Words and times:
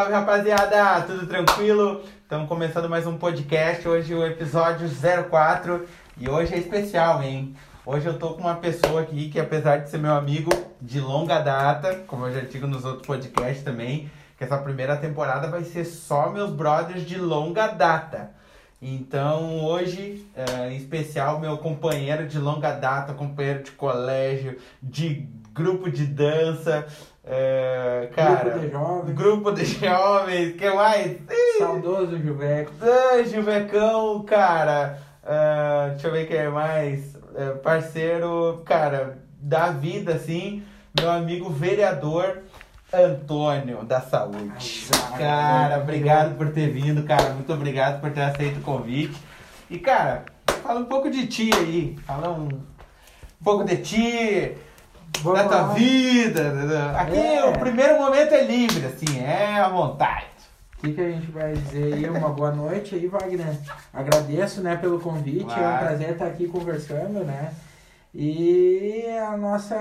salve 0.00 0.14
rapaziada, 0.14 1.02
tudo 1.02 1.26
tranquilo? 1.26 2.00
Estamos 2.22 2.48
começando 2.48 2.88
mais 2.88 3.06
um 3.06 3.18
podcast, 3.18 3.86
hoje 3.86 4.14
o 4.14 4.24
episódio 4.24 4.88
04 5.28 5.86
e 6.16 6.26
hoje 6.26 6.54
é 6.54 6.58
especial, 6.58 7.22
hein? 7.22 7.54
Hoje 7.84 8.06
eu 8.06 8.18
tô 8.18 8.30
com 8.30 8.40
uma 8.40 8.54
pessoa 8.54 9.02
aqui 9.02 9.28
que 9.28 9.38
apesar 9.38 9.76
de 9.76 9.90
ser 9.90 9.98
meu 9.98 10.14
amigo 10.14 10.48
de 10.80 10.98
longa 10.98 11.40
data, 11.40 11.96
como 12.06 12.24
eu 12.24 12.32
já 12.32 12.40
digo 12.40 12.66
nos 12.66 12.86
outros 12.86 13.06
podcasts 13.06 13.62
também, 13.62 14.10
que 14.38 14.44
essa 14.44 14.56
primeira 14.56 14.96
temporada 14.96 15.48
vai 15.48 15.64
ser 15.64 15.84
só 15.84 16.30
meus 16.30 16.50
brothers 16.50 17.06
de 17.06 17.18
longa 17.18 17.66
data. 17.66 18.30
Então 18.80 19.62
hoje, 19.62 20.26
é, 20.34 20.72
em 20.72 20.78
especial, 20.78 21.38
meu 21.38 21.58
companheiro 21.58 22.26
de 22.26 22.38
longa 22.38 22.72
data, 22.72 23.12
companheiro 23.12 23.64
de 23.64 23.72
colégio, 23.72 24.56
de 24.82 25.28
grupo 25.52 25.90
de 25.90 26.06
dança, 26.06 26.86
é, 27.24 28.08
cara, 28.14 28.50
Grupo 28.50 28.58
de 28.60 28.70
jovens. 28.70 29.14
grupo 29.14 29.52
de 29.52 29.64
jovens, 29.86 30.56
que 30.56 30.70
mais? 30.70 31.16
Saudoso 31.58 32.18
Juveco. 32.18 32.72
Ah, 32.80 33.22
Juvecão, 33.22 34.22
cara. 34.22 34.98
Ah, 35.24 35.88
deixa 35.90 36.08
eu 36.08 36.12
ver 36.12 36.26
quem 36.26 36.36
é 36.36 36.48
mais. 36.48 37.16
É, 37.36 37.50
parceiro, 37.50 38.62
cara, 38.64 39.18
da 39.38 39.70
vida, 39.70 40.14
assim. 40.14 40.62
Meu 40.98 41.10
amigo 41.10 41.48
vereador 41.50 42.38
Antônio 42.92 43.84
da 43.84 44.00
Saúde. 44.00 44.88
Cara, 45.16 45.78
obrigado 45.78 46.36
por 46.36 46.50
ter 46.50 46.70
vindo, 46.70 47.04
cara. 47.04 47.30
Muito 47.34 47.52
obrigado 47.52 48.00
por 48.00 48.10
ter 48.10 48.22
aceito 48.22 48.58
o 48.58 48.62
convite. 48.62 49.16
E, 49.70 49.78
cara, 49.78 50.24
fala 50.62 50.80
um 50.80 50.86
pouco 50.86 51.08
de 51.08 51.26
ti 51.28 51.50
aí. 51.54 51.96
Fala 52.04 52.30
um, 52.30 52.46
um 52.48 53.44
pouco 53.44 53.62
de 53.64 53.76
ti, 53.76 54.56
Vamos 55.22 55.38
da 55.42 55.48
tua 55.48 55.62
lá. 55.62 55.74
vida. 55.74 56.94
Aqui 56.98 57.16
É. 57.18 57.44
o 57.44 57.52
primeiro 57.58 57.98
momento 57.98 58.32
é 58.32 58.42
livre, 58.44 58.86
assim, 58.86 59.18
é 59.22 59.60
à 59.60 59.68
vontade. 59.68 60.26
O 60.78 60.80
que, 60.80 60.92
que 60.94 61.00
a 61.00 61.10
gente 61.10 61.30
vai 61.30 61.52
dizer 61.52 61.92
aí? 61.94 62.08
Uma 62.08 62.30
boa 62.30 62.52
noite 62.52 62.94
aí, 62.94 63.06
Wagner. 63.06 63.54
Agradeço, 63.92 64.62
né, 64.62 64.76
pelo 64.76 64.98
convite. 64.98 65.42
É 65.42 65.44
um 65.44 65.58
Claro. 65.58 65.86
prazer 65.86 66.10
estar 66.10 66.26
aqui 66.26 66.48
conversando, 66.48 67.22
né? 67.24 67.52
E 68.12 69.04
a 69.30 69.36
nossa 69.36 69.76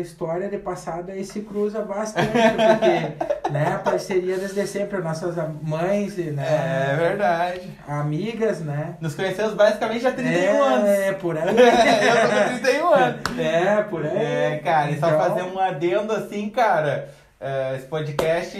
história 0.00 0.48
de 0.48 0.56
passado 0.56 1.10
aí 1.12 1.22
se 1.24 1.42
cruza 1.42 1.82
bastante, 1.82 2.30
porque, 2.32 3.50
né, 3.52 3.72
a 3.74 3.78
parceria 3.78 4.38
desde 4.38 4.66
sempre, 4.66 4.98
nossas 5.02 5.34
mães, 5.62 6.18
É 6.18 6.22
né, 6.30 6.96
verdade. 6.98 7.70
amigas, 7.86 8.60
né? 8.60 8.94
Nos 8.98 9.14
conhecemos 9.14 9.52
basicamente 9.52 10.06
há 10.06 10.10
31 10.12 10.32
é, 10.34 10.58
anos. 10.58 10.88
É, 10.88 11.12
por 11.12 11.36
aí. 11.36 11.48
eu 11.54 12.20
tô 12.22 12.34
com 12.34 12.58
31 12.60 12.88
anos. 12.94 13.38
É, 13.38 13.82
por 13.82 14.06
aí. 14.06 14.16
É, 14.16 14.60
cara, 14.64 14.90
e 14.90 14.98
só 14.98 15.08
Então, 15.08 15.18
fazer 15.20 15.42
um 15.42 15.58
adendo 15.58 16.12
assim, 16.14 16.48
cara. 16.48 17.10
é, 17.38 17.76
esse 17.76 17.86
podcast 17.86 18.58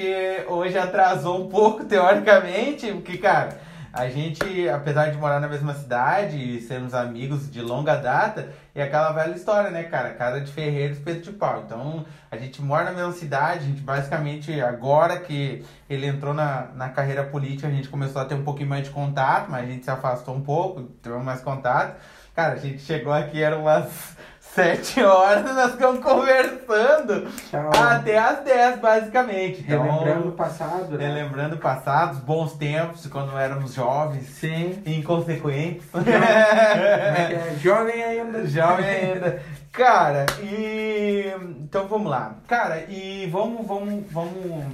hoje 0.48 0.76
atrasou 0.76 1.42
um 1.42 1.48
pouco, 1.48 1.84
teoricamente, 1.88 2.92
porque, 2.92 3.16
cara, 3.16 3.64
a 3.96 4.10
gente, 4.10 4.68
apesar 4.68 5.10
de 5.10 5.16
morar 5.16 5.40
na 5.40 5.48
mesma 5.48 5.72
cidade 5.72 6.36
e 6.36 6.60
sermos 6.60 6.92
amigos 6.92 7.50
de 7.50 7.62
longa 7.62 7.96
data, 7.96 8.52
é 8.74 8.82
aquela 8.82 9.10
velha 9.10 9.34
história, 9.34 9.70
né, 9.70 9.84
cara? 9.84 10.10
Casa 10.10 10.42
de 10.42 10.52
ferreiro, 10.52 10.92
espeto 10.92 11.22
de 11.22 11.32
pau. 11.32 11.62
Então, 11.64 12.04
a 12.30 12.36
gente 12.36 12.60
mora 12.60 12.84
na 12.84 12.92
mesma 12.92 13.12
cidade, 13.12 13.60
a 13.60 13.66
gente 13.66 13.80
basicamente, 13.80 14.60
agora 14.60 15.18
que 15.18 15.64
ele 15.88 16.06
entrou 16.06 16.34
na, 16.34 16.66
na 16.74 16.90
carreira 16.90 17.24
política, 17.24 17.68
a 17.68 17.70
gente 17.70 17.88
começou 17.88 18.20
a 18.20 18.26
ter 18.26 18.34
um 18.34 18.44
pouquinho 18.44 18.68
mais 18.68 18.84
de 18.84 18.90
contato, 18.90 19.50
mas 19.50 19.64
a 19.64 19.66
gente 19.66 19.84
se 19.84 19.90
afastou 19.90 20.34
um 20.34 20.42
pouco, 20.42 20.82
teve 20.82 21.16
mais 21.16 21.40
contato. 21.40 21.96
Cara, 22.34 22.52
a 22.52 22.58
gente 22.58 22.80
chegou 22.80 23.14
aqui, 23.14 23.42
eram 23.42 23.62
umas 23.62 24.14
sete 24.56 25.02
horas, 25.02 25.54
nós 25.54 25.72
ficamos 25.72 26.02
conversando 26.02 27.30
Tchau. 27.50 27.70
até 27.74 28.16
as 28.18 28.40
10, 28.40 28.80
basicamente. 28.80 29.60
Então, 29.60 29.82
Relembrando 29.82 30.28
o 30.28 30.32
passado, 30.32 30.96
né? 30.96 31.06
relembrando 31.06 31.56
passados, 31.58 32.18
bons 32.20 32.54
tempos, 32.54 33.06
quando 33.06 33.36
éramos 33.36 33.74
jovens 33.74 34.26
Sim. 34.30 34.82
e 34.86 34.98
inconsequentes. 34.98 35.84
É 36.06 37.32
é? 37.34 37.56
Jovem 37.60 38.02
ainda. 38.02 38.46
Jovem 38.46 38.86
ainda. 38.88 39.42
Cara, 39.70 40.24
e. 40.40 41.34
Então 41.62 41.86
vamos 41.86 42.10
lá. 42.10 42.36
Cara, 42.46 42.80
e 42.88 43.28
vamos, 43.30 43.66
vamos, 43.66 44.04
vamos. 44.10 44.64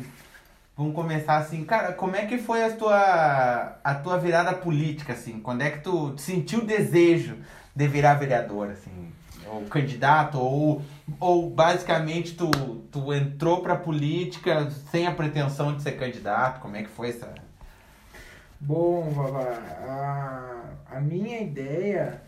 Vamos 0.76 0.94
começar 0.94 1.36
assim, 1.36 1.64
cara, 1.64 1.92
como 1.92 2.16
é 2.16 2.24
que 2.24 2.38
foi 2.38 2.64
a 2.64 2.70
tua, 2.70 3.76
a 3.84 3.94
tua 3.94 4.16
virada 4.18 4.54
política, 4.54 5.12
assim? 5.12 5.38
Quando 5.40 5.62
é 5.62 5.70
que 5.70 5.80
tu 5.80 6.14
sentiu 6.16 6.60
o 6.60 6.64
desejo 6.64 7.36
de 7.74 7.86
virar 7.86 8.14
vereador, 8.14 8.70
assim? 8.70 9.12
Ou 9.46 9.62
candidato, 9.64 10.38
ou, 10.38 10.82
ou 11.20 11.50
basicamente 11.50 12.34
tu, 12.34 12.50
tu 12.90 13.12
entrou 13.12 13.60
pra 13.60 13.76
política 13.76 14.70
sem 14.90 15.06
a 15.06 15.12
pretensão 15.12 15.76
de 15.76 15.82
ser 15.82 15.92
candidato? 15.92 16.60
Como 16.60 16.76
é 16.76 16.82
que 16.82 16.88
foi 16.88 17.10
essa... 17.10 17.32
Bom, 18.60 19.10
Vavá, 19.10 19.58
a, 20.90 20.96
a 20.96 21.00
minha 21.00 21.40
ideia 21.40 22.22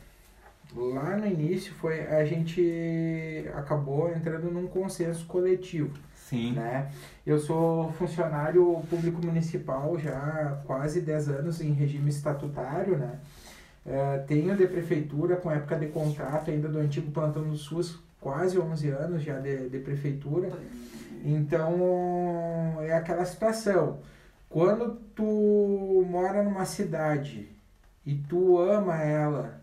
lá 0.75 1.17
no 1.17 1.27
início 1.27 1.73
foi 1.75 2.07
a 2.07 2.25
gente 2.25 3.45
acabou 3.55 4.11
entrando 4.11 4.51
num 4.51 4.67
consenso 4.67 5.25
coletivo, 5.27 5.97
Sim. 6.15 6.53
né? 6.53 6.91
Eu 7.25 7.39
sou 7.39 7.93
funcionário 7.93 8.83
público 8.91 9.25
municipal 9.25 9.97
já 9.99 10.17
há 10.17 10.63
quase 10.67 11.01
10 11.01 11.29
anos 11.29 11.61
em 11.61 11.73
regime 11.73 12.11
estatutário, 12.11 12.99
né? 12.99 13.21
É, 13.87 14.19
tenho 14.19 14.57
de 14.57 14.67
prefeitura 14.67 15.37
com 15.37 15.51
época 15.51 15.77
de 15.77 15.89
contrato 15.89 16.51
ainda 16.51 16.69
do 16.69 16.79
antigo 16.79 17.11
plantão 17.11 17.43
do 17.43 17.57
SUS, 17.57 17.99
quase 18.21 18.59
11 18.59 18.89
anos 18.89 19.23
já 19.23 19.39
de, 19.39 19.69
de 19.69 19.79
prefeitura. 19.79 20.51
Então, 21.25 22.79
é 22.81 22.93
aquela 22.93 23.25
situação. 23.25 23.99
Quando 24.49 24.97
tu 25.15 26.05
mora 26.09 26.43
numa 26.43 26.65
cidade 26.65 27.49
e 28.07 28.15
tu 28.15 28.59
ama 28.59 29.03
ela, 29.03 29.61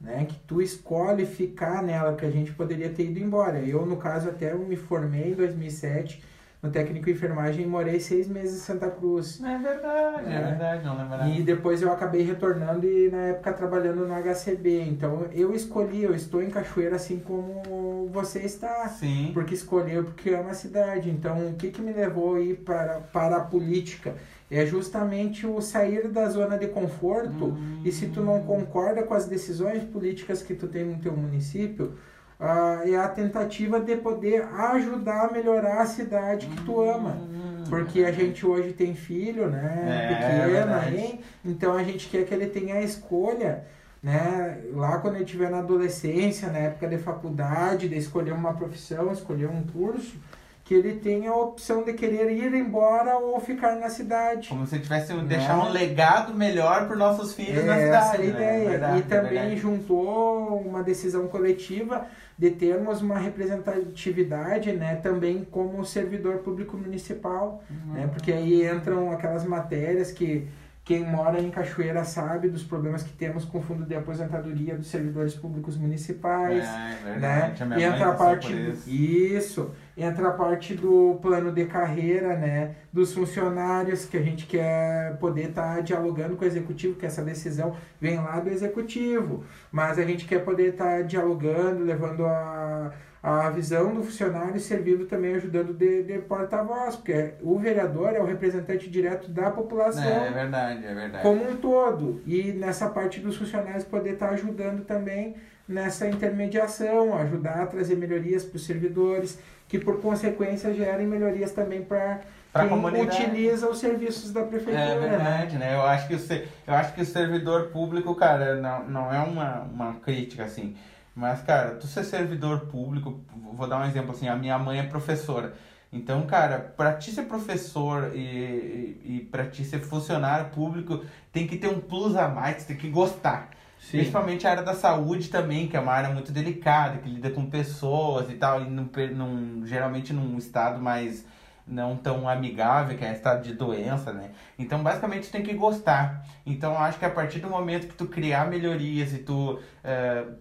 né, 0.00 0.24
que 0.24 0.38
tu 0.46 0.62
escolhe 0.62 1.26
ficar 1.26 1.82
nela, 1.82 2.14
que 2.14 2.24
a 2.24 2.30
gente 2.30 2.52
poderia 2.52 2.88
ter 2.88 3.10
ido 3.10 3.18
embora. 3.18 3.60
Eu, 3.60 3.84
no 3.84 3.96
caso, 3.96 4.30
até 4.30 4.54
me 4.54 4.76
formei 4.76 5.32
em 5.32 5.34
2007 5.34 6.24
no 6.62 6.70
técnico 6.70 7.06
de 7.06 7.12
enfermagem 7.12 7.64
e 7.64 7.66
morei 7.66 7.98
seis 8.00 8.28
meses 8.28 8.56
em 8.56 8.60
Santa 8.60 8.90
Cruz. 8.90 9.40
É 9.42 9.58
verdade, 9.58 10.30
é, 10.30 10.34
É. 10.34 10.42
verdade, 10.42 10.84
não 10.84 10.96
lembro 10.96 11.28
E 11.28 11.42
depois 11.42 11.80
eu 11.80 11.90
acabei 11.90 12.22
retornando 12.22 12.86
e 12.86 13.08
na 13.10 13.18
época 13.28 13.52
trabalhando 13.54 14.06
no 14.06 14.14
HCB. 14.14 14.82
Então 14.82 15.26
eu 15.32 15.54
escolhi, 15.54 16.02
eu 16.02 16.14
estou 16.14 16.42
em 16.42 16.50
Cachoeira 16.50 16.96
assim 16.96 17.18
como 17.18 18.08
você 18.12 18.40
está. 18.40 18.88
Sim. 18.88 19.30
Porque 19.32 19.54
escolheu, 19.54 20.04
porque 20.04 20.30
ama 20.30 20.50
a 20.50 20.54
cidade. 20.54 21.08
Então 21.08 21.48
o 21.48 21.54
que, 21.54 21.70
que 21.70 21.80
me 21.80 21.92
levou 21.92 22.34
a 22.36 22.40
ir 22.40 22.56
para, 22.56 23.00
para 23.12 23.36
a 23.36 23.40
política? 23.40 24.14
É 24.50 24.66
justamente 24.66 25.46
o 25.46 25.60
sair 25.62 26.08
da 26.08 26.28
zona 26.28 26.58
de 26.58 26.66
conforto. 26.66 27.46
Hum. 27.46 27.80
E 27.84 27.92
se 27.92 28.08
tu 28.08 28.20
não 28.20 28.42
concorda 28.42 29.02
com 29.02 29.14
as 29.14 29.26
decisões 29.26 29.82
políticas 29.84 30.42
que 30.42 30.54
tu 30.54 30.66
tem 30.66 30.84
no 30.84 30.98
teu 30.98 31.16
município, 31.16 31.94
ah, 32.40 32.80
é 32.86 32.96
a 32.96 33.08
tentativa 33.08 33.78
de 33.80 33.96
poder 33.96 34.42
ajudar 34.74 35.26
a 35.26 35.32
melhorar 35.32 35.82
a 35.82 35.86
cidade 35.86 36.46
que 36.46 36.62
tu 36.64 36.80
ama. 36.80 37.10
Hum. 37.20 37.64
Porque 37.68 38.02
a 38.04 38.10
gente 38.10 38.44
hoje 38.46 38.72
tem 38.72 38.94
filho, 38.94 39.48
né? 39.48 40.08
É, 40.10 40.14
pequeno, 40.14 40.50
verdade. 40.52 40.96
hein? 40.96 41.20
Então 41.44 41.76
a 41.76 41.84
gente 41.84 42.08
quer 42.08 42.24
que 42.24 42.34
ele 42.34 42.46
tenha 42.46 42.76
a 42.76 42.82
escolha, 42.82 43.64
né? 44.02 44.58
Lá 44.72 44.98
quando 44.98 45.16
ele 45.16 45.24
estiver 45.24 45.50
na 45.50 45.58
adolescência, 45.58 46.48
na 46.50 46.58
época 46.58 46.88
de 46.88 46.98
faculdade, 46.98 47.88
de 47.88 47.96
escolher 47.98 48.32
uma 48.32 48.54
profissão, 48.54 49.12
escolher 49.12 49.48
um 49.48 49.62
curso, 49.62 50.16
que 50.64 50.74
ele 50.74 50.94
tenha 50.94 51.30
a 51.30 51.36
opção 51.36 51.82
de 51.82 51.92
querer 51.92 52.30
ir 52.32 52.54
embora 52.54 53.16
ou 53.18 53.38
ficar 53.40 53.76
na 53.76 53.88
cidade. 53.90 54.48
Como 54.48 54.66
se 54.66 54.78
tivesse 54.78 55.12
Né? 55.12 55.24
deixar 55.24 55.58
um 55.58 55.70
legado 55.70 56.32
melhor 56.34 56.86
para 56.86 56.96
nossos 56.96 57.34
filhos 57.34 57.64
na 57.64 57.76
É 57.76 57.84
cidade. 57.86 58.04
essa 58.06 58.14
a 58.14 58.18
né? 58.18 58.26
ideia. 58.26 58.68
Verdade, 58.70 58.98
e 58.98 59.02
também 59.02 59.30
verdade. 59.32 59.56
juntou 59.56 60.60
uma 60.60 60.82
decisão 60.82 61.26
coletiva 61.28 62.06
de 62.40 62.50
termos 62.52 63.02
uma 63.02 63.18
representatividade, 63.18 64.72
né, 64.72 64.96
também 64.96 65.46
como 65.50 65.84
servidor 65.84 66.38
público 66.38 66.76
municipal, 66.76 67.62
Uhum. 67.70 67.92
né, 67.92 68.06
porque 68.12 68.32
aí 68.32 68.66
entram 68.66 69.10
aquelas 69.12 69.44
matérias 69.44 70.10
que 70.10 70.48
quem 70.82 71.04
mora 71.04 71.38
em 71.40 71.50
Cachoeira 71.50 72.02
sabe 72.02 72.48
dos 72.48 72.64
problemas 72.64 73.02
que 73.02 73.12
temos 73.12 73.44
com 73.44 73.58
o 73.58 73.62
fundo 73.62 73.84
de 73.84 73.94
aposentadoria 73.94 74.74
dos 74.74 74.86
servidores 74.88 75.34
públicos 75.34 75.76
municipais, 75.76 76.64
É, 76.64 76.68
é 76.68 76.72
né? 76.72 76.98
verdade. 77.04 77.62
A 77.62 77.66
minha 77.66 77.78
mãe 77.90 77.96
Entra 77.98 78.08
a 78.10 78.14
parte 78.14 78.52
isso. 78.70 78.90
isso, 78.90 79.70
entra 79.96 80.28
a 80.28 80.32
parte 80.32 80.74
do 80.74 81.18
plano 81.20 81.52
de 81.52 81.64
carreira, 81.66 82.36
né, 82.36 82.74
dos 82.92 83.12
funcionários 83.12 84.04
que 84.04 84.16
a 84.16 84.22
gente 84.22 84.46
quer 84.46 85.16
poder 85.18 85.50
estar 85.50 85.82
dialogando 85.82 86.36
com 86.36 86.44
o 86.44 86.48
executivo, 86.48 86.96
que 86.96 87.06
essa 87.06 87.22
decisão 87.22 87.76
vem 88.00 88.16
lá 88.16 88.40
do 88.40 88.50
executivo, 88.50 89.44
mas 89.70 89.98
a 89.98 90.04
gente 90.04 90.26
quer 90.26 90.44
poder 90.44 90.70
estar 90.70 91.02
dialogando, 91.04 91.84
levando 91.84 92.24
a 92.26 92.92
a 93.22 93.50
visão 93.50 93.94
do 93.94 94.02
funcionário 94.02 94.56
e 94.56 94.60
servindo 94.60 95.04
também 95.04 95.34
ajudando 95.34 95.74
de, 95.74 96.02
de 96.02 96.18
porta-voz, 96.20 96.96
porque 96.96 97.34
o 97.42 97.58
vereador 97.58 98.14
é 98.14 98.20
o 98.20 98.24
representante 98.24 98.88
direto 98.88 99.30
da 99.30 99.50
população 99.50 100.02
É, 100.02 100.28
é 100.28 100.30
verdade, 100.30 100.86
é 100.86 100.94
verdade. 100.94 101.22
como 101.22 101.50
um 101.50 101.56
todo. 101.56 102.22
E 102.26 102.52
nessa 102.52 102.88
parte 102.88 103.20
dos 103.20 103.36
funcionários 103.36 103.84
poder 103.84 104.14
estar 104.14 104.30
ajudando 104.30 104.84
também 104.84 105.34
nessa 105.70 106.08
intermediação, 106.08 107.16
ajudar 107.16 107.62
a 107.62 107.66
trazer 107.66 107.96
melhorias 107.96 108.44
para 108.44 108.56
os 108.56 108.66
servidores, 108.66 109.38
que 109.68 109.78
por 109.78 110.00
consequência 110.00 110.74
gerem 110.74 111.06
melhorias 111.06 111.52
também 111.52 111.82
para 111.82 112.20
quem 112.52 113.02
utiliza 113.02 113.70
os 113.70 113.78
serviços 113.78 114.32
da 114.32 114.42
prefeitura, 114.42 114.82
É 114.82 114.98
né? 115.00 115.08
verdade, 115.08 115.56
né? 115.56 115.74
Eu 115.76 115.82
acho 115.82 116.08
que 116.08 116.14
o, 116.14 116.18
eu 116.66 116.74
acho 116.74 116.92
que 116.92 117.00
o 117.02 117.06
servidor 117.06 117.68
público, 117.68 118.14
cara, 118.16 118.56
não, 118.56 118.88
não 118.88 119.14
é 119.14 119.20
uma, 119.20 119.60
uma 119.60 119.94
crítica, 120.00 120.44
assim. 120.44 120.76
Mas, 121.14 121.40
cara, 121.42 121.76
tu 121.76 121.86
ser 121.86 122.04
servidor 122.04 122.60
público, 122.66 123.20
vou 123.52 123.68
dar 123.68 123.80
um 123.80 123.84
exemplo 123.86 124.10
assim, 124.10 124.28
a 124.28 124.34
minha 124.36 124.58
mãe 124.58 124.80
é 124.80 124.82
professora. 124.82 125.54
Então, 125.92 126.22
cara, 126.26 126.72
pra 126.76 126.94
ti 126.94 127.10
ser 127.10 127.22
professor 127.22 128.12
e, 128.14 128.18
e, 128.18 129.00
e 129.04 129.28
pra 129.30 129.44
ti 129.46 129.64
ser 129.64 129.80
funcionário 129.80 130.50
público, 130.50 131.04
tem 131.32 131.46
que 131.46 131.56
ter 131.56 131.68
um 131.68 131.80
plus 131.80 132.16
a 132.16 132.28
mais, 132.28 132.64
tem 132.64 132.76
que 132.76 132.88
gostar. 132.88 133.50
Sim. 133.80 133.98
Principalmente 133.98 134.46
a 134.46 134.50
área 134.50 134.62
da 134.62 134.74
saúde 134.74 135.28
também, 135.28 135.66
que 135.66 135.76
é 135.76 135.80
uma 135.80 135.92
área 135.92 136.10
muito 136.10 136.30
delicada, 136.30 136.98
que 136.98 137.08
lida 137.08 137.30
com 137.30 137.46
pessoas 137.48 138.30
e 138.30 138.34
tal, 138.34 138.60
e 138.60 138.64
num, 138.68 138.88
num, 139.14 139.66
geralmente 139.66 140.12
num 140.12 140.36
estado 140.38 140.80
mais 140.80 141.24
não 141.66 141.96
tão 141.96 142.28
amigável, 142.28 142.98
que 142.98 143.04
é 143.04 143.12
estado 143.12 143.42
de 143.44 143.54
doença, 143.54 144.12
né? 144.12 144.30
Então, 144.58 144.82
basicamente, 144.82 145.28
tu 145.28 145.30
tem 145.32 145.42
que 145.42 145.54
gostar. 145.54 146.26
Então, 146.44 146.76
acho 146.76 146.98
que 146.98 147.04
a 147.04 147.10
partir 147.10 147.38
do 147.38 147.48
momento 147.48 147.86
que 147.86 147.94
tu 147.94 148.06
criar 148.06 148.48
melhorias 148.48 149.12
e 149.12 149.18
tu 149.18 149.56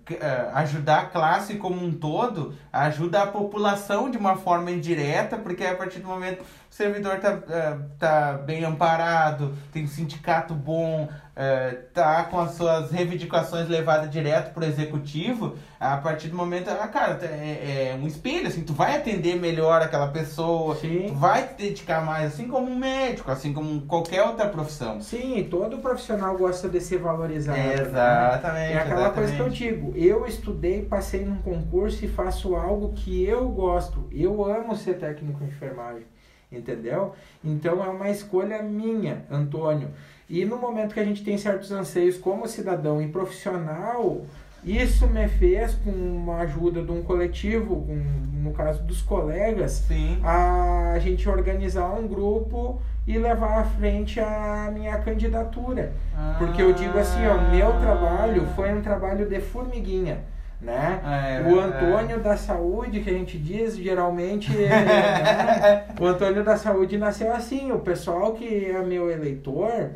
c- 0.08 0.18
eh, 0.20 0.50
ajudar 0.56 1.02
a 1.02 1.06
classe 1.06 1.56
como 1.56 1.86
um 1.86 1.92
todo, 1.92 2.56
ajuda 2.74 3.22
a 3.22 3.28
população 3.28 4.10
de 4.10 4.18
uma 4.18 4.36
forma 4.38 4.72
indireta, 4.72 5.38
porque 5.38 5.64
a 5.66 5.76
partir 5.76 6.00
do 6.00 6.08
momento 6.08 6.42
o 6.42 6.74
servidor 6.74 7.20
tá, 7.20 7.38
eh, 7.48 7.78
tá 8.00 8.34
bem 8.34 8.64
amparado, 8.66 9.56
tem 9.72 9.84
um 9.84 9.88
sindicato 9.88 10.56
bom, 10.56 11.08
eh, 11.42 11.84
tá 11.94 12.26
com 12.26 12.38
as 12.38 12.52
suas 12.52 12.92
reivindicações 12.92 13.70
levadas 13.70 14.12
direto 14.12 14.54
pro 14.54 14.66
executivo, 14.66 15.56
a 15.80 15.96
partir 15.96 16.28
do 16.28 16.36
momento, 16.36 16.70
ah, 16.70 16.86
cara, 16.86 17.18
é, 17.24 17.94
é 17.94 17.98
um 17.98 18.06
espelho, 18.06 18.46
assim, 18.46 18.62
tu 18.62 18.74
vai 18.74 18.98
atender 18.98 19.38
melhor 19.40 19.82
aquela 19.82 20.10
pessoa, 20.10 20.76
Sim. 20.76 21.14
vai 21.16 21.48
te 21.48 21.54
dedicar 21.54 22.04
mais, 22.06 22.34
assim 22.34 22.50
como 22.50 22.70
um 22.70 22.76
médico, 22.76 23.32
assim 23.32 23.54
como 23.54 23.80
qualquer 23.84 24.22
outra 24.24 24.50
profissão. 24.50 25.00
Sim, 25.00 25.48
todo 25.50 25.78
profissional 25.78 26.38
gosta 26.38 26.68
de 26.68 26.82
ser 26.82 26.98
valorizado. 26.98 27.58
né? 27.58 27.74
Exatamente. 27.74 28.74
É 28.74 28.78
aquela 28.78 29.10
coisa 29.12 29.34
que 29.34 29.40
eu 29.40 29.48
exatamente. 29.48 29.76
digo, 29.76 29.94
eu 29.96 30.26
estudei, 30.26 30.82
passei 30.84 31.24
num 31.24 31.38
concurso 31.38 32.04
e 32.04 32.10
faço 32.10 32.54
algo 32.54 32.92
que 32.92 33.24
eu 33.24 33.48
gosto. 33.48 34.10
Eu 34.12 34.44
amo 34.44 34.76
ser 34.76 34.96
técnico 34.96 35.42
em 35.42 35.48
enfermagem, 35.48 36.04
entendeu? 36.52 37.16
Então 37.42 37.82
é 37.82 37.88
uma 37.88 38.10
escolha 38.10 38.62
minha, 38.62 39.24
Antônio. 39.32 39.88
E 40.30 40.46
no 40.46 40.58
momento 40.58 40.94
que 40.94 41.00
a 41.00 41.06
gente 41.06 41.24
tem 41.24 41.38
certos 41.40 41.72
anseios 41.72 42.16
como 42.18 42.48
cidadão 42.48 43.02
e 43.02 43.08
profissional, 43.08 44.22
isso 44.64 45.08
me 45.08 45.28
fez, 45.28 45.74
com 45.74 46.32
a 46.32 46.42
ajuda 46.42 46.84
de 46.84 46.92
um 46.92 47.02
coletivo, 47.02 47.78
com, 47.78 47.96
no 48.44 48.52
caso 48.52 48.84
dos 48.84 49.02
colegas, 49.02 49.72
Sim. 49.88 50.20
a 50.24 50.98
gente 51.00 51.28
organizar 51.28 51.90
um 51.90 52.08
grupo 52.08 52.80
e 53.08 53.18
levar 53.18 53.60
à 53.60 53.64
frente 53.64 54.20
a 54.20 54.70
minha 54.72 55.00
candidatura. 55.00 55.94
Porque 56.38 56.62
eu 56.62 56.74
digo 56.74 56.98
assim, 57.00 57.26
ó, 57.26 57.50
meu 57.50 57.80
trabalho 57.80 58.46
foi 58.56 58.72
um 58.72 58.82
trabalho 58.82 59.28
de 59.28 59.40
formiguinha, 59.40 60.20
né? 60.62 61.00
É, 61.04 61.50
o 61.50 61.60
é. 61.60 61.64
Antônio 61.64 62.20
da 62.20 62.38
Saúde, 62.38 63.00
que 63.00 63.10
a 63.10 63.14
gente 63.14 63.36
diz, 63.38 63.76
geralmente, 63.76 64.52
né? 64.56 65.86
o 66.00 66.06
Antônio 66.06 66.44
da 66.44 66.56
Saúde 66.56 67.00
nasceu 67.00 67.34
assim. 67.34 67.72
O 67.72 67.80
pessoal 67.80 68.34
que 68.34 68.66
é 68.66 68.80
meu 68.84 69.10
eleitor 69.10 69.90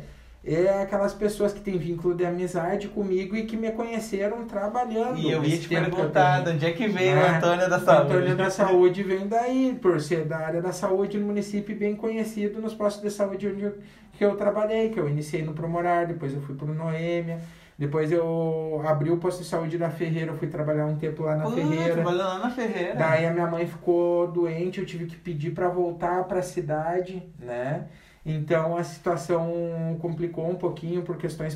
é 0.46 0.82
aquelas 0.82 1.14
pessoas 1.14 1.52
que 1.52 1.60
têm 1.60 1.78
vínculo 1.78 2.14
de 2.14 2.24
amizade 2.26 2.88
comigo 2.88 3.34
e 3.36 3.44
que 3.46 3.56
me 3.56 3.70
conheceram 3.72 4.44
trabalhando. 4.44 5.18
E 5.18 5.30
eu 5.30 5.42
ia 5.44 5.58
te 5.58 5.68
perguntar 5.68 6.46
onde 6.46 6.66
é 6.66 6.72
que 6.72 6.86
veio 6.86 7.16
o 7.16 7.20
É, 7.20 7.36
Antônio 7.36 7.68
da 7.70 7.78
O 7.78 7.80
Saúde. 7.80 8.12
Antônio 8.12 8.36
da 8.36 8.50
Saúde 8.50 9.02
vem 9.02 9.26
daí, 9.26 9.78
por 9.80 10.00
ser 10.00 10.24
da 10.26 10.38
área 10.38 10.60
da 10.60 10.72
saúde 10.72 11.18
no 11.18 11.26
município 11.26 11.74
bem 11.76 11.96
conhecido 11.96 12.60
nos 12.60 12.74
postos 12.74 13.02
de 13.02 13.10
saúde 13.10 13.48
onde 13.48 13.62
eu, 13.64 13.78
que 14.12 14.24
eu 14.24 14.36
trabalhei, 14.36 14.90
que 14.90 15.00
eu 15.00 15.08
iniciei 15.08 15.42
no 15.42 15.54
Promorar, 15.54 16.06
depois 16.06 16.34
eu 16.34 16.40
fui 16.42 16.54
pro 16.54 16.72
Noêmia, 16.74 17.40
depois 17.78 18.12
eu 18.12 18.82
abri 18.86 19.10
o 19.10 19.16
posto 19.16 19.42
de 19.42 19.48
saúde 19.48 19.78
na 19.78 19.90
Ferreira, 19.90 20.30
eu 20.32 20.36
fui 20.36 20.46
trabalhar 20.48 20.86
um 20.86 20.96
tempo 20.96 21.22
lá 21.24 21.36
na 21.36 21.44
Pô, 21.44 21.52
Ferreira. 21.52 21.94
trabalhando 21.94 22.18
lá 22.28 22.38
na 22.38 22.50
Ferreira. 22.50 22.94
Daí 22.96 23.26
a 23.26 23.32
minha 23.32 23.46
mãe 23.46 23.66
ficou 23.66 24.28
doente, 24.28 24.78
eu 24.78 24.86
tive 24.86 25.06
que 25.06 25.16
pedir 25.16 25.52
para 25.52 25.68
voltar 25.68 26.24
para 26.24 26.38
a 26.40 26.42
cidade, 26.42 27.22
né? 27.38 27.86
Então 28.24 28.76
a 28.76 28.82
situação 28.82 29.98
complicou 30.00 30.48
um 30.48 30.54
pouquinho 30.54 31.02
por 31.02 31.16
questões 31.16 31.54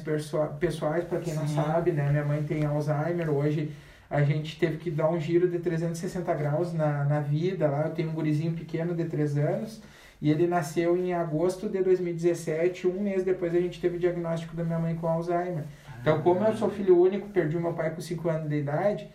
pessoais, 0.58 1.04
para 1.04 1.18
quem 1.18 1.34
não 1.34 1.48
Sim. 1.48 1.54
sabe, 1.54 1.92
né? 1.92 2.10
Minha 2.10 2.24
mãe 2.24 2.42
tem 2.42 2.64
Alzheimer, 2.64 3.30
hoje 3.30 3.72
a 4.10 4.22
gente 4.22 4.58
teve 4.58 4.76
que 4.78 4.90
dar 4.90 5.10
um 5.10 5.18
giro 5.18 5.48
de 5.48 5.58
360 5.58 6.32
graus 6.34 6.72
na, 6.72 7.04
na 7.04 7.20
vida 7.20 7.68
lá. 7.68 7.86
Eu 7.86 7.90
tenho 7.90 8.10
um 8.10 8.12
gurizinho 8.12 8.52
pequeno 8.52 8.94
de 8.94 9.04
3 9.04 9.38
anos 9.38 9.82
e 10.20 10.30
ele 10.30 10.46
nasceu 10.46 10.96
em 10.96 11.14
agosto 11.14 11.68
de 11.68 11.82
2017, 11.82 12.86
um 12.86 13.00
mês 13.00 13.22
depois 13.22 13.54
a 13.54 13.60
gente 13.60 13.80
teve 13.80 13.96
o 13.96 14.00
diagnóstico 14.00 14.56
da 14.56 14.64
minha 14.64 14.78
mãe 14.78 14.94
com 14.94 15.06
Alzheimer. 15.06 15.64
Então, 16.00 16.22
como 16.22 16.44
eu 16.44 16.54
sou 16.54 16.70
filho 16.70 17.00
único, 17.00 17.28
perdi 17.28 17.56
meu 17.56 17.72
pai 17.72 17.94
com 17.94 18.00
5 18.00 18.28
anos 18.28 18.48
de 18.48 18.56
idade, 18.56 19.08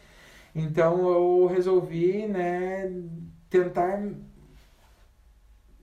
então 0.56 1.10
eu 1.10 1.48
resolvi, 1.48 2.28
né, 2.28 2.92
tentar 3.50 4.02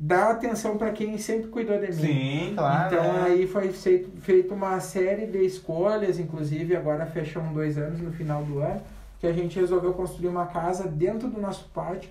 dar 0.03 0.31
atenção 0.31 0.79
para 0.79 0.91
quem 0.93 1.19
sempre 1.19 1.49
cuidou 1.49 1.79
de 1.79 1.89
mim. 1.89 1.93
Sim, 1.93 2.53
claro. 2.57 2.95
Então 2.95 3.05
é. 3.05 3.23
aí 3.27 3.47
foi 3.47 3.71
feito, 3.71 4.55
uma 4.55 4.81
série 4.81 5.27
de 5.27 5.45
escolhas, 5.45 6.19
inclusive 6.19 6.75
agora 6.75 7.05
fecham 7.05 7.53
dois 7.53 7.77
anos 7.77 8.01
no 8.01 8.11
final 8.11 8.43
do 8.43 8.61
ano, 8.61 8.81
que 9.21 9.27
a 9.27 9.33
gente 9.33 9.61
resolveu 9.61 9.93
construir 9.93 10.29
uma 10.29 10.47
casa 10.47 10.89
dentro 10.89 11.29
do 11.29 11.39
nosso 11.39 11.69
pátio 11.75 12.09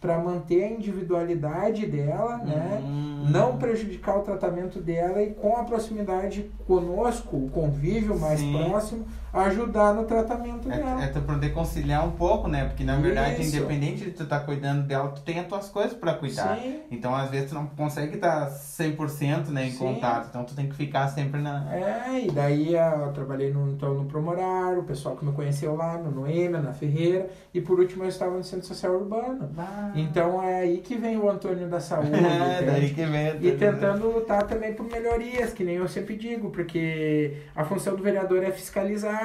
para 0.00 0.18
manter 0.18 0.64
a 0.64 0.70
individualidade 0.70 1.84
dela, 1.86 2.38
né? 2.38 2.80
Hum. 2.84 3.26
Não 3.28 3.56
prejudicar 3.56 4.18
o 4.18 4.22
tratamento 4.22 4.80
dela 4.80 5.20
e 5.20 5.30
com 5.30 5.56
a 5.56 5.64
proximidade 5.64 6.48
conosco, 6.66 7.36
o 7.36 7.50
convívio 7.50 8.18
mais 8.18 8.38
Sim. 8.38 8.52
próximo, 8.52 9.04
ajudar 9.32 9.94
no 9.94 10.04
tratamento 10.04 10.68
dela. 10.68 11.02
É, 11.02 11.06
é 11.06 11.08
tu 11.08 11.20
poder 11.22 11.50
conciliar 11.50 12.06
um 12.06 12.12
pouco, 12.12 12.48
né? 12.48 12.66
Porque 12.66 12.84
na 12.84 12.96
verdade, 12.96 13.40
Isso. 13.40 13.56
independente 13.56 14.04
de 14.04 14.10
tu 14.10 14.24
estar 14.24 14.40
cuidando 14.40 14.86
dela, 14.86 15.08
tu 15.08 15.22
tem 15.22 15.38
as 15.38 15.46
tuas 15.46 15.68
coisas 15.68 15.94
pra 15.94 16.14
cuidar. 16.14 16.58
Sim. 16.58 16.80
Então, 16.90 17.14
às 17.14 17.30
vezes, 17.30 17.48
tu 17.48 17.54
não 17.54 17.66
consegue 17.66 18.16
estar 18.16 18.50
100% 18.50 19.48
né, 19.48 19.66
em 19.66 19.70
Sim. 19.70 19.78
contato. 19.78 20.28
Então, 20.28 20.44
tu 20.44 20.54
tem 20.54 20.68
que 20.68 20.74
ficar 20.74 21.08
sempre 21.08 21.40
na. 21.40 21.72
É, 21.72 22.26
e 22.26 22.30
daí 22.30 22.76
ah, 22.76 23.04
eu 23.06 23.12
trabalhei 23.12 23.52
no, 23.52 23.70
então, 23.70 23.94
no 23.94 24.04
Promorar, 24.04 24.78
o 24.78 24.82
pessoal 24.82 25.16
que 25.16 25.24
me 25.24 25.32
conheceu 25.32 25.74
lá, 25.74 25.96
no 25.96 26.10
Noêmia, 26.10 26.60
na 26.60 26.72
Ferreira, 26.74 27.30
e 27.54 27.60
por 27.60 27.80
último 27.80 28.04
eu 28.04 28.08
estava 28.08 28.36
no 28.36 28.44
Centro 28.44 28.66
Social 28.66 28.92
Urbano. 28.92 29.50
Então 29.94 30.42
é 30.42 30.60
aí 30.60 30.78
que 30.78 30.96
vem 30.96 31.16
o 31.16 31.30
Antônio 31.30 31.68
da 31.68 31.80
Saúde, 31.80 32.12
É, 32.14 32.62
daí 32.62 32.92
que 32.92 33.04
vem. 33.04 33.36
E 33.40 33.52
tentando 33.52 34.08
lutar 34.08 34.42
também 34.42 34.74
por 34.74 34.86
melhorias, 34.86 35.52
que 35.52 35.64
nem 35.64 35.76
eu 35.76 35.88
sempre 35.88 36.16
digo, 36.16 36.50
porque 36.50 37.38
a 37.56 37.64
função 37.64 37.96
do 37.96 38.02
vereador 38.02 38.42
é 38.42 38.50
fiscalizar. 38.50 39.21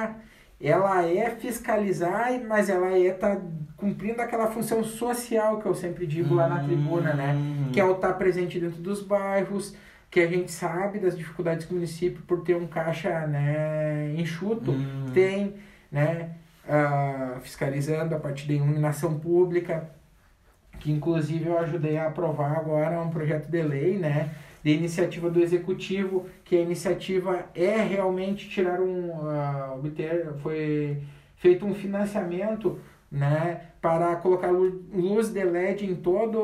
Ela 0.60 1.06
é 1.06 1.30
fiscalizar, 1.30 2.30
mas 2.46 2.68
ela 2.68 2.90
é 2.96 3.12
tá 3.12 3.38
cumprindo 3.76 4.20
aquela 4.20 4.48
função 4.48 4.82
social 4.82 5.60
que 5.60 5.66
eu 5.66 5.74
sempre 5.74 6.04
digo 6.06 6.34
lá 6.34 6.48
na 6.48 6.64
tribuna, 6.64 7.14
né? 7.14 7.32
Hum. 7.34 7.70
que 7.72 7.78
é 7.80 7.84
o 7.84 7.92
estar 7.92 8.12
presente 8.14 8.58
dentro 8.58 8.80
dos 8.82 9.00
bairros, 9.02 9.74
que 10.10 10.18
a 10.20 10.26
gente 10.26 10.50
sabe 10.50 10.98
das 10.98 11.16
dificuldades 11.16 11.66
do 11.66 11.74
município 11.74 12.22
por 12.26 12.42
ter 12.42 12.56
um 12.56 12.66
caixa 12.66 13.26
né, 13.26 14.12
enxuto, 14.16 14.72
Hum. 14.72 15.06
tem, 15.14 15.54
né, 15.92 16.30
ah, 16.68 17.36
fiscalizando 17.42 18.14
a 18.14 18.18
partir 18.18 18.48
da 18.48 18.54
iluminação 18.54 19.18
pública, 19.18 19.88
que 20.80 20.90
inclusive 20.90 21.46
eu 21.46 21.58
ajudei 21.58 21.98
a 21.98 22.06
aprovar 22.08 22.56
agora 22.56 23.00
um 23.00 23.10
projeto 23.10 23.48
de 23.48 23.62
lei, 23.62 23.96
né, 23.98 24.30
de 24.68 24.74
iniciativa 24.74 25.30
do 25.30 25.40
executivo, 25.40 26.26
que 26.44 26.54
a 26.54 26.60
iniciativa 26.60 27.46
é 27.54 27.76
realmente 27.76 28.50
tirar 28.50 28.82
um, 28.82 29.26
ah, 29.26 29.74
obter, 29.74 30.34
foi 30.42 30.98
feito 31.36 31.64
um 31.64 31.72
financiamento, 31.72 32.78
né, 33.10 33.60
para 33.80 34.16
colocar 34.16 34.48
lu- 34.50 34.82
luz 34.92 35.30
de 35.30 35.42
LED 35.42 35.86
em 35.86 35.94
toda 35.94 36.36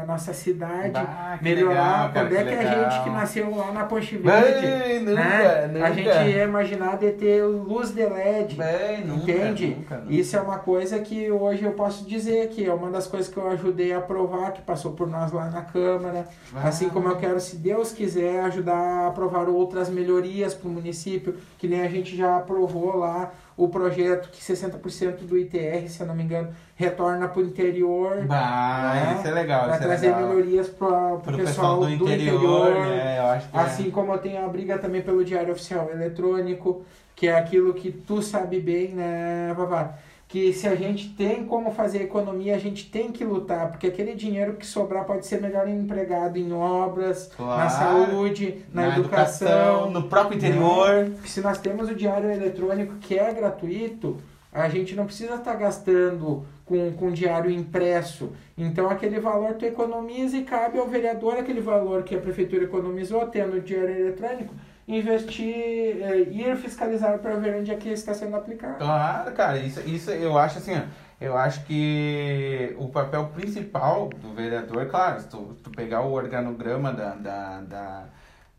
a 0.00 0.04
nossa 0.06 0.32
cidade, 0.32 0.90
Bah, 0.92 1.38
melhorar. 1.40 1.68
legal, 1.70 2.12
cara, 2.12 2.26
Quando 2.26 2.36
é 2.36 2.44
que 2.44 2.54
a 2.66 2.82
gente 2.90 3.04
que 3.04 3.10
nasceu 3.10 3.54
lá 3.54 3.70
na 3.70 3.84
Ponte 3.84 4.16
Verde, 4.16 4.66
Bem, 4.66 5.00
nunca, 5.00 5.14
né? 5.14 5.66
nunca. 5.72 5.86
A 5.86 5.90
gente 5.92 6.08
ia 6.08 6.44
imaginar 6.44 6.96
de 6.96 7.12
ter 7.12 7.44
luz 7.44 7.92
de 7.94 8.02
LED. 8.04 8.56
Bem, 8.56 9.00
Entende? 9.14 9.66
nunca, 9.68 9.98
nunca. 9.98 10.12
Isso 10.12 10.36
é 10.36 10.40
uma 10.40 10.58
coisa 10.58 10.98
que 11.00 11.30
hoje 11.30 11.64
eu 11.64 11.72
posso 11.72 12.04
dizer 12.08 12.48
que 12.48 12.64
é 12.66 12.72
uma 12.74 12.90
das 12.90 13.06
coisas 13.06 13.30
que 13.32 13.36
eu 13.38 13.48
ajudei 13.50 13.92
a 13.92 13.98
aprovar, 13.98 14.52
que 14.52 14.62
passou 14.62 14.92
por 14.92 15.06
nós 15.06 15.30
lá 15.30 15.48
na 15.50 15.62
Câmara. 15.62 16.26
Ah. 16.56 16.66
Assim 16.68 16.88
como 16.88 17.08
eu 17.08 17.16
quero, 17.18 17.38
se 17.38 17.56
Deus 17.56 17.92
quiser, 17.92 18.40
ajudar 18.46 18.74
a 18.74 19.06
aprovar 19.08 19.48
outras 19.48 19.88
melhorias 19.90 20.54
para 20.54 20.66
o 20.68 20.72
município, 20.72 21.36
que 21.58 21.68
nem 21.68 21.82
a 21.82 21.88
gente 21.88 22.16
já 22.16 22.38
aprovou 22.38 22.96
lá 22.96 23.30
o 23.62 23.68
projeto 23.68 24.30
que 24.30 24.40
60% 24.40 25.18
do 25.26 25.36
ITR, 25.36 25.86
se 25.86 26.00
eu 26.00 26.06
não 26.06 26.14
me 26.14 26.22
engano, 26.22 26.48
retorna 26.74 27.28
para 27.28 27.42
o 27.42 27.44
interior. 27.44 28.24
Bah, 28.26 28.92
né? 28.94 29.16
isso 29.18 29.28
é 29.28 29.30
legal, 29.32 29.64
Para 29.64 29.74
é 29.74 29.78
trazer 29.78 30.06
legal. 30.06 30.28
melhorias 30.28 30.68
para 30.70 31.14
o 31.14 31.20
Pro 31.20 31.36
pessoal, 31.36 31.78
do 31.80 31.90
interior. 31.90 32.70
né? 32.86 33.18
Eu 33.18 33.26
acho 33.26 33.48
que 33.50 33.56
é. 33.56 33.60
Assim 33.60 33.90
como 33.90 34.14
eu 34.14 34.18
tenho 34.18 34.42
a 34.42 34.48
briga 34.48 34.78
também 34.78 35.02
pelo 35.02 35.22
Diário 35.22 35.52
Oficial 35.52 35.90
Eletrônico, 35.92 36.82
que 37.14 37.28
é 37.28 37.36
aquilo 37.36 37.74
que 37.74 37.92
tu 37.92 38.22
sabe 38.22 38.58
bem, 38.60 38.88
né, 38.94 39.52
Vavá? 39.54 39.94
Que 40.30 40.52
se 40.52 40.68
a 40.68 40.76
gente 40.76 41.08
tem 41.10 41.44
como 41.44 41.72
fazer 41.72 42.02
economia, 42.02 42.54
a 42.54 42.58
gente 42.58 42.88
tem 42.88 43.10
que 43.10 43.24
lutar, 43.24 43.68
porque 43.68 43.88
aquele 43.88 44.14
dinheiro 44.14 44.54
que 44.54 44.64
sobrar 44.64 45.04
pode 45.04 45.26
ser 45.26 45.40
melhor 45.40 45.68
empregado 45.68 46.38
em 46.38 46.52
obras, 46.52 47.32
Claro. 47.36 47.58
na 47.64 47.68
saúde, 47.68 48.64
na, 48.72 48.86
Na 48.86 48.98
educação, 48.98 49.90
no 49.90 50.04
próprio 50.04 50.36
interior. 50.36 51.06
porque 51.14 51.28
se 51.28 51.40
nós 51.40 51.58
temos 51.58 51.88
o 51.90 51.94
diário 51.96 52.30
eletrônico 52.30 52.94
que 53.00 53.18
é 53.18 53.32
gratuito, 53.34 54.18
a 54.52 54.68
gente 54.68 54.94
não 54.94 55.04
precisa 55.04 55.34
estar 55.34 55.54
gastando 55.54 56.44
com, 56.64 56.92
com 56.92 57.10
diário 57.10 57.50
impresso. 57.50 58.30
Então 58.56 58.88
aquele 58.88 59.18
valor 59.18 59.54
tu 59.54 59.64
economiza 59.64 60.36
e 60.36 60.42
cabe 60.44 60.78
ao 60.78 60.86
vereador 60.86 61.38
aquele 61.38 61.60
valor 61.60 62.04
que 62.04 62.14
a 62.14 62.18
prefeitura 62.20 62.64
economizou 62.64 63.26
tendo 63.26 63.56
o 63.56 63.60
diário 63.60 63.90
eletrônico, 63.98 64.54
investir, 64.96 66.02
eh, 66.02 66.28
ir 66.30 66.56
fiscalizar 66.56 67.18
para 67.18 67.36
ver 67.36 67.56
onde 67.56 67.70
é 67.70 67.76
que 67.76 67.88
está 67.88 68.12
sendo 68.12 68.36
aplicado. 68.36 68.78
Claro, 68.78 69.32
cara, 69.32 69.58
isso, 69.58 69.80
isso 69.88 70.10
eu 70.10 70.36
acho 70.36 70.58
assim, 70.58 70.76
ó, 70.76 70.82
eu 71.20 71.36
acho 71.36 71.64
que 71.64 72.74
o 72.78 72.88
papel 72.88 73.26
principal 73.28 74.08
do 74.08 74.32
vereador, 74.32 74.86
claro, 74.86 75.20
se 75.20 75.28
tu, 75.28 75.56
tu 75.62 75.70
pegar 75.70 76.00
o 76.02 76.12
organograma 76.12 76.92
da, 76.92 77.14
da, 77.14 77.60
da, 77.60 78.04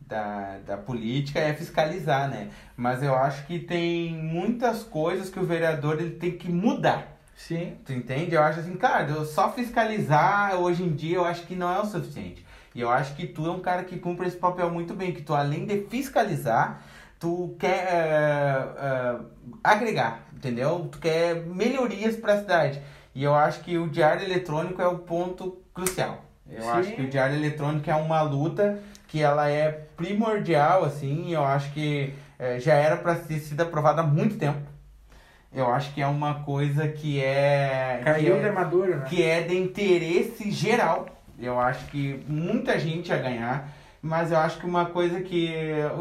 da, 0.00 0.58
da 0.66 0.76
política 0.76 1.40
é 1.40 1.52
fiscalizar, 1.52 2.30
né? 2.30 2.50
Mas 2.76 3.02
eu 3.02 3.14
acho 3.14 3.46
que 3.46 3.58
tem 3.58 4.14
muitas 4.14 4.82
coisas 4.82 5.28
que 5.28 5.40
o 5.40 5.44
vereador 5.44 6.00
ele 6.00 6.16
tem 6.16 6.32
que 6.32 6.50
mudar. 6.50 7.08
Sim. 7.34 7.76
Tu 7.84 7.92
entende? 7.92 8.34
Eu 8.34 8.42
acho 8.42 8.60
assim, 8.60 8.76
cara, 8.76 9.24
só 9.24 9.50
fiscalizar 9.50 10.54
hoje 10.54 10.84
em 10.84 10.94
dia 10.94 11.16
eu 11.16 11.24
acho 11.24 11.44
que 11.46 11.56
não 11.56 11.74
é 11.74 11.80
o 11.80 11.84
suficiente. 11.84 12.41
E 12.74 12.80
eu 12.80 12.90
acho 12.90 13.14
que 13.14 13.26
tu 13.26 13.46
é 13.46 13.50
um 13.50 13.60
cara 13.60 13.84
que 13.84 13.98
cumpre 13.98 14.26
esse 14.26 14.36
papel 14.36 14.70
muito 14.70 14.94
bem, 14.94 15.12
que 15.12 15.22
tu 15.22 15.34
além 15.34 15.66
de 15.66 15.82
fiscalizar, 15.88 16.82
tu 17.18 17.54
quer 17.58 17.86
eh, 17.90 18.66
eh, 18.78 19.16
agregar, 19.62 20.20
entendeu? 20.34 20.88
Tu 20.90 20.98
quer 20.98 21.36
melhorias 21.46 22.16
para 22.16 22.34
a 22.34 22.38
cidade. 22.38 22.80
E 23.14 23.22
eu 23.22 23.34
acho 23.34 23.60
que 23.60 23.76
o 23.76 23.88
diário 23.88 24.24
eletrônico 24.24 24.80
é 24.80 24.86
o 24.86 24.98
ponto 24.98 25.60
crucial. 25.74 26.24
Eu 26.50 26.62
Sim. 26.62 26.70
acho 26.70 26.92
que 26.92 27.02
o 27.02 27.08
diário 27.08 27.36
eletrônico 27.36 27.90
é 27.90 27.94
uma 27.94 28.22
luta 28.22 28.78
que 29.06 29.20
ela 29.22 29.48
é 29.48 29.70
primordial, 29.96 30.84
assim, 30.84 31.32
eu 31.32 31.44
acho 31.44 31.70
que 31.72 32.14
eh, 32.38 32.58
já 32.58 32.72
era 32.74 32.96
para 32.96 33.14
ter 33.14 33.38
sido 33.38 33.60
aprovada 33.60 34.00
há 34.00 34.06
muito 34.06 34.38
tempo. 34.38 34.72
Eu 35.54 35.70
acho 35.70 35.92
que 35.92 36.00
é 36.00 36.06
uma 36.06 36.42
coisa 36.42 36.88
que 36.88 37.22
é. 37.22 37.98
que 37.98 38.04
Caiu 38.04 38.36
é- 38.36 38.42
de 38.42 38.50
maduro, 38.50 38.96
né? 38.96 39.04
que 39.06 39.22
é 39.22 39.42
de 39.42 39.54
interesse 39.58 40.50
geral. 40.50 41.06
Eu 41.38 41.58
acho 41.58 41.86
que 41.86 42.22
muita 42.28 42.78
gente 42.78 43.08
ia 43.08 43.18
ganhar, 43.18 43.68
mas 44.00 44.30
eu 44.32 44.38
acho 44.38 44.58
que 44.58 44.66
uma 44.66 44.86
coisa 44.86 45.20
que 45.20 45.50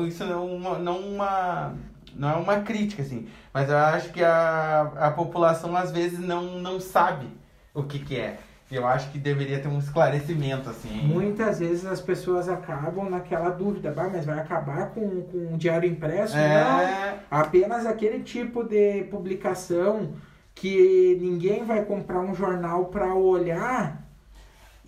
isso 0.07 0.25
não 0.25 0.33
é 0.33 0.37
uma, 0.37 0.79
não 0.79 0.99
uma 0.99 1.75
não 2.15 2.29
é 2.29 2.35
uma 2.35 2.59
crítica 2.61 3.01
assim, 3.01 3.27
mas 3.53 3.69
eu 3.69 3.77
acho 3.77 4.09
que 4.11 4.23
a, 4.23 4.81
a 4.97 5.11
população 5.11 5.75
às 5.75 5.91
vezes 5.91 6.19
não, 6.19 6.59
não 6.59 6.79
sabe 6.79 7.27
o 7.73 7.83
que 7.83 7.99
que 7.99 8.19
é. 8.19 8.37
Eu 8.69 8.87
acho 8.87 9.11
que 9.11 9.17
deveria 9.19 9.59
ter 9.59 9.67
um 9.67 9.79
esclarecimento 9.79 10.69
assim. 10.69 11.05
Muitas 11.05 11.59
vezes 11.59 11.85
as 11.85 11.99
pessoas 11.99 12.47
acabam 12.47 13.09
naquela 13.09 13.49
dúvida, 13.49 13.91
bah, 13.91 14.09
mas 14.09 14.25
vai 14.25 14.39
acabar 14.39 14.91
com, 14.91 15.23
com 15.23 15.53
o 15.53 15.57
diário 15.57 15.89
impresso? 15.89 16.35
Não, 16.35 16.79
É, 16.79 17.19
apenas 17.29 17.85
aquele 17.85 18.23
tipo 18.23 18.63
de 18.63 19.03
publicação 19.05 20.13
que 20.55 21.17
ninguém 21.19 21.65
vai 21.65 21.83
comprar 21.83 22.21
um 22.21 22.33
jornal 22.33 22.85
para 22.85 23.13
olhar 23.13 24.00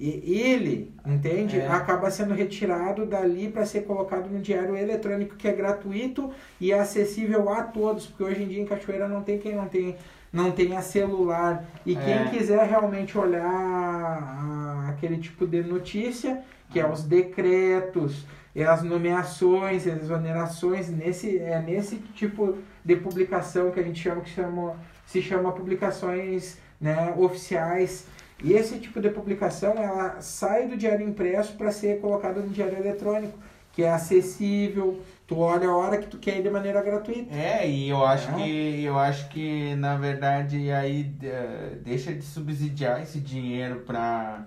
e 0.10 0.42
ele, 0.42 0.94
entende? 1.06 1.60
É. 1.60 1.68
Acaba 1.68 2.10
sendo 2.12 2.34
retirado 2.34 3.06
dali 3.06 3.48
para 3.50 3.66
ser 3.66 3.82
colocado 3.86 4.30
no 4.30 4.40
diário 4.42 4.76
eletrônico 4.76 5.36
que 5.36 5.48
é 5.48 5.54
gratuito 5.54 6.32
e 6.60 6.72
é 6.72 6.80
acessível 6.80 7.50
a 7.50 7.64
todos, 7.64 8.08
porque 8.08 8.24
hoje 8.24 8.44
em 8.44 8.48
dia 8.48 8.62
em 8.62 8.66
Cachoeira 8.66 9.08
não 9.08 9.22
tem 9.24 9.38
quem 9.38 9.56
não 9.56 9.68
tem 9.68 9.96
não 10.32 10.52
tenha 10.52 10.82
celular 10.82 11.64
e 11.86 11.96
quem 11.96 12.14
É. 12.14 12.26
quiser 12.32 12.68
realmente 12.68 13.16
olhar 13.18 14.90
aquele 14.90 15.18
tipo 15.18 15.46
de 15.46 15.62
notícia, 15.62 16.42
que 16.70 16.80
é 16.80 16.90
os 16.90 17.04
decretos, 17.04 18.26
é 18.56 18.64
as 18.66 18.82
nomeações, 18.84 19.88
as 19.88 20.02
exonerações, 20.02 20.90
nesse, 20.90 21.38
é 21.38 21.60
nesse 21.62 21.98
tipo 22.16 22.58
de 22.84 22.96
publicação 22.96 23.72
que 23.72 23.80
a 23.80 23.84
gente 23.84 24.02
chama 24.02 24.22
que 24.22 24.30
chama, 24.30 24.76
se 25.06 25.22
chama 25.22 25.52
publicações 25.52 26.58
né, 26.82 27.14
oficiais. 27.18 28.06
E 28.44 28.54
esse 28.54 28.78
tipo 28.80 29.00
de 29.02 29.10
publicação 29.10 29.74
ela 29.78 30.20
sai 30.22 30.68
do 30.68 30.76
diário 30.78 31.08
impresso 31.08 31.54
para 31.56 31.72
ser 31.72 32.02
colocada 32.02 32.42
no 32.42 32.50
diário 32.50 32.78
eletrônico, 32.78 33.38
que 33.72 33.84
é 33.84 33.90
acessível, 33.92 35.02
tu 35.26 35.40
olha 35.40 35.68
a 35.70 35.76
hora 35.76 35.98
que 35.98 36.08
tu 36.08 36.18
quer 36.20 36.38
ir 36.40 36.44
de 36.44 36.50
maneira 36.50 36.82
gratuita. 36.82 37.34
É, 37.34 37.68
e 37.68 37.90
eu 37.90 38.06
acho 38.06 38.30
É. 38.32 38.34
que 38.36 38.84
eu 38.84 39.00
acho 39.00 39.30
que 39.30 39.76
na 39.76 39.96
verdade 39.98 40.72
aí 40.72 41.12
eh, 41.24 41.78
deixa 41.82 42.14
de 42.14 42.22
subsidiar 42.24 43.02
esse 43.02 43.20
dinheiro 43.20 43.82
para 43.82 44.46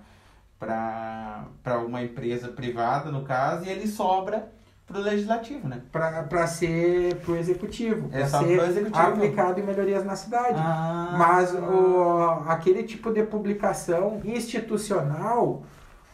para 0.59 1.79
uma 1.85 2.01
empresa 2.01 2.47
privada, 2.49 3.11
no 3.11 3.23
caso, 3.23 3.65
e 3.65 3.69
ele 3.69 3.87
sobra 3.87 4.51
pro 4.87 5.01
legislativo, 5.01 5.67
né? 5.67 5.81
Para 5.91 6.47
ser 6.47 7.15
pro 7.17 7.35
executivo, 7.35 8.07
É 8.11 8.19
para 8.25 8.39
ser 8.39 8.69
executivo. 8.69 8.97
aplicado 9.05 9.59
em 9.59 9.63
melhorias 9.63 10.05
na 10.05 10.15
cidade. 10.15 10.55
Ah, 10.57 11.13
Mas 11.17 11.53
o, 11.53 12.43
aquele 12.47 12.83
tipo 12.83 13.11
de 13.11 13.21
publicação 13.23 14.21
institucional 14.23 15.61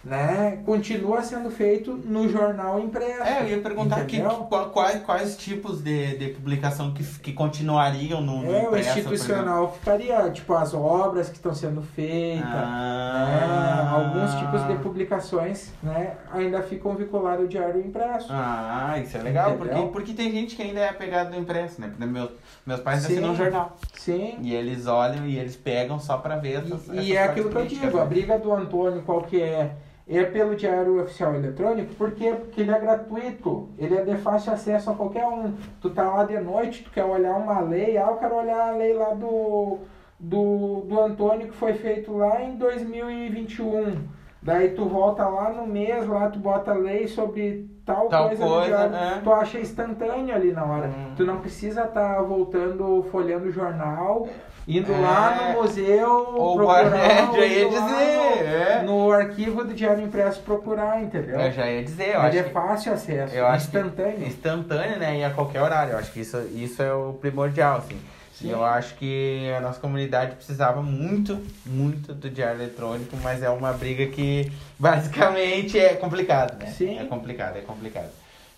né, 0.03 0.61
continua 0.65 1.21
sendo 1.21 1.49
feito 1.49 1.93
no 1.93 2.27
jornal 2.27 2.77
impresso. 2.79 3.23
É, 3.23 3.41
eu 3.41 3.47
ia 3.47 3.61
perguntar 3.61 4.03
que- 4.05 4.21
qual- 4.21 4.69
quais, 4.69 5.01
quais 5.03 5.37
tipos 5.37 5.81
de, 5.81 6.17
de 6.17 6.27
publicação 6.33 6.93
que, 6.93 7.03
que 7.19 7.31
continuariam 7.31 8.19
no, 8.19 8.41
no 8.43 8.53
É, 8.53 8.63
o 8.63 8.67
impresso, 8.67 8.89
por 8.93 9.13
institucional 9.13 9.71
ficaria, 9.73 10.29
tipo, 10.31 10.53
as 10.53 10.73
obras 10.73 11.29
que 11.29 11.35
estão 11.37 11.53
sendo 11.55 11.81
feitas, 11.81 12.43
Ah. 12.53 13.25
né, 13.29 13.89
alguns 13.97 14.35
tipos 14.39 14.67
de 14.67 14.75
publicações, 14.83 15.71
né, 15.81 16.17
ainda 16.31 16.61
ficam 16.61 16.93
vinculados 16.95 17.41
ao 17.43 17.47
diário 17.47 17.79
impresso. 17.79 18.27
Ah, 18.29 18.95
isso 19.01 19.15
é 19.17 19.21
legal, 19.21 19.53
porque, 19.53 19.73
Entendeu? 19.73 19.91
porque 19.91 20.13
tem 20.13 20.31
gente 20.31 20.55
que 20.55 20.61
ainda 20.63 20.81
é 20.81 20.89
apegada 20.89 21.29
no 21.29 21.37
impresso, 21.37 21.79
né? 21.79 21.87
Porque 21.87 22.05
meus, 22.05 22.29
meus 22.65 22.79
pais 22.81 23.05
assinam 23.05 23.31
um 23.31 23.35
jornal. 23.35 23.77
Sim. 23.95 24.37
E 24.41 24.53
eles 24.53 24.85
olham 24.85 25.25
e 25.25 25.37
eles 25.37 25.55
pegam 25.55 25.97
só 25.99 26.17
pra 26.17 26.35
ver 26.35 26.55
essas, 26.57 26.87
E, 26.87 26.91
essas 26.91 27.05
e 27.07 27.15
é 27.15 27.23
aquilo 27.23 27.49
que 27.49 27.55
eu 27.55 27.65
digo, 27.65 27.97
a 27.97 28.01
né? 28.01 28.05
briga 28.09 28.37
do 28.37 28.51
Antônio, 28.53 29.01
qual 29.03 29.21
que 29.21 29.41
é? 29.41 29.71
É 30.07 30.23
pelo 30.25 30.55
diário 30.55 31.01
oficial 31.01 31.33
eletrônico, 31.33 31.95
por 31.95 32.11
quê? 32.11 32.33
Porque 32.37 32.59
ele 32.61 32.71
é 32.71 32.79
gratuito, 32.79 33.69
ele 33.77 33.95
é 33.95 34.03
de 34.03 34.17
fácil 34.17 34.51
acesso 34.51 34.89
a 34.89 34.93
qualquer 34.95 35.25
um. 35.25 35.53
Tu 35.79 35.89
tá 35.91 36.03
lá 36.03 36.25
de 36.25 36.37
noite, 36.39 36.83
tu 36.83 36.91
quer 36.91 37.05
olhar 37.05 37.35
uma 37.37 37.61
lei, 37.61 37.97
ah, 37.97 38.07
eu 38.09 38.17
quero 38.17 38.35
olhar 38.35 38.69
a 38.69 38.75
lei 38.75 38.93
lá 38.93 39.13
do, 39.13 39.77
do, 40.19 40.81
do 40.81 40.99
Antônio 40.99 41.47
que 41.47 41.55
foi 41.55 41.73
feito 41.73 42.15
lá 42.17 42.41
em 42.41 42.57
2021. 42.57 43.95
Daí 44.41 44.71
tu 44.71 44.85
volta 44.85 45.25
lá 45.25 45.51
no 45.53 45.65
mês, 45.65 46.05
lá 46.05 46.29
tu 46.29 46.37
bota 46.37 46.71
a 46.71 46.75
lei 46.75 47.07
sobre 47.07 47.65
tal, 47.85 48.09
Tal 48.09 48.27
coisa, 48.27 48.45
coisa, 48.45 48.67
diário. 48.67 48.95
é. 48.95 49.21
tu 49.23 49.31
acha 49.31 49.57
instantâneo 49.59 50.35
ali 50.35 50.51
na 50.51 50.65
hora. 50.65 50.87
Hum. 50.87 51.13
Tu 51.15 51.23
não 51.25 51.37
precisa 51.37 51.83
estar 51.85 52.21
voltando, 52.23 53.03
folhando 53.09 53.45
o 53.47 53.51
jornal, 53.51 54.27
indo 54.67 54.93
É. 54.93 54.97
lá 54.97 55.35
no 55.53 55.61
museu, 55.61 56.09
Ou 56.35 56.55
procurar, 56.55 56.95
é, 56.95 57.25
já 57.33 57.45
ia 57.45 57.69
dizer, 57.69 58.45
é. 58.45 58.81
no, 58.85 59.07
no 59.07 59.11
arquivo 59.11 59.63
do 59.63 59.73
Diário 59.73 60.03
Impresso 60.03 60.39
procurar, 60.41 61.01
entendeu? 61.01 61.39
Eu 61.39 61.51
já 61.51 61.69
ia 61.69 61.83
dizer, 61.83 62.13
eu 62.15 62.21
acho 62.21 62.37
é 62.37 62.43
fácil 62.43 62.93
acesso, 62.93 63.35
eu 63.35 63.45
acho 63.47 63.69
que 63.69 63.77
instantâneo. 63.77 64.27
instantâneo, 64.27 64.99
né? 64.99 65.19
E 65.19 65.23
a 65.23 65.29
qualquer 65.31 65.61
horário. 65.61 65.93
Eu 65.93 65.97
acho 65.97 66.11
que 66.11 66.21
isso, 66.21 66.37
isso 66.53 66.81
é 66.81 66.93
o 66.93 67.13
primordial, 67.13 67.77
assim. 67.77 67.99
Sim. 68.33 68.47
E 68.47 68.51
eu 68.51 68.63
acho 68.65 68.95
que 68.95 69.51
a 69.55 69.59
nossa 69.61 69.79
comunidade 69.79 70.35
precisava 70.35 70.81
muito, 70.81 71.39
muito 71.65 72.13
do 72.15 72.29
diário 72.29 72.59
eletrônico, 72.59 73.15
mas 73.21 73.43
é 73.43 73.49
uma 73.49 73.71
briga 73.73 74.07
que 74.07 74.51
basicamente 74.79 75.77
é 75.77 75.93
complicado, 75.93 76.57
né? 76.57 76.67
Sim. 76.67 76.97
É 76.97 77.03
complicado, 77.05 77.57
é 77.57 77.61
complicado. 77.61 78.09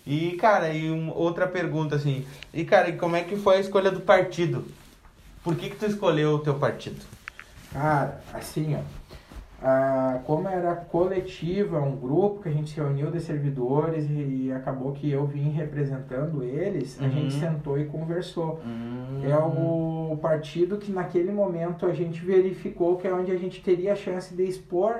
E, 0.06 0.32
cara, 0.40 0.70
e 0.70 0.90
um, 0.90 1.10
outra 1.14 1.46
pergunta, 1.48 1.96
assim, 1.96 2.24
e 2.54 2.64
cara, 2.64 2.88
e 2.88 2.92
como 2.96 3.16
é 3.16 3.22
que 3.22 3.36
foi 3.36 3.56
a 3.56 3.60
escolha 3.60 3.90
do 3.90 4.00
partido? 4.00 4.64
Por 5.46 5.54
que 5.54 5.70
que 5.70 5.76
tu 5.76 5.86
escolheu 5.86 6.34
o 6.34 6.38
teu 6.40 6.54
partido? 6.54 6.96
Cara, 7.72 8.20
assim, 8.34 8.74
ó. 8.74 8.80
ah, 9.62 10.18
como 10.26 10.48
era 10.48 10.74
coletiva, 10.74 11.80
um 11.80 11.94
grupo 11.94 12.42
que 12.42 12.48
a 12.48 12.52
gente 12.52 12.70
se 12.70 12.76
reuniu 12.80 13.12
de 13.12 13.20
servidores 13.20 14.06
e, 14.10 14.50
acabou 14.52 14.90
que 14.92 15.08
eu 15.08 15.24
vim 15.24 15.50
representando 15.50 16.42
eles, 16.42 16.98
a 17.00 17.04
Uhum. 17.04 17.10
gente 17.12 17.34
sentou 17.34 17.78
e 17.78 17.84
conversou. 17.84 18.60
Hum, 18.66 19.22
É 19.22 19.36
o 19.38 20.18
partido 20.20 20.78
que 20.78 20.90
naquele 20.90 21.30
momento 21.30 21.86
a 21.86 21.92
gente 21.94 22.24
verificou 22.24 22.96
que 22.96 23.06
é 23.06 23.14
onde 23.14 23.30
a 23.30 23.38
gente 23.38 23.62
teria 23.62 23.92
a 23.92 23.96
chance 23.96 24.34
de 24.34 24.42
expor 24.42 24.96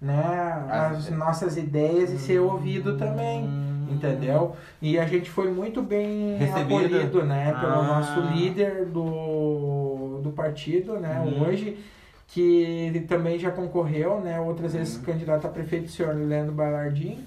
né, 0.00 0.64
As 0.68 1.08
as 1.08 1.10
nossas 1.10 1.56
ideias 1.56 2.10
e 2.12 2.18
ser 2.18 2.40
ouvido 2.40 2.96
também. 2.98 3.48
Entendeu? 3.90 4.54
E 4.82 4.98
a 4.98 5.04
gente 5.06 5.30
foi 5.30 5.50
muito 5.50 5.82
bem 5.82 6.36
Recebido. 6.36 6.76
acolhido, 6.76 7.24
né? 7.24 7.56
Pelo 7.60 7.72
Ah. 7.72 7.82
nosso 7.82 8.20
líder 8.34 8.84
do, 8.86 10.20
do 10.22 10.30
partido, 10.30 10.94
né? 10.98 11.20
Uhum. 11.24 11.48
Hoje, 11.48 11.78
que 12.28 13.04
também 13.08 13.38
já 13.38 13.50
concorreu, 13.50 14.20
né? 14.20 14.38
Outras 14.40 14.74
vezes 14.74 14.96
Uhum. 14.96 15.02
candidato 15.02 15.46
a 15.46 15.50
prefeito, 15.50 15.86
o 15.86 15.88
senhor 15.88 16.14
Leandro 16.14 16.52
Balardim, 16.52 17.18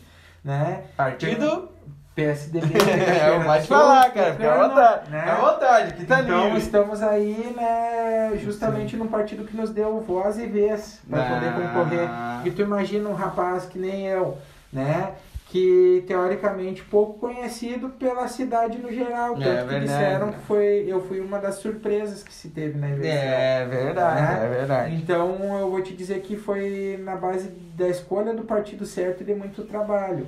né? 0.44 0.82
Partido? 0.96 1.70
PSDB. 2.14 2.68
É, 2.78 3.44
pode 3.44 3.68
falar, 3.68 4.12
cara, 4.12 4.34
fica 4.34 4.54
à 4.54 4.68
vontade. 4.68 5.10
né? 5.10 5.20
Fica 5.22 5.32
à 5.34 5.36
vontade, 5.54 5.94
que 5.94 6.06
tá 6.06 6.22
Então 6.22 6.44
livre. 6.44 6.60
estamos 6.60 7.02
aí, 7.02 7.54
né, 7.56 8.38
justamente 8.44 8.98
num 8.98 9.08
partido 9.08 9.46
que 9.46 9.56
nos 9.56 9.70
deu 9.70 10.00
voz 10.02 10.38
e 10.38 10.46
vez 10.46 11.00
para 11.10 11.24
poder 11.24 11.48
Ah. 11.48 11.54
concorrer. 11.54 12.10
E 12.48 12.52
tu 12.52 12.62
imagina 12.62 13.08
um 13.10 13.14
rapaz 13.14 13.66
que 13.66 13.80
nem 13.80 14.08
eu, 14.08 14.38
né? 14.74 15.12
Que 15.52 16.02
teoricamente 16.08 16.82
pouco 16.84 17.20
conhecido 17.20 17.90
pela 17.90 18.26
cidade 18.30 18.78
no 18.78 18.90
geral. 18.90 19.34
Tanto 19.36 19.50
É 19.50 19.66
que 19.68 19.80
disseram 19.82 20.32
que 20.32 20.40
foi, 20.40 20.86
eu 20.88 21.02
fui 21.02 21.20
uma 21.20 21.40
das 21.40 21.56
surpresas 21.56 22.24
que 22.24 22.34
se 22.34 22.48
teve 22.50 22.80
na 22.80 22.90
eleição. 22.90 23.20
É 23.20 23.66
verdade, 23.66 24.22
Né? 24.22 24.46
é 24.46 24.50
verdade. 24.60 24.96
Então 24.96 25.60
eu 25.60 25.70
vou 25.70 25.82
te 25.82 25.94
dizer 25.94 26.22
que 26.22 26.38
foi 26.38 26.98
na 27.04 27.18
base 27.18 27.50
da 27.76 27.90
escolha 27.90 28.34
do 28.34 28.44
partido 28.44 28.86
certo 28.86 29.22
e 29.22 29.26
de 29.26 29.36
muito 29.36 29.64
trabalho. 29.64 30.26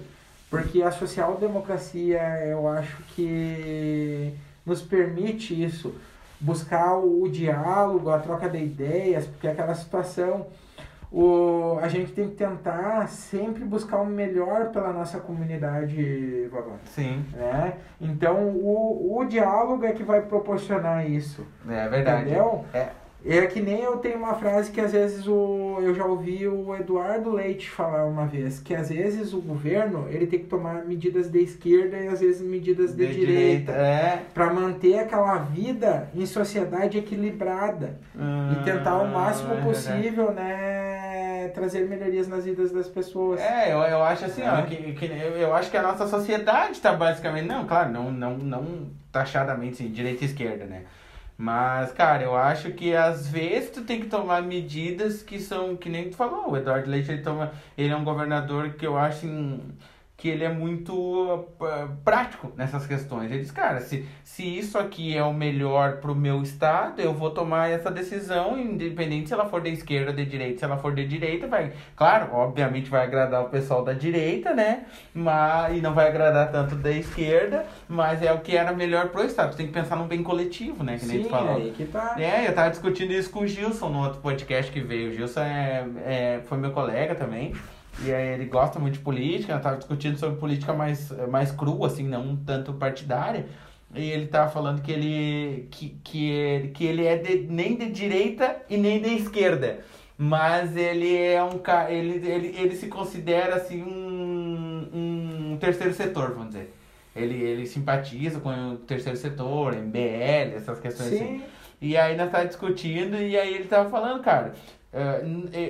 Porque 0.50 0.84
a 0.84 0.92
social-democracia, 0.92 2.20
eu 2.46 2.68
acho 2.68 2.98
que 3.16 4.34
nos 4.66 4.82
permite 4.82 5.54
isso, 5.64 5.96
buscar 6.40 6.98
o, 6.98 7.24
o 7.24 7.30
diálogo, 7.30 8.10
a 8.10 8.20
troca 8.20 8.50
de 8.50 8.58
ideias, 8.58 9.26
porque 9.26 9.48
aquela 9.48 9.74
situação, 9.74 10.48
o, 11.14 11.78
a 11.80 11.88
gente 11.88 12.12
tem 12.12 12.28
que 12.28 12.36
tentar 12.36 13.08
sempre 13.08 13.64
buscar 13.64 13.98
o 14.02 14.06
melhor 14.06 14.70
pela 14.72 14.92
nossa 14.92 15.20
comunidade, 15.20 16.48
Vavá. 16.52 16.78
Sim, 16.86 17.24
Né? 17.34 17.74
Então 18.02 18.48
o, 18.50 19.20
o 19.20 19.24
diálogo 19.26 19.86
é 19.86 19.92
que 19.92 20.02
vai 20.04 20.22
proporcionar 20.22 21.08
isso. 21.08 21.46
é 21.70 21.88
verdade. 21.88 22.24
Entendeu? 22.24 22.66
É. 22.74 22.88
É 23.26 23.46
que 23.48 23.62
nem 23.62 23.80
eu 23.82 23.96
tenho 23.98 24.18
uma 24.18 24.34
frase 24.34 24.70
que 24.70 24.82
às 24.82 24.92
vezes 24.92 25.26
o, 25.30 25.78
eu 25.82 25.96
já 25.96 26.04
ouvi 26.06 26.46
o 26.46 26.76
Eduardo 26.76 27.32
Leite 27.32 27.70
falar 27.70 28.06
uma 28.06 28.26
vez, 28.26 28.60
que 28.60 28.76
às 28.76 28.90
vezes 28.90 29.34
o 29.34 29.40
governo 29.40 30.08
ele 30.10 30.28
tem 30.28 30.40
que 30.40 30.48
tomar 30.48 30.84
medidas 30.84 31.30
de 31.30 31.40
esquerda 31.40 31.96
e 31.96 32.08
às 32.10 32.20
vezes 32.20 32.42
medidas 32.42 32.94
de, 32.94 33.08
direita, 33.14 33.72
É. 33.72 34.24
para 34.34 34.52
manter 34.54 35.00
aquela 35.00 35.38
vida 35.38 36.10
em 36.14 36.26
sociedade 36.26 36.98
equilibrada 36.98 37.98
e 38.52 38.64
tentar 38.66 38.92
ao 38.92 39.08
máximo 39.08 39.54
Ah, 39.54 39.58
é 39.58 39.62
possível, 39.62 40.32
né, 40.34 41.03
trazer 41.54 41.88
melhorias 41.88 42.28
nas 42.28 42.46
vidas 42.46 42.72
das 42.72 42.88
pessoas. 42.88 43.40
É, 43.42 43.72
eu, 43.74 43.80
eu 43.80 44.04
acho 44.04 44.26
assim, 44.26 44.42
ó, 44.44 44.60
É. 44.60 44.62
que, 44.64 44.94
que 44.94 45.06
eu, 45.06 45.38
eu 45.38 45.54
acho 45.54 45.70
que 45.72 45.78
a 45.78 45.82
nossa 45.82 46.08
sociedade 46.08 46.80
tá 46.80 46.94
basicamente, 46.94 47.46
não, 47.48 47.66
claro, 47.66 47.92
não, 47.92 48.12
não, 48.12 48.38
não 48.38 48.90
taxadamente 49.12 49.74
assim, 49.74 49.92
direita 49.92 50.24
e 50.24 50.28
esquerda, 50.28 50.66
né? 50.66 50.84
Mas, 51.38 51.92
cara, 51.92 52.24
eu 52.24 52.36
acho 52.36 52.72
que 52.72 52.96
às 52.96 53.28
vezes 53.28 53.72
tu 53.72 53.82
tem 53.82 54.00
que 54.00 54.06
tomar 54.08 54.42
medidas 54.44 55.24
que 55.24 55.40
são, 55.40 55.76
que 55.76 55.90
nem 55.90 56.10
tu 56.10 56.16
falou, 56.16 56.52
o 56.52 56.58
Eduardo 56.58 56.90
Leite, 56.90 57.12
ele 57.12 57.22
toma, 57.24 57.52
ele 57.78 57.92
é 57.92 57.96
um 57.96 58.04
governador 58.04 58.70
que 58.74 58.86
eu 58.86 58.96
acho 58.98 59.18
assim, 59.26 59.60
que 60.24 60.30
ele 60.30 60.46
é 60.46 60.50
muito 60.50 60.94
uh, 60.96 61.98
prático 62.06 62.50
nessas 62.56 62.88
questões. 62.88 63.30
Ele 63.30 63.42
diz, 63.42 63.52
cara, 63.52 63.82
se, 63.82 64.08
se 64.24 64.58
isso 64.58 64.78
aqui 64.78 65.18
é 65.18 65.22
o 65.22 65.34
melhor 65.34 65.98
pro 65.98 66.16
meu 66.16 66.42
estado, 66.42 67.02
eu 67.02 67.14
vou 67.14 67.32
tomar 67.32 67.70
essa 67.70 67.92
decisão, 67.92 68.58
independente 68.58 69.28
se 69.28 69.34
ela 69.34 69.50
for 69.50 69.60
de 69.60 69.72
esquerda 69.72 70.12
ou 70.12 70.16
de 70.16 70.26
direita. 70.26 70.60
Se 70.60 70.64
ela 70.64 70.78
for 70.78 70.96
de 70.96 71.06
direita, 71.06 71.46
vai, 71.46 71.74
claro, 71.94 72.34
obviamente 72.34 72.90
vai 72.90 73.04
agradar 73.04 73.44
o 73.44 73.50
pessoal 73.50 73.84
da 73.84 73.92
direita, 73.92 74.54
né? 74.54 74.86
Mas, 75.14 75.78
e 75.78 75.82
não 75.82 75.94
vai 75.94 76.08
agradar 76.08 76.50
tanto 76.54 76.76
da 76.76 76.92
esquerda, 76.92 77.66
mas 77.90 78.24
é 78.24 78.32
o 78.32 78.40
que 78.40 78.56
era 78.56 78.72
melhor 78.72 79.10
pro 79.10 79.26
estado. 79.26 79.52
Tu 79.52 79.58
tem 79.58 79.68
que 79.68 79.74
pensar 79.74 79.98
num 79.98 80.08
bem 80.08 80.24
coletivo, 80.24 80.86
né? 80.86 80.98
Que 80.98 81.06
nem 81.06 81.24
Sim, 81.24 81.30
falou. 81.30 81.58
aí 81.58 81.74
que 81.76 81.84
tá. 81.84 82.16
É, 82.18 82.48
eu 82.48 82.56
tava 82.56 82.70
discutindo 82.70 83.12
isso 83.12 83.30
com 83.30 83.42
o 83.42 83.48
Gilson 83.48 83.90
no 83.90 84.00
outro 84.00 84.22
podcast 84.22 84.72
que 84.72 84.80
veio. 84.80 85.12
O 85.12 85.14
Gilson 85.14 85.42
é, 85.42 85.86
é, 86.06 86.42
foi 86.46 86.58
meu 86.58 86.72
colega 86.72 87.14
também. 87.14 87.54
E 88.02 88.12
aí 88.12 88.30
ele 88.30 88.46
gosta 88.46 88.80
muito 88.80 88.96
de 88.96 89.00
política, 89.00 89.54
eu 89.54 89.62
tava 89.62 89.78
discutindo 89.78 90.18
sobre 90.18 90.40
política 90.40 90.74
mais, 90.74 91.12
mais 91.30 91.52
crua, 91.52 91.88
assim, 91.88 92.08
não 92.08 92.36
tanto 92.36 92.74
partidária. 92.74 93.46
E 93.96 94.10
ele 94.10 94.26
tava 94.28 94.50
falando 94.50 94.82
que 94.82 94.92
ele, 94.92 95.68
que, 95.70 95.98
que 96.04 96.30
ele, 96.30 96.68
que 96.70 96.84
ele 96.86 97.06
é 97.06 97.18
de, 97.18 97.44
nem 97.50 97.78
de 97.78 97.92
direita 97.92 98.58
e 98.70 98.76
nem 98.76 99.00
de 99.00 99.10
esquerda. 99.10 99.80
Mas 100.18 100.76
ele 100.76 101.16
é 101.16 101.44
um 101.44 101.60
cara. 101.60 101.92
Ele, 101.92 102.26
ele, 102.28 102.56
ele 102.58 102.76
se 102.76 102.88
considera 102.88 103.56
assim 103.56 103.84
um, 103.84 105.52
um 105.54 105.58
terceiro 105.60 105.94
setor, 105.94 106.32
vamos 106.32 106.50
dizer. 106.50 106.74
Ele, 107.16 107.36
ele 107.36 107.68
simpatiza 107.68 108.40
com 108.40 108.50
o 108.50 108.78
terceiro 108.78 109.18
setor, 109.18 109.76
MBL, 109.76 110.56
essas 110.56 110.80
questões 110.80 111.14
assim. 111.14 111.40
Sim. 111.40 111.44
E 111.80 111.98
aí 111.98 112.16
nós 112.16 112.32
tava 112.32 112.46
discutindo 112.48 113.18
e 113.18 113.38
aí 113.38 113.54
ele 113.54 113.66
tava 113.66 113.90
falando, 113.90 114.24
cara, 114.24 114.54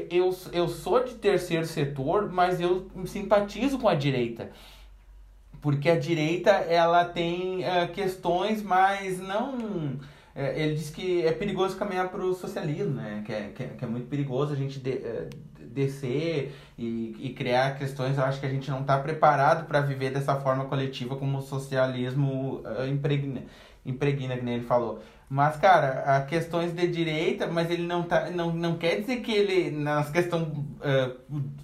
eu, 0.10 0.36
eu 0.52 0.68
sou 0.68 1.04
de 1.04 1.16
terceiro 1.16 1.66
setor, 1.66 2.30
mas 2.32 2.60
eu 2.60 2.88
simpatizo 3.06 3.80
com 3.80 3.88
a 3.88 3.96
direita. 3.96 4.52
Porque 5.62 5.90
a 5.90 5.98
direita, 5.98 6.50
ela 6.52 7.06
tem 7.06 7.64
eh, 7.64 7.88
questões 7.88 8.62
mais 8.62 9.20
não... 9.20 9.98
eh, 10.36 10.62
ele 10.62 10.76
diz 10.76 10.90
que 10.90 11.26
é 11.26 11.32
perigoso 11.32 11.78
caminhar 11.78 12.10
para 12.10 12.22
o 12.22 12.34
socialismo, 12.34 12.96
né? 12.96 13.24
Que 13.26 13.32
é, 13.32 13.52
que, 13.56 13.64
é, 13.64 13.68
que 13.68 13.86
é 13.86 13.88
muito 13.88 14.08
perigoso 14.08 14.52
a 14.52 14.56
gente 14.58 14.78
de- 14.80 15.02
descer 15.74 16.54
e, 16.78 17.16
e 17.20 17.34
criar 17.34 17.78
questões. 17.78 18.18
Eu 18.18 18.26
acho 18.26 18.40
que 18.42 18.46
a 18.46 18.50
gente 18.50 18.70
não 18.70 18.82
está 18.82 19.00
preparado 19.00 19.66
para 19.66 19.80
viver 19.82 20.12
dessa 20.12 20.36
forma 20.42 20.66
coletiva 20.66 21.16
como 21.16 21.38
o 21.38 21.42
socialismo 21.42 22.62
eh, 22.66 22.88
impregna, 22.90 23.44
impregna, 23.86 24.36
que 24.36 24.44
nem 24.44 24.56
ele 24.56 24.64
falou. 24.66 25.02
Mas, 25.34 25.58
cara, 25.58 26.04
há 26.06 26.22
questões 26.22 26.76
de 26.76 26.88
direita, 26.88 27.48
mas 27.48 27.72
ele 27.72 27.88
não 27.88 28.04
tá. 28.04 28.30
Não, 28.30 28.54
não 28.54 28.78
quer 28.78 29.02
dizer 29.02 29.22
que 29.22 29.32
ele. 29.32 29.72
Nas 29.72 30.12
questões 30.12 30.44
uh, 30.48 31.18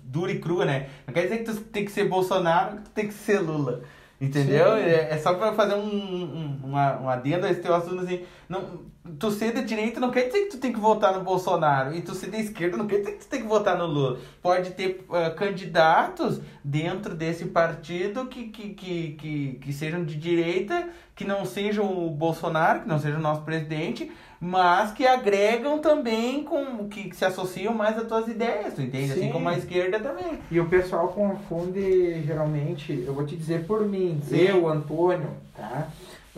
dura 0.04 0.32
e 0.32 0.40
crua, 0.40 0.66
né? 0.66 0.90
Não 1.06 1.14
quer 1.14 1.22
dizer 1.28 1.38
que 1.38 1.44
tu 1.44 1.56
tem 1.66 1.86
que 1.86 1.92
ser 1.92 2.06
Bolsonaro, 2.06 2.78
que 2.78 2.84
tu 2.86 2.90
tem 2.90 3.08
que 3.08 3.14
ser 3.14 3.38
Lula. 3.38 3.84
Entendeu? 4.22 4.74
É, 4.74 5.12
é 5.12 5.18
só 5.18 5.34
pra 5.34 5.54
fazer 5.54 5.76
um, 5.76 5.88
um, 5.88 6.60
uma, 6.64 7.00
um 7.00 7.10
adendo 7.10 7.46
a 7.46 7.52
esse 7.52 7.62
teu 7.62 7.74
assunto 7.74 8.02
assim. 8.02 8.22
Não, 8.50 8.82
tu 9.18 9.32
ser 9.32 9.54
de 9.54 9.64
direita 9.64 10.00
não 10.00 10.12
quer 10.12 10.28
dizer 10.28 10.42
que 10.42 10.52
tu 10.52 10.58
tem 10.58 10.74
que 10.74 10.80
votar 10.80 11.14
no 11.14 11.24
Bolsonaro. 11.24 11.96
E 11.96 12.02
tu 12.02 12.14
ser 12.14 12.30
de 12.30 12.38
esquerda 12.38 12.76
não 12.76 12.86
quer 12.86 13.00
dizer 13.00 13.14
que 13.14 13.20
tu 13.20 13.30
tem 13.30 13.42
que 13.42 13.48
votar 13.48 13.78
no 13.78 13.86
Lula. 13.86 14.20
Pode 14.42 14.72
ter 14.72 15.06
uh, 15.08 15.34
candidatos 15.36 16.42
dentro 16.62 17.16
desse 17.16 17.46
partido 17.46 18.26
que, 18.26 18.50
que, 18.50 18.74
que, 18.74 19.12
que, 19.14 19.60
que 19.62 19.74
sejam 19.74 20.04
de 20.04 20.18
direita, 20.18 20.90
que 21.16 21.24
não 21.24 21.46
sejam 21.46 21.86
o 21.86 22.10
Bolsonaro, 22.12 22.82
que 22.82 22.90
não 22.90 23.00
seja 23.00 23.18
o 23.18 23.22
nosso 23.22 23.44
presidente, 23.44 24.12
mas 24.40 24.92
que 24.94 25.06
agregam 25.06 25.80
também 25.80 26.44
com. 26.44 26.88
que, 26.88 27.10
que 27.10 27.16
se 27.16 27.26
associam 27.26 27.74
mais 27.74 27.98
às 27.98 28.08
tuas 28.08 28.28
ideias, 28.28 28.74
tu 28.74 28.82
entende? 28.82 29.12
Assim 29.12 29.24
Sim. 29.24 29.32
como 29.32 29.50
a 29.50 29.58
esquerda 29.58 30.00
também. 30.00 30.40
E 30.50 30.60
o 30.60 30.66
pessoal 30.70 31.10
confunde, 31.10 32.22
geralmente, 32.24 33.04
eu 33.06 33.14
vou 33.14 33.26
te 33.26 33.36
dizer 33.36 33.66
por 33.66 33.86
mim, 33.86 34.22
Sim. 34.24 34.38
eu, 34.38 34.68
Antônio, 34.68 35.30
tá? 35.56 35.88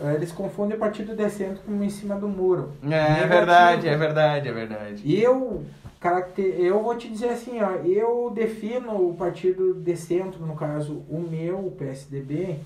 Eh, 0.00 0.14
Eles 0.14 0.32
confundem 0.32 0.76
partido 0.76 1.14
de 1.14 1.30
centro 1.30 1.62
com 1.62 1.82
em 1.82 1.90
cima 1.90 2.16
do 2.16 2.28
muro. 2.28 2.72
É, 2.82 2.86
Negativo. 2.88 3.28
verdade, 3.28 3.88
é 3.88 3.96
verdade, 3.96 4.48
é 4.48 4.52
verdade. 4.52 5.02
E 5.04 5.22
eu, 5.22 5.64
caracter... 6.00 6.44
eu 6.58 6.82
vou 6.82 6.96
te 6.96 7.08
dizer 7.08 7.28
assim, 7.28 7.60
ó, 7.62 7.70
eu 7.84 8.32
defino 8.34 9.10
o 9.10 9.14
partido 9.14 9.74
de 9.74 9.96
centro, 9.96 10.44
no 10.44 10.56
caso, 10.56 11.04
o 11.08 11.20
meu, 11.20 11.58
o 11.66 11.70
PSDB, 11.70 12.58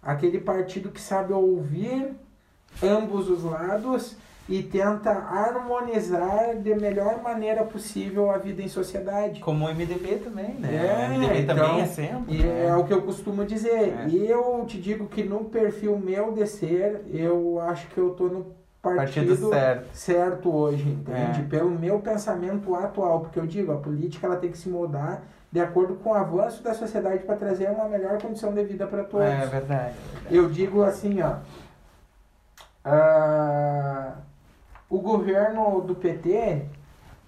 aquele 0.00 0.38
partido 0.38 0.90
que 0.90 1.00
sabe 1.00 1.32
ouvir 1.32 2.12
ambos 2.82 3.28
os 3.28 3.42
lados 3.42 4.16
e 4.48 4.62
tenta 4.62 5.10
harmonizar 5.10 6.56
de 6.56 6.74
melhor 6.74 7.22
maneira 7.22 7.64
possível 7.64 8.30
a 8.30 8.36
vida 8.36 8.60
em 8.60 8.68
sociedade. 8.68 9.40
Como 9.40 9.64
o 9.64 9.74
MDB 9.74 10.16
também, 10.22 10.54
né? 10.54 10.68
É, 10.74 11.08
o 11.08 11.18
MDB 11.18 11.38
então, 11.40 11.56
também 11.56 11.80
é 11.80 11.86
sempre. 11.86 12.38
Né? 12.38 12.66
é 12.66 12.76
o 12.76 12.84
que 12.84 12.92
eu 12.92 13.02
costumo 13.02 13.44
dizer. 13.44 13.94
É. 14.04 14.08
E 14.08 14.28
eu 14.28 14.64
te 14.66 14.78
digo 14.78 15.06
que 15.06 15.24
no 15.24 15.44
perfil 15.44 15.98
meu 15.98 16.32
de 16.32 16.46
ser, 16.46 17.02
eu 17.10 17.58
acho 17.60 17.86
que 17.88 17.98
eu 17.98 18.10
tô 18.10 18.28
no 18.28 18.64
partido, 18.82 19.28
Partido 19.28 19.48
certo. 19.48 19.88
certo 19.94 20.54
hoje, 20.54 20.86
entende? 20.86 21.40
É. 21.40 21.44
Pelo 21.48 21.70
meu 21.70 22.00
pensamento 22.00 22.74
atual, 22.74 23.20
porque 23.20 23.38
eu 23.38 23.46
digo, 23.46 23.72
a 23.72 23.76
política 23.78 24.26
ela 24.26 24.36
tem 24.36 24.50
que 24.50 24.58
se 24.58 24.68
moldar 24.68 25.22
de 25.50 25.60
acordo 25.60 25.94
com 25.94 26.10
o 26.10 26.14
avanço 26.14 26.62
da 26.62 26.74
sociedade 26.74 27.22
para 27.24 27.36
trazer 27.36 27.70
uma 27.70 27.88
melhor 27.88 28.20
condição 28.20 28.52
de 28.52 28.62
vida 28.64 28.86
para 28.86 29.04
todos. 29.04 29.24
É 29.24 29.46
verdade. 29.46 29.54
é 29.54 29.60
verdade. 29.60 29.94
Eu 30.30 30.50
digo 30.50 30.82
assim, 30.82 31.22
ó. 31.22 31.36
ah, 32.84 34.14
o 34.88 34.98
governo 35.00 35.80
do 35.80 35.94
PT 35.94 36.62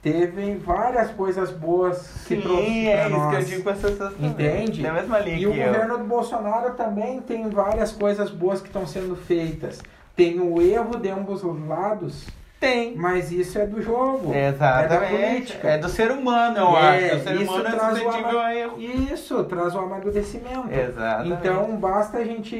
teve 0.02 0.54
várias 0.56 1.10
coisas 1.10 1.50
boas 1.50 2.24
que 2.26 2.36
trouxe 2.40 2.64
Sim, 2.64 2.86
é 2.88 3.08
isso 3.08 3.16
nós. 3.16 3.30
que 3.30 3.42
eu 3.42 3.44
digo 3.46 3.62
com 3.64 3.70
essas 3.70 3.90
pessoas. 3.92 4.14
Entende? 4.20 4.82
Na 4.82 4.92
mesma 4.92 5.18
linha 5.18 5.38
E 5.38 5.46
o 5.46 5.54
eu. 5.54 5.66
governo 5.66 5.98
do 5.98 6.04
Bolsonaro 6.04 6.74
também 6.74 7.20
tem 7.20 7.48
várias 7.48 7.90
coisas 7.92 8.30
boas 8.30 8.60
que 8.60 8.68
estão 8.68 8.86
sendo 8.86 9.16
feitas. 9.16 9.80
Tem 10.14 10.40
o 10.40 10.62
erro 10.62 10.96
de 10.96 11.08
ambos 11.10 11.42
os 11.44 11.66
lados, 11.68 12.26
Tem. 12.60 12.94
mas 12.96 13.32
isso 13.32 13.58
é 13.58 13.66
do 13.66 13.82
jogo. 13.82 14.32
É 14.32 14.52
da 14.52 14.84
Exatamente. 14.84 15.10
política. 15.28 15.68
É 15.70 15.78
do 15.78 15.88
ser 15.88 16.10
humano, 16.12 16.56
eu 16.56 16.76
É, 16.76 16.80
acho. 17.10 17.16
O 17.16 17.20
ser 17.20 17.34
isso 17.42 17.52
humano 17.52 17.66
é 17.68 17.90
suscetível 17.90 18.40
a 18.40 18.54
erro. 18.54 18.80
Isso 18.80 19.44
traz 19.44 19.74
o 19.74 19.78
amadurecimento. 19.80 20.70
Exatamente. 20.72 21.32
Então 21.40 21.76
basta 21.76 22.18
a 22.18 22.24
gente 22.24 22.56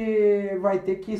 vai 0.61 0.79
ter 0.79 0.95
que 0.95 1.17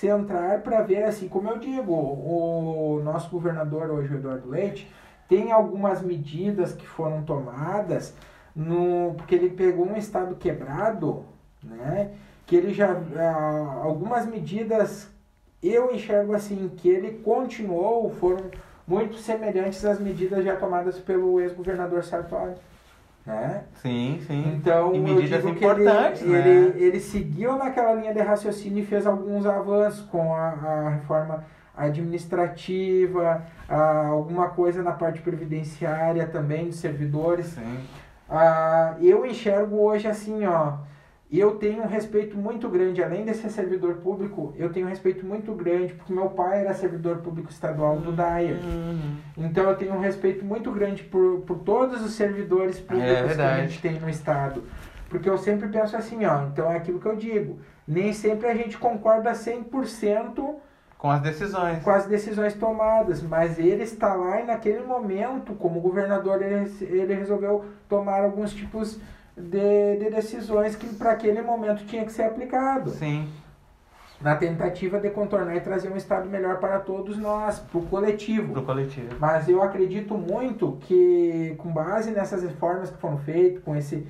centrar 0.00 0.60
para 0.60 0.82
ver 0.82 1.04
assim, 1.04 1.28
como 1.28 1.48
eu 1.48 1.58
digo, 1.58 1.92
o 1.92 3.00
nosso 3.02 3.30
governador 3.30 3.90
hoje, 3.90 4.12
o 4.12 4.16
Eduardo 4.16 4.48
Leite, 4.48 4.90
tem 5.28 5.50
algumas 5.50 6.02
medidas 6.02 6.72
que 6.72 6.86
foram 6.86 7.22
tomadas 7.22 8.14
no 8.54 9.14
porque 9.16 9.34
ele 9.34 9.50
pegou 9.50 9.86
um 9.86 9.96
estado 9.96 10.34
quebrado, 10.36 11.24
né? 11.62 12.12
que 12.46 12.54
ele 12.54 12.72
já 12.72 12.92
ah, 13.16 13.80
algumas 13.82 14.24
medidas 14.26 15.08
eu 15.62 15.92
enxergo 15.92 16.34
assim 16.34 16.70
que 16.76 16.88
ele 16.88 17.18
continuou 17.24 18.10
foram 18.10 18.50
muito 18.86 19.16
semelhantes 19.16 19.84
às 19.84 19.98
medidas 19.98 20.44
já 20.44 20.54
tomadas 20.56 20.98
pelo 20.98 21.40
ex-governador 21.40 22.04
Sartori. 22.04 22.54
Né? 23.26 23.64
Sim, 23.82 24.20
sim. 24.24 24.54
Então, 24.56 24.94
e 24.94 25.00
medidas 25.00 25.44
importantes, 25.44 26.22
ele, 26.22 26.30
né? 26.30 26.48
ele, 26.48 26.84
ele 26.84 27.00
seguiu 27.00 27.56
naquela 27.56 27.92
linha 27.94 28.14
de 28.14 28.20
raciocínio 28.20 28.84
e 28.84 28.86
fez 28.86 29.04
alguns 29.04 29.44
avanços 29.44 30.06
com 30.06 30.32
a, 30.32 30.50
a 30.50 30.88
reforma 30.90 31.44
administrativa, 31.76 33.42
a, 33.68 34.06
alguma 34.06 34.50
coisa 34.50 34.80
na 34.80 34.92
parte 34.92 35.20
previdenciária 35.20 36.24
também 36.28 36.66
dos 36.66 36.76
servidores. 36.76 37.46
Sim. 37.46 37.80
Ah, 38.30 38.94
eu 39.00 39.26
enxergo 39.26 39.76
hoje 39.76 40.06
assim, 40.06 40.46
ó. 40.46 40.74
Eu 41.30 41.56
tenho 41.56 41.82
um 41.82 41.86
respeito 41.88 42.36
muito 42.36 42.68
grande, 42.68 43.02
além 43.02 43.24
de 43.24 43.34
ser 43.34 43.50
servidor 43.50 43.96
público, 43.96 44.54
eu 44.56 44.72
tenho 44.72 44.86
um 44.86 44.88
respeito 44.88 45.26
muito 45.26 45.52
grande, 45.54 45.92
porque 45.94 46.12
meu 46.12 46.30
pai 46.30 46.60
era 46.60 46.72
servidor 46.72 47.18
público 47.18 47.50
estadual 47.50 47.98
do 47.98 48.12
DAIA. 48.12 48.54
Uhum. 48.62 49.16
Então 49.36 49.64
eu 49.64 49.76
tenho 49.76 49.94
um 49.94 49.98
respeito 49.98 50.44
muito 50.44 50.70
grande 50.70 51.02
por, 51.02 51.40
por 51.40 51.58
todos 51.58 52.00
os 52.00 52.12
servidores 52.12 52.78
públicos 52.78 53.34
que 53.34 53.42
a 53.42 53.60
gente 53.60 53.82
tem 53.82 53.98
no 53.98 54.08
estado. 54.08 54.62
Porque 55.08 55.28
eu 55.28 55.36
sempre 55.36 55.68
penso 55.68 55.96
assim, 55.96 56.24
ó, 56.24 56.46
então 56.46 56.70
é 56.70 56.76
aquilo 56.76 57.00
que 57.00 57.06
eu 57.06 57.16
digo. 57.16 57.58
Nem 57.86 58.12
sempre 58.12 58.46
a 58.46 58.54
gente 58.54 58.78
concorda 58.78 59.32
100% 59.32 60.54
Com 60.96 61.10
as 61.10 61.20
decisões. 61.20 61.82
com 61.82 61.90
as 61.90 62.06
decisões 62.06 62.54
tomadas, 62.54 63.20
mas 63.20 63.58
ele 63.58 63.82
está 63.82 64.14
lá 64.14 64.40
e 64.40 64.44
naquele 64.44 64.80
momento, 64.80 65.54
como 65.54 65.80
governador, 65.80 66.40
ele, 66.40 66.70
ele 66.82 67.14
resolveu 67.14 67.64
tomar 67.88 68.22
alguns 68.22 68.52
tipos 68.52 69.00
de, 69.36 69.96
de 69.98 70.10
decisões 70.10 70.74
que 70.76 70.86
para 70.94 71.12
aquele 71.12 71.42
momento 71.42 71.84
tinha 71.84 72.04
que 72.04 72.12
ser 72.12 72.24
aplicado, 72.24 72.90
Sim. 72.90 73.28
na 74.20 74.34
tentativa 74.36 74.98
de 74.98 75.10
contornar 75.10 75.56
e 75.56 75.60
trazer 75.60 75.90
um 75.92 75.96
estado 75.96 76.28
melhor 76.28 76.58
para 76.58 76.78
todos 76.78 77.18
nós, 77.18 77.58
para 77.58 77.78
o 77.78 77.86
coletivo. 77.86 78.52
Pro 78.52 78.62
coletivo. 78.62 79.14
Mas 79.18 79.48
eu 79.48 79.62
acredito 79.62 80.14
muito 80.14 80.78
que, 80.80 81.54
com 81.58 81.70
base 81.70 82.10
nessas 82.10 82.42
reformas 82.42 82.90
que 82.90 82.98
foram 82.98 83.18
feitas, 83.18 83.62
com 83.62 83.76
esse 83.76 84.06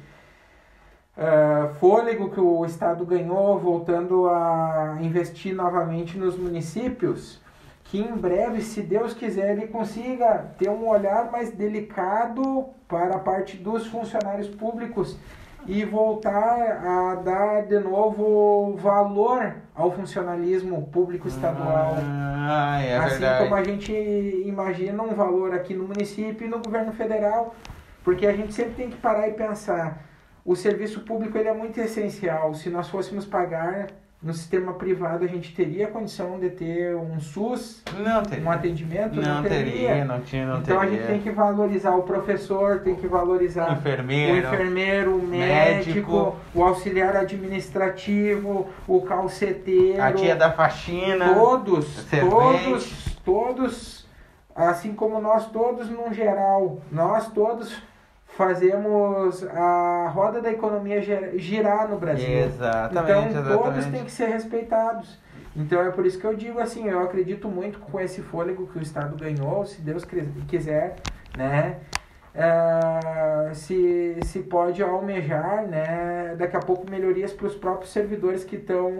ah, 1.16 1.70
fôlego 1.80 2.28
que 2.28 2.38
o 2.38 2.64
Estado 2.66 3.04
ganhou, 3.06 3.58
voltando 3.58 4.28
a 4.28 4.98
investir 5.00 5.54
novamente 5.54 6.18
nos 6.18 6.36
municípios, 6.36 7.40
que 7.90 8.00
em 8.00 8.16
breve, 8.16 8.60
se 8.62 8.82
Deus 8.82 9.14
quiser, 9.14 9.52
ele 9.52 9.68
consiga 9.68 10.52
ter 10.58 10.68
um 10.68 10.88
olhar 10.88 11.30
mais 11.30 11.52
delicado 11.52 12.66
para 12.88 13.16
a 13.16 13.18
parte 13.18 13.56
dos 13.56 13.86
funcionários 13.86 14.48
públicos 14.48 15.16
e 15.66 15.84
voltar 15.84 16.84
a 16.84 17.14
dar 17.16 17.62
de 17.62 17.78
novo 17.78 18.76
valor 18.76 19.56
ao 19.74 19.90
funcionalismo 19.92 20.86
público 20.88 21.28
estadual. 21.28 21.96
Ah, 21.98 22.80
é 22.80 22.96
assim 22.96 23.08
verdade. 23.18 23.44
como 23.44 23.54
a 23.54 23.64
gente 23.64 23.92
imagina 24.46 25.02
um 25.02 25.14
valor 25.14 25.54
aqui 25.54 25.74
no 25.74 25.84
município 25.84 26.46
e 26.46 26.50
no 26.50 26.60
governo 26.60 26.92
federal, 26.92 27.54
porque 28.04 28.26
a 28.26 28.32
gente 28.32 28.52
sempre 28.52 28.74
tem 28.74 28.90
que 28.90 28.96
parar 28.96 29.28
e 29.28 29.32
pensar, 29.32 30.04
o 30.44 30.54
serviço 30.54 31.00
público 31.00 31.36
ele 31.36 31.48
é 31.48 31.54
muito 31.54 31.80
essencial. 31.80 32.54
Se 32.54 32.70
nós 32.70 32.88
fôssemos 32.88 33.26
pagar 33.26 33.88
no 34.22 34.32
sistema 34.32 34.72
privado, 34.72 35.24
a 35.24 35.28
gente 35.28 35.54
teria 35.54 35.86
condição 35.88 36.38
de 36.40 36.48
ter 36.50 36.96
um 36.96 37.20
SUS, 37.20 37.82
Não 37.98 38.22
teria. 38.22 38.44
um 38.44 38.50
atendimento? 38.50 39.20
Não 39.20 39.42
teria, 39.42 40.04
não 40.04 40.20
tinha, 40.22 40.46
não 40.46 40.58
então 40.58 40.78
a 40.78 40.84
teria. 40.84 40.98
gente 40.98 41.06
tem 41.06 41.20
que 41.20 41.30
valorizar 41.30 41.94
o 41.94 42.02
professor, 42.02 42.80
tem 42.80 42.94
que 42.96 43.06
valorizar 43.06 43.68
o 43.70 43.72
Enfermeiro. 43.74 44.38
enfermeiro, 44.48 45.16
o 45.16 45.22
médico, 45.22 45.90
médico, 45.90 46.36
o 46.54 46.64
auxiliar 46.64 47.14
administrativo, 47.16 48.66
o 48.88 49.02
calceteiro, 49.02 50.02
A 50.02 50.12
tia 50.12 50.34
da 50.34 50.50
faxina. 50.50 51.34
todos, 51.34 52.04
todos, 52.30 53.16
todos, 53.24 54.06
assim 54.54 54.94
como 54.94 55.20
nós 55.20 55.46
todos 55.50 55.88
num 55.90 56.12
geral, 56.12 56.80
nós 56.90 57.30
todos 57.32 57.80
fazemos 58.36 59.42
a 59.48 60.10
roda 60.12 60.40
da 60.42 60.50
economia 60.50 61.00
gi- 61.00 61.38
girar 61.38 61.88
no 61.88 61.98
Brasil. 61.98 62.28
Exatamente, 62.28 62.98
então 63.00 63.24
exatamente. 63.28 63.62
todos 63.62 63.86
têm 63.86 64.04
que 64.04 64.12
ser 64.12 64.26
respeitados. 64.26 65.18
Então 65.56 65.80
é 65.80 65.90
por 65.90 66.04
isso 66.04 66.18
que 66.18 66.26
eu 66.26 66.34
digo 66.36 66.60
assim, 66.60 66.86
eu 66.86 67.02
acredito 67.02 67.48
muito 67.48 67.78
com 67.78 67.98
esse 67.98 68.20
fôlego 68.20 68.66
que 68.66 68.78
o 68.78 68.82
Estado 68.82 69.16
ganhou, 69.16 69.64
se 69.64 69.80
Deus 69.80 70.04
quiser, 70.48 70.96
né? 71.36 71.76
Ah, 72.38 73.50
se, 73.54 74.18
se 74.24 74.40
pode 74.40 74.82
almejar, 74.82 75.66
né? 75.66 76.34
Daqui 76.36 76.56
a 76.56 76.60
pouco 76.60 76.88
melhorias 76.90 77.32
para 77.32 77.46
os 77.46 77.54
próprios 77.54 77.90
servidores 77.90 78.44
que 78.44 78.56
estão 78.56 78.92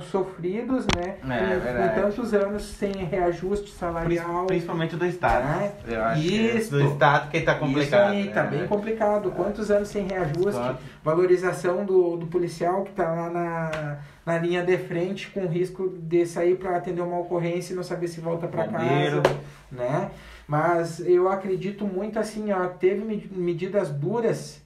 sofridos, 0.00 0.86
né? 0.96 1.16
É, 1.28 1.88
com, 1.88 2.00
tantos 2.00 2.32
anos 2.32 2.62
sem 2.62 2.92
reajuste 2.92 3.70
salarial. 3.72 4.46
Principalmente 4.46 4.94
do 4.94 5.04
Estado. 5.04 5.46
É. 5.88 5.94
Eu 5.94 6.04
acho 6.04 6.22
que 6.22 6.36
Isso. 6.36 6.70
do 6.70 6.80
Estado 6.84 7.30
que 7.30 7.40
tá 7.40 7.56
complicado. 7.56 8.14
Isso 8.14 8.28
aí, 8.28 8.32
tá 8.32 8.44
né? 8.44 8.58
bem 8.58 8.68
complicado. 8.68 9.32
Quantos 9.32 9.70
anos 9.70 9.88
sem 9.88 10.06
reajuste? 10.06 10.52
Claro. 10.52 10.78
Valorização 11.02 11.84
do, 11.84 12.16
do 12.16 12.26
policial 12.26 12.84
que 12.84 12.92
tá 12.92 13.12
lá 13.12 13.30
na, 13.30 13.98
na 14.24 14.38
linha 14.38 14.62
de 14.62 14.78
frente 14.78 15.28
com 15.30 15.46
risco 15.46 15.88
de 15.88 16.24
sair 16.24 16.56
para 16.56 16.76
atender 16.76 17.02
uma 17.02 17.18
ocorrência 17.18 17.72
e 17.72 17.76
não 17.76 17.82
saber 17.82 18.06
se 18.06 18.20
volta 18.20 18.46
para 18.46 18.68
casa, 18.68 19.22
né? 19.72 20.10
Mas 20.50 20.98
eu 20.98 21.28
acredito 21.28 21.84
muito 21.86 22.18
assim, 22.18 22.50
ó, 22.50 22.66
teve 22.66 23.04
me- 23.04 23.30
medidas 23.30 23.88
duras, 23.88 24.60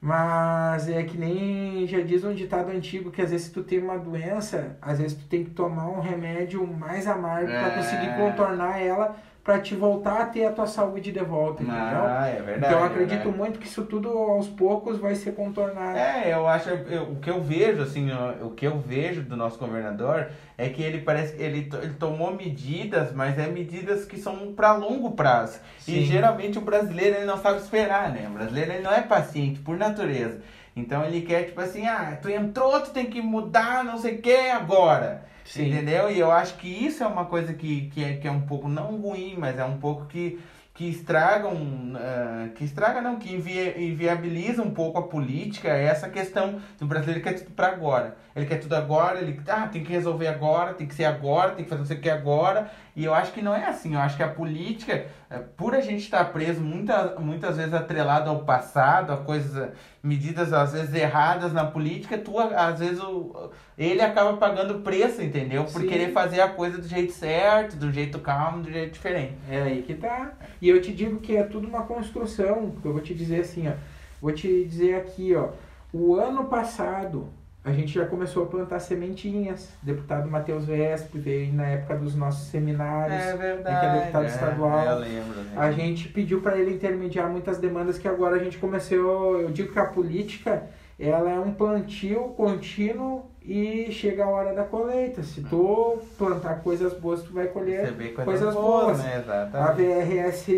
mas 0.00 0.88
é 0.88 1.02
que 1.02 1.18
nem 1.18 1.84
já 1.88 2.00
diz 2.00 2.22
um 2.22 2.32
ditado 2.32 2.70
antigo 2.70 3.10
que 3.10 3.20
às 3.20 3.32
vezes 3.32 3.50
tu 3.50 3.64
tem 3.64 3.80
uma 3.82 3.98
doença, 3.98 4.76
às 4.80 5.00
vezes 5.00 5.16
tu 5.16 5.26
tem 5.26 5.42
que 5.42 5.50
tomar 5.50 5.88
um 5.88 5.98
remédio 5.98 6.64
mais 6.64 7.08
amargo 7.08 7.48
para 7.48 7.66
É. 7.66 7.76
conseguir 7.76 8.16
contornar 8.16 8.80
ela 8.80 9.16
para 9.48 9.60
te 9.60 9.74
voltar 9.74 10.20
a 10.20 10.26
ter 10.26 10.44
a 10.44 10.52
tua 10.52 10.66
saúde 10.66 11.10
de 11.10 11.20
volta, 11.20 11.62
entendeu? 11.62 11.78
Ah, 11.80 12.28
é 12.28 12.42
verdade. 12.42 12.58
então 12.58 12.80
eu 12.80 12.84
é 12.84 12.86
acredito 12.86 13.30
muito 13.30 13.58
que 13.58 13.66
isso 13.66 13.82
tudo 13.86 14.10
aos 14.10 14.46
poucos 14.46 14.98
vai 14.98 15.14
ser 15.14 15.32
contornado. 15.34 15.96
É, 15.96 16.34
eu 16.34 16.46
acho, 16.46 16.68
eu- 16.68 17.04
o 17.12 17.16
que 17.16 17.30
eu 17.30 17.40
vejo, 17.42 17.80
assim, 17.80 18.10
ó, 18.12 18.44
o 18.44 18.50
que 18.50 18.66
eu 18.66 18.78
vejo 18.78 19.22
do 19.22 19.38
nosso 19.38 19.58
governador 19.58 20.28
é 20.58 20.68
que 20.68 20.82
ele 20.82 21.00
parece 21.00 21.34
que 21.34 21.42
ele, 21.42 21.66
ele 21.82 21.94
tomou 21.94 22.34
medidas, 22.34 23.10
mas 23.14 23.38
é 23.38 23.46
medidas 23.46 24.04
que 24.04 24.18
são 24.18 24.52
para 24.52 24.74
longo 24.74 25.12
prazo. 25.12 25.60
E 25.86 25.92
Sim. 25.92 26.04
geralmente 26.04 26.58
o 26.58 26.60
brasileiro 26.60 27.16
ele 27.16 27.24
não 27.24 27.38
sabe 27.38 27.60
esperar, 27.60 28.10
né? 28.12 28.26
O 28.28 28.34
brasileiro 28.34 28.72
ele 28.72 28.82
não 28.82 28.92
é 28.92 29.00
paciente 29.00 29.60
por 29.60 29.78
natureza. 29.78 30.42
Então 30.76 31.02
ele 31.06 31.22
quer, 31.22 31.44
tipo 31.44 31.60
assim, 31.62 31.86
ah, 31.86 32.18
tu 32.20 32.28
entrou, 32.28 32.78
tu 32.82 32.90
tem 32.90 33.06
que 33.06 33.22
mudar, 33.22 33.82
não 33.82 33.96
sei 33.96 34.16
o 34.16 34.20
que 34.20 34.36
agora. 34.50 35.26
Sim. 35.48 35.70
Entendeu? 35.70 36.10
E 36.10 36.18
eu 36.18 36.30
acho 36.30 36.56
que 36.58 36.68
isso 36.68 37.02
é 37.02 37.06
uma 37.06 37.24
coisa 37.24 37.54
que, 37.54 37.88
que, 37.88 38.04
é, 38.04 38.16
que 38.18 38.28
é 38.28 38.30
um 38.30 38.42
pouco 38.42 38.68
não 38.68 38.96
ruim, 39.00 39.34
mas 39.38 39.58
é 39.58 39.64
um 39.64 39.78
pouco 39.78 40.04
que, 40.04 40.38
que 40.74 40.86
estragam, 40.90 41.56
ah, 41.96 42.50
que 42.54 42.64
estraga 42.64 43.00
não, 43.00 43.18
que 43.18 43.34
invi, 43.34 43.58
inviabiliza 43.78 44.62
um 44.62 44.70
pouco 44.70 44.98
a 44.98 45.08
política, 45.08 45.68
é 45.68 45.84
essa 45.84 46.10
questão 46.10 46.60
do 46.78 46.86
brasileiro 46.86 47.22
que 47.22 47.30
quer 47.30 47.40
tudo 47.40 47.52
para 47.52 47.68
agora. 47.68 48.16
Ele 48.38 48.46
quer 48.46 48.58
tudo 48.58 48.74
agora, 48.74 49.20
ele 49.20 49.40
ah, 49.48 49.66
tem 49.66 49.82
que 49.82 49.92
resolver 49.92 50.28
agora, 50.28 50.74
tem 50.74 50.86
que 50.86 50.94
ser 50.94 51.04
agora, 51.04 51.52
tem 51.52 51.64
que 51.64 51.68
fazer 51.68 51.80
não 51.80 51.86
sei 51.86 51.96
o 51.96 52.00
que 52.00 52.08
agora. 52.08 52.70
E 52.94 53.04
eu 53.04 53.14
acho 53.14 53.32
que 53.32 53.42
não 53.42 53.54
é 53.54 53.66
assim, 53.66 53.94
eu 53.94 54.00
acho 54.00 54.16
que 54.16 54.22
a 54.22 54.28
política, 54.28 55.06
eh, 55.30 55.38
por 55.56 55.74
a 55.74 55.80
gente 55.80 56.02
estar 56.02 56.24
preso 56.32 56.60
muita, 56.60 57.14
muitas 57.20 57.56
vezes 57.56 57.72
atrelado 57.72 58.28
ao 58.28 58.40
passado, 58.40 59.12
a 59.12 59.16
coisas, 59.16 59.70
medidas 60.02 60.52
às 60.52 60.72
vezes 60.72 60.94
erradas 60.94 61.52
na 61.52 61.64
política, 61.64 62.18
tu, 62.18 62.38
às 62.38 62.80
vezes 62.80 63.00
o, 63.00 63.50
ele 63.76 64.00
acaba 64.00 64.36
pagando 64.36 64.80
preço, 64.80 65.22
entendeu? 65.22 65.64
Por 65.64 65.82
Sim. 65.82 65.88
querer 65.88 66.12
fazer 66.12 66.40
a 66.40 66.48
coisa 66.48 66.78
do 66.78 66.88
jeito 66.88 67.12
certo, 67.12 67.76
do 67.76 67.92
jeito 67.92 68.18
calmo, 68.18 68.62
do 68.62 68.70
jeito 68.72 68.92
diferente. 68.92 69.34
É 69.48 69.62
aí 69.62 69.82
que 69.82 69.94
tá. 69.94 70.32
E 70.60 70.68
eu 70.68 70.80
te 70.80 70.92
digo 70.92 71.20
que 71.20 71.36
é 71.36 71.44
tudo 71.44 71.68
uma 71.68 71.82
construção. 71.82 72.74
Eu 72.84 72.92
vou 72.92 73.00
te 73.00 73.14
dizer 73.14 73.42
assim, 73.42 73.68
ó. 73.68 73.72
Vou 74.20 74.32
te 74.32 74.64
dizer 74.64 74.96
aqui, 74.96 75.34
ó. 75.36 75.50
O 75.92 76.16
ano 76.16 76.44
passado 76.44 77.28
a 77.68 77.72
gente 77.72 77.92
já 77.92 78.06
começou 78.06 78.44
a 78.44 78.46
plantar 78.46 78.80
sementinhas. 78.80 79.68
Deputado 79.82 80.28
Matheus 80.30 80.64
Vesp 80.64 81.14
veio 81.14 81.52
na 81.52 81.66
época 81.66 81.96
dos 81.96 82.14
nossos 82.14 82.48
seminários. 82.48 83.38
verdade. 83.38 83.80
que 83.80 83.86
é 83.86 84.00
deputado 84.00 84.26
estadual. 84.26 84.86
eu 84.86 84.98
lembro. 85.00 85.40
né? 85.42 85.52
A 85.54 85.70
gente 85.70 86.08
pediu 86.08 86.40
para 86.40 86.56
ele 86.56 86.74
intermediar 86.74 87.28
muitas 87.28 87.58
demandas 87.58 87.98
que 87.98 88.08
agora 88.08 88.36
a 88.36 88.38
gente 88.38 88.56
começou. 88.56 89.38
Eu 89.38 89.50
digo 89.50 89.70
que 89.70 89.78
a 89.78 89.84
política 89.84 90.62
ela 90.98 91.30
é 91.30 91.38
um 91.38 91.52
plantio 91.52 92.28
contínuo 92.30 93.30
e 93.48 93.90
chega 93.90 94.24
a 94.24 94.28
hora 94.28 94.52
da 94.52 94.62
colheita. 94.62 95.22
Se 95.22 95.40
tu 95.40 95.98
plantar 96.18 96.60
coisas 96.60 96.92
boas, 96.92 97.22
tu 97.22 97.32
vai 97.32 97.46
colher 97.46 97.94
coisas, 97.94 98.24
coisas 98.24 98.54
boas, 98.54 98.84
boas. 98.84 98.98
né? 98.98 99.50
a. 99.54 99.72
VRS 99.72 100.48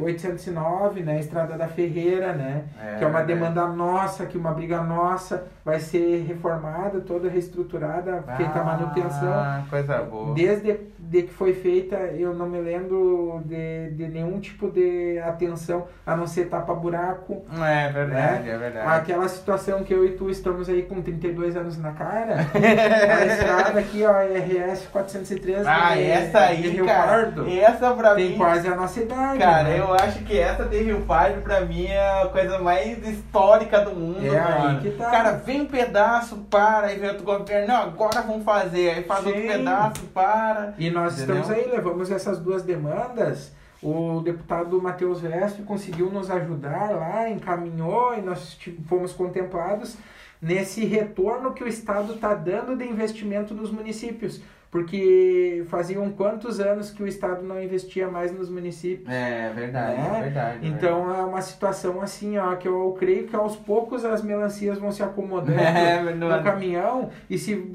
809, 0.00 1.02
né, 1.02 1.20
Estrada 1.20 1.58
da 1.58 1.68
Ferreira, 1.68 2.32
né, 2.32 2.64
que 2.98 3.04
é 3.04 3.06
uma 3.06 3.18
verdade. 3.18 3.26
demanda 3.26 3.66
nossa, 3.68 4.24
que 4.24 4.38
uma 4.38 4.52
briga 4.52 4.80
nossa, 4.82 5.46
vai 5.62 5.78
ser 5.78 6.24
reformada, 6.26 7.00
toda 7.00 7.28
reestruturada, 7.28 8.24
feita 8.38 8.60
a 8.60 8.64
manutenção. 8.64 9.28
Ah, 9.28 9.62
coisa 9.68 9.98
boa. 9.98 10.34
Desde 10.34 10.80
de 11.08 11.22
que 11.22 11.32
foi 11.32 11.54
feita, 11.54 11.96
eu 11.96 12.34
não 12.34 12.46
me 12.46 12.60
lembro 12.60 13.40
de, 13.46 13.90
de 13.92 14.08
nenhum 14.08 14.38
tipo 14.40 14.70
de 14.70 15.18
atenção, 15.20 15.86
a 16.06 16.14
não 16.14 16.26
ser 16.26 16.48
tapa-buraco. 16.48 17.44
É 17.64 17.88
verdade, 17.90 18.50
é 18.50 18.58
verdade. 18.58 18.86
Aquela 19.00 19.26
situação 19.28 19.82
que 19.82 19.92
eu 19.94 20.04
e 20.04 20.10
tu 20.12 20.28
estamos 20.28 20.68
aí 20.68 20.82
com 20.82 21.00
32 21.00 21.56
anos 21.56 21.78
na 21.78 21.92
cara, 21.92 22.36
a 22.54 23.24
estrada 23.26 23.78
aqui, 23.80 24.04
ó, 24.04 24.12
RS 24.12 24.86
403 24.92 25.66
Ah, 25.66 25.94
de, 25.94 26.02
essa 26.04 26.38
de 26.38 26.44
aí, 26.44 26.68
Rio 26.68 26.84
cara. 26.84 27.06
Pardo, 27.08 27.48
Essa 27.48 27.90
pra 27.94 28.14
tem 28.14 28.30
mim. 28.30 28.36
quase 28.36 28.68
a 28.68 28.74
nossa 28.76 29.00
idade. 29.00 29.38
Cara, 29.38 29.62
né? 29.68 29.78
eu 29.78 29.92
acho 29.94 30.18
que 30.24 30.38
essa 30.38 30.64
de 30.64 30.82
Rio 30.82 31.00
Pardo 31.02 31.40
pra 31.40 31.62
mim 31.62 31.86
é 31.86 32.22
a 32.22 32.26
coisa 32.26 32.58
mais 32.58 32.98
histórica 33.08 33.80
do 33.80 33.92
mundo, 33.94 34.26
É 34.26 34.38
aí 34.38 34.58
mano. 34.62 34.80
que 34.80 34.90
tá. 34.90 35.10
Cara, 35.10 35.32
vem 35.32 35.62
um 35.62 35.66
pedaço, 35.66 36.36
para, 36.50 36.88
aí 36.88 36.98
vem 36.98 37.08
outro 37.08 37.24
governo, 37.24 37.66
não, 37.68 37.82
agora 37.84 38.20
vamos 38.22 38.44
fazer. 38.44 38.90
Aí 38.90 39.02
faz 39.04 39.24
outro 39.24 39.40
Sim. 39.40 39.48
pedaço, 39.48 40.02
para. 40.12 40.74
E 40.78 40.90
nós 41.00 41.16
Entendeu? 41.16 41.42
estamos 41.42 41.50
aí, 41.50 41.70
levamos 41.70 42.10
essas 42.10 42.38
duas 42.38 42.62
demandas. 42.62 43.52
O 43.82 44.20
deputado 44.20 44.80
Matheus 44.82 45.20
Veste 45.20 45.62
conseguiu 45.62 46.10
nos 46.10 46.30
ajudar 46.30 46.90
lá, 46.90 47.30
encaminhou 47.30 48.16
e 48.16 48.20
nós 48.20 48.58
fomos 48.88 49.12
contemplados 49.12 49.96
nesse 50.42 50.84
retorno 50.84 51.52
que 51.52 51.62
o 51.62 51.68
Estado 51.68 52.14
está 52.14 52.34
dando 52.34 52.76
de 52.76 52.84
investimento 52.84 53.54
nos 53.54 53.70
municípios. 53.70 54.40
Porque 54.70 55.64
faziam 55.68 56.10
quantos 56.10 56.60
anos 56.60 56.90
que 56.90 57.02
o 57.02 57.06
Estado 57.06 57.42
não 57.42 57.60
investia 57.62 58.08
mais 58.08 58.30
nos 58.30 58.50
municípios? 58.50 59.08
É 59.08 59.50
verdade, 59.54 59.96
Né? 59.96 60.18
é 60.18 60.22
verdade. 60.24 60.66
Então 60.68 61.14
é 61.14 61.22
uma 61.22 61.40
situação 61.40 62.02
assim, 62.02 62.36
ó, 62.36 62.54
que 62.56 62.68
eu 62.68 62.94
creio 62.98 63.26
que 63.26 63.34
aos 63.34 63.56
poucos 63.56 64.04
as 64.04 64.22
melancias 64.22 64.78
vão 64.78 64.92
se 64.92 65.02
acomodando 65.02 65.58
É, 65.58 66.02
no 66.14 66.28
não- 66.28 66.42
caminhão 66.42 67.10
e 67.30 67.38
se 67.38 67.72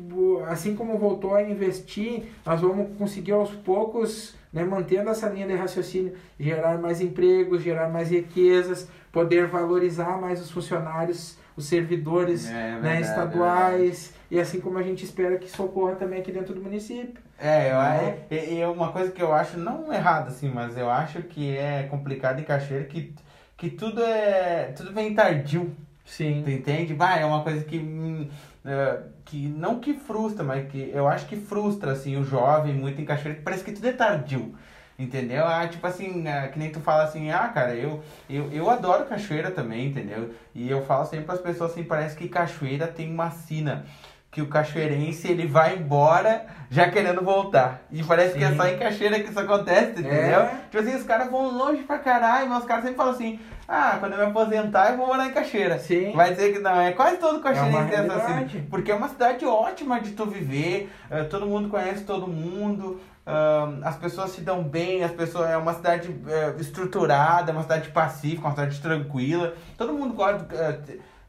assim 0.48 0.76
como 0.76 0.98
voltou 0.98 1.34
a 1.34 1.42
investir, 1.42 2.26
nós 2.46 2.62
vamos 2.62 2.96
conseguir 2.98 3.32
aos 3.32 3.52
poucos, 3.52 4.36
né, 4.52 4.64
mantendo 4.64 5.10
essa 5.10 5.28
linha 5.30 5.48
de 5.48 5.56
raciocínio, 5.56 6.14
gerar 6.40 6.78
mais 6.78 7.02
empregos, 7.02 7.64
gerar 7.64 7.90
mais 7.90 8.10
riquezas, 8.12 8.88
poder 9.12 9.48
valorizar 9.48 10.20
mais 10.22 10.40
os 10.42 10.52
funcionários, 10.52 11.38
os 11.58 11.66
servidores 11.68 12.48
É 12.48 12.52
né, 12.54 12.80
verdade, 12.82 13.02
estaduais 13.02 14.14
e 14.34 14.40
assim 14.40 14.60
como 14.60 14.80
a 14.80 14.82
gente 14.82 15.06
espera 15.06 15.38
que 15.38 15.46
isso 15.46 15.64
ocorra 15.64 15.94
também 15.94 16.20
aqui 16.20 16.32
dentro 16.32 16.56
do 16.56 16.62
município. 16.62 17.22
É, 17.38 17.70
eu, 17.72 17.78
Né? 17.78 18.18
é, 18.32 18.60
é, 18.62 18.68
uma 18.68 18.92
coisa 18.92 19.12
que 19.12 19.22
eu 19.22 19.32
acho, 19.32 19.60
não 19.60 19.94
errado 19.94 20.30
assim, 20.30 20.50
mas 20.50 20.76
eu 20.76 20.90
acho 20.90 21.22
que 21.22 21.56
é 21.56 21.84
complicado 21.84 22.40
em 22.40 22.44
Cachoeira 22.44 22.86
que, 22.86 23.14
que 23.56 23.70
tudo 23.70 24.02
é. 24.04 24.74
Tudo 24.76 24.92
vem 24.92 25.14
tardio. 25.14 25.72
Sim. 26.04 26.42
Tu 26.44 26.50
entende? 26.50 26.96
Vai, 26.96 27.22
é 27.22 27.26
uma 27.28 27.44
coisa 27.44 27.64
que. 27.64 27.78
hum, 27.78 28.28
é, 28.66 29.02
que 29.24 29.48
não 29.50 29.80
que 29.80 29.94
frustra, 29.94 30.44
mas 30.44 30.68
que 30.68 30.90
eu 30.92 31.08
acho 31.08 31.28
que 31.28 31.36
frustra 31.36 31.92
assim, 31.92 32.18
o 32.18 32.24
jovem 32.24 32.74
muito 32.74 33.00
em 33.00 33.06
Cachoeira, 33.06 33.38
que 33.38 33.44
parece 33.44 33.64
que 33.64 33.72
tudo 33.72 33.88
é 33.88 33.94
tardio. 33.94 34.56
Entendeu? 34.98 35.46
Ah, 35.46 35.68
tipo 35.68 35.86
assim, 35.86 36.28
é, 36.28 36.48
que 36.48 36.58
nem 36.58 36.72
tu 36.72 36.80
fala 36.80 37.04
assim, 37.04 37.30
ah, 37.30 37.50
cara, 37.50 37.76
eu, 37.76 38.02
eu, 38.30 38.52
eu 38.52 38.70
adoro 38.70 39.06
cachoeira 39.06 39.50
também, 39.50 39.88
entendeu? 39.88 40.32
E 40.54 40.70
eu 40.70 40.84
falo 40.86 41.06
sempre 41.06 41.26
para 41.26 41.36
as 41.36 41.42
pessoas 41.42 41.72
assim, 41.72 41.84
parece 41.84 42.16
que 42.16 42.28
cachoeira 42.28 42.88
tem 42.88 43.12
uma 43.12 43.32
sina. 43.32 43.86
Que 44.34 44.42
o 44.42 44.48
cachoeirense 44.48 45.28
ele 45.30 45.48
vai 45.48 45.76
embora 45.78 46.46
já 46.70 46.90
querendo 46.90 47.22
voltar. 47.22 47.84
E 47.92 48.04
parece 48.04 48.36
que 48.36 48.44
é 48.44 48.50
Sim. 48.50 48.58
só 48.58 48.68
em 48.68 48.78
cachoeira 48.80 49.20
que 49.20 49.30
isso 49.30 49.40
acontece, 49.40 49.92
entendeu? 49.92 50.42
É. 50.42 50.56
Tipo 50.72 50.80
assim, 50.80 50.96
os 50.96 51.04
caras 51.04 51.30
vão 51.30 51.56
longe 51.56 51.84
pra 51.84 52.00
caralho, 52.00 52.50
mas 52.50 52.60
os 52.62 52.66
caras 52.66 52.84
sempre 52.84 52.98
falam 52.98 53.14
assim, 53.14 53.40
ah, 53.68 53.98
quando 54.00 54.14
eu 54.14 54.18
me 54.18 54.26
aposentar 54.26 54.90
eu 54.92 54.98
vou 54.98 55.06
morar 55.06 55.28
em 55.28 55.32
cachoeira. 55.32 55.78
Sim. 55.78 56.14
Vai 56.14 56.32
dizer 56.32 56.52
que 56.52 56.60
não, 56.60 56.82
é 56.82 56.92
quase 56.92 57.18
todo 57.18 57.42
cachoeirense 57.42 57.94
essa 57.94 58.02
realidade. 58.02 58.46
assim. 58.46 58.68
Porque 58.70 58.92
é 58.92 58.96
uma 58.96 59.08
cidade 59.08 59.46
ótima 59.46 60.02
de 60.02 60.12
tu 60.12 60.26
viver, 60.26 60.92
eh, 61.12 61.24
todo 61.26 61.46
mundo 61.46 61.70
conhece 61.70 62.04
todo 62.04 62.28
mundo, 62.28 63.00
ah, 63.26 63.72
as 63.84 63.96
pessoas 63.96 64.32
se 64.32 64.42
dão 64.42 64.64
bem, 64.64 65.04
as 65.04 65.12
pessoas 65.12 65.52
é 65.52 65.58
uma 65.58 65.76
cidade 65.76 66.14
eh, 66.28 66.56
estruturada, 66.60 67.52
é 67.52 67.54
uma 67.54 67.62
cidade 67.62 67.90
pacífica, 67.90 68.48
uma 68.48 68.56
cidade 68.56 68.82
tranquila. 68.82 69.54
Todo 69.78 69.94
mundo 69.94 70.16
gosta. 70.16 70.44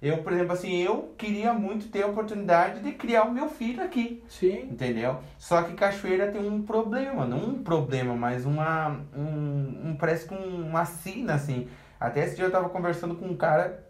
Eu, 0.06 0.18
por 0.18 0.32
exemplo, 0.32 0.52
assim, 0.52 0.82
eu 0.82 1.14
queria 1.16 1.52
muito 1.52 1.88
ter 1.88 2.02
a 2.02 2.06
oportunidade 2.06 2.80
de 2.80 2.92
criar 2.92 3.24
o 3.24 3.32
meu 3.32 3.48
filho 3.48 3.82
aqui. 3.82 4.22
Sim. 4.28 4.68
Entendeu? 4.70 5.18
Só 5.38 5.62
que 5.62 5.72
Cachoeira 5.74 6.30
tem 6.30 6.46
um 6.46 6.62
problema, 6.62 7.24
não 7.26 7.38
um 7.38 7.62
problema, 7.62 8.14
mas 8.14 8.44
uma. 8.44 9.00
Um, 9.16 9.90
um- 9.90 9.96
parece 9.98 10.28
que 10.28 10.34
um- 10.34 10.68
uma 10.68 10.84
sina, 10.84 11.34
assim. 11.34 11.68
Até 11.98 12.24
esse 12.24 12.36
dia 12.36 12.44
eu 12.44 12.50
tava 12.50 12.68
conversando 12.68 13.14
com 13.14 13.26
um 13.26 13.36
cara, 13.36 13.82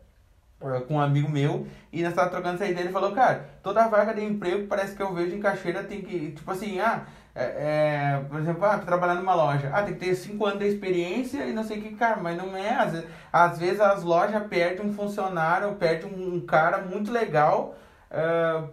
eh, 0.62 0.80
com 0.86 0.94
um 0.94 1.00
amigo 1.00 1.28
meu, 1.30 1.66
e 1.92 2.02
nós 2.02 2.14
tava 2.14 2.30
trocando 2.30 2.54
essa 2.56 2.66
ideia. 2.66 2.84
Ele 2.84 2.92
falou, 2.92 3.12
cara, 3.12 3.48
toda 3.62 3.88
vaga 3.88 4.14
de 4.14 4.22
emprego 4.22 4.66
parece 4.66 4.94
que 4.94 5.02
eu 5.02 5.12
vejo 5.14 5.34
em 5.34 5.40
Cachoeira 5.40 5.82
tem 5.84 6.00
que. 6.02 6.32
Tipo 6.32 6.50
assim, 6.50 6.78
ah. 6.80 7.06
É, 7.34 7.42
é, 7.42 8.24
por 8.28 8.38
exemplo, 8.38 8.64
ah, 8.64 8.78
trabalhar 8.78 9.14
numa 9.14 9.34
loja. 9.34 9.68
Ah, 9.72 9.82
tem 9.82 9.94
que 9.94 10.00
ter 10.04 10.14
5 10.14 10.46
anos 10.46 10.60
de 10.60 10.68
experiência 10.68 11.44
e 11.44 11.52
não 11.52 11.64
sei 11.64 11.78
o 11.78 11.82
que, 11.82 11.96
cara, 11.96 12.20
mas 12.22 12.36
não 12.36 12.56
é. 12.56 12.70
Às 12.70 12.92
vezes, 12.92 13.08
às 13.32 13.58
vezes 13.58 13.80
as 13.80 14.02
lojas 14.04 14.46
perdem 14.46 14.86
um 14.86 14.92
funcionário, 14.92 15.74
perdem 15.74 16.12
um, 16.12 16.36
um 16.36 16.40
cara 16.40 16.78
muito 16.78 17.10
legal. 17.10 17.76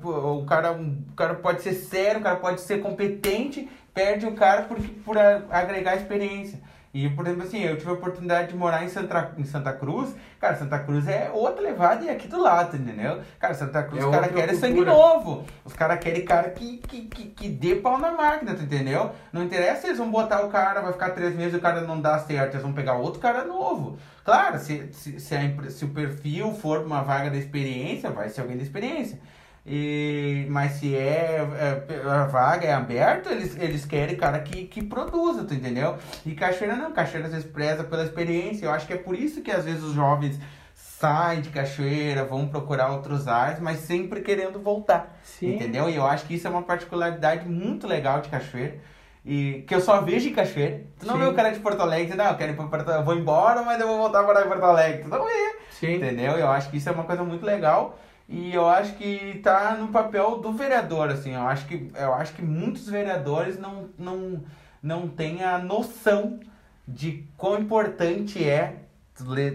pô, 0.01 0.11
o, 0.41 0.45
cara, 0.45 0.73
o 0.73 1.15
cara 1.15 1.35
pode 1.35 1.63
ser 1.63 1.73
sério, 1.73 2.19
o 2.19 2.23
cara 2.23 2.35
pode 2.35 2.61
ser 2.61 2.81
competente, 2.81 3.67
perde 3.93 4.27
o 4.27 4.35
cara 4.35 4.63
por, 4.63 4.79
por 5.03 5.17
agregar 5.17 5.95
experiência. 5.95 6.59
E, 6.93 7.09
por 7.09 7.25
exemplo, 7.25 7.43
assim, 7.43 7.63
eu 7.63 7.77
tive 7.77 7.89
a 7.89 7.93
oportunidade 7.93 8.49
de 8.49 8.55
morar 8.55 8.83
em 8.83 8.89
Santa, 8.89 9.31
em 9.37 9.45
Santa 9.45 9.71
Cruz. 9.71 10.13
Cara, 10.41 10.57
Santa 10.57 10.79
Cruz 10.79 11.07
é 11.07 11.31
outra 11.33 11.61
levada 11.61 12.03
e 12.03 12.09
é 12.09 12.11
aqui 12.11 12.27
do 12.27 12.41
lado, 12.41 12.75
entendeu? 12.75 13.21
Cara, 13.39 13.53
Santa 13.53 13.83
Cruz, 13.83 14.03
É 14.03 14.05
os 14.05 14.11
caras 14.11 14.31
querem 14.31 14.55
sangue 14.55 14.83
novo. 14.83 15.45
Os 15.63 15.71
caras 15.71 15.99
querem 15.99 16.25
cara 16.25 16.49
que, 16.49 16.77
que, 16.79 17.03
que, 17.03 17.25
que 17.29 17.49
dê 17.49 17.75
pau 17.75 17.97
na 17.97 18.11
máquina, 18.11 18.53
tu 18.55 18.63
entendeu? 18.63 19.11
Não 19.31 19.43
interessa 19.43 19.87
eles 19.87 19.99
vão 19.99 20.11
botar 20.11 20.45
o 20.45 20.49
cara, 20.49 20.81
vai 20.81 20.91
ficar 20.91 21.11
três 21.11 21.33
meses 21.33 21.53
e 21.53 21.57
o 21.57 21.61
cara 21.61 21.81
não 21.81 22.01
dá 22.01 22.19
certo, 22.19 22.55
eles 22.55 22.63
vão 22.63 22.73
pegar 22.73 22.95
outro 22.95 23.21
cara 23.21 23.45
novo. 23.45 23.97
Claro, 24.25 24.59
se, 24.59 24.91
se, 24.91 25.17
se, 25.19 25.35
a 25.35 25.69
se 25.69 25.85
o 25.85 25.89
perfil 25.89 26.53
for 26.53 26.85
uma 26.85 27.01
vaga 27.03 27.29
da 27.29 27.37
experiência, 27.37 28.09
vai 28.09 28.27
ser 28.27 28.41
alguém 28.41 28.57
da 28.57 28.63
experiência. 28.63 29.17
E, 29.65 30.47
mas 30.49 30.73
se 30.73 30.95
é, 30.95 31.45
é- 31.87 32.09
a 32.09 32.25
vaga 32.25 32.65
é 32.65 32.73
aberta, 32.73 33.29
eles, 33.31 33.55
eles 33.59 33.85
querem 33.85 34.15
cara 34.15 34.39
que, 34.39 34.65
que 34.65 34.83
produza, 34.83 35.43
tu 35.43 35.53
entendeu? 35.53 35.97
E 36.25 36.33
Cachoeira 36.33 36.75
não, 36.75 36.91
Cachoeira 36.91 37.27
às 37.27 37.33
vezes 37.33 37.49
preza 37.49 37.83
pela 37.83 38.03
experiência. 38.03 38.65
Eu 38.65 38.71
acho 38.71 38.87
que 38.87 38.93
é 38.93 38.97
por 38.97 39.15
isso 39.15 39.41
que 39.41 39.51
às 39.51 39.65
vezes 39.65 39.83
os 39.83 39.93
jovens 39.93 40.39
saem 40.73 41.41
de 41.41 41.49
Cachoeira, 41.49 42.23
vão 42.25 42.47
procurar 42.47 42.89
outros 42.91 43.27
ares, 43.27 43.59
mas 43.59 43.79
sempre 43.79 44.21
querendo 44.21 44.59
voltar. 44.59 45.19
Sim. 45.23 45.55
Entendeu? 45.55 45.89
E 45.89 45.95
eu 45.95 46.05
acho 46.05 46.25
que 46.25 46.33
isso 46.35 46.47
é 46.47 46.49
uma 46.49 46.63
particularidade 46.63 47.47
muito 47.47 47.87
legal 47.87 48.19
de 48.21 48.29
Cachoeira. 48.29 48.79
E 49.23 49.63
que 49.67 49.75
eu 49.75 49.81
só 49.81 50.01
vejo 50.01 50.27
em 50.29 50.33
Cachoeira. 50.33 50.81
Tu 50.99 51.05
não 51.05 51.13
Sim. 51.15 51.19
vê 51.21 51.25
o 51.27 51.33
cara 51.35 51.51
de 51.51 51.59
Porto 51.59 51.81
Alegre 51.81 52.17
não, 52.17 52.25
eu 52.29 52.35
quero 52.35 52.53
ir 52.53 52.55
pra 52.55 52.65
Porto 52.65 52.89
eu 52.89 53.03
vou 53.03 53.15
embora, 53.15 53.61
mas 53.61 53.79
eu 53.79 53.87
vou 53.87 53.97
voltar 53.97 54.21
a 54.21 54.23
morar 54.23 54.43
em 54.43 54.47
Porto 54.47 54.63
Alegre. 54.63 55.03
Tu 55.03 55.07
não 55.09 55.23
vê. 55.23 55.55
Sim. 55.71 55.95
Entendeu? 55.97 56.33
Eu 56.33 56.49
acho 56.49 56.69
que 56.71 56.77
isso 56.77 56.89
é 56.89 56.91
uma 56.91 57.03
coisa 57.03 57.23
muito 57.23 57.45
legal. 57.45 57.99
E 58.31 58.53
eu 58.53 58.65
acho 58.65 58.93
que 58.93 59.41
tá 59.43 59.75
no 59.75 59.89
papel 59.89 60.37
do 60.37 60.53
vereador, 60.53 61.09
assim. 61.09 61.33
Eu 61.33 61.41
acho 61.41 61.67
que, 61.67 61.91
eu 61.93 62.13
acho 62.13 62.33
que 62.33 62.41
muitos 62.41 62.87
vereadores 62.87 63.59
não, 63.59 63.89
não, 63.99 64.41
não 64.81 65.07
têm 65.09 65.43
a 65.43 65.57
noção 65.57 66.39
de 66.87 67.25
quão 67.35 67.59
importante 67.59 68.41
é 68.41 68.77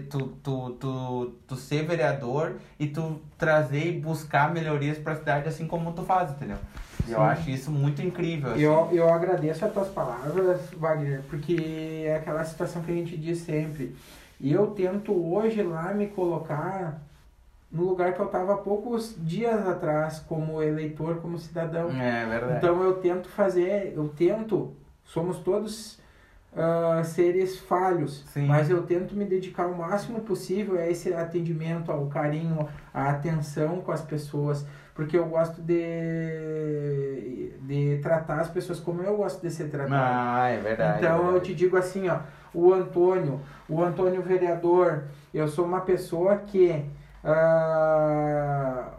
tu, 0.09 0.27
tu, 0.43 0.69
tu, 0.79 1.33
tu, 1.47 1.55
ser 1.55 1.87
vereador 1.87 2.57
e 2.79 2.85
tu 2.85 3.19
trazer 3.35 3.87
e 3.87 3.99
buscar 3.99 4.53
melhorias 4.53 4.99
para 4.99 5.13
a 5.13 5.15
cidade, 5.15 5.49
assim 5.49 5.65
como 5.65 5.91
tu 5.93 6.03
faz, 6.03 6.29
entendeu? 6.29 6.57
E 7.07 7.11
eu 7.11 7.17
Sim. 7.17 7.23
acho 7.23 7.49
isso 7.49 7.71
muito 7.71 8.03
incrível. 8.03 8.51
assim. 8.51 8.61
Eu, 8.61 8.89
eu 8.91 9.09
agradeço 9.11 9.65
as 9.65 9.73
tuas 9.73 9.87
palavras, 9.87 10.61
Wagner, 10.77 11.23
porque 11.27 12.03
é 12.05 12.15
aquela 12.15 12.45
situação 12.45 12.83
que 12.83 12.91
a 12.91 12.95
gente 12.95 13.17
diz 13.17 13.39
sempre. 13.39 13.95
E 14.39 14.53
eu 14.53 14.67
tento 14.67 15.11
hoje 15.11 15.63
lá 15.63 15.95
me 15.95 16.05
colocar 16.07 17.01
no 17.71 17.83
lugar 17.83 18.13
que 18.13 18.19
eu 18.19 18.25
estava 18.27 18.53
há 18.53 18.57
poucos 18.57 19.15
dias 19.17 19.67
atrás, 19.67 20.19
como 20.19 20.61
eleitor, 20.61 21.17
como 21.17 21.37
cidadão. 21.37 21.89
É 21.91 22.25
verdade. 22.25 22.57
Então 22.57 22.81
eu 22.81 22.95
tento 22.95 23.27
fazer, 23.29 23.93
eu 23.95 24.07
tento, 24.09 24.73
somos 25.03 25.39
todos 25.39 25.99
ah, 26.55 27.03
seres 27.03 27.59
falhos, 27.59 28.23
Sim. 28.27 28.47
mas 28.47 28.69
eu 28.69 28.83
tento 28.83 29.15
me 29.15 29.25
dedicar 29.25 29.67
o 29.67 29.77
máximo 29.77 30.21
possível 30.21 30.79
a 30.79 30.87
esse 30.87 31.13
atendimento, 31.13 31.91
ao 31.91 32.07
carinho, 32.07 32.67
à 32.93 33.09
atenção 33.09 33.81
com 33.81 33.91
as 33.91 34.01
pessoas, 34.01 34.65
porque 34.95 35.17
eu 35.17 35.25
gosto 35.25 35.61
de, 35.61 37.51
de 37.61 37.99
tratar 38.01 38.39
as 38.39 38.49
pessoas 38.49 38.79
como 38.79 39.03
eu 39.03 39.17
gosto 39.17 39.41
de 39.41 39.51
ser 39.51 39.69
tratado. 39.69 39.93
Ah, 39.95 40.49
é 40.49 40.59
verdade. 40.59 40.93
é 40.93 40.97
Então 40.97 41.17
eu 41.17 41.23
verdade. 41.25 41.45
te 41.45 41.53
digo 41.55 41.77
assim, 41.77 42.07
ó, 42.09 42.19
o 42.53 42.73
Antônio, 42.73 43.39
o 43.69 43.83
Antônio 43.83 44.21
vereador, 44.21 45.03
eu 45.33 45.47
sou 45.47 45.65
uma 45.65 45.81
pessoa 45.81 46.37
que 46.37 46.83
ah, 47.27 48.89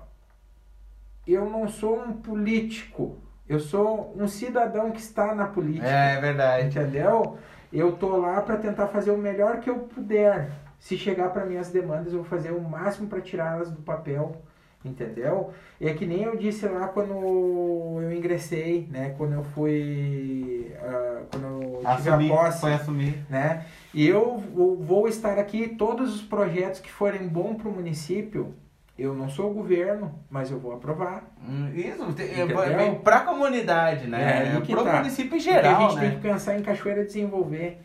eu 1.27 1.49
não 1.49 1.69
sou 1.69 1.99
um 1.99 2.13
político, 2.13 3.17
eu 3.49 3.59
sou 3.61 4.15
um 4.17 4.27
cidadão 4.29 4.91
que 4.91 5.01
está 5.01 5.35
na 5.35 5.47
política. 5.47 5.87
É, 5.87 6.15
é 6.17 6.21
verdade. 6.21 6.67
Entendeu? 6.67 7.39
Eu 7.73 7.93
tô 7.93 8.17
lá 8.17 8.41
para 8.41 8.57
tentar 8.57 8.87
fazer 8.89 9.11
o 9.11 9.17
melhor 9.19 9.61
que 9.61 9.69
eu 9.69 9.79
puder. 9.81 10.51
Se 10.79 10.97
chegar 10.97 11.31
para 11.31 11.45
minhas 11.45 11.71
demandas, 11.71 12.13
eu 12.13 12.21
vou 12.21 12.29
fazer 12.29 12.51
o 12.53 12.61
máximo 12.61 13.09
para 13.09 13.21
tirá-las 13.21 13.71
do 13.71 13.83
papel, 13.83 14.37
entendeu? 14.85 15.53
E 15.81 15.89
é 15.89 15.95
que 15.95 16.07
nem 16.07 16.23
eu 16.23 16.37
disse 16.37 16.67
lá 16.69 16.87
quando 16.89 17.13
eu 17.13 18.13
ingressei, 18.13 18.87
né? 18.91 19.13
Quando 19.19 19.33
eu 19.35 19.43
fui, 19.43 20.73
uh, 20.81 21.27
quando 21.31 21.45
eu 21.47 21.79
tive 21.97 22.11
Assumir, 22.11 22.33
a 22.33 22.37
posse, 22.37 22.61
foi 22.61 22.73
assumir. 22.75 23.27
né? 23.29 23.67
E 23.99 24.07
eu 24.09 24.37
vou- 24.37 25.09
estar 25.09 25.39
aqui 25.39 25.67
todos 25.69 26.15
os 26.15 26.23
projetos 26.23 26.79
que 26.79 26.91
forem 26.91 27.27
bons 27.27 27.57
para 27.57 27.69
o 27.69 27.73
município. 27.73 28.55
Eu 28.97 29.13
não 29.15 29.29
sou 29.29 29.51
o 29.51 29.55
governo, 29.55 30.15
mas 30.31 30.51
eu 30.51 30.59
vou 30.61 30.73
aprovar. 30.73 31.25
Hum, 31.49 31.69
Isso, 31.75 32.03
é, 32.19 32.43
Entendeu? 32.43 32.77
vem 32.77 32.95
pra 32.97 33.21
comunidade, 33.21 34.05
É, 34.05 34.09
né? 34.09 34.53
aí 34.55 34.61
que 34.61 34.73
Pro 34.73 34.85
tá. 34.85 34.97
município 34.99 35.27
em 35.37 35.39
Porque 35.39 35.51
a 35.51 35.53
geral, 35.55 35.81
gente 35.83 35.95
né? 35.97 36.01
tem 36.03 36.11
que 36.11 36.21
pensar 36.23 36.57
em 36.59 36.63
Cachoeira 36.63 37.05
desenvolver. 37.05 37.79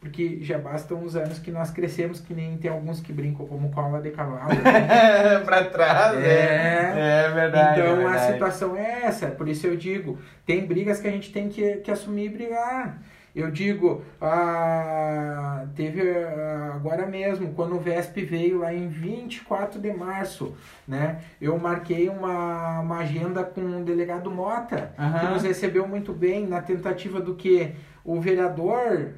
Porque 0.00 0.38
já 0.42 0.58
bastam 0.58 0.98
uns 1.02 1.16
anos 1.16 1.40
que 1.40 1.50
nós 1.50 1.72
crescemos, 1.72 2.20
que 2.20 2.32
nem 2.32 2.56
tem 2.56 2.70
alguns 2.70 3.00
que 3.00 3.12
brincam 3.12 3.44
como 3.46 3.68
cola 3.72 4.00
de 4.00 4.10
cavalo. 4.12 4.48
né? 4.62 5.40
pra 5.44 5.64
trás, 5.64 6.16
É. 6.18 7.24
É 7.26 7.30
verdade. 7.34 7.80
então 7.80 7.90
é 7.90 7.92
a 8.04 8.08
verdade. 8.10 8.32
situação 8.32 8.76
é 8.76 9.00
essa, 9.06 9.26
por 9.26 9.48
isso 9.48 9.66
eu 9.66 9.76
digo, 9.76 10.16
tem 10.46 10.64
brigas 10.64 11.00
que 11.00 11.08
a 11.08 11.10
gente 11.10 11.32
tem 11.32 11.48
que, 11.48 11.78
que 11.78 11.90
assumir 11.90 12.26
e 12.26 12.28
brigar. 12.28 13.02
Eu 13.38 13.52
digo, 13.52 14.02
ah, 14.20 15.64
teve 15.76 16.00
ah, 16.10 16.72
agora 16.74 17.06
mesmo, 17.06 17.52
quando 17.54 17.76
o 17.76 17.78
VESP 17.78 18.24
veio 18.24 18.58
lá 18.58 18.74
em 18.74 18.88
24 18.88 19.80
de 19.80 19.92
março, 19.92 20.56
né? 20.88 21.20
Eu 21.40 21.56
marquei 21.56 22.08
uma, 22.08 22.80
uma 22.80 22.98
agenda 22.98 23.44
com 23.44 23.60
o 23.60 23.84
delegado 23.84 24.28
Mota, 24.28 24.92
que 24.96 25.00
Aham. 25.00 25.30
nos 25.34 25.44
recebeu 25.44 25.86
muito 25.86 26.12
bem 26.12 26.48
na 26.48 26.60
tentativa 26.60 27.20
do 27.20 27.36
que 27.36 27.72
o 28.04 28.20
vereador 28.20 29.12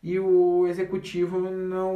e 0.00 0.20
o 0.20 0.66
executivo 0.68 1.40
não, 1.50 1.94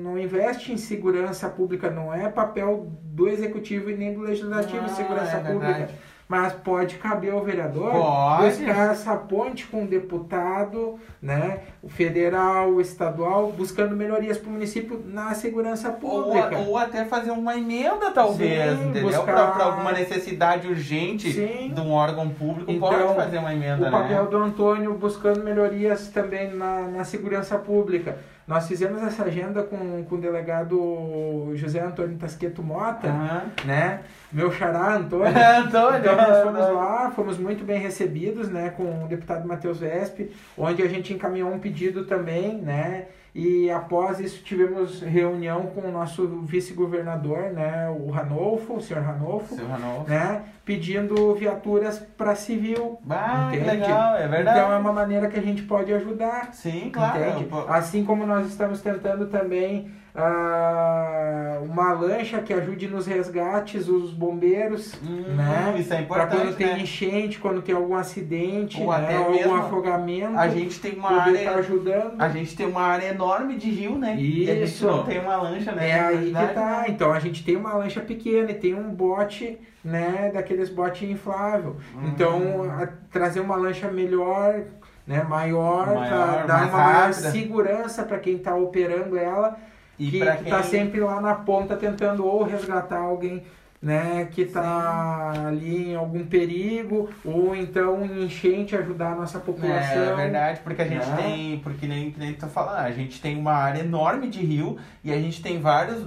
não 0.00 0.18
investe 0.18 0.70
em 0.70 0.76
segurança 0.76 1.48
pública, 1.48 1.90
não 1.90 2.12
é 2.12 2.28
papel 2.28 2.92
do 3.04 3.26
executivo 3.26 3.88
e 3.88 3.96
nem 3.96 4.12
do 4.12 4.20
legislativo 4.20 4.84
Ah, 4.84 4.88
segurança 4.88 5.36
é 5.38 5.40
pública. 5.40 5.66
verdade. 5.72 5.94
Mas 6.28 6.52
pode 6.54 6.96
caber 6.96 7.32
ao 7.32 7.44
vereador 7.44 7.92
Pode. 7.92 8.46
buscar 8.64 8.90
essa 8.90 9.14
ponte 9.14 9.64
com 9.68 9.84
o 9.84 9.86
deputado, 9.86 10.98
né, 11.22 11.60
o 11.80 11.88
federal, 11.88 12.68
o 12.70 12.80
estadual, 12.80 13.52
buscando 13.52 13.94
melhorias 13.94 14.36
para 14.36 14.48
o 14.48 14.52
município 14.52 15.00
na 15.06 15.34
segurança 15.34 15.88
Ou, 15.88 15.94
pública. 16.24 16.58
ou 16.58 16.76
até 16.76 17.04
fazer 17.04 17.30
uma 17.30 17.56
emenda, 17.56 18.10
talvez, 18.10 18.76
Sim, 18.76 18.88
entendeu? 18.88 19.02
buscar- 19.04 19.54
pra 19.54 19.64
alguma 19.66 19.92
necessidade 19.92 20.66
urgente 20.66 21.32
Sim. 21.32 21.72
de 21.72 21.80
um 21.80 21.92
órgão 21.92 22.28
público, 22.28 22.72
Então, 22.72 22.88
pode 22.88 23.14
fazer 23.14 23.38
uma 23.38 23.54
emenda, 23.54 23.86
o 23.86 23.90
papel 23.92 24.24
né? 24.24 24.28
do 24.30 24.36
Antônio 24.38 24.94
buscando 24.94 25.44
melhorias 25.44 26.08
também 26.08 26.52
na, 26.52 26.82
na 26.88 27.04
segurança 27.04 27.56
pública. 27.56 28.18
Nós 28.46 28.68
fizemos 28.68 29.02
essa 29.02 29.24
agenda 29.24 29.64
com, 29.64 30.04
com 30.04 30.14
o 30.14 30.20
delegado 30.20 31.50
José 31.54 31.80
Antônio 31.80 32.16
Tasqueto 32.16 32.62
Mota, 32.62 33.08
Aham. 33.08 33.42
né? 33.64 34.00
Meu 34.32 34.52
xará 34.52 34.94
Antônio. 34.94 35.26
Antônio, 35.36 35.98
Então 35.98 36.16
nós 36.16 36.42
fomos 36.44 36.74
lá, 36.74 37.10
fomos 37.10 37.38
muito 37.38 37.64
bem 37.64 37.80
recebidos, 37.80 38.48
né, 38.48 38.70
com 38.76 39.04
o 39.04 39.08
deputado 39.08 39.48
Matheus 39.48 39.80
Vesp, 39.80 40.30
onde 40.56 40.80
a 40.80 40.88
gente 40.88 41.12
encaminhou 41.12 41.52
um 41.52 41.58
pedido 41.58 42.04
também, 42.04 42.56
né, 42.58 43.06
e 43.38 43.70
após 43.70 44.18
isso 44.18 44.42
tivemos 44.42 45.02
reunião 45.02 45.66
com 45.66 45.82
o 45.82 45.92
nosso 45.92 46.26
vice-governador, 46.42 47.50
né, 47.52 47.86
o 47.90 48.10
Ranolfo, 48.10 48.76
o 48.76 48.80
senhor 48.80 49.02
Ranolfo, 49.02 49.54
Seu 49.54 49.68
Ranolfo. 49.68 50.08
né, 50.08 50.44
pedindo 50.64 51.34
viaturas 51.34 51.98
para 51.98 52.34
civil. 52.34 52.98
Ah, 53.10 53.50
Entende? 53.52 53.70
legal, 53.70 54.16
é 54.16 54.26
verdade. 54.26 54.58
Então 54.58 54.72
é 54.72 54.78
uma 54.78 54.90
maneira 54.90 55.28
que 55.28 55.38
a 55.38 55.42
gente 55.42 55.60
pode 55.64 55.92
ajudar. 55.92 56.54
Sim, 56.54 56.88
claro. 56.90 57.20
Entende? 57.20 57.48
Assim 57.68 58.06
como 58.06 58.26
nós 58.26 58.46
estamos 58.46 58.80
tentando 58.80 59.26
também 59.26 59.90
ah, 60.16 61.58
uma 61.62 61.92
lancha 61.92 62.40
que 62.40 62.52
ajude 62.52 62.88
nos 62.88 63.06
resgates, 63.06 63.88
os 63.88 64.10
bombeiros, 64.12 64.94
hum, 65.06 65.34
né? 65.34 65.74
Isso 65.78 65.92
é 65.92 66.02
Para 66.02 66.24
importante, 66.24 66.42
quando 66.42 66.56
tem 66.56 66.66
né? 66.68 66.78
enchente, 66.80 67.38
quando 67.38 67.62
tem 67.62 67.74
algum 67.74 67.94
acidente, 67.94 68.80
Ou 68.80 68.90
né? 68.90 68.96
até 69.04 69.16
algum 69.16 69.54
afogamento, 69.54 70.36
A 70.38 70.48
gente 70.48 70.80
tem 70.80 70.94
uma 70.94 71.10
área... 71.20 71.38
estar 71.38 71.54
ajudando. 71.58 72.14
A 72.20 72.28
gente 72.28 72.56
tem 72.56 72.66
uma 72.66 72.82
área 72.82 73.06
enorme 73.08 73.56
de 73.56 73.70
rio, 73.70 73.98
né? 73.98 74.16
E 74.18 74.50
a 74.50 74.54
gente 74.54 74.64
Isso. 74.64 74.86
não 74.86 75.04
tem 75.04 75.18
uma 75.20 75.36
lancha, 75.36 75.72
né? 75.72 75.88
É 75.90 76.00
aí 76.00 76.26
que 76.26 76.54
tá. 76.54 76.82
né? 76.82 76.84
Então 76.88 77.12
a 77.12 77.18
gente 77.18 77.44
tem 77.44 77.56
uma 77.56 77.74
lancha 77.74 78.00
pequena 78.00 78.50
e 78.50 78.54
tem 78.54 78.74
um 78.74 78.88
bote, 78.94 79.58
né, 79.84 80.30
daqueles 80.32 80.68
bote 80.68 81.04
inflável. 81.04 81.76
Hum. 81.94 82.00
Então 82.08 82.62
a- 82.70 82.88
trazer 83.10 83.40
uma 83.40 83.56
lancha 83.56 83.88
melhor, 83.88 84.62
né, 85.06 85.22
maior, 85.22 85.86
Maior, 85.94 86.08
para 86.08 86.46
dar 86.46 86.62
uma 86.68 86.72
maior 86.78 86.92
rápida. 87.06 87.30
segurança 87.30 88.02
para 88.02 88.18
quem 88.18 88.36
está 88.36 88.54
operando 88.56 89.16
ela, 89.16 89.56
E 89.98 90.10
que, 90.10 90.20
que 90.20 90.36
quem... 90.44 90.52
tá 90.52 90.62
sempre 90.62 91.00
lá 91.00 91.20
na 91.20 91.34
ponta 91.34 91.76
tentando 91.76 92.26
ou 92.26 92.42
resgatar 92.42 92.98
alguém, 92.98 93.42
né, 93.80 94.26
que 94.32 94.44
tá 94.46 95.32
ali 95.48 95.90
em 95.90 95.94
algum 95.94 96.24
perigo 96.26 97.08
ou 97.24 97.54
então 97.54 98.04
enchente 98.04 98.74
ajudar 98.74 99.12
a 99.12 99.14
nossa 99.14 99.38
população. 99.38 100.02
É, 100.02 100.08
é 100.08 100.14
verdade, 100.14 100.60
porque 100.64 100.82
a 100.82 100.88
gente 100.88 101.06
né? 101.06 101.16
tem, 101.16 101.58
porque 101.60 101.86
nem, 101.86 102.14
nem 102.16 102.32
tu 102.32 102.40
tá 102.40 102.48
falando, 102.48 102.78
a 102.78 102.90
gente 102.90 103.20
tem 103.20 103.38
uma 103.38 103.52
área 103.52 103.80
enorme 103.80 104.28
de 104.28 104.40
rio 104.40 104.76
e 105.04 105.12
a 105.12 105.16
gente 105.16 105.40
tem 105.42 105.60
vários, 105.60 106.02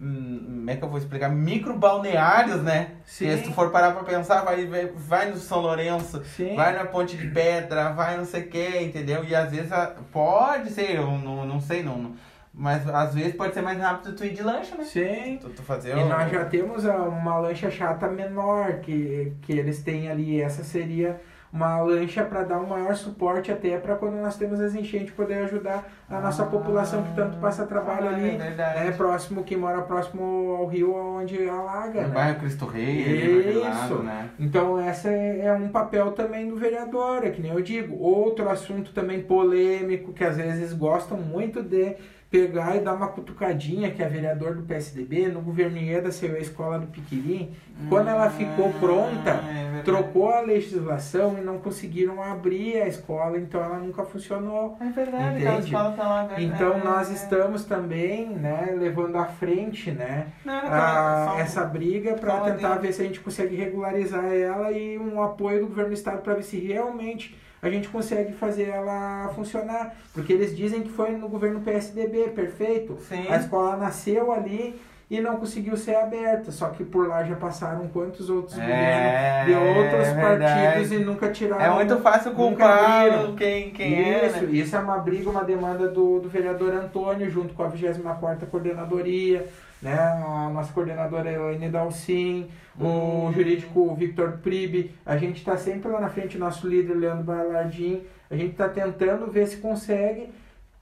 hum, 0.00 0.42
como 0.46 0.70
é 0.70 0.76
que 0.76 0.84
eu 0.84 0.88
vou 0.88 0.98
explicar, 0.98 1.28
micro 1.28 1.76
balneários, 1.76 2.62
né? 2.62 2.92
Sim. 3.04 3.36
Se 3.36 3.42
tu 3.42 3.52
for 3.52 3.70
parar 3.70 3.92
pra 3.92 4.04
pensar, 4.04 4.42
vai, 4.42 4.64
vai, 4.66 4.86
vai 4.86 5.30
no 5.30 5.36
São 5.36 5.60
Lourenço, 5.60 6.22
Sim. 6.24 6.54
vai 6.56 6.74
na 6.74 6.84
Ponte 6.84 7.16
de 7.16 7.26
Pedra, 7.28 7.90
vai 7.90 8.16
não 8.16 8.24
sei 8.24 8.42
o 8.42 8.48
que, 8.48 8.78
entendeu? 8.82 9.24
E 9.24 9.34
às 9.34 9.50
vezes 9.50 9.70
a- 9.72 9.94
pode 10.12 10.70
ser, 10.70 10.96
eu 10.96 11.10
não, 11.18 11.44
não 11.44 11.60
sei, 11.60 11.82
não, 11.82 11.98
não- 11.98 12.29
mas 12.52 12.86
às 12.88 13.14
vezes 13.14 13.34
pode 13.34 13.54
ser 13.54 13.62
mais 13.62 13.78
rápido 13.78 14.14
tu 14.14 14.24
ir 14.24 14.34
de 14.34 14.42
lancha, 14.42 14.74
né? 14.76 14.84
Sim. 14.84 15.38
Tu, 15.40 15.48
tu 15.50 15.62
fazer 15.62 15.96
E 15.96 16.02
o- 16.02 16.06
nós 16.08 16.30
já 16.30 16.44
temos 16.44 16.84
uma 16.84 17.38
lancha 17.38 17.70
chata 17.70 18.08
menor 18.08 18.80
que, 18.80 19.32
que 19.42 19.52
eles 19.52 19.82
têm 19.82 20.10
ali. 20.10 20.40
Essa 20.40 20.64
seria 20.64 21.20
uma 21.52 21.80
lancha 21.80 22.22
para 22.24 22.44
dar 22.44 22.58
um 22.60 22.66
maior 22.66 22.94
suporte 22.94 23.50
até 23.50 23.76
para 23.76 23.96
quando 23.96 24.14
nós 24.22 24.36
temos 24.36 24.60
as 24.60 24.72
enchentes 24.72 25.12
poder 25.14 25.34
ajudar 25.46 25.84
a 26.08 26.20
nossa 26.20 26.44
Ah, 26.44 26.46
população 26.46 27.02
que 27.02 27.12
tanto 27.16 27.38
passa 27.38 27.66
trabalho 27.66 28.06
ah, 28.08 28.12
ali, 28.12 28.30
é 28.36 28.38
né, 28.38 28.94
próximo 28.96 29.42
que 29.42 29.56
mora 29.56 29.82
próximo 29.82 30.54
ao 30.56 30.66
rio 30.68 30.94
onde 30.94 31.48
alaga, 31.48 32.02
No 32.02 32.08
né? 32.08 32.14
bairro 32.14 32.38
Cristo 32.38 32.66
Rei, 32.66 33.50
Isso. 33.50 33.60
lado, 33.60 34.02
né? 34.04 34.30
Então 34.38 34.78
essa 34.78 35.08
é 35.08 35.46
é 35.46 35.52
um 35.52 35.68
papel 35.70 36.12
também 36.12 36.48
do 36.48 36.54
vereador, 36.56 37.24
é 37.24 37.30
que 37.30 37.42
nem 37.42 37.50
eu 37.52 37.60
digo. 37.60 37.96
Outro 37.98 38.48
assunto 38.48 38.92
também 38.92 39.20
polêmico 39.22 40.12
que 40.12 40.22
às 40.22 40.36
vezes 40.36 40.72
gostam 40.72 41.18
muito 41.18 41.62
de 41.64 41.96
pegar 42.30 42.76
e 42.76 42.80
dar 42.80 42.94
uma 42.94 43.08
cutucadinha, 43.08 43.90
que 43.90 44.00
é 44.00 44.06
vereador 44.08 44.54
do 44.54 44.62
PSDB, 44.62 45.26
no 45.26 45.40
governo 45.40 45.76
Ieda 45.76 46.12
saiu 46.12 46.36
a 46.36 46.38
escola 46.38 46.78
do 46.78 46.86
Piquirim. 46.86 47.50
Quando 47.88 48.08
ela 48.08 48.30
ficou 48.30 48.72
pronta, 48.74 49.40
Ah, 49.42 49.50
é 49.50 49.62
verdade. 49.64 49.82
trocou 49.84 50.30
a 50.30 50.40
legislação 50.40 51.36
e 51.38 51.40
não 51.40 51.58
conseguiram 51.58 52.22
abrir 52.22 52.80
a 52.82 52.86
escola, 52.86 53.36
então 53.36 53.60
ela 53.64 53.78
nunca 53.78 54.04
funcionou. 54.04 54.76
É 54.80 54.84
verdade, 54.90 55.38
aquela 55.38 55.58
escola 55.58 55.90
tá 55.92 56.08
lá. 56.08 56.40
Então 56.40 56.74
É, 56.74 56.84
nós 56.84 57.10
é. 57.10 57.14
estamos 57.14 57.64
também, 57.64 58.28
né, 58.28 58.76
levando 58.78 59.16
à 59.16 59.24
frente, 59.24 59.90
né, 59.90 60.28
Não, 60.44 60.54
era 60.54 61.24
a- 61.30 61.34
um- 61.34 61.38
essa 61.40 61.64
briga 61.64 62.14
para 62.14 62.40
tentar 62.42 62.76
ver 62.76 62.92
se 62.92 63.02
a 63.02 63.04
gente 63.06 63.18
consegue 63.18 63.56
regularizar 63.56 64.24
ela 64.32 64.70
e 64.70 64.96
um 64.98 65.20
apoio 65.20 65.60
do 65.60 65.66
governo 65.66 65.90
do 65.90 65.94
estado 65.94 66.22
para 66.22 66.34
ver 66.34 66.44
se 66.44 66.58
realmente 66.60 67.36
a 67.62 67.68
gente 67.68 67.88
consegue 67.88 68.32
fazer 68.32 68.68
ela 68.68 69.30
funcionar. 69.34 69.94
Porque 70.14 70.32
eles 70.32 70.56
dizem 70.56 70.82
que 70.82 70.90
foi 70.90 71.10
no 71.12 71.28
governo 71.28 71.60
PSDB, 71.60 72.28
perfeito. 72.28 72.98
Sim. 73.08 73.26
A 73.28 73.36
escola 73.36 73.76
nasceu 73.76 74.32
ali 74.32 74.80
e 75.10 75.20
não 75.20 75.36
conseguiu 75.36 75.76
ser 75.76 75.96
aberta. 75.96 76.52
Só 76.52 76.68
que 76.68 76.84
por 76.84 77.08
lá 77.08 77.24
já 77.24 77.34
passaram 77.34 77.88
quantos 77.88 78.30
outros 78.30 78.56
É, 78.58 79.44
governos 79.44 79.74
de 79.74 79.78
outros 79.78 80.08
é 80.08 80.14
partidos 80.14 80.92
e 80.92 80.98
nunca 80.98 81.30
tiraram. 81.30 81.64
É 81.64 81.70
muito 81.74 81.96
fácil 81.98 82.32
culpar 82.32 83.34
quem, 83.36 83.70
quem 83.72 83.94
é, 83.94 84.26
Isso, 84.26 84.46
né? 84.46 84.52
isso 84.52 84.76
é 84.76 84.78
uma 84.78 84.98
briga, 84.98 85.28
uma 85.28 85.44
demanda 85.44 85.88
do, 85.88 86.20
do 86.20 86.28
vereador 86.28 86.72
Antônio, 86.72 87.28
junto 87.28 87.52
com 87.54 87.64
a 87.64 87.70
24ª 87.70 88.46
coordenadoria, 88.50 89.46
né? 89.82 89.94
A 89.98 90.50
nossa 90.52 90.72
coordenadora 90.72 91.30
Elaine 91.30 91.68
Dalcin, 91.68 92.48
o 92.78 92.84
Hum. 93.28 93.32
jurídico 93.32 93.94
Victor 93.94 94.38
Pribe. 94.42 94.94
A 95.04 95.16
gente 95.16 95.38
está 95.38 95.56
sempre 95.56 95.90
lá 95.90 96.00
na 96.00 96.08
frente, 96.08 96.36
o 96.36 96.40
nosso 96.40 96.68
líder 96.68 96.94
Leandro 96.94 97.24
Balardim. 97.24 98.02
A 98.30 98.36
gente 98.36 98.52
está 98.52 98.68
tentando 98.68 99.30
ver 99.30 99.46
se 99.46 99.56
consegue 99.58 100.28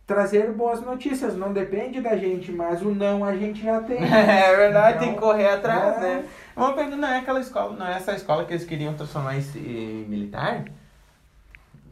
trazer 0.06 0.50
boas 0.52 0.80
notícias. 0.80 1.36
Não 1.36 1.52
depende 1.52 2.00
da 2.00 2.16
gente, 2.16 2.50
mas 2.50 2.82
o 2.82 2.90
não 2.90 3.24
a 3.24 3.36
gente 3.36 3.62
já 3.62 3.80
tem. 3.80 3.98
É 4.04 4.56
verdade, 4.56 4.96
Então, 4.96 5.06
tem 5.06 5.14
que 5.14 5.20
correr 5.20 5.48
atrás, 5.48 5.96
é. 5.98 6.00
né? 6.00 6.24
Uma 6.56 6.72
pergunta, 6.72 6.96
não 6.96 7.08
é 7.08 7.18
aquela 7.18 7.40
escola, 7.40 7.76
não 7.76 7.86
é 7.86 7.94
essa 7.96 8.12
escola 8.14 8.44
que 8.44 8.52
eles 8.52 8.64
queriam 8.64 8.94
transformar 8.94 9.36
em 9.36 10.06
militar? 10.08 10.64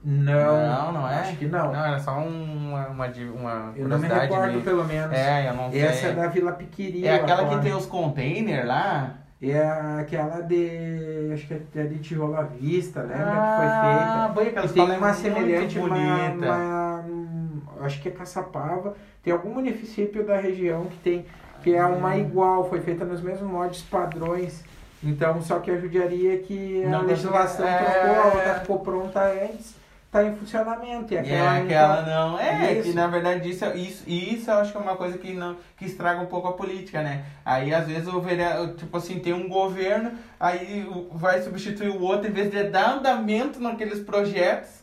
Não, 0.09 0.67
não, 0.69 0.93
não 0.93 1.09
é? 1.09 1.17
Acho 1.17 1.37
que 1.37 1.47
não. 1.47 1.73
Não, 1.73 1.85
era 1.85 1.99
só 1.99 2.13
uma, 2.19 2.87
uma, 2.87 3.07
uma 3.07 3.73
Eu 3.77 3.89
não 3.89 3.99
me 3.99 4.07
recordo, 4.07 4.53
minha. 4.53 4.63
pelo 4.63 4.85
menos. 4.85 5.13
É, 5.13 5.49
eu 5.49 5.55
não 5.55 5.71
sei. 5.73 5.83
Essa 5.83 6.07
é 6.07 6.13
da 6.13 6.29
Vila 6.29 6.53
Piquiri. 6.53 7.05
É 7.07 7.17
aquela 7.17 7.43
que 7.43 7.49
fora. 7.51 7.63
tem 7.63 7.75
os 7.75 7.87
containers 7.87 8.67
lá? 8.69 9.15
É 9.43 9.67
aquela 10.01 10.41
de. 10.43 11.31
Acho 11.35 11.47
que 11.49 11.55
é 11.79 11.83
de 11.83 11.99
Tijolo 11.99 12.37
à 12.37 12.43
Vista, 12.43 13.01
lembra? 13.03 13.17
Ah, 13.27 14.27
que 14.29 14.35
foi 14.35 14.49
aquela 14.49 14.69
feita. 14.69 14.81
E 14.81 14.87
tem 14.87 14.95
é 14.95 14.97
uma 14.99 15.07
muito 15.09 15.21
semelhante, 15.21 15.79
uma, 15.81 15.89
bonita. 15.89 16.47
uma- 16.47 17.05
um, 17.09 17.63
Acho 17.85 18.01
que 18.01 18.09
é 18.09 18.13
Caçapava. 18.13 18.95
Tem 19.25 19.33
algum 19.33 19.53
município 19.55 20.25
da 20.25 20.37
região 20.37 20.85
que 20.87 20.97
tem. 20.99 21.27
Que 21.63 21.75
é 21.75 21.85
uma 21.85 22.11
Hum. 22.11 22.19
igual, 22.21 22.69
foi 22.69 22.81
feita 22.81 23.05
nos 23.05 23.21
mesmos 23.21 23.51
moldes 23.51 23.83
padrões. 23.83 24.65
Então, 25.03 25.43
só 25.43 25.59
que 25.59 25.71
a 25.71 25.77
judiaria 25.77 26.35
é 26.35 26.37
que 26.39 26.85
a 26.85 26.89
Não 26.89 27.03
legislação 27.03 27.67
conseguia- 27.67 27.91
trocou, 27.91 28.11
a 28.23 28.27
é. 28.29 28.35
outra 28.37 28.55
ficou 28.61 28.79
pronta 28.81 29.21
antes, 29.25 29.75
está 30.17 30.25
em 30.25 30.35
funcionamento. 30.35 31.13
E 31.13 31.19
aquela, 31.19 31.59
é 31.59 31.63
aquela 31.63 32.03
não. 32.03 32.39
É, 32.39 32.73
Isso. 32.73 32.83
que 32.89 32.95
na 32.95 33.07
verdade 33.07 33.49
isso, 33.49 33.65
isso, 33.75 34.05
isso 34.07 34.51
eu 34.51 34.55
acho 34.57 34.73
que 34.73 34.79
é 34.79 34.81
uma 34.81 34.97
coisa 34.97 35.19
que, 35.19 35.33
não, 35.33 35.57
que 35.77 35.85
estraga 35.85 36.21
um 36.21 36.27
pouco 36.27 36.49
a 36.49 36.53
política, 36.53 37.03
né? 37.03 37.25
Aí 37.45 37.73
às 37.73 37.87
vezes 37.87 38.09
o 38.09 38.21
vereador, 38.21 38.75
tipo 38.75 38.97
assim, 38.97 39.19
tem 39.19 39.33
um 39.33 39.49
governo, 39.49 40.13
aí 40.41 40.89
vai 41.13 41.43
substituir 41.43 41.91
o 41.91 42.03
outro, 42.03 42.29
em 42.29 42.33
vez 42.33 42.51
de 42.51 42.65
dar 42.65 42.97
andamento 42.97 43.61
naqueles 43.61 44.01
projetos. 44.01 44.77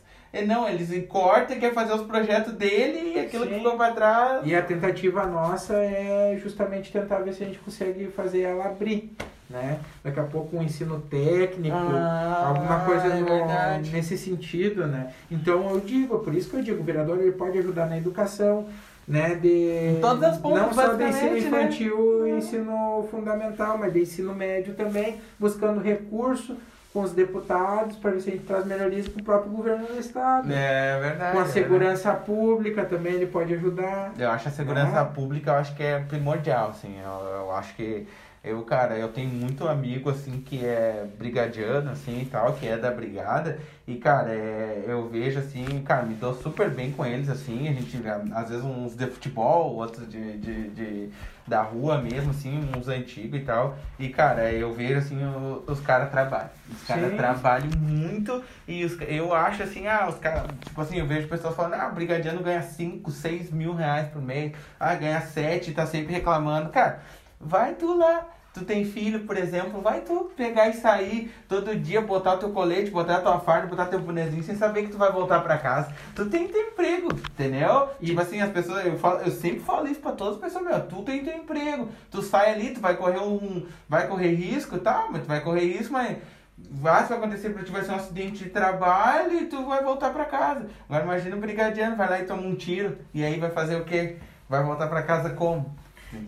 Não, 0.48 0.68
eles 0.68 0.90
cortam 1.06 1.56
e 1.56 1.60
quer 1.60 1.72
fazer 1.72 1.92
os 1.92 2.02
projetos 2.02 2.54
dele 2.54 3.12
e 3.14 3.20
aquilo 3.20 3.46
que 3.46 3.52
Sim. 3.52 3.58
ficou 3.60 3.76
pra 3.76 3.92
trás. 3.92 4.40
E 4.44 4.52
a 4.52 4.62
tentativa 4.62 5.24
nossa 5.28 5.74
é 5.74 6.36
justamente 6.42 6.90
tentar 6.90 7.18
ver 7.18 7.32
se 7.34 7.44
a 7.44 7.46
gente 7.46 7.60
consegue 7.60 8.08
fazer 8.08 8.40
ela 8.40 8.64
abrir, 8.64 9.12
né? 9.48 9.78
Daqui 10.02 10.18
a 10.20 10.24
pouco 10.24 10.56
um 10.56 10.62
ensino 10.62 11.00
técnico, 11.00 11.76
Ah, 11.76 12.46
alguma 12.48 12.80
coisa 12.80 13.06
é 13.08 13.20
no- 13.20 13.90
nesse 13.92 14.16
sentido, 14.16 14.86
né? 14.86 15.12
Então 15.30 15.70
eu 15.70 15.80
digo, 15.80 16.18
por 16.20 16.34
isso 16.34 16.50
que 16.50 16.56
eu 16.56 16.62
digo, 16.62 16.80
o 16.80 16.84
vereador 16.84 17.18
ele 17.18 17.32
pode 17.32 17.58
ajudar 17.58 17.86
na 17.86 17.96
educação, 17.98 18.66
né? 19.06 19.34
De 19.34 19.96
Em 19.96 20.00
todas 20.00 20.22
as 20.32 20.38
pontas, 20.38 20.62
não 20.62 20.72
só 20.72 20.94
de 20.94 21.04
ensino 21.04 21.32
né? 21.32 21.38
infantil 21.38 22.26
e 22.26 22.30
ensino 22.32 23.06
fundamental, 23.10 23.76
mas 23.78 23.92
de 23.92 24.00
ensino 24.00 24.34
médio 24.34 24.74
também, 24.74 25.20
buscando 25.38 25.80
recurso 25.80 26.56
com 26.92 27.02
os 27.02 27.10
deputados 27.10 27.96
para 27.96 28.12
ver 28.12 28.20
se 28.20 28.28
a 28.30 28.32
gente 28.32 28.44
traz 28.46 28.64
melhorias 28.64 29.08
para 29.08 29.20
o 29.20 29.24
próprio 29.24 29.50
governo 29.50 29.84
do 29.84 29.98
estado. 29.98 30.48
É 30.52 31.00
verdade. 31.00 31.32
Com 31.32 31.38
a 31.40 31.42
é 31.42 31.48
segurança 31.48 32.12
pública 32.14 32.84
também 32.84 33.14
ele 33.14 33.26
pode 33.26 33.52
ajudar. 33.52 34.12
Eu 34.16 34.30
acho 34.30 34.46
a 34.48 34.52
segurança 34.52 35.00
Ah. 35.00 35.04
pública, 35.04 35.50
eu 35.50 35.54
acho 35.56 35.74
que 35.74 35.82
é 35.82 35.98
primordial, 35.98 36.68
assim. 36.70 36.96
Eu, 37.04 37.26
eu 37.40 37.50
acho 37.52 37.74
que 37.74 38.06
eu, 38.44 38.62
cara, 38.62 38.94
eu 38.96 39.08
tenho 39.08 39.28
muito 39.30 39.66
amigo, 39.66 40.10
assim, 40.10 40.40
que 40.40 40.64
é 40.64 41.06
brigadiano, 41.18 41.90
assim, 41.90 42.20
e 42.22 42.26
tal, 42.26 42.52
que 42.52 42.66
é 42.66 42.76
da 42.76 42.90
brigada. 42.90 43.58
E, 43.86 43.96
cara, 43.96 44.30
é, 44.30 44.84
eu 44.86 45.08
vejo, 45.08 45.38
assim, 45.38 45.64
cara, 45.84 46.02
me 46.02 46.14
dou 46.14 46.34
super 46.34 46.68
bem 46.70 46.92
com 46.92 47.04
eles, 47.06 47.28
assim. 47.28 47.68
A 47.68 47.72
gente, 47.72 47.98
às 48.34 48.48
vezes, 48.50 48.64
uns 48.64 48.94
de 48.94 49.06
futebol, 49.06 49.74
outros 49.76 50.08
de, 50.08 50.36
de, 50.38 50.68
de- 50.70 51.08
da 51.46 51.60
rua 51.60 51.98
mesmo, 52.00 52.30
assim, 52.30 52.58
uns 52.74 52.88
antigos 52.88 53.38
e 53.38 53.42
tal. 53.44 53.76
E, 53.98 54.08
cara, 54.08 54.50
eu 54.52 54.72
vejo, 54.72 54.98
assim, 54.98 55.22
o- 55.24 55.62
os 55.66 55.80
caras 55.80 56.10
trabalham. 56.10 56.48
Os 56.70 56.82
caras 56.86 57.14
trabalham 57.16 57.68
muito 57.78 58.42
e 58.66 58.82
os, 58.84 58.98
eu 59.02 59.34
acho, 59.34 59.62
assim, 59.62 59.86
ah, 59.86 60.06
os 60.08 60.16
caras, 60.16 60.50
tipo 60.62 60.80
assim, 60.80 60.98
eu 60.98 61.06
vejo 61.06 61.28
pessoas 61.28 61.54
falando, 61.54 61.74
ah, 61.74 61.88
brigadiano 61.90 62.42
ganha 62.42 62.62
5, 62.62 63.10
6 63.10 63.50
mil 63.50 63.74
reais 63.74 64.08
por 64.08 64.22
mês. 64.22 64.52
Ah, 64.80 64.94
ganha 64.94 65.20
7 65.20 65.72
tá 65.72 65.84
sempre 65.86 66.14
reclamando. 66.14 66.70
Cara, 66.70 67.00
vai 67.44 67.74
tu 67.74 67.96
lá. 67.96 68.26
Tu 68.52 68.64
tem 68.64 68.84
filho, 68.84 69.24
por 69.26 69.36
exemplo, 69.36 69.80
vai 69.80 70.02
tu 70.02 70.30
pegar 70.36 70.68
e 70.68 70.74
sair 70.74 71.34
todo 71.48 71.74
dia, 71.74 72.00
botar 72.00 72.34
o 72.34 72.38
teu 72.38 72.50
colete, 72.50 72.88
botar 72.88 73.16
a 73.16 73.20
tua 73.20 73.40
farda, 73.40 73.66
botar 73.66 73.86
teu 73.86 73.98
bonezinho 73.98 74.44
sem 74.44 74.54
saber 74.54 74.82
que 74.84 74.92
tu 74.92 74.96
vai 74.96 75.10
voltar 75.10 75.40
pra 75.40 75.58
casa. 75.58 75.92
Tu 76.14 76.26
tem 76.26 76.46
teu 76.46 76.68
emprego, 76.68 77.08
entendeu? 77.12 77.88
E- 78.00 78.06
Tipo 78.06 78.20
assim, 78.20 78.40
as 78.40 78.52
pessoas, 78.52 78.86
eu, 78.86 78.96
falo, 78.96 79.18
eu 79.22 79.30
sempre 79.32 79.58
falo 79.58 79.88
isso 79.88 79.98
pra 79.98 80.12
todas 80.12 80.34
as 80.34 80.40
pessoas, 80.40 80.64
meu, 80.64 80.80
tu 80.86 81.02
tem 81.02 81.24
teu 81.24 81.36
emprego. 81.36 81.88
Tu 82.12 82.22
sai 82.22 82.52
ali, 82.52 82.70
tu 82.70 82.78
vai 82.80 82.94
correr 82.96 83.18
um. 83.18 83.66
Vai 83.88 84.06
correr 84.06 84.32
risco, 84.32 84.78
tá? 84.78 85.08
Mas 85.10 85.22
tu 85.22 85.26
vai 85.26 85.40
correr 85.40 85.76
risco, 85.76 85.92
mas 85.92 86.16
vai, 86.56 87.02
se 87.02 87.08
vai 87.08 87.18
acontecer 87.18 87.50
pra 87.50 87.64
ti, 87.64 87.72
vai 87.72 87.82
ser 87.82 87.90
um 87.90 87.96
acidente 87.96 88.44
de 88.44 88.50
trabalho 88.50 89.32
e 89.32 89.46
tu 89.46 89.64
vai 89.66 89.82
voltar 89.82 90.10
pra 90.12 90.26
casa. 90.26 90.68
Agora 90.88 91.02
imagina 91.02 91.34
o 91.34 91.40
brigadiano, 91.40 91.96
vai 91.96 92.08
lá 92.08 92.20
e 92.20 92.24
toma 92.24 92.42
um 92.42 92.54
tiro, 92.54 92.98
e 93.12 93.24
aí 93.24 93.36
vai 93.40 93.50
fazer 93.50 93.74
o 93.74 93.84
quê? 93.84 94.16
Vai 94.48 94.62
voltar 94.62 94.86
pra 94.86 95.02
casa 95.02 95.30
como? 95.30 95.74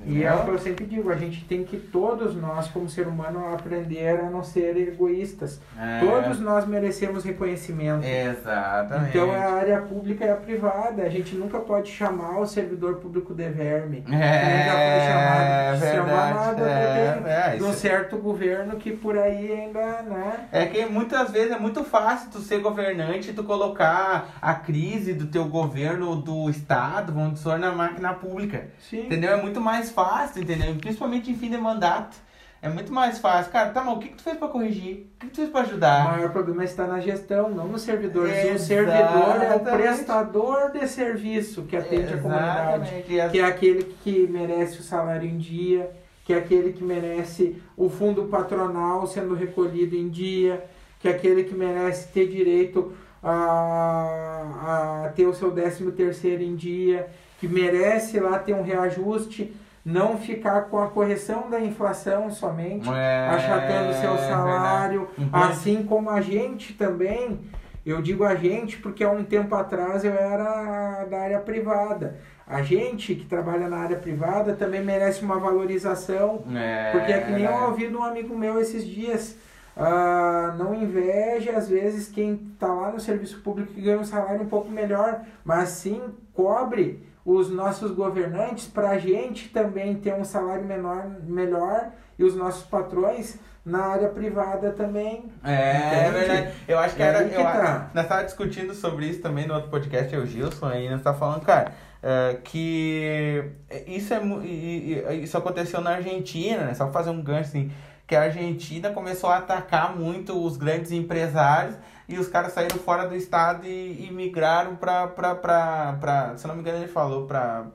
E 0.07 0.23
é 0.23 0.33
o 0.33 0.45
que 0.45 0.51
eu 0.51 0.59
sempre 0.59 0.85
digo, 0.87 1.11
a 1.11 1.17
gente 1.17 1.45
tem 1.45 1.65
que 1.65 1.77
todos 1.77 2.35
nós, 2.37 2.69
como 2.69 2.89
ser 2.89 3.07
humano, 3.07 3.53
aprender 3.53 4.21
a 4.21 4.31
não 4.31 4.43
ser 4.43 4.77
egoístas. 4.77 5.61
É. 5.79 6.01
Todos 6.01 6.41
nós 6.41 6.67
merecemos 6.67 7.25
reconhecimento. 7.25 8.07
Exatamente. 8.07 9.09
Então 9.09 9.33
é 9.33 9.43
a 9.43 9.53
área 9.53 9.83
pública 9.83 10.25
e 10.25 10.31
a 10.31 10.37
privada. 10.37 11.03
A 11.03 11.09
gente 11.09 11.35
nunca 11.35 11.59
pode 11.59 11.91
chamar 11.91 12.39
o 12.39 12.47
servidor 12.47 12.97
público 12.97 13.35
de 13.35 13.49
verme. 13.49 13.99
É, 13.99 14.03
Que 14.03 14.11
nem 14.11 14.65
já 14.65 14.73
foi 14.73 15.07
chamado, 15.11 15.81
verdade, 15.81 15.97
chamado 15.97 17.27
é, 17.29 17.55
é, 17.55 17.57
de 17.57 17.63
um 17.65 17.73
certo 17.73 18.17
governo 18.17 18.77
que 18.77 18.93
por 18.93 19.19
aí 19.19 19.53
ainda, 19.53 20.03
né? 20.03 20.47
É 20.53 20.67
que 20.67 20.87
muitas 20.87 21.31
vezes 21.31 21.53
é 21.53 21.59
muito 21.59 21.85
fácil 21.85 22.31
tu 22.31 22.39
ser 22.39 22.61
governante 22.61 23.31
e 23.31 23.33
tu 23.33 23.45
colocar 23.45 24.37
a 24.41 24.55
crise 24.55 25.13
do 25.13 25.27
teu 25.27 25.47
governo, 25.47 26.17
do 26.17 26.49
estado, 26.49 27.13
vamos 27.13 27.35
dizer, 27.35 27.59
na 27.59 27.73
máquina 27.73 28.15
pública. 28.15 28.69
Sim. 28.79 29.07
Entendeu? 29.07 29.33
É 29.33 29.43
muito 29.43 29.61
mais 29.61 29.76
fácil, 29.91 30.43
entendeu? 30.43 30.75
Principalmente 30.77 31.31
em 31.31 31.35
fim 31.37 31.51
de 31.51 31.57
mandato. 31.59 32.17
É 32.63 32.69
muito 32.69 32.93
mais 32.93 33.19
fácil. 33.19 33.53
Cara, 33.53 33.71
tá, 33.71 33.85
mas 33.85 33.97
o 33.97 33.99
que, 34.01 34.09
que 34.09 34.17
tu 34.17 34.23
fez 34.23 34.37
pra 34.39 34.49
corrigir? 34.49 35.07
O 35.17 35.21
que, 35.21 35.27
que 35.27 35.33
tu 35.33 35.37
fez 35.37 35.51
pra 35.51 35.61
O 35.61 35.65
ajudar? 35.65 36.05
maior 36.13 36.31
problema 36.31 36.65
está 36.65 36.87
na 36.87 36.99
gestão, 37.01 37.51
não 37.51 37.69
no 37.69 37.79
servidor. 37.79 38.27
Se 38.29 38.33
O 38.33 38.35
Exatamente. 38.35 38.63
servidor 38.63 39.43
é 39.43 39.55
o 39.55 39.61
prestador 39.61 40.71
de 40.73 40.89
serviço 40.89 41.63
que 41.65 41.77
atende 41.77 42.15
a 42.15 42.19
comunidade. 42.19 42.73
Exatamente. 42.87 43.13
E 43.13 43.21
as- 43.21 43.31
que 43.33 43.39
é 43.39 43.45
aquele 43.45 43.85
que 44.03 44.27
merece 44.27 44.81
o 44.81 44.83
salário 44.83 45.29
em 45.29 45.37
dia, 45.37 45.91
que 46.25 46.33
é 46.33 46.39
aquele 46.39 46.73
que 46.73 46.83
merece 46.83 47.63
o 47.77 47.89
fundo 47.89 48.25
patronal 48.25 49.07
sendo 49.07 49.35
recolhido 49.35 49.95
em 49.95 50.09
dia, 50.09 50.65
que 50.99 51.07
é 51.09 51.11
aquele 51.13 51.45
que 51.45 51.55
merece 51.55 52.09
ter 52.09 52.27
direito 52.27 52.93
a, 53.23 55.05
a 55.07 55.09
ter 55.11 55.27
o 55.27 55.35
seu 55.35 55.51
13 55.53 55.91
terceiro 55.93 56.43
em 56.43 56.57
dia, 56.57 57.07
que 57.39 57.47
merece 57.47 58.19
lá 58.19 58.39
ter 58.39 58.55
um 58.55 58.63
reajuste, 58.63 59.53
não 59.89 60.19
ficar 60.19 60.63
com 60.63 60.79
a 60.81 60.89
correção 60.89 61.49
da 61.49 61.61
inflação 61.61 62.29
somente, 62.31 62.89
É, 62.91 63.29
achatando 63.31 63.91
o 63.91 63.95
seu 63.95 64.19
salário, 64.19 65.09
verdade. 65.17 65.53
assim 65.53 65.85
como 65.85 66.11
a 66.11 66.21
gente 66.21 66.75
também, 66.75 67.39
eu 67.87 68.03
digo 68.03 68.25
a 68.25 68.35
gente 68.35 68.79
porque 68.79 69.05
há 69.05 69.11
um 69.11 69.23
tempo 69.23 69.55
atrás 69.55 70.05
eu 70.05 70.13
era 70.13 71.05
da 71.05 71.21
área 71.21 71.39
privada. 71.39 72.17
A 72.49 72.63
gente 72.63 73.15
que 73.15 73.25
trabalha 73.27 73.69
na 73.69 73.77
área 73.77 73.97
privada 73.97 74.55
também 74.55 74.83
merece 74.85 75.25
uma 75.25 75.39
valorização, 75.39 76.43
É, 76.55 76.91
porque 76.91 77.13
é 77.13 77.21
que 77.21 77.31
nem 77.31 77.45
eu 77.45 77.55
ouvi 77.69 77.87
de 77.89 77.97
um 77.97 78.03
amigo 78.03 78.37
meu 78.37 78.61
esses 78.61 78.85
dias. 78.85 79.37
ah, 79.79 80.55
não 80.59 80.75
inveje, 80.75 81.51
às 81.51 81.69
vezes, 81.69 82.09
quem 82.09 82.41
está 82.55 82.67
lá 82.67 82.91
no 82.91 82.99
serviço 82.99 83.41
público 83.43 83.75
que 83.75 83.83
ganha 83.83 83.99
um 83.99 84.05
salário 84.05 84.41
um 84.43 84.49
pouco 84.49 84.71
melhor, 84.71 85.21
mas 85.45 85.69
sim 85.69 86.01
cobre 86.33 87.05
os 87.27 87.51
nossos 87.51 87.91
governantes 87.91 88.67
para 88.69 88.91
a 88.91 88.99
gente 88.99 89.49
também 89.49 89.97
ter 89.97 90.15
um 90.15 90.25
salário 90.25 90.65
menor, 90.65 91.05
melhor 91.25 91.91
e 92.17 92.23
os 92.25 92.37
nossos 92.37 92.63
patrões 92.65 93.37
na 93.65 93.85
área 93.85 94.09
privada 94.09 94.71
também. 94.71 95.25
É, 95.43 95.53
é 95.53 96.09
Entende? 96.09 96.19
verdade. 96.19 96.53
Eu 96.69 96.79
acho 96.79 96.95
que 96.95 97.03
É 97.03 97.07
era. 97.07 97.29
que 97.29 97.35
eu, 97.35 97.43
tá. 97.43 97.91
Nós 97.93 98.05
estávamos 98.05 98.31
discutindo 98.31 98.73
sobre 98.75 99.07
isso 99.07 99.21
também 99.21 99.45
no 99.49 99.55
outro 99.55 99.69
podcast, 99.71 100.15
é 100.15 100.19
o 100.19 100.25
Gilson, 100.25 100.67
aí 100.67 100.89
nós 100.89 101.03
tá 101.03 101.13
falando, 101.13 101.41
cara, 101.41 101.73
é, 102.01 102.39
que 102.45 103.43
isso 103.89 104.15
é 104.15 105.15
isso 105.17 105.37
aconteceu 105.37 105.81
na 105.81 105.97
Argentina, 105.97 106.65
né? 106.65 106.75
Só 106.75 106.93
fazer 106.93 107.11
um 107.11 107.21
gancho 107.21 107.49
assim, 107.49 107.73
que 108.07 108.15
a 108.15 108.23
Argentina 108.23 108.91
começou 108.91 109.29
a 109.29 109.39
atacar 109.39 109.97
muito 109.97 110.41
os 110.45 110.57
grandes 110.57 110.93
empresários 110.93 111.77
e 112.09 112.19
os 112.19 112.29
caras 112.29 112.53
saíram 112.53 112.79
fora 112.79 113.09
do 113.09 113.17
estado 113.17 113.67
e, 113.67 114.07
e 114.07 114.13
migraram 114.13 114.77
pra. 114.77 116.35
Se 116.37 116.47
não 116.47 116.55
me 116.55 116.61
engano, 116.61 116.79
ele 116.79 116.89
falou 116.89 117.27
pra, 117.27 117.67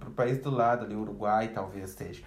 pro 0.00 0.10
país 0.10 0.38
do 0.38 0.50
lado 0.50 0.84
ali, 0.84 0.96
Uruguai, 0.96 1.48
talvez 1.48 1.90
seja. 1.90 2.22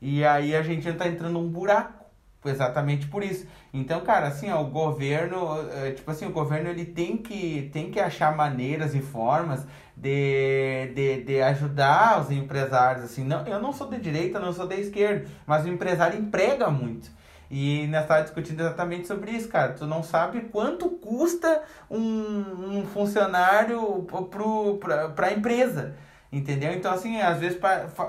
E 0.00 0.24
aí 0.24 0.54
a 0.54 0.58
Argentina 0.58 0.94
tá 0.94 1.08
entrando 1.08 1.32
num 1.32 1.48
buraco. 1.48 1.99
Exatamente 2.44 3.06
por 3.06 3.22
isso. 3.22 3.46
Então, 3.72 4.00
cara, 4.00 4.28
assim, 4.28 4.50
ó, 4.50 4.62
o 4.62 4.70
governo, 4.70 5.58
eh, 5.72 5.92
tipo 5.92 6.10
assim, 6.10 6.26
o 6.26 6.30
governo 6.32 6.70
ele 6.70 6.86
tem 6.86 7.18
que, 7.18 7.68
tem 7.72 7.90
que 7.90 8.00
achar 8.00 8.34
maneiras 8.34 8.94
e 8.94 9.00
formas 9.00 9.66
de, 9.94 10.90
de, 10.94 11.22
de 11.22 11.42
ajudar 11.42 12.20
os 12.22 12.30
empresários, 12.30 13.04
assim. 13.04 13.24
Não, 13.24 13.46
eu 13.46 13.60
não 13.60 13.72
sou 13.72 13.88
de 13.88 13.98
direita, 14.00 14.40
não 14.40 14.52
sou 14.54 14.66
de 14.66 14.80
esquerda, 14.80 15.28
mas 15.46 15.66
o 15.66 15.68
empresário 15.68 16.18
emprega 16.18 16.70
muito. 16.70 17.10
E 17.50 17.86
nós 17.88 18.02
estávamos 18.02 18.30
discutindo 18.30 18.60
exatamente 18.60 19.06
sobre 19.06 19.32
isso, 19.32 19.48
cara. 19.48 19.72
Tu 19.74 19.84
não 19.86 20.02
sabe 20.02 20.40
quanto 20.52 20.88
custa 20.88 21.62
um, 21.90 22.78
um 22.78 22.86
funcionário 22.86 24.06
para 25.14 25.26
a 25.26 25.32
empresa. 25.32 25.94
Entendeu? 26.32 26.72
Então, 26.72 26.92
assim, 26.92 27.20
às 27.20 27.38
vezes 27.38 27.58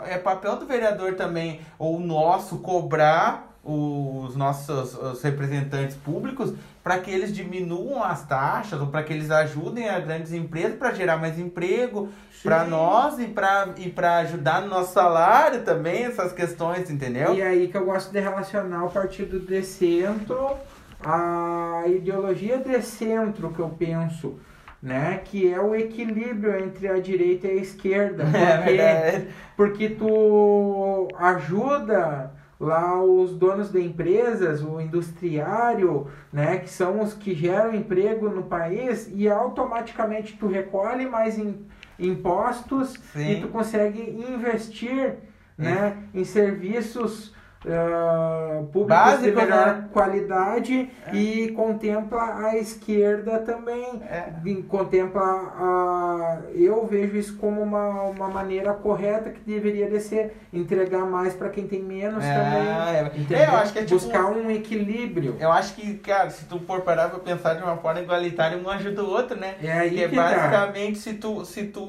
é 0.06 0.18
papel 0.20 0.58
do 0.58 0.68
vereador 0.68 1.16
também, 1.16 1.60
ou 1.80 2.00
nosso, 2.00 2.60
cobrar 2.60 3.51
os 3.64 4.36
nossos 4.36 4.96
os 4.96 5.22
representantes 5.22 5.96
públicos 5.96 6.54
para 6.84 6.98
que 7.00 7.12
eles 7.12 7.34
diminuam 7.34 8.04
as 8.04 8.26
taxas 8.26 8.82
ou 8.82 8.88
para 8.88 9.04
que 9.04 9.14
eles 9.14 9.30
ajudem 9.30 9.88
as 9.88 10.04
grandes 10.04 10.34
empresas 10.34 10.76
para 10.78 10.92
gerar 10.94 11.18
mais 11.18 11.38
emprego 11.38 12.10
para 12.44 12.64
nós 12.64 13.20
e 13.20 13.28
para 13.28 13.70
e 13.78 13.90
para 13.90 14.18
ajudar 14.18 14.62
no 14.62 14.68
nosso 14.68 14.94
salário 14.94 15.64
também 15.64 16.06
essas 16.06 16.34
questões, 16.34 16.90
entendeu? 16.90 17.36
E 17.36 17.42
aí 17.42 17.68
que 17.68 17.78
eu 17.78 17.86
gosto 17.86 18.12
de 18.12 18.20
relacionar 18.20 18.86
o 18.86 18.90
partido 18.90 19.40
de 19.40 19.62
centro 19.64 20.58
a 21.04 21.84
ideologia 21.88 22.58
de 22.58 22.82
centro 22.82 23.52
que 23.52 23.60
eu 23.60 23.70
penso, 23.70 24.40
né, 24.82 25.22
que 25.24 25.52
é 25.52 25.60
o 25.60 25.76
equilíbrio 25.76 26.58
entre 26.64 26.88
a 26.88 27.00
direita 27.00 27.48
e 27.48 27.52
a 27.52 27.62
esquerda, 27.62 28.24
porque, 28.64 28.82
É 28.82 29.28
porque 29.56 29.90
tu 29.90 31.08
ajuda 31.18 32.32
lá 32.62 33.04
os 33.04 33.36
donos 33.36 33.72
de 33.72 33.82
empresas, 33.84 34.62
o 34.64 34.80
industriário, 34.80 36.08
né, 36.32 36.58
que 36.58 36.70
são 36.70 37.02
os 37.02 37.12
que 37.14 37.34
geram 37.34 37.74
emprego 37.74 38.30
no 38.30 38.44
país 38.44 39.10
e 39.14 39.28
automaticamente 39.28 40.38
tu 40.38 40.48
recolhe 40.48 41.08
mais 41.08 41.40
im- 41.40 41.66
impostos 42.00 42.94
Sim. 43.14 43.32
e 43.32 43.42
tu 43.42 43.48
consegue 43.48 44.00
investir, 44.32 45.16
né, 45.58 45.98
em 46.14 46.24
serviços 46.24 47.34
ah, 47.70 48.64
públicos 48.72 48.82
de 48.82 48.86
Básicos, 48.88 49.44
melhor 49.44 49.68
né? 49.68 49.90
qualidade 49.94 50.90
e 51.14 51.50
contempla 51.56 52.48
a 52.48 52.58
esquerda 52.58 53.40
também 53.40 54.02
É. 54.10 54.30
contempla 54.68 55.22
a 55.22 56.40
eu 56.56 56.86
vejo 56.88 57.16
isso 57.18 57.38
como 57.38 57.62
uma, 57.62 58.04
uma 58.04 58.30
maneira 58.30 58.74
correta 58.74 59.30
que 59.30 59.42
deveria 59.42 59.90
de 59.90 60.00
ser 60.00 60.36
entregar 60.52 61.06
mais 61.06 61.34
para 61.34 61.50
quem 61.50 61.68
tem 61.68 61.82
menos 61.82 62.24
É, 62.24 62.34
também 62.34 63.36
é. 63.36 63.42
É, 63.44 63.48
eu 63.48 63.56
acho 63.58 63.74
que 63.74 63.80
é 63.80 63.84
tipo- 63.84 64.00
buscar 64.00 64.26
um 64.26 64.50
equilíbrio 64.50 65.36
Eu 65.40 65.52
acho 65.52 65.76
que, 65.76 65.96
cara, 66.00 66.30
se 66.30 66.46
tu 66.46 66.60
for 66.60 66.82
parar 66.82 67.10
pra 67.10 67.20
pensar 67.20 67.54
de 67.54 67.64
uma 67.64 67.78
forma 67.78 68.02
igualitária, 68.02 68.58
um 68.58 68.70
ajuda 68.70 69.04
o 69.04 69.10
outro, 69.10 69.38
né? 69.40 69.56
é 69.62 69.72
aí 69.72 69.90
Porque 69.90 70.10
que 70.10 70.16
tá. 70.16 70.24
basicamente 70.24 70.98
se 71.00 71.14
tu, 71.14 71.46
se 71.46 71.64
tu 71.66 71.88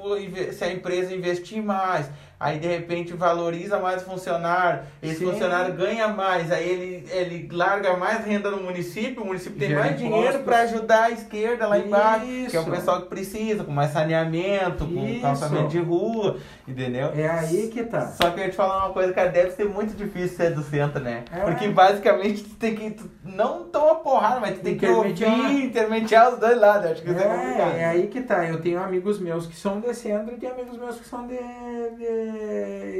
se 0.53 0.65
a 0.65 0.73
empresa 0.73 1.15
investir 1.15 1.63
mais, 1.63 2.11
aí 2.43 2.59
de 2.59 2.67
repente 2.67 3.15
valoriza 3.15 3.79
mais 3.79 4.03
o 4.03 4.05
funcionário, 4.05 4.81
esse 5.01 5.21
Sim. 5.21 5.31
funcionário 5.31 5.73
ganha 5.75 6.09
mais, 6.09 6.51
aí 6.51 6.69
ele, 6.69 7.09
ele 7.11 7.49
larga 7.53 7.97
mais 7.97 8.25
renda 8.25 8.51
no 8.51 8.61
município, 8.61 9.23
o 9.23 9.27
município 9.27 9.59
tem 9.59 9.69
Gera 9.69 9.81
mais 9.81 9.97
dinheiro 9.97 10.41
para 10.41 10.59
ajudar 10.63 11.05
a 11.05 11.11
esquerda 11.11 11.69
lá 11.69 11.79
embaixo, 11.79 12.27
que 12.27 12.57
é 12.57 12.59
o 12.59 12.63
Isso. 12.63 12.71
pessoal 12.71 13.03
que 13.03 13.09
precisa, 13.09 13.63
com 13.63 13.71
mais 13.71 13.93
saneamento, 13.93 14.85
com 14.85 15.07
Isso. 15.07 15.21
calçamento 15.21 15.69
de 15.69 15.79
rua, 15.79 16.39
entendeu? 16.67 17.13
é 17.15 17.29
aí 17.29 17.69
que 17.69 17.85
tá 17.85 18.09
Só 18.09 18.31
que 18.31 18.41
eu 18.41 18.45
ia 18.45 18.51
te 18.51 18.57
falar 18.57 18.87
uma 18.87 18.93
coisa, 18.93 19.13
cara, 19.13 19.29
deve 19.29 19.53
ser 19.53 19.69
muito 19.69 19.95
difícil 19.95 20.37
ser 20.37 20.55
do 20.55 20.63
centro, 20.63 21.01
né? 21.01 21.25
É. 21.31 21.41
Porque 21.41 21.69
basicamente 21.69 22.43
tu 22.43 22.57
tem 22.57 22.75
que. 22.75 22.91
Tu 22.91 23.11
não 23.25 23.65
tomar 23.65 23.97
porrada, 23.97 24.41
mas 24.41 24.59
tu 24.59 24.63
tem 24.63 24.77
que 24.77 24.87
ouvir, 24.87 25.65
intermediar 25.65 26.33
os 26.33 26.39
dois 26.39 26.59
lados. 26.59 26.91
Acho 26.91 27.03
que 27.03 27.11
isso 27.11 27.21
é 27.21 27.29
complicado. 27.29 27.77
É, 27.77 27.81
é 27.81 27.85
aí 27.87 28.07
que 28.09 28.21
tá. 28.21 28.45
Eu 28.45 28.61
tenho 28.61 28.83
amigos 28.83 29.21
meus 29.21 29.47
que 29.47 29.55
são 29.55 29.81
de 29.81 29.95
centro 29.95 30.35
e 30.35 30.39
tenho 30.39 30.53
amigos 30.53 30.77
meus 30.79 30.97
que 30.99 31.07
são 31.07 31.27
de, 31.27 31.37
de 31.37 32.32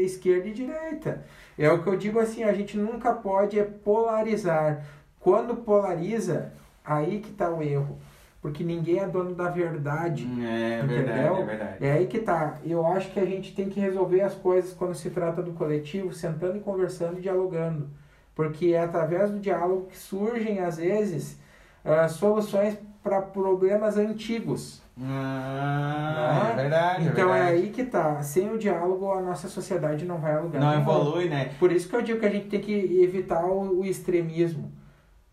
esquerda 0.03 0.49
e 0.49 0.53
direita. 0.53 1.25
É 1.59 1.71
o 1.71 1.83
que 1.83 1.89
eu 1.89 1.97
digo 1.97 2.19
assim, 2.19 2.43
a 2.43 2.53
gente 2.53 2.77
nunca 2.77 3.13
pode 3.13 3.59
é 3.59 3.65
polarizar. 3.65 4.85
Quando 5.21 5.57
polariza, 5.57 6.53
aí 6.85 7.21
que 7.21 7.31
tá 7.31 7.51
o 7.51 7.63
erro. 7.63 7.99
Porque 8.41 8.65
ninguém 8.65 8.99
é 8.99 9.07
dono 9.07 9.37
da 9.37 9.49
verdade. 9.49 10.25
É 10.25 10.81
Entendeu? 10.81 10.97
verdade, 10.97 11.41
é 11.41 11.45
verdade. 11.45 11.77
É 11.87 11.93
aí 11.93 12.07
que 12.09 12.19
tá. 12.19 12.59
Eu 12.65 12.85
acho 12.85 13.13
que 13.13 13.21
a 13.21 13.25
gente 13.25 13.55
tem 13.55 13.69
que 13.69 13.79
resolver 13.79 14.21
as 14.21 14.35
coisas 14.35 14.73
quando 14.73 14.97
se 14.97 15.11
trata 15.11 15.41
do 15.41 15.53
coletivo, 15.53 16.13
sentando 16.13 16.57
e 16.57 16.61
conversando 16.61 17.19
e 17.19 17.23
dialogando. 17.23 17.89
Porque 18.35 18.73
é 18.73 18.81
através 18.81 19.31
do 19.31 19.39
diálogo 19.39 19.87
que 19.87 19.97
surgem, 19.97 20.59
às 20.59 20.77
vezes, 20.79 21.39
ah, 21.85 22.09
soluções 22.09 22.77
para 23.01 23.23
problemas 23.23 23.97
antigos. 23.97 24.82
Ah, 25.01 26.49
é 26.53 26.57
Né? 26.57 26.63
verdade. 26.63 27.09
então 27.09 27.35
é 27.35 27.39
é 27.39 27.43
verdade. 27.45 27.63
aí 27.63 27.71
que 27.71 27.85
tá. 27.85 28.23
Sem 28.23 28.51
o 28.51 28.59
diálogo, 28.59 29.11
a 29.13 29.21
nossa 29.21 29.49
sociedade 29.49 30.05
não 30.05 30.19
vai 30.19 30.35
a 30.35 30.41
lugar 30.41 30.61
Não 30.61 30.75
evolui, 30.75 31.29
né? 31.29 31.51
Por 31.59 31.73
isso 31.73 31.89
que 31.89 31.97
eu 31.97 32.03
digo 32.03 32.21
que 32.21 32.27
a 32.27 32.31
gente 32.31 32.49
tem 32.49 32.61
que 32.61 33.03
evitar 33.03 33.45
o, 33.45 33.81
o 33.81 33.85
extremismo. 33.85 34.73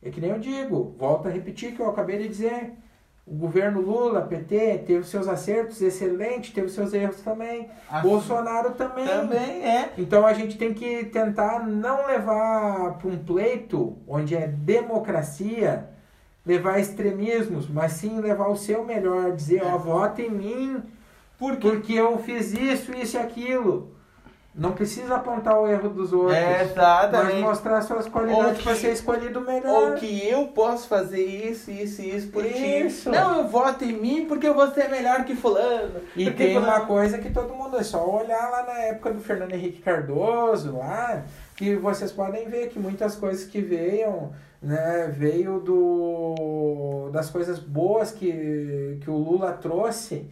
É 0.02 0.10
que 0.10 0.22
nem 0.22 0.30
eu 0.32 0.40
digo, 0.40 0.96
volto 0.98 1.28
a 1.28 1.32
repetir 1.32 1.74
que 1.74 1.82
eu 1.82 1.90
acabei 1.90 2.18
de 2.18 2.30
dizer. 2.30 2.74
O 3.28 3.36
governo 3.36 3.80
Lula, 3.80 4.22
PT, 4.24 4.80
teve 4.88 5.04
seus 5.06 5.28
acertos 5.28 5.80
excelentes, 5.84 6.52
teve 6.52 6.68
seus 6.70 6.94
erros 6.96 7.22
também. 7.22 7.70
A- 7.88 8.00
Bolsonaro 8.00 8.72
também. 8.72 9.06
Também 9.06 9.64
é. 9.64 9.94
Então 10.00 10.26
a 10.26 10.34
gente 10.34 10.58
tem 10.58 10.74
que 10.74 11.06
tentar 11.06 11.64
não 11.68 12.08
levar 12.08 12.94
para 12.98 13.08
um 13.08 13.18
pleito 13.20 13.98
onde 14.08 14.36
é 14.36 14.48
democracia, 14.48 15.90
levar 16.50 16.80
extremismos, 16.80 17.70
mas 17.70 17.92
sim 17.94 18.20
levar 18.20 18.48
o 18.50 18.56
seu 18.58 18.84
melhor, 18.84 19.32
dizer, 19.34 19.62
ó, 19.64 19.78
vota 19.78 20.22
em 20.22 20.30
mim 20.32 20.82
Porque 21.38 21.70
porque 21.70 21.94
eu 21.94 22.18
fiz 22.20 22.52
isso, 22.54 22.92
isso 22.92 23.16
e 23.16 23.20
aquilo. 23.20 23.92
Não 24.54 24.72
precisa 24.74 25.16
apontar 25.16 25.58
o 25.58 25.68
erro 25.68 25.88
dos 25.90 26.12
outros. 26.12 26.36
É, 26.36 26.58
Mas 26.58 26.72
exatamente. 26.72 27.40
mostrar 27.42 27.82
suas 27.82 28.08
qualidades 28.10 28.58
que- 28.58 28.64
para 28.64 28.76
ser 28.76 28.92
escolhido 28.92 29.40
melhor. 29.40 29.92
Ou 29.92 29.96
que 29.96 30.28
eu 30.28 30.48
posso 30.48 30.88
fazer 30.90 31.24
isso, 31.24 31.70
isso 31.72 32.02
e 32.02 32.14
isso 32.18 32.28
por 32.30 32.44
Isso. 32.46 33.10
ti. 33.10 33.16
Não, 33.16 33.38
eu 33.38 33.48
voto 33.48 33.86
em 33.86 33.94
mim 33.94 34.26
porque 34.28 34.48
eu 34.48 34.54
vou 34.54 34.70
ser 34.72 34.90
melhor 34.90 35.24
que 35.24 35.34
fulano. 35.36 36.02
E 36.16 36.26
porque 36.26 36.32
tem 36.44 36.56
fulano- 36.56 36.74
uma 36.74 36.86
coisa 36.86 37.20
que 37.20 37.30
todo 37.30 37.54
mundo 37.54 37.78
é 37.78 37.84
só 37.84 38.04
olhar 38.06 38.50
lá 38.50 38.64
na 38.64 38.80
época 38.80 39.14
do 39.14 39.22
Fernando 39.22 39.54
Henrique 39.54 39.82
Cardoso, 39.82 40.76
lá, 40.78 41.24
que 41.56 41.76
vocês 41.76 42.12
podem 42.12 42.50
ver 42.50 42.68
que 42.70 42.80
muitas 42.80 43.16
coisas 43.16 43.46
que 43.46 43.62
veio, 43.62 44.30
né, 44.62 45.10
veio 45.12 45.60
do 45.60 47.10
das 47.12 47.30
coisas 47.30 47.60
boas 47.60 48.12
que, 48.12 48.98
que 49.02 49.10
o 49.10 49.16
Lula 49.18 49.54
trouxe, 49.54 50.28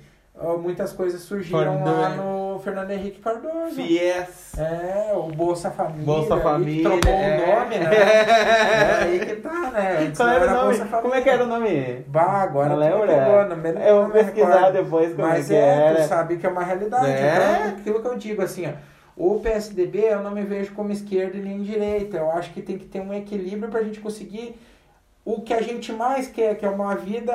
muitas 0.62 0.94
coisas 0.94 1.22
surgiram 1.22 1.84
lá 1.84 2.10
no 2.10 2.60
Fernando 2.60 2.92
Henrique 2.92 3.20
Cardoso. 3.20 3.76
Fies. 3.76 4.56
É, 4.58 5.12
o 5.16 5.24
Bolsa 5.24 5.72
Família, 5.72 6.06
Bolsa 6.06 6.38
Família. 6.38 6.90
trocou 6.90 7.12
é. 7.12 7.38
o 7.38 7.60
nome, 7.60 7.80
né? 7.80 7.90
É 8.78 9.04
aí 9.04 9.20
que 9.20 9.36
tá, 9.38 9.72
né? 9.72 10.12
Qual 10.16 10.30
era 10.30 10.46
o 10.46 10.50
nome? 10.50 10.64
Bolsa 10.64 10.86
Família. 10.86 11.02
Como 11.02 11.14
é 11.16 11.22
que 11.22 11.30
era 11.30 11.44
o 11.44 11.48
nome? 11.48 12.06
Bah, 12.08 12.42
agora 12.44 12.70
Não 12.70 12.76
lembra? 12.78 13.08
pegou, 13.08 13.46
não 13.46 13.58
me- 13.58 13.88
Eu 13.88 14.02
vou 14.04 14.12
pesquisar 14.12 14.56
recordo. 14.56 14.74
depois 14.74 15.14
como 15.16 15.28
Mas 15.28 15.46
é 15.50 15.54
que 15.54 15.60
é, 15.60 15.68
era. 15.90 15.96
tu 16.02 16.08
sabe 16.08 16.38
que 16.38 16.46
é 16.46 16.50
uma 16.50 16.64
realidade. 16.64 17.06
É. 17.10 17.36
Então, 17.68 17.80
aquilo 17.80 18.02
que 18.02 18.08
eu 18.08 18.16
digo, 18.18 18.42
assim, 18.44 18.68
ó, 18.68 18.72
o 19.18 19.40
PSDB 19.40 20.14
eu 20.14 20.22
não 20.22 20.32
me 20.32 20.44
vejo 20.44 20.74
como 20.74 20.92
esquerda 20.92 21.40
nem 21.40 21.64
direita. 21.64 22.18
Eu 22.18 22.32
acho 22.32 22.54
que 22.54 22.62
tem 22.62 22.78
que 22.78 22.86
ter 22.86 23.02
um 23.02 23.14
equilíbrio 23.14 23.70
pra 23.70 23.82
gente 23.82 24.00
conseguir 24.00 24.56
o 25.30 25.42
que 25.42 25.54
a 25.54 25.62
gente 25.62 25.92
mais 25.92 26.28
quer, 26.28 26.56
que 26.56 26.66
é 26.66 26.70
uma 26.70 26.96
vida 26.96 27.34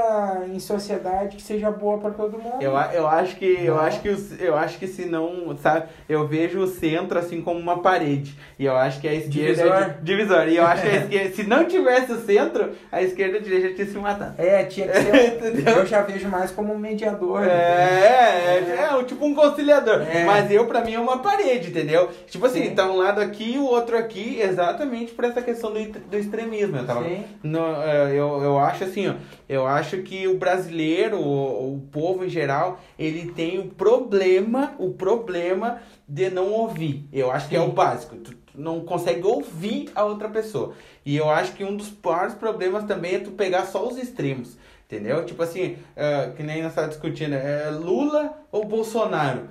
em 0.50 0.58
sociedade 0.58 1.36
que 1.36 1.42
seja 1.42 1.70
boa 1.70 1.98
pra 1.98 2.10
todo 2.10 2.38
mundo. 2.38 2.56
Eu, 2.62 2.72
eu 2.94 3.06
acho 3.06 3.36
que 3.36 3.44
eu 3.64 3.74
Não. 3.74 3.82
acho 3.82 4.00
que 4.00 4.08
eu 4.40 4.56
acho 4.56 4.78
que 4.78 4.86
se 4.86 5.04
não, 5.04 5.54
sabe, 5.58 5.88
eu 6.08 6.26
vejo 6.26 6.58
o 6.60 6.66
centro 6.66 7.18
assim 7.18 7.42
como 7.42 7.60
uma 7.60 7.82
parede. 7.82 8.34
E 8.58 8.64
eu 8.64 8.74
acho 8.74 8.98
que 8.98 9.06
a 9.06 9.12
esquerda 9.12 9.52
Divisor. 9.62 9.76
é 9.76 9.88
di- 9.90 9.94
divisor. 10.04 10.48
E 10.48 10.56
eu 10.56 10.66
acho 10.66 10.82
que 10.82 10.88
a 10.88 10.96
esquerda, 11.04 11.34
se 11.34 11.42
não 11.44 11.64
tivesse 11.66 12.12
o 12.12 12.20
centro, 12.24 12.70
a 12.90 13.02
esquerda 13.02 13.36
e 13.36 13.40
a 13.40 13.42
direita 13.42 13.74
tinha 13.74 13.86
se 13.86 13.98
matado. 13.98 14.34
É, 14.38 14.64
tinha 14.64 14.88
que 14.88 14.98
ser. 14.98 15.68
Eu 15.76 15.84
já 15.84 16.00
vejo 16.00 16.28
mais 16.30 16.50
como 16.50 16.72
um 16.72 16.78
mediador. 16.78 17.42
É, 17.44 17.48
é, 17.50 18.86
é, 18.90 18.94
um- 18.96 19.04
tipo 19.04 19.24
um 19.26 19.34
conciliador. 19.34 20.00
É. 20.02 20.24
Mas 20.24 20.50
eu, 20.50 20.66
pra 20.66 20.80
mim, 20.80 20.94
é 20.94 20.98
uma 20.98 21.18
parede, 21.18 21.68
entendeu? 21.68 22.08
Tipo 22.26 22.46
assim, 22.46 22.64
Sim. 22.70 22.74
tá 22.74 22.86
um 22.90 22.96
lado 22.96 23.20
aqui 23.20 23.54
e 23.54 23.58
o 23.58 23.64
outro 23.64 23.98
aqui, 23.98 24.40
exatamente 24.40 25.12
por 25.12 25.24
essa 25.26 25.42
questão 25.42 25.72
do, 25.72 25.84
do 25.84 26.16
extremismo. 26.16 26.76
Eu, 26.78 26.86
tava, 26.86 27.04
Sim. 27.04 27.24
no, 27.42 27.81
é, 27.81 27.81
eu, 27.82 28.42
eu 28.42 28.58
acho 28.58 28.84
assim, 28.84 29.08
ó, 29.08 29.14
eu 29.48 29.66
acho 29.66 29.98
que 30.02 30.26
o 30.28 30.38
brasileiro, 30.38 31.18
o, 31.18 31.74
o 31.74 31.80
povo 31.90 32.24
em 32.24 32.28
geral, 32.28 32.80
ele 32.98 33.32
tem 33.32 33.58
o 33.58 33.66
problema, 33.66 34.74
o 34.78 34.90
problema 34.90 35.80
de 36.06 36.30
não 36.30 36.52
ouvir. 36.52 37.08
Eu 37.12 37.30
acho 37.30 37.48
que 37.48 37.56
é 37.56 37.60
Sim. 37.60 37.68
o 37.68 37.72
básico. 37.72 38.16
Tu, 38.16 38.34
tu 38.34 38.60
não 38.60 38.80
consegue 38.80 39.26
ouvir 39.26 39.90
a 39.94 40.04
outra 40.04 40.28
pessoa. 40.28 40.74
E 41.04 41.16
eu 41.16 41.28
acho 41.30 41.52
que 41.52 41.64
um 41.64 41.76
dos 41.76 41.92
maiores 42.02 42.34
problemas 42.34 42.84
também 42.84 43.16
é 43.16 43.18
tu 43.18 43.30
pegar 43.30 43.66
só 43.66 43.86
os 43.86 43.96
extremos. 43.96 44.56
Entendeu? 44.86 45.24
Tipo 45.24 45.42
assim, 45.42 45.76
é, 45.96 46.32
que 46.36 46.42
nem 46.42 46.60
nós 46.62 46.72
estávamos 46.72 46.96
discutindo, 46.96 47.32
é 47.34 47.70
Lula 47.70 48.36
ou 48.52 48.64
Bolsonaro? 48.66 49.48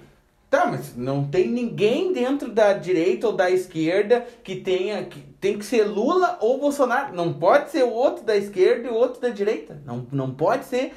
Tá, 0.51 0.65
mas 0.65 0.97
não 0.97 1.23
tem 1.25 1.47
ninguém 1.47 2.11
dentro 2.11 2.51
da 2.51 2.73
direita 2.73 3.25
ou 3.25 3.31
da 3.31 3.49
esquerda 3.49 4.27
que 4.43 4.57
tenha. 4.57 5.05
Que, 5.05 5.21
tem 5.39 5.57
que 5.57 5.63
ser 5.63 5.85
Lula 5.85 6.37
ou 6.41 6.59
Bolsonaro. 6.59 7.15
Não 7.15 7.31
pode 7.31 7.71
ser 7.71 7.83
o 7.83 7.89
outro 7.89 8.25
da 8.25 8.35
esquerda 8.35 8.89
e 8.89 8.91
o 8.91 8.93
outro 8.93 9.21
da 9.21 9.29
direita. 9.29 9.81
Não, 9.85 10.05
não 10.11 10.29
pode 10.29 10.65
ser. 10.65 10.93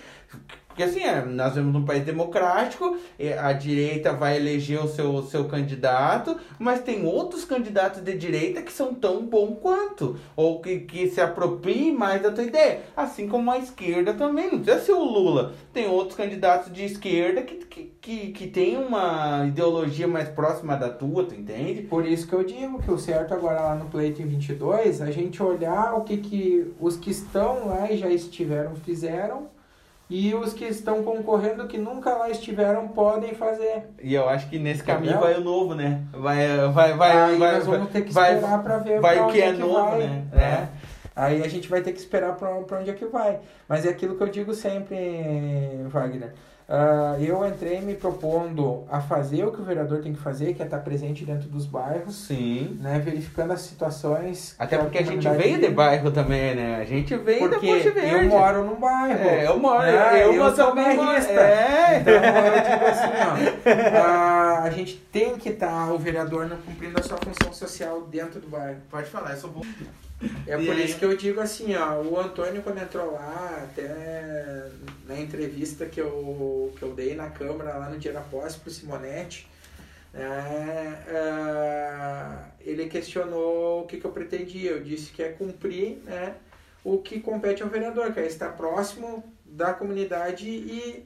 Porque 0.75 0.83
assim, 0.83 1.05
é, 1.05 1.25
nós 1.25 1.55
vemos 1.55 1.73
num 1.73 1.85
país 1.85 2.05
democrático, 2.05 2.99
a 3.41 3.53
direita 3.53 4.13
vai 4.13 4.37
eleger 4.37 4.85
o 4.85 4.89
seu, 4.89 5.23
seu 5.23 5.45
candidato, 5.45 6.37
mas 6.59 6.83
tem 6.83 7.07
outros 7.07 7.45
candidatos 7.45 8.03
de 8.03 8.13
direita 8.19 8.61
que 8.61 8.73
são 8.73 8.93
tão 8.93 9.25
bons 9.25 9.57
quanto, 9.63 10.19
ou 10.35 10.61
que, 10.61 10.81
que 10.81 11.09
se 11.09 11.21
apropriem 11.21 11.95
mais 11.95 12.21
da 12.21 12.33
tua 12.33 12.43
ideia. 12.43 12.81
Assim 12.97 13.29
como 13.29 13.53
a 13.53 13.59
esquerda 13.59 14.15
também, 14.15 14.51
não 14.51 14.59
precisa 14.59 14.85
ser 14.85 14.93
o 14.95 15.05
Lula. 15.05 15.55
Tem 15.73 15.87
outros 15.87 16.17
candidatos 16.17 16.73
de 16.73 16.85
esquerda 16.85 17.43
que, 17.43 17.55
que, 17.55 17.93
que, 18.01 18.33
que 18.33 18.47
tem 18.49 18.77
uma 18.77 19.47
ideologia 19.47 20.09
mais 20.09 20.29
próxima 20.29 20.75
da 20.75 20.89
tua, 20.89 21.25
tu 21.25 21.37
entende? 21.37 21.83
Por 21.83 22.05
isso 22.05 22.27
que 22.27 22.33
eu 22.33 22.43
digo 22.43 22.83
que 22.83 22.91
o 22.91 22.99
certo 22.99 23.33
agora 23.33 23.61
lá 23.61 23.75
no 23.77 23.85
pleito 23.85 24.21
em 24.21 24.27
22, 24.27 25.01
a 25.01 25.13
gente 25.13 25.41
olhar 25.41 25.95
o 25.95 26.01
que, 26.01 26.17
que 26.17 26.75
os 26.81 26.97
que 26.97 27.13
estão 27.13 27.69
lá 27.69 27.93
e 27.93 27.97
já 27.97 28.09
estiveram 28.09 28.75
fizeram 28.75 29.54
e 30.09 30.35
os 30.35 30.53
que 30.53 30.65
estão 30.65 31.03
concorrendo 31.03 31.67
que 31.67 31.79
nunca 31.79 32.15
lá 32.15 32.29
estiveram 32.29 32.89
podem 32.89 33.35
fazer. 33.35 33.85
E 34.03 34.15
eu 34.15 34.29
acho 34.29 34.49
que 34.49 34.59
nesse 34.59 34.83
caminho 34.83 35.19
vai 35.19 35.35
o 35.35 35.41
novo, 35.41 35.75
né? 35.75 36.03
Vai, 36.13 36.47
vai, 36.73 36.95
vai, 36.95 37.13
Aí 37.13 37.39
vai, 37.39 37.55
nós 37.55 37.67
vamos 37.67 37.91
ter 37.91 38.03
que 38.03 38.11
esperar 38.11 38.63
para 38.63 38.79
ver 38.79 39.01
vai 39.01 39.17
pra 39.17 39.25
o 39.25 39.29
onde 39.29 39.35
que 39.35 39.43
é 39.43 39.49
é 39.49 39.53
que 39.53 39.59
novo, 39.59 39.91
vai, 39.91 39.99
né? 40.01 40.25
né? 40.33 40.69
Aí 41.17 41.43
a 41.43 41.49
gente 41.49 41.69
vai 41.69 41.81
ter 41.81 41.93
que 41.93 42.01
esperar 42.01 42.35
para 42.35 42.79
onde 42.79 42.91
é 42.91 42.93
que 42.93 43.07
vai. 43.07 43.39
Mas 43.69 43.87
é 43.87 43.89
aquilo 43.89 44.17
que 44.17 44.23
eu 44.23 44.29
digo 44.29 44.53
sempre, 44.53 44.97
Wagner. 45.89 46.33
Ah, 46.67 47.17
eu 47.21 47.47
entrei 47.47 47.81
me 47.83 47.95
propondo 47.95 48.85
a 48.91 48.99
fazer 49.01 49.45
o 49.45 49.53
que 49.53 49.61
o 49.61 49.65
vereador 49.65 50.01
tem 50.01 50.15
que 50.15 50.19
fazer, 50.21 50.55
que 50.55 50.63
é 50.63 50.65
estar 50.65 50.79
presente 50.79 51.23
dentro 51.25 51.47
dos 51.49 51.67
bairros, 51.67 52.15
Sim. 52.27 52.79
né, 52.81 52.99
verificando 53.05 53.53
as 53.53 53.61
situações. 53.61 54.55
Até 54.59 54.77
que 54.79 54.83
porque 54.83 54.99
a 54.99 55.03
gente 55.03 55.27
comunidade 55.27 55.37
veio 55.43 55.59
de 55.61 55.69
bairro 55.69 56.11
também, 56.11 56.55
né? 56.55 56.77
A 56.81 56.85
gente 56.85 57.15
veio 57.17 57.51
da 57.51 57.59
Ponte 57.59 57.91
Verde. 57.91 58.15
eu 58.15 58.25
moro 58.25 58.65
num 58.65 58.77
bairro. 58.77 59.29
É, 59.29 59.47
eu 59.47 59.59
moro, 59.59 59.83
né? 59.83 60.25
eu, 60.25 60.33
eu 60.33 60.57
sou 60.57 60.69
também 60.69 60.97
moro- 60.97 61.09
bairrista. 61.09 61.33
É, 61.33 61.99
Então 62.01 62.15
eu 62.15 62.21
digo 62.63 62.85
assim, 62.87 63.99
ó, 63.99 63.99
a, 64.01 64.63
a 64.65 64.71
gente 64.71 64.97
tem 65.13 65.37
que 65.37 65.51
estar, 65.51 65.93
o 65.93 65.99
vereador, 65.99 66.49
cumprindo 66.65 66.99
a 66.99 67.03
sua 67.03 67.19
função 67.19 67.53
social 67.53 68.01
dentro 68.11 68.41
do 68.41 68.49
bairro. 68.49 68.79
Pode 68.91 69.07
falar, 69.11 69.33
eu 69.33 69.37
sou 69.37 69.51
bom. 69.51 69.61
É 70.47 70.61
E 70.61 70.67
por 70.67 70.75
aí? 70.75 70.85
isso 70.85 70.99
que 70.99 71.05
eu 71.05 71.17
digo 71.17 71.41
assim, 71.41 71.75
ó, 71.75 72.01
o 72.03 72.19
Antônio 72.19 72.63
quando 72.63 72.79
entrou 72.79 73.13
lá, 73.13 73.63
até 73.65 74.69
na 75.07 75.19
entrevista 75.19 75.87
que 75.87 76.01
eu, 76.01 76.73
que 76.79 76.83
eu 76.83 76.95
dei 76.95 77.15
na 77.15 77.31
Câmara 77.31 77.77
lá 77.77 77.89
no 77.89 77.99
dia 77.99 78.13
da 78.13 78.21
posse 78.21 78.59
pro 78.59 78.71
Simonetti, 78.71 79.47
né, 80.13 81.03
ah, 81.09 82.45
ele 82.61 82.87
questionou 82.87 83.83
o 83.83 83.87
que, 83.87 83.99
que 83.99 84.05
eu 84.05 84.13
pretendia. 84.13 84.71
Eu 84.71 84.83
disse 84.83 85.11
que 85.13 85.23
é 85.23 85.31
cumprir 85.31 85.99
né, 86.05 86.35
o 86.85 86.99
que 86.99 87.21
compete 87.21 87.63
ao 87.63 87.69
vereador, 87.69 88.13
que 88.13 88.21
é 88.21 88.27
estar 88.27 88.51
próximo 88.51 89.25
da 89.45 89.73
comunidade 89.73 90.49
e 90.49 91.05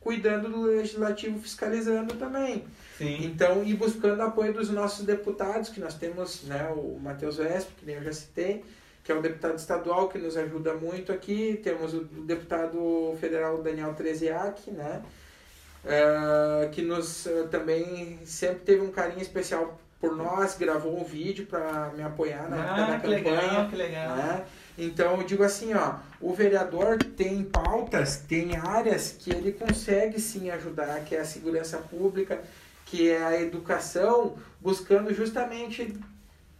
cuidando 0.00 0.48
do 0.48 0.62
legislativo, 0.62 1.38
fiscalizando 1.40 2.14
também. 2.16 2.64
Sim. 2.98 3.24
Então, 3.24 3.64
e 3.64 3.74
buscando 3.74 4.20
apoio 4.22 4.52
dos 4.52 4.70
nossos 4.70 5.04
deputados, 5.04 5.68
que 5.68 5.80
nós 5.80 5.94
temos 5.94 6.44
né, 6.44 6.68
o 6.76 6.98
Matheus 7.02 7.36
Vesp, 7.38 7.70
que 7.78 7.84
nem 7.86 7.96
eu 7.96 8.02
já 8.04 8.12
citei, 8.12 8.64
que 9.02 9.10
é 9.10 9.14
um 9.14 9.20
deputado 9.20 9.58
estadual 9.58 10.08
que 10.08 10.16
nos 10.18 10.36
ajuda 10.36 10.74
muito 10.74 11.12
aqui. 11.12 11.60
Temos 11.62 11.92
o 11.92 12.04
deputado 12.04 13.16
federal 13.20 13.62
Daniel 13.62 13.92
Treziak, 13.94 14.70
né, 14.70 15.02
eh, 15.84 16.68
que 16.72 16.82
nos 16.82 17.26
eh, 17.26 17.46
também 17.50 18.18
sempre 18.24 18.60
teve 18.60 18.80
um 18.82 18.90
carinho 18.90 19.20
especial 19.20 19.78
por 20.00 20.16
nós, 20.16 20.56
gravou 20.56 20.98
um 21.00 21.04
vídeo 21.04 21.46
para 21.46 21.90
me 21.96 22.02
apoiar 22.02 22.48
na 22.48 22.56
Ah, 22.94 23.00
que 23.00 23.08
campanha. 23.08 23.16
legal, 23.40 23.68
que 23.70 23.76
legal. 23.76 24.16
né? 24.16 24.44
Então 24.76 25.16
eu 25.18 25.22
digo 25.22 25.42
assim, 25.42 25.72
ó, 25.74 25.94
o 26.20 26.34
vereador 26.34 26.98
tem 26.98 27.42
pautas, 27.44 28.16
tem 28.28 28.56
áreas 28.56 29.14
que 29.18 29.30
ele 29.30 29.52
consegue 29.52 30.20
sim 30.20 30.50
ajudar, 30.50 31.00
que 31.04 31.14
é 31.14 31.20
a 31.20 31.24
segurança 31.24 31.78
pública, 31.78 32.42
que 32.94 33.10
é 33.10 33.20
a 33.20 33.40
educação, 33.40 34.36
buscando 34.60 35.12
justamente 35.12 35.96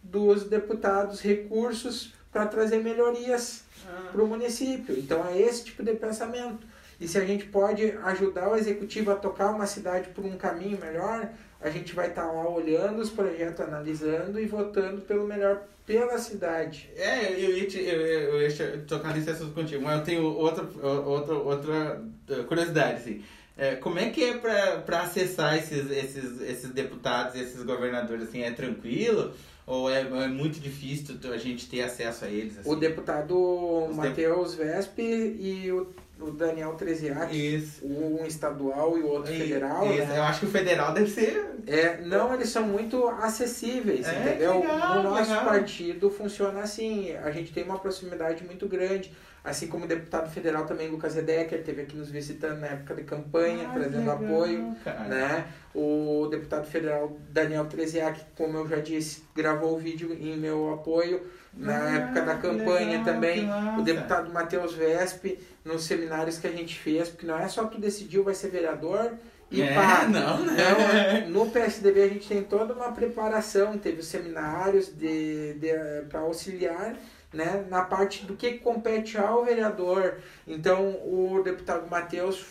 dos 0.03 0.43
deputados 0.43 1.21
recursos 1.21 2.13
para 2.29 2.45
trazer 2.45 2.83
melhorias 2.83 3.63
Ah, 3.87 4.09
para 4.11 4.21
o 4.21 4.27
município. 4.27 4.97
Então 4.97 5.25
é 5.25 5.39
esse 5.39 5.63
tipo 5.63 5.81
de 5.81 5.93
pensamento. 5.93 6.67
E 6.99 7.07
se 7.07 7.17
a 7.17 7.25
gente 7.25 7.45
pode 7.45 7.91
ajudar 8.03 8.49
o 8.49 8.57
executivo 8.57 9.11
a 9.11 9.15
tocar 9.15 9.51
uma 9.51 9.65
cidade 9.65 10.09
por 10.09 10.25
um 10.25 10.35
caminho 10.35 10.77
melhor, 10.77 11.29
a 11.61 11.69
gente 11.69 11.95
vai 11.95 12.09
estar 12.09 12.25
lá 12.25 12.49
olhando 12.49 12.99
os 13.01 13.09
projetos, 13.09 13.61
analisando 13.61 14.37
e 14.37 14.45
votando 14.45 15.01
pelo 15.01 15.25
melhor 15.25 15.61
pela 15.85 16.17
cidade. 16.17 16.89
É, 16.97 17.31
eu 17.31 17.55
ia, 17.55 17.67
te, 17.67 17.79
eu, 17.79 18.01
eu 18.01 18.41
ia 18.41 18.83
tocar 18.87 19.15
nesse 19.15 19.29
assunto 19.29 19.53
contigo, 19.53 19.83
mas 19.83 19.99
eu 19.99 20.03
tenho 20.03 20.23
outra, 20.23 20.63
outra, 20.83 21.35
outra 21.35 22.03
eh, 22.29 22.43
curiosidade, 22.43 22.97
assim. 22.97 23.23
É, 23.57 23.75
como 23.75 23.97
é 23.99 24.09
que 24.09 24.23
é 24.23 24.37
pra 24.37 25.01
acessar 25.01 25.57
esses, 25.57 25.89
esses, 25.89 26.41
esses 26.41 26.69
deputados, 26.71 27.35
esses 27.39 27.63
governadores, 27.63 28.27
assim, 28.27 28.41
é 28.41 28.51
tranquilo? 28.51 29.33
Ou 29.65 29.89
é, 29.89 30.01
é 30.01 30.27
muito 30.27 30.59
difícil 30.59 31.17
a 31.33 31.37
gente 31.37 31.67
ter 31.67 31.81
acesso 31.81 32.25
a 32.25 32.27
eles? 32.27 32.59
Assim? 32.59 32.69
O 32.69 32.75
deputado 32.75 33.89
Matheus 33.93 34.53
Vesp 34.55 34.99
e 34.99 35.71
o, 35.71 35.87
o 36.19 36.31
Daniel 36.31 36.73
Treziak, 36.75 37.67
um 37.83 38.25
estadual 38.25 38.97
e 38.97 39.01
o 39.01 39.07
outro 39.07 39.33
E- 39.33 39.37
federal, 39.37 39.85
isso. 39.91 40.07
né? 40.07 40.17
Eu 40.17 40.23
acho 40.23 40.39
que 40.41 40.45
o 40.45 40.49
federal 40.49 40.93
deve 40.93 41.09
ser. 41.09 41.55
É, 41.67 41.97
não, 42.01 42.33
eles 42.33 42.49
são 42.49 42.63
muito 42.63 43.07
acessíveis, 43.07 44.07
É, 44.07 44.19
entendeu? 44.19 44.59
legal, 44.61 44.95
no 44.95 45.03
nosso 45.03 45.29
legal. 45.29 45.45
partido 45.45 46.09
funciona 46.09 46.61
assim, 46.61 47.13
a 47.17 47.31
gente 47.31 47.51
tem 47.51 47.63
uma 47.63 47.77
proximidade 47.79 48.43
muito 48.45 48.67
grande, 48.67 49.11
assim 49.43 49.67
como 49.67 49.85
o 49.85 49.87
deputado 49.87 50.29
federal 50.31 50.65
também, 50.65 50.87
Lucas 50.89 51.15
Redecker, 51.15 51.59
esteve 51.59 51.81
aqui 51.81 51.95
nos 51.97 52.09
visitando 52.09 52.59
na 52.59 52.67
época 52.67 52.95
de 52.95 53.03
campanha, 53.03 53.67
Ah, 53.67 53.73
trazendo 53.73 53.97
legal, 53.97 54.15
apoio, 54.15 54.75
cara. 54.83 54.99
né? 55.05 55.45
O 55.73 56.27
deputado 56.31 56.65
federal 56.65 57.17
Daniel 57.29 57.65
Treziak, 57.65 58.21
como 58.37 58.57
eu 58.57 58.67
já 58.67 58.77
disse, 58.77 59.23
gravou 59.35 59.75
o 59.75 59.77
vídeo 59.77 60.13
em 60.13 60.37
meu 60.37 60.73
apoio 60.73 61.21
na 61.53 61.77
Ah, 61.85 61.95
época 61.97 62.21
da 62.21 62.35
campanha 62.35 63.03
também. 63.03 63.47
O 63.77 63.81
deputado 63.81 64.31
Matheus 64.31 64.73
Vesp, 64.73 65.37
nos 65.65 65.83
seminários 65.83 66.37
que 66.37 66.47
a 66.47 66.51
gente 66.51 66.77
fez, 66.79 67.09
porque 67.09 67.25
não 67.25 67.37
é 67.39 67.47
só 67.49 67.65
tu 67.65 67.79
decidiu, 67.79 68.23
vai 68.23 68.35
ser 68.35 68.49
vereador 68.49 69.13
e 69.51 69.61
É, 69.61 69.73
pá. 69.73 70.05
não, 70.09 70.45
né? 70.45 71.25
Não, 71.27 71.45
no 71.45 71.51
PSDB 71.51 72.03
a 72.03 72.07
gente 72.07 72.27
tem 72.27 72.43
toda 72.43 72.73
uma 72.73 72.91
preparação, 72.91 73.77
teve 73.77 73.99
os 73.99 74.07
seminários 74.07 74.87
de, 74.95 75.53
de, 75.55 75.73
para 76.09 76.19
auxiliar 76.21 76.95
né, 77.33 77.65
na 77.69 77.81
parte 77.83 78.25
do 78.25 78.35
que 78.35 78.59
compete 78.59 79.17
ao 79.17 79.43
vereador. 79.43 80.19
Então, 80.47 80.91
o 81.03 81.41
deputado 81.43 81.89
Matheus, 81.89 82.45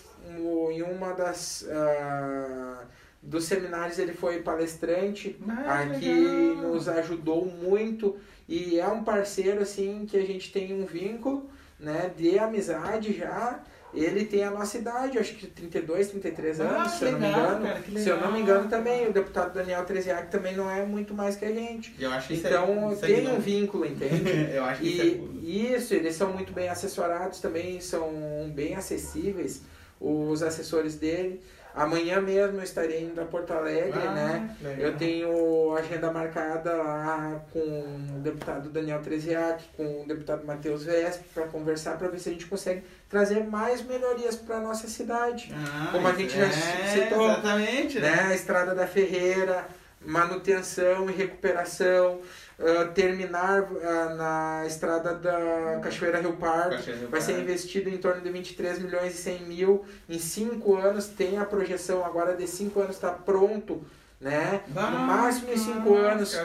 em 0.73 0.83
uma 0.83 1.13
das. 1.13 1.67
ah, 1.71 2.85
dos 3.23 3.45
seminários 3.45 3.99
ele 3.99 4.13
foi 4.13 4.43
palestrante 4.43 5.35
Ah, 5.49 5.81
aqui 5.81 6.13
legal. 6.13 6.57
nos 6.57 6.89
ajudou 6.89 7.47
muito 7.47 8.17
e 8.47 8.79
é 8.79 8.87
um 8.87 9.03
parceiro 9.03 9.63
assim 9.63 10.05
que 10.07 10.17
a 10.17 10.27
gente 10.27 10.53
tem 10.53 10.75
um 10.75 10.85
vínculo 10.85 11.49
né 11.79 12.11
de 12.17 12.39
amizade 12.39 13.13
já 13.17 13.61
ele 13.97 14.25
tem 14.25 14.43
a 14.43 14.51
nossa 14.51 14.77
idade, 14.77 15.19
acho 15.21 15.35
que 15.37 15.47
32, 15.47 16.09
33 16.09 16.61
Ah, 16.61 16.65
anos, 16.65 16.93
se 16.95 17.05
eu 17.05 17.13
não 17.13 17.21
me 17.21 17.29
engano. 17.29 17.65
cara, 17.65 17.83
se 17.97 18.09
eu 18.09 18.21
não 18.21 18.33
me 18.33 18.41
engano 18.41 18.69
também, 18.69 19.07
o 19.09 19.13
deputado 19.13 19.55
Daniel 19.55 19.85
Treziak 19.85 20.33
também 20.33 20.57
não 20.57 20.69
é 20.69 20.85
muito 20.85 21.15
mais 21.15 21.37
que 21.37 21.45
a 21.45 21.53
gente. 21.53 21.95
Eu 22.01 22.11
acho 22.11 22.33
isso 22.33 22.45
Então 22.45 22.89
aí 22.91 22.97
tem 23.15 23.29
um 23.29 23.39
vínculo, 23.39 23.87
entende? 23.87 24.31
Eu 24.53 24.65
acho 24.65 24.81
que 24.81 24.89
isso 24.89 25.01
é 25.01 25.05
E 25.45 25.75
isso, 25.75 25.95
eles 25.95 26.17
são 26.17 26.33
muito 26.33 26.53
bem 26.53 26.69
assessorados 26.69 27.39
também, 27.39 27.81
são 27.81 28.51
bem 28.53 28.75
acessíveis, 28.75 29.63
os 30.01 30.43
assessores 30.43 30.97
dele. 30.97 31.41
Amanhã 31.75 32.21
mesmo 32.21 32.59
eu 32.59 32.63
estarei 32.63 33.03
indo 33.03 33.21
a 33.21 33.25
Porto 33.25 33.53
Alegre, 33.53 33.99
Ah, 34.01 34.13
né? 34.13 34.57
legal. 34.63 34.81
Eu 34.87 34.97
tenho 34.97 35.75
agenda 35.77 36.13
marcada 36.13 36.73
lá 36.73 37.41
com 37.53 37.59
o 37.59 38.21
deputado 38.21 38.69
Daniel 38.71 39.01
Treziak, 39.03 39.65
com 39.77 40.03
o 40.03 40.07
deputado 40.07 40.47
Matheus 40.47 40.85
Vesp, 40.85 41.23
para 41.35 41.49
conversar, 41.49 41.99
para 41.99 42.07
ver 42.07 42.21
se 42.21 42.29
a 42.29 42.33
gente 42.33 42.47
consegue 42.47 42.85
trazer 43.09 43.43
mais 43.45 43.83
melhorias 43.85 44.37
para 44.37 44.61
nossa 44.61 44.87
cidade. 44.87 45.53
Ah, 45.53 45.89
Como 45.91 46.07
a 46.07 46.13
gente 46.13 46.37
já 46.37 46.47
é, 46.47 46.51
citou, 46.51 47.25
Exatamente, 47.25 47.99
Né? 47.99 48.21
A 48.29 48.35
Estrada 48.35 48.73
da 48.73 48.87
Ferreira, 48.87 49.67
manutenção 50.01 51.11
e 51.11 51.13
recuperação, 51.13 52.21
ah, 52.59 52.85
terminar 52.95 53.65
ah, 53.83 54.15
na 54.15 54.67
estrada 54.67 55.15
da 55.15 55.81
Cachoeira 55.83 56.21
Rio 56.21 56.35
Parque. 56.35 56.77
Cachoeira 56.77 57.01
Rio 57.01 57.09
Vai 57.09 57.21
ser 57.21 57.33
Parque. 57.33 57.45
investido 57.51 57.91
em 57.91 57.97
torno 57.99 58.21
de 58.21 58.31
23 58.31 58.79
milhões 58.81 59.15
e 59.15 59.17
100 59.19 59.41
mil 59.43 59.85
em 60.09 60.19
5 60.19 60.77
anos. 60.77 61.07
Tem 61.09 61.39
a 61.39 61.45
projeção 61.45 62.05
agora 62.05 62.37
de 62.37 62.47
5 62.47 62.81
anos 62.81 62.97
está 62.97 63.11
pronto, 63.11 63.83
né? 64.21 64.61
Ah, 64.77 64.91
no 64.91 64.99
máximo 65.01 65.53
em 65.53 65.57
5 65.57 65.81
nossa, 65.81 66.01
anos. 66.01 66.39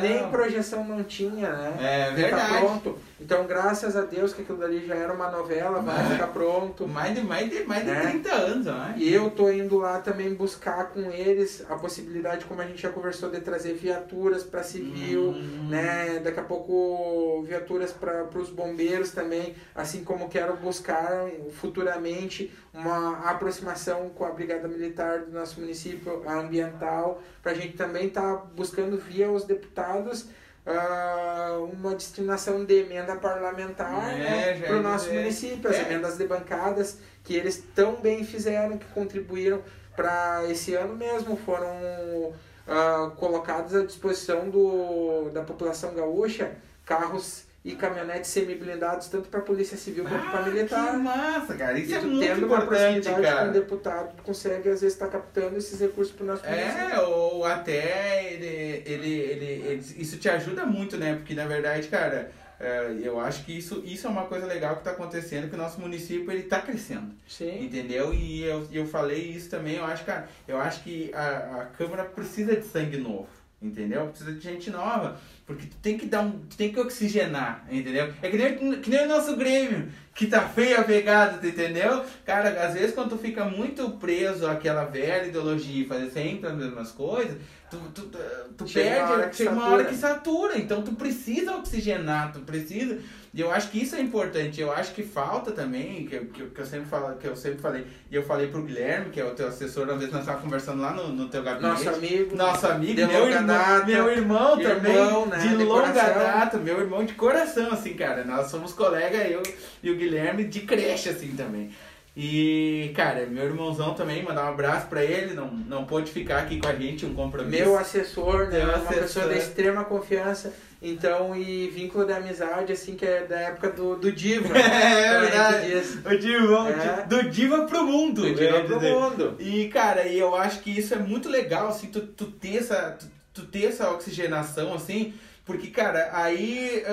Nem 0.00 0.28
projeção 0.30 0.84
não 0.84 1.02
tinha, 1.02 1.50
né? 1.50 1.76
É 1.80 2.08
tá 2.10 2.14
verdade. 2.14 2.58
pronto. 2.58 2.98
Então, 3.20 3.46
graças 3.46 3.96
a 3.96 4.02
Deus 4.02 4.32
que 4.32 4.42
aquilo 4.42 4.58
dali 4.58 4.84
já 4.86 4.94
era 4.96 5.12
uma 5.12 5.30
novela, 5.30 5.80
vai 5.80 6.04
ficar 6.10 6.26
pronto. 6.28 6.86
Mais 6.88 7.14
de, 7.14 7.22
mais 7.22 7.48
de, 7.48 7.62
mais 7.64 7.84
de 7.84 7.90
Né? 7.90 8.00
30 8.10 8.32
anos, 8.34 8.66
ó. 8.66 8.92
E 8.96 9.12
eu 9.14 9.30
tô 9.30 9.48
indo 9.50 9.78
lá 9.78 10.00
também 10.00 10.34
buscar 10.34 10.90
com 10.90 11.00
eles 11.10 11.64
a 11.70 11.76
possibilidade, 11.76 12.44
como 12.44 12.60
a 12.60 12.66
gente 12.66 12.82
já 12.82 12.90
conversou, 12.90 13.30
de 13.30 13.40
trazer 13.40 13.74
viaturas 13.74 14.42
para 14.42 14.62
civil, 14.64 15.30
Hum. 15.30 15.68
né? 15.70 16.20
Daqui 16.24 16.40
a 16.40 16.42
pouco 16.42 17.42
viaturas 17.46 17.92
para 17.92 18.26
os 18.36 18.50
bombeiros 18.50 19.12
também, 19.12 19.54
assim 19.74 20.02
como 20.02 20.28
quero 20.28 20.56
buscar 20.56 21.26
futuramente 21.52 22.52
uma 22.72 23.30
aproximação 23.30 24.08
com 24.10 24.24
a 24.24 24.30
Brigada 24.30 24.66
Militar 24.66 25.20
do 25.20 25.32
nosso 25.32 25.60
município, 25.60 26.22
a 26.26 26.34
ambiental, 26.40 27.22
para 27.42 27.52
a 27.52 27.54
gente 27.54 27.76
também 27.76 28.08
estar 28.08 28.34
buscando 28.56 28.98
via 28.98 29.30
os 29.30 29.44
deputados 29.44 30.26
ah, 30.66 31.58
uma 31.72 31.94
destinação 31.94 32.64
de 32.64 32.74
emenda 32.80 33.16
parlamentar 33.16 34.10
É, 34.12 34.18
né, 34.54 34.60
para 34.66 34.72
o 34.74 34.76
ia 34.76 34.82
nosso 34.82 35.04
dizer. 35.06 35.18
município, 35.20 35.70
as 35.70 35.76
É. 35.76 35.82
emendas 35.82 36.16
de 36.16 36.26
bancadas 36.26 36.98
que 37.22 37.34
eles 37.36 37.62
tão 37.74 37.96
bem 37.96 38.24
fizeram, 38.24 38.78
que 38.78 38.86
contribuíram 38.86 39.62
para 39.96 40.42
esse 40.50 40.74
ano 40.74 40.94
mesmo, 40.96 41.36
foram 41.36 42.32
ah, 42.66 43.10
colocados 43.16 43.74
à 43.74 43.84
disposição 43.84 44.48
do, 44.48 45.30
da 45.30 45.42
população 45.42 45.94
gaúcha 45.94 46.52
carros 46.84 47.44
e 47.64 47.74
caminhonetes 47.74 48.30
semi-blindados, 48.30 49.08
tanto 49.08 49.28
para 49.30 49.40
a 49.40 49.42
Polícia 49.42 49.76
Civil 49.78 50.04
quanto 50.04 50.22
para 50.30 50.38
Ah, 50.40 50.42
a 50.44 50.50
Militar. 50.50 50.90
Que 50.92 50.96
massa, 50.98 51.54
cara. 51.54 51.78
Isso 51.78 51.90
E 51.92 51.94
é 51.94 52.00
muito 52.02 52.20
tendo 52.20 52.46
uma 52.46 52.56
importante, 52.58 53.00
proximidade 53.00 53.14
com 53.14 53.20
o 53.20 53.24
cara. 53.24 53.48
deputado, 53.52 54.16
tu 54.16 54.22
consegue 54.22 54.68
às 54.68 54.80
vezes 54.82 54.92
estar 54.94 55.08
captando 55.08 55.56
esses 55.56 55.80
recursos 55.80 56.14
para 56.14 56.24
o 56.24 56.26
nosso 56.26 56.44
município. 56.44 56.76
É, 56.94 57.00
ou 57.00 57.44
até 57.46 58.32
ele, 58.34 58.46
ele, 58.84 59.10
ele, 59.18 59.44
ele- 59.66 59.84
isso 59.96 60.18
te 60.18 60.28
ajuda 60.28 60.66
muito, 60.66 60.98
né? 60.98 61.14
Porque 61.14 61.32
na 61.34 61.46
verdade, 61.46 61.88
cara, 61.88 62.30
é, 62.60 62.96
eu 63.02 63.18
acho 63.18 63.44
que 63.46 63.56
isso, 63.56 63.82
isso 63.82 64.06
é 64.06 64.10
uma 64.10 64.26
coisa 64.26 64.44
legal 64.44 64.76
que 64.76 64.84
tá 64.84 64.90
acontecendo, 64.90 65.48
que 65.48 65.54
o 65.54 65.58
nosso 65.58 65.80
município 65.80 66.30
ele 66.30 66.42
tá 66.42 66.60
crescendo. 66.60 67.14
Sim. 67.26 67.64
Entendeu? 67.64 68.12
E 68.12 68.42
eu, 68.44 68.68
eu 68.70 68.86
falei 68.86 69.20
isso 69.30 69.48
também, 69.48 69.76
eu 69.76 69.84
acho, 69.86 70.04
cara, 70.04 70.28
eu 70.46 70.58
acho 70.58 70.82
que 70.82 71.10
a, 71.14 71.62
a 71.62 71.64
Câmara 71.78 72.04
precisa 72.04 72.54
de 72.54 72.66
sangue 72.66 72.98
novo. 72.98 73.28
Entendeu? 73.62 74.08
Precisa 74.08 74.30
de 74.32 74.40
gente 74.40 74.68
nova. 74.70 75.18
Porque 75.46 75.66
tu 75.66 75.76
tem 75.76 75.98
que 75.98 76.06
dar 76.06 76.22
um. 76.22 76.38
Tu 76.48 76.56
tem 76.56 76.72
que 76.72 76.80
oxigenar, 76.80 77.66
entendeu? 77.70 78.12
É 78.22 78.30
que 78.30 78.36
nem, 78.38 78.80
que 78.80 78.88
nem 78.88 79.04
o 79.04 79.08
nosso 79.08 79.36
Grêmio, 79.36 79.88
que 80.14 80.26
tá 80.26 80.40
feio 80.48 80.80
a 80.80 80.84
pegada, 80.84 81.46
entendeu? 81.46 82.02
Cara, 82.24 82.66
às 82.66 82.72
vezes 82.72 82.94
quando 82.94 83.10
tu 83.10 83.18
fica 83.18 83.44
muito 83.44 83.90
preso 83.92 84.46
àquela 84.46 84.84
velha 84.84 85.26
ideologia 85.26 85.84
e 85.84 85.86
fazer 85.86 86.10
sempre 86.10 86.48
as 86.48 86.56
mesmas 86.56 86.92
coisas, 86.92 87.36
tu, 87.70 87.76
tu, 87.94 88.02
tu, 88.06 88.18
tu 88.56 88.66
Chega 88.66 88.96
uma 89.00 89.04
hora 89.10 89.16
perde, 89.18 89.30
que 89.30 89.36
chega 89.36 89.50
uma 89.50 89.60
satura. 89.60 89.74
hora 89.76 89.84
que 89.84 89.96
satura. 89.96 90.58
Então 90.58 90.82
tu 90.82 90.92
precisa 90.94 91.56
oxigenar, 91.56 92.32
tu 92.32 92.40
precisa. 92.40 92.98
E 93.36 93.40
eu 93.40 93.50
acho 93.50 93.68
que 93.70 93.82
isso 93.82 93.96
é 93.96 94.00
importante. 94.00 94.60
Eu 94.60 94.70
acho 94.70 94.94
que 94.94 95.02
falta 95.02 95.50
também, 95.50 96.06
que, 96.06 96.14
eu- 96.14 96.26
que, 96.26 96.44
que 96.46 96.60
eu 96.60 96.64
sempre 96.64 96.86
falo, 96.88 97.16
que 97.16 97.26
eu 97.26 97.34
sempre 97.34 97.58
falei, 97.60 97.84
e 98.08 98.14
eu 98.14 98.22
falei 98.22 98.46
pro 98.46 98.62
Guilherme, 98.62 99.10
que 99.10 99.20
é 99.20 99.24
o 99.24 99.30
teu 99.34 99.48
assessor, 99.48 99.84
uma 99.88 99.96
vez 99.98 100.12
nós 100.12 100.20
estávamos 100.20 100.44
conversando 100.44 100.80
lá 100.80 100.92
no, 100.92 101.08
no 101.08 101.28
teu 101.28 101.42
gabinete. 101.42 101.84
Nosso 101.84 101.88
amigo. 101.96 102.36
Nosso 102.36 102.66
amigo, 102.68 102.94
meu 103.08 103.28
irmão, 103.28 103.46
data, 103.46 103.86
meu 103.86 104.08
irmão 104.08 104.58
também, 104.58 104.94
irmão, 104.94 105.26
né, 105.26 105.38
de, 105.38 105.48
de 105.48 105.64
longa 105.64 105.92
coração. 105.92 106.14
data, 106.14 106.58
meu 106.58 106.80
irmão 106.80 107.04
de 107.04 107.14
coração, 107.14 107.72
assim, 107.72 107.94
cara. 107.94 108.24
Nós 108.24 108.46
somos 108.52 108.72
colega, 108.72 109.16
eu 109.26 109.42
e 109.82 109.90
o 109.90 109.96
Guilherme, 109.96 110.44
de 110.44 110.60
creche, 110.60 111.08
assim, 111.08 111.34
também. 111.36 111.72
E, 112.16 112.92
cara, 112.94 113.26
meu 113.26 113.44
irmãozão 113.44 113.92
também, 113.94 114.22
mandar 114.22 114.44
um 114.44 114.50
abraço 114.50 114.86
pra 114.86 115.02
ele, 115.04 115.34
não, 115.34 115.48
não 115.50 115.84
pôde 115.84 116.12
ficar 116.12 116.38
aqui 116.38 116.60
com 116.60 116.68
a 116.68 116.72
gente, 116.74 117.04
um 117.04 117.12
compromisso. 117.12 117.64
Meu 117.64 117.76
assessor, 117.76 118.46
né? 118.48 118.64
Uma 118.64 118.74
assessor. 118.74 118.94
pessoa 119.02 119.28
de 119.28 119.38
extrema 119.38 119.84
confiança. 119.84 120.52
Então, 120.86 121.34
e 121.34 121.68
vínculo 121.68 122.04
de 122.04 122.12
amizade, 122.12 122.70
assim, 122.72 122.94
que 122.94 123.06
é 123.06 123.24
da 123.24 123.40
época 123.40 123.70
do, 123.70 123.96
do 123.96 124.12
Diva. 124.12 124.52
É, 124.54 125.20
gente 125.20 125.30
verdade. 125.30 126.06
O 126.06 126.18
Divão, 126.18 126.68
É. 126.68 127.06
do 127.06 127.30
Diva 127.30 127.64
pro 127.64 127.84
mundo. 127.84 128.20
Do 128.20 128.34
Diva 128.34 128.58
é, 128.58 128.62
pro 128.64 128.74
dizer. 128.78 128.92
mundo. 128.92 129.36
E, 129.40 129.68
cara, 129.68 130.06
e 130.06 130.18
eu 130.18 130.34
acho 130.36 130.60
que 130.60 130.70
isso 130.78 130.92
é 130.92 130.98
muito 130.98 131.28
legal, 131.30 131.68
assim, 131.68 131.86
tu, 131.86 132.00
tu 132.00 132.26
ter 132.26 132.58
essa. 132.58 132.98
Tu, 132.98 133.06
tu 133.32 133.46
ter 133.46 133.64
essa 133.66 133.90
oxigenação, 133.90 134.74
assim, 134.74 135.14
porque, 135.44 135.68
cara, 135.68 136.10
aí. 136.12 136.84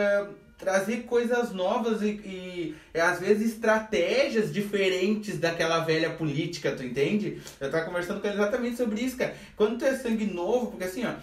trazer 0.58 1.06
coisas 1.06 1.52
novas 1.52 2.04
e, 2.04 2.10
e, 2.24 2.76
é, 2.94 3.02
às 3.02 3.20
vezes 3.20 3.54
estratégias 3.54 4.54
diferentes 4.54 5.40
daquela 5.40 5.80
velha 5.80 6.12
política, 6.12 6.72
tu 6.72 6.84
entende? 6.84 7.42
Eu 7.60 7.72
tava 7.72 7.84
conversando 7.84 8.22
com 8.22 8.28
ele 8.28 8.36
exatamente 8.38 8.78
sobre 8.78 9.02
isso, 9.02 9.18
cara. 9.18 9.34
Quando 9.58 9.80
tu 9.80 9.86
é 9.86 9.96
sangue 9.98 10.28
novo, 10.28 10.68
porque 10.68 10.84
assim, 10.84 11.04
ó. 11.04 11.14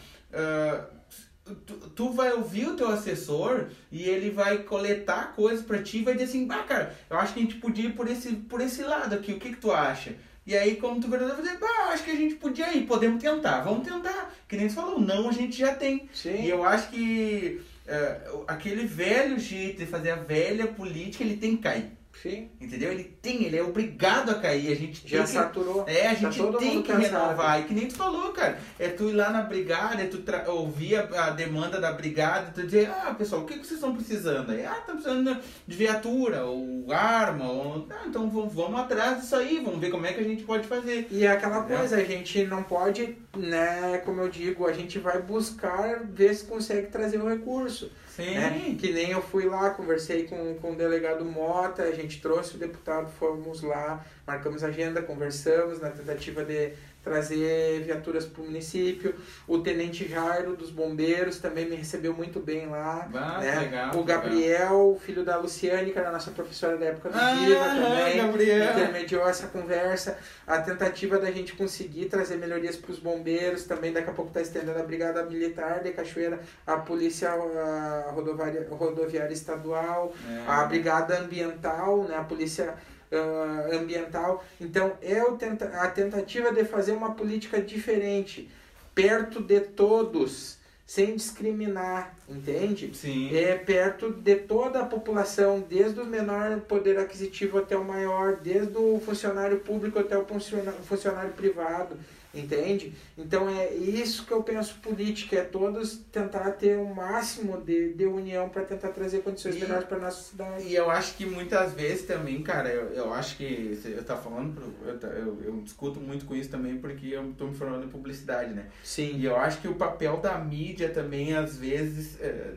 Tu, 1.67 1.75
tu 1.75 2.11
vai 2.11 2.33
ouvir 2.33 2.69
o 2.69 2.77
teu 2.77 2.89
assessor 2.89 3.67
e 3.91 4.05
ele 4.05 4.31
vai 4.31 4.59
coletar 4.59 5.35
coisas 5.35 5.65
pra 5.65 5.83
ti 5.83 5.99
e 5.99 6.03
vai 6.03 6.15
dizer 6.15 6.27
assim, 6.27 6.47
ah, 6.51 6.63
cara, 6.63 6.97
eu 7.09 7.19
acho 7.19 7.35
que 7.35 7.41
a 7.41 7.43
gente 7.43 7.57
podia 7.57 7.87
ir 7.87 7.93
por 7.93 8.09
esse, 8.09 8.33
por 8.35 8.61
esse 8.61 8.83
lado 8.83 9.15
aqui, 9.15 9.33
o 9.33 9.39
que 9.39 9.51
que 9.51 9.61
tu 9.61 9.73
acha? 9.73 10.15
E 10.47 10.57
aí, 10.57 10.77
como 10.77 10.99
tu 10.99 11.09
vai 11.09 11.19
dizer, 11.19 11.59
ah, 11.63 11.91
acho 11.93 12.05
que 12.05 12.11
a 12.11 12.17
gente 12.17 12.37
podia 12.37 12.75
ir, 12.75 12.87
podemos 12.87 13.23
tentar, 13.23 13.61
vamos 13.61 13.87
tentar. 13.87 14.35
Que 14.49 14.57
nem 14.57 14.69
você 14.69 14.77
falou, 14.77 14.99
não 14.99 15.29
a 15.29 15.33
gente 15.33 15.59
já 15.59 15.75
tem. 15.75 16.09
E 16.15 16.17
Sim. 16.17 16.47
eu 16.47 16.65
acho 16.65 16.89
que 16.89 17.61
é, 17.87 18.21
aquele 18.47 18.87
velho 18.87 19.39
jeito 19.39 19.79
de 19.79 19.87
fazer 19.87 20.11
a 20.11 20.17
velha 20.17 20.67
política, 20.67 21.23
ele 21.23 21.37
tem 21.37 21.57
que 21.57 21.63
cair. 21.63 21.98
Sim. 22.23 22.51
Entendeu? 22.61 22.91
Ele 22.93 23.05
tem, 23.05 23.45
ele 23.45 23.57
é 23.57 23.63
obrigado 23.63 24.31
a 24.31 24.35
cair. 24.35 24.73
A 24.73 24.75
gente 24.77 25.09
Já 25.09 25.23
que 25.23 25.29
saturou. 25.31 25.85
é, 25.87 26.07
a 26.07 26.11
Tá 26.11 26.15
gente 26.15 26.37
todo 26.39 26.59
tem 26.59 26.83
que 26.83 26.91
renovar. 26.93 27.61
E 27.61 27.65
que 27.65 27.75
nem 27.75 27.87
tu 27.87 27.95
falou, 27.95 28.33
cara. 28.33 28.59
É 28.79 28.89
tu 28.89 29.09
ir 29.09 29.13
lá 29.13 29.31
na 29.31 29.43
brigada, 29.43 30.03
é 30.03 30.07
tu 30.07 30.19
tra- 30.19 30.51
ouvir 30.51 30.97
a, 30.97 31.27
a 31.27 31.31
demanda 31.31 31.81
da 31.81 31.93
brigada, 31.93 32.51
tu 32.53 32.63
dizer, 32.65 32.91
ah, 32.91 33.15
pessoal, 33.17 33.43
o 33.43 33.45
que, 33.45 33.55
que 33.55 33.61
vocês 33.67 33.79
estão 33.79 33.95
precisando 33.95 34.51
aí? 34.51 34.67
Ah, 34.67 34.79
estão 34.81 34.97
precisando 34.97 35.39
de 35.67 35.77
viatura, 35.77 36.45
ou 36.45 36.87
arma, 36.93 37.51
ou. 37.51 37.87
Ah, 37.91 38.05
então 38.07 38.29
vamos, 38.29 38.53
vamos 38.53 38.81
atrás 38.81 39.21
disso 39.21 39.37
aí, 39.37 39.61
vamos 39.65 39.79
ver 39.81 39.91
como 39.91 40.05
é 40.07 40.13
que 40.13 40.21
a 40.21 40.25
gente 40.25 40.43
pode 40.43 40.67
fazer. 40.67 41.07
E 41.11 41.25
é 41.25 41.29
aquela 41.31 41.65
É. 41.71 41.77
coisa, 41.77 41.97
a 41.97 42.05
gente 42.05 42.45
não 42.47 42.63
pode, 42.65 43.17
né, 43.37 44.03
como 44.05 44.21
eu 44.21 44.29
digo, 44.29 44.67
a 44.67 44.73
gente 44.73 44.99
vai 44.99 45.23
buscar 45.23 46.01
ver 46.05 46.35
se 46.35 46.45
consegue 46.47 46.89
trazer 46.89 47.19
o 47.21 47.29
recurso. 47.29 47.91
Sim. 48.19 48.35
né? 48.35 48.77
Que 48.77 48.93
nem 48.93 49.13
eu 49.13 49.23
fui 49.23 49.45
lá, 49.45 49.71
conversei 49.71 50.25
com, 50.25 50.55
com 50.57 50.73
o 50.73 50.75
delegado 50.75 51.25
Mota, 51.25 51.85
a 51.85 51.93
gente 51.93 52.21
trouxe 52.21 52.57
o 52.57 52.59
deputado, 52.59 53.09
fomos 53.13 53.63
lá, 53.63 54.05
marcamos 54.27 54.65
agenda, 54.65 55.01
conversamos 55.01 55.81
na 55.81 55.91
tentativa 55.91 56.45
de 56.45 56.73
trazer 57.09 57.83
viaturas 57.85 58.27
para 58.27 58.43
o 58.43 58.45
município. 58.45 59.15
O 59.47 59.59
tenente 59.59 60.07
Jairo 60.07 60.55
dos 60.55 60.71
bombeiros 60.71 61.39
também 61.39 61.69
me 61.69 61.75
recebeu 61.75 62.13
muito 62.13 62.39
bem 62.39 62.69
lá. 62.69 63.09
Ah, 63.15 63.39
né? 63.41 63.61
legal, 63.61 63.95
o 63.95 64.01
legal. 64.01 64.05
Gabriel, 64.05 65.01
filho 65.05 65.25
da 65.25 65.37
Luciane, 65.37 65.91
que 65.91 65.99
era 65.99 66.11
a 66.11 66.13
nossa 66.13 66.31
professora 66.31 66.77
da 66.77 66.87
época 66.87 67.09
do 67.11 67.19
Ah, 67.19 67.35
Viva 67.35 67.65
também, 67.65 68.17
Gabriel. 68.19 68.73
intermediou 68.73 69.29
essa 69.29 69.47
conversa. 69.49 70.19
A 70.47 70.59
tentativa 70.61 71.19
da 71.19 71.31
gente 71.31 71.55
conseguir 71.55 72.07
trazer 72.07 72.37
melhorias 72.37 72.77
para 72.77 72.93
os 72.93 72.99
bombeiros, 72.99 73.65
também 73.65 73.93
daqui 73.93 74.11
a 74.11 74.13
pouco 74.13 74.31
está 74.31 74.41
estendendo 74.43 74.79
a 74.79 74.83
Brigada 74.83 75.23
Militar 75.25 75.83
de 75.83 75.91
Cachoeira, 75.93 76.39
a 76.67 76.77
Polícia 76.77 77.31
a 77.31 78.11
rodoviária, 78.13 78.67
rodoviária 78.71 79.33
Estadual, 79.33 80.13
É. 80.29 80.45
a 80.51 80.65
Brigada 80.65 81.19
Ambiental, 81.19 82.05
né, 82.05 82.17
a 82.17 82.25
Polícia 82.25 82.75
ah, 83.13 83.77
Ambiental. 83.77 84.45
Então, 84.61 84.93
é 85.03 85.23
o 85.23 85.37
tenta 85.37 85.67
a 85.67 85.89
tentativa 85.89 86.53
de 86.53 86.65
fazer 86.65 86.93
uma 86.93 87.15
política 87.15 87.61
diferente, 87.61 88.51
perto 88.95 89.43
de 89.43 89.61
todos, 89.61 90.59
sem 90.85 91.15
discriminar, 91.15 92.17
entende? 92.29 92.91
Sim. 92.95 93.37
é 93.37 93.55
perto 93.55 94.11
de 94.11 94.37
toda 94.37 94.81
a 94.81 94.87
população, 94.87 95.61
desde 95.61 96.01
o 96.01 96.07
menor 96.07 96.61
poder 96.61 96.99
aquisitivo 96.99 97.59
até 97.59 97.77
o 97.77 97.85
maior, 97.85 98.37
desde 98.37 98.77
o 98.77 98.99
funcionário 98.99 99.61
público 99.61 99.99
até 99.99 100.17
o 100.17 100.25
funcionário 100.25 101.33
privado, 101.33 101.97
entende? 102.35 102.93
Então 103.17 103.49
é 103.49 103.73
isso 103.75 104.25
que 104.27 104.33
eu 104.33 104.43
penso 104.43 104.77
política, 104.83 105.37
é 105.37 105.45
todos 105.45 105.97
tentar 106.13 106.51
ter 106.53 106.77
o 106.77 106.87
máximo 106.95 107.61
de, 107.61 107.93
de 107.95 108.07
união 108.07 108.49
para 108.49 108.63
tentar 108.65 108.89
trazer 108.89 109.23
condições 109.23 109.57
E- 109.57 109.61
melhores 109.61 109.85
para 109.87 109.99
nossa 109.99 110.23
cidade. 110.31 110.65
E 110.65 110.75
eu 110.75 110.91
acho 110.91 111.17
que 111.17 111.25
muitas 111.27 111.73
vezes 111.73 112.07
também, 112.07 112.43
cara, 112.43 112.69
eu, 112.69 112.91
eu 112.93 113.13
acho 113.15 113.37
que 113.37 113.79
eu 113.85 114.05
tá 114.05 114.17
falando, 114.17 114.55
pro- 114.55 114.89
eu, 114.89 114.99
tá- 114.99 115.09
eu, 115.09 115.41
eu 115.43 115.61
discuto 115.63 116.01
muito 116.01 116.25
com 116.27 116.35
isso 116.35 116.51
também 116.51 116.79
porque 116.79 117.07
eu 117.07 117.33
tô 117.37 117.47
me 117.47 117.55
formando 117.55 117.85
em 117.87 117.89
publicidade, 117.89 118.53
né? 118.53 118.67
Sim, 118.85 119.17
E 119.19 119.25
eu 119.25 119.37
acho 119.37 119.61
que 119.61 119.69
o 119.69 119.75
papel 119.75 120.19
da 120.19 120.39
mídia 120.39 120.89
também, 120.91 121.35
às 121.35 121.57
vezes, 121.57 122.21
é, 122.21 122.53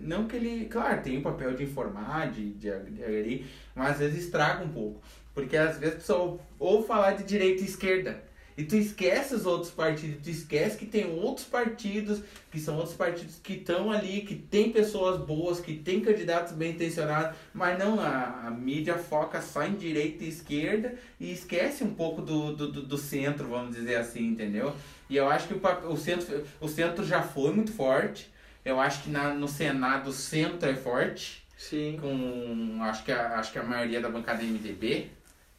não 0.00 0.26
que 0.26 0.36
ele, 0.36 0.66
claro, 0.66 1.02
tem 1.02 1.18
o 1.18 1.22
papel 1.22 1.54
de 1.54 1.64
informar, 1.64 2.30
de, 2.30 2.50
de, 2.52 2.70
de 2.90 3.44
mas 3.74 3.92
às 3.92 3.98
vezes 3.98 4.24
estraga 4.24 4.64
um 4.64 4.68
pouco. 4.68 5.00
Porque 5.34 5.56
às 5.56 5.78
vezes 5.78 5.94
a 5.94 5.98
pessoa 5.98 6.38
ou 6.58 6.82
falar 6.84 7.12
de 7.12 7.24
direita 7.24 7.62
e 7.62 7.66
esquerda. 7.66 8.22
E 8.56 8.64
tu 8.64 8.76
esquece 8.76 9.34
os 9.34 9.46
outros 9.46 9.70
partidos, 9.70 10.22
tu 10.22 10.30
esquece 10.30 10.76
que 10.76 10.86
tem 10.86 11.06
outros 11.06 11.46
partidos, 11.46 12.22
que 12.50 12.60
são 12.60 12.76
outros 12.76 12.94
partidos 12.94 13.36
que 13.42 13.54
estão 13.54 13.90
ali, 13.90 14.22
que 14.22 14.34
tem 14.34 14.70
pessoas 14.70 15.18
boas, 15.18 15.60
que 15.60 15.74
tem 15.74 16.00
candidatos 16.00 16.52
bem 16.52 16.72
intencionados, 16.72 17.36
mas 17.54 17.78
não, 17.78 17.98
a, 17.98 18.46
a 18.46 18.50
mídia 18.50 18.98
foca 18.98 19.40
só 19.40 19.64
em 19.64 19.74
direita 19.74 20.24
e 20.24 20.28
esquerda 20.28 20.94
e 21.18 21.32
esquece 21.32 21.82
um 21.82 21.94
pouco 21.94 22.20
do, 22.20 22.54
do, 22.54 22.70
do, 22.70 22.82
do 22.82 22.98
centro, 22.98 23.48
vamos 23.48 23.74
dizer 23.74 23.96
assim, 23.96 24.26
entendeu? 24.26 24.74
E 25.08 25.16
eu 25.16 25.28
acho 25.28 25.48
que 25.48 25.54
o, 25.54 25.90
o, 25.90 25.96
centro, 25.96 26.44
o 26.60 26.68
centro 26.68 27.04
já 27.04 27.22
foi 27.22 27.52
muito 27.52 27.72
forte. 27.72 28.30
Eu 28.64 28.80
acho 28.80 29.02
que 29.02 29.10
na, 29.10 29.34
no 29.34 29.48
Senado 29.48 30.10
o 30.10 30.12
centro 30.12 30.68
é 30.68 30.74
forte. 30.74 31.42
Sim, 31.56 31.98
com 32.00 32.82
acho 32.82 33.04
que 33.04 33.12
a, 33.12 33.38
acho 33.38 33.52
que 33.52 33.58
a 33.58 33.62
maioria 33.62 34.00
da 34.00 34.08
bancada 34.08 34.42
é 34.42 34.46
MDB, 34.46 35.10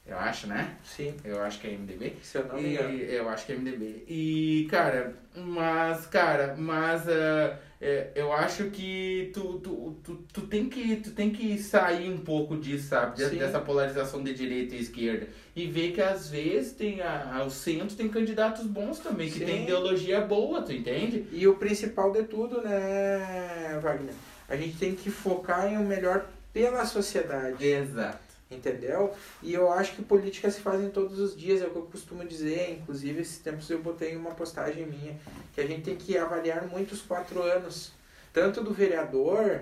eu 0.06 0.18
acho, 0.18 0.48
né? 0.48 0.76
sim. 0.84 1.16
Eu 1.24 1.42
acho 1.42 1.60
que 1.60 1.68
é 1.68 1.72
MDB. 1.72 2.14
Se 2.22 2.38
eu 2.38 2.46
não 2.46 2.56
me 2.56 2.74
engano. 2.74 2.94
eu 2.98 3.30
acho 3.30 3.46
que 3.46 3.54
é 3.54 3.56
MDB. 3.56 4.04
E, 4.08 4.68
cara, 4.70 5.14
mas, 5.36 6.06
cara, 6.08 6.56
mas 6.58 7.08
é, 7.08 8.12
eu 8.16 8.32
acho 8.32 8.66
que 8.70 9.32
tu, 9.34 9.60
tu, 9.60 9.98
tu, 10.04 10.16
tu, 10.32 10.42
tem 10.48 10.70
que, 10.70 10.98
tu 10.98 11.12
tem 11.12 11.30
que 11.32 11.58
sair 11.58 12.10
um 12.10 12.18
pouco 12.18 12.56
disso, 12.58 12.90
sabe? 12.90 13.18
De-. 13.18 13.38
Dessa 13.38 13.60
polarização 13.60 14.24
de 14.24 14.34
direita 14.34 14.76
e 14.76 14.80
esquerda. 14.80 15.28
E 15.56 15.68
ver 15.68 15.92
que 15.92 16.02
às 16.02 16.30
vezes 16.30 16.74
tem 16.74 17.02
a, 17.02 17.38
a- 17.38 17.44
o 17.46 17.50
centro 17.50 17.96
tem 17.96 18.08
candidatos 18.10 18.66
bons 18.66 19.00
também, 19.00 19.30
que 19.30 19.40
Sim. 19.40 19.46
tem 19.46 19.64
ideologia 19.64 20.22
boa, 20.22 20.62
tu 20.62 20.72
entende? 20.74 21.26
E 21.32 21.48
o 21.48 21.56
principal 21.56 22.12
de 22.12 22.24
tudo, 22.24 22.62
né, 22.62 23.80
Wagner? 23.82 24.14
A 24.48 24.56
gente 24.56 24.78
tem 24.78 24.96
que 24.96 25.10
focar 25.10 25.72
em 25.72 25.78
o 25.78 25.82
melhor 25.82 26.26
pela 26.54 26.86
sociedade. 26.86 27.66
Exato. 27.66 28.23
Entendeu? 28.54 29.14
E 29.42 29.54
eu 29.54 29.72
acho 29.72 29.96
que 29.96 30.02
política 30.02 30.50
se 30.50 30.62
fazem 30.62 30.90
todos 30.90 31.20
os 31.20 31.36
dias, 31.36 31.62
é 31.62 31.66
o 31.66 31.70
que 31.70 31.78
eu 31.78 31.84
costumo 31.84 32.24
dizer. 32.26 32.78
Inclusive, 32.82 33.22
esses 33.22 33.38
tempos 33.40 33.70
eu 33.70 33.82
botei 33.82 34.16
uma 34.16 34.32
postagem 34.32 34.86
minha, 34.86 35.18
que 35.54 35.62
a 35.62 35.68
gente 35.68 35.84
tem 35.84 35.96
que 35.96 36.18
avaliar 36.18 36.68
muito 36.68 36.94
os 36.94 37.02
quatro 37.02 37.42
anos, 37.42 37.92
tanto 38.32 38.64
do 38.64 38.74
vereador, 38.74 39.62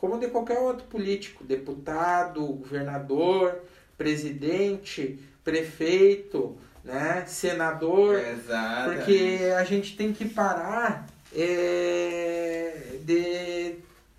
como 0.00 0.18
de 0.18 0.28
qualquer 0.28 0.58
outro 0.58 0.86
político, 0.86 1.44
deputado, 1.44 2.44
governador, 2.44 3.60
presidente, 3.96 5.18
prefeito, 5.44 6.56
né, 6.84 7.24
senador, 7.26 8.18
Exato. 8.18 8.94
porque 8.94 9.52
a 9.56 9.64
gente 9.64 9.96
tem 9.96 10.12
que 10.12 10.28
parar 10.28 11.06
é, 11.34 12.98
de 13.04 13.76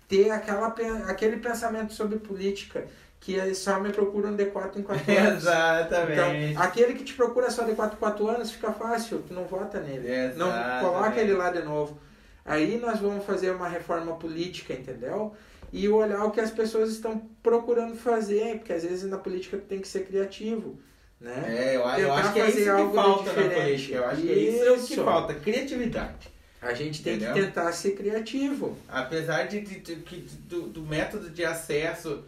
ter 0.08 0.30
aquela, 0.30 0.68
aquele 1.08 1.36
pensamento 1.36 1.92
sobre 1.92 2.18
política 2.18 2.86
que 3.24 3.34
eles 3.34 3.56
só 3.58 3.80
me 3.80 3.90
procuram 3.90 4.36
de 4.36 4.44
4 4.46 4.80
em 4.80 4.82
4 4.82 5.12
anos. 5.16 5.42
Exatamente. 5.44 6.50
Então, 6.52 6.62
aquele 6.62 6.92
que 6.94 7.04
te 7.04 7.14
procura 7.14 7.50
só 7.50 7.64
de 7.64 7.72
4 7.74 7.96
em 7.96 7.98
4 7.98 8.28
anos 8.28 8.50
fica 8.52 8.70
fácil, 8.72 9.22
tu 9.26 9.32
não 9.32 9.44
vota 9.44 9.80
nele. 9.80 10.06
Não 10.36 10.48
Exatamente. 10.48 10.84
coloca 10.84 11.20
ele 11.20 11.32
lá 11.32 11.50
de 11.50 11.62
novo. 11.62 11.98
Aí 12.44 12.78
nós 12.78 13.00
vamos 13.00 13.24
fazer 13.24 13.50
uma 13.52 13.66
reforma 13.68 14.14
política, 14.16 14.74
entendeu? 14.74 15.34
E 15.72 15.88
olhar 15.88 16.22
o 16.24 16.30
que 16.30 16.40
as 16.40 16.50
pessoas 16.50 16.90
estão 16.90 17.18
procurando 17.42 17.96
fazer, 17.96 18.58
porque 18.58 18.72
às 18.74 18.82
vezes 18.84 19.08
na 19.10 19.16
política 19.16 19.56
tu 19.56 19.64
tem 19.64 19.80
que 19.80 19.88
ser 19.88 20.04
criativo, 20.06 20.78
né? 21.18 21.42
É, 21.48 21.76
eu, 21.76 21.80
eu 21.80 21.94
Tentar 21.96 22.14
acho 22.16 22.32
que 22.34 22.40
é 22.40 22.50
isso 22.50 22.70
algo 22.70 22.90
que 22.90 22.96
falta 22.96 23.22
na 23.24 23.30
diferente. 23.42 23.62
política. 23.62 23.94
Eu 23.96 24.04
acho 24.06 24.20
que 24.20 24.28
é 24.30 24.34
isso, 24.34 24.86
que 24.86 24.92
Isso. 24.92 25.04
falta, 25.04 25.34
criatividade. 25.34 26.34
A 26.60 26.72
gente 26.74 27.02
tem 27.02 27.14
Entendeu? 27.16 27.34
que 27.34 27.40
tentar 27.42 27.72
ser 27.72 27.92
criativo. 27.92 28.76
Apesar 28.88 29.44
de, 29.48 29.60
de- 29.62 29.80
de- 29.80 30.20
do, 30.46 30.62
do 30.68 30.82
método 30.82 31.28
de 31.30 31.44
acesso 31.44 32.22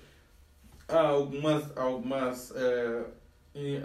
algumas, 0.89 1.77
algumas 1.77 2.53
eh, 2.55 3.05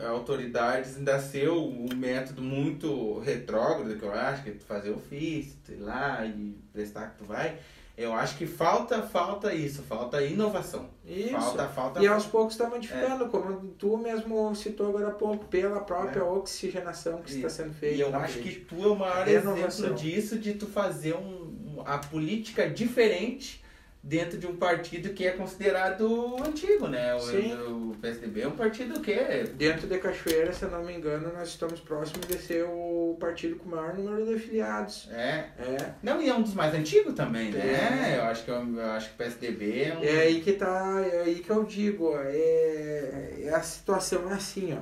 autoridades 0.07 0.97
ainda 0.97 1.19
ser 1.19 1.49
o- 1.49 1.67
um 1.69 1.95
método 1.95 2.41
muito 2.41 3.19
retrógrado, 3.19 3.97
que 3.97 4.03
eu 4.03 4.11
acho, 4.13 4.43
que 4.43 4.49
é 4.49 4.53
tu 4.53 4.65
fazer 4.65 4.91
ofício, 4.91 5.53
tu 5.65 5.71
ir 5.71 5.77
lá 5.79 6.25
e 6.25 6.57
prestar 6.73 7.11
que 7.11 7.19
tu 7.19 7.25
vai, 7.25 7.57
eu 7.97 8.13
acho 8.13 8.37
que 8.37 8.45
falta, 8.45 9.01
falta 9.03 9.53
isso, 9.53 9.81
falta 9.83 10.21
inovação. 10.21 10.89
Isso. 11.05 11.31
Falta, 11.31 11.67
falta. 11.69 12.01
E 12.01 12.07
aos 12.07 12.25
poucos 12.25 12.53
está 12.53 12.67
modificando, 12.67 13.27
como 13.29 13.69
tu 13.77 13.97
mesmo 13.97 14.53
citou 14.55 14.89
agora 14.89 15.07
há 15.09 15.11
pouco, 15.11 15.45
pela 15.45 15.79
própria 15.81 16.19
É. 16.21 16.23
oxigenação 16.23 17.21
que 17.21 17.31
E- 17.31 17.35
está 17.37 17.49
sendo 17.49 17.73
feita. 17.73 17.95
E 17.95 18.01
eu 18.01 18.15
acho 18.15 18.39
que 18.39 18.55
tu 18.55 18.81
é 18.83 18.87
o 18.87 18.95
maior 18.95 19.27
exemplo 19.27 19.93
disso, 19.95 20.37
de 20.39 20.53
tu 20.55 20.67
fazer 20.67 21.13
um, 21.15 21.77
um- 21.77 21.81
a 21.85 21.97
política 21.97 22.69
diferente 22.69 23.61
dentro 24.03 24.37
de 24.37 24.47
um 24.47 24.55
partido 24.55 25.13
que 25.13 25.27
é 25.27 25.31
considerado 25.31 26.37
antigo, 26.43 26.87
né? 26.87 27.13
O, 27.15 27.91
o 27.91 27.95
PSDB 28.01 28.41
é 28.41 28.47
um 28.47 28.55
partido 28.55 28.99
que 28.99 29.11
é... 29.11 29.43
Dentro 29.43 29.87
de 29.87 29.99
Cachoeira, 29.99 30.51
se 30.51 30.63
eu 30.63 30.71
não 30.71 30.83
me 30.83 30.93
engano, 30.93 31.31
nós 31.31 31.49
estamos 31.49 31.79
próximos 31.79 32.25
de 32.25 32.37
ser 32.39 32.63
o 32.63 33.15
partido 33.19 33.57
com 33.57 33.69
o 33.69 33.71
maior 33.71 33.93
número 33.93 34.25
de 34.25 34.35
afiliados. 34.35 35.07
É. 35.11 35.49
É. 35.59 35.93
Não, 36.01 36.19
e 36.21 36.29
é 36.29 36.33
um 36.33 36.41
dos 36.41 36.55
mais 36.55 36.73
antigos 36.73 37.13
também, 37.13 37.51
né? 37.51 38.13
É. 38.13 38.17
Eu 38.17 38.23
acho 38.23 38.43
que, 38.43 38.49
eu, 38.49 38.75
eu 38.75 38.91
acho 38.91 39.09
que 39.09 39.13
o 39.13 39.17
PSDB 39.17 39.83
é 39.83 39.97
um... 39.97 40.03
É 40.03 40.21
aí 40.21 40.41
que 40.41 40.53
tá, 40.53 41.01
é 41.01 41.21
aí 41.21 41.35
que 41.35 41.49
eu 41.49 41.63
digo, 41.63 42.17
é, 42.17 43.35
é 43.43 43.49
a 43.53 43.61
situação 43.61 44.29
é 44.31 44.33
assim, 44.33 44.73
ó. 44.73 44.81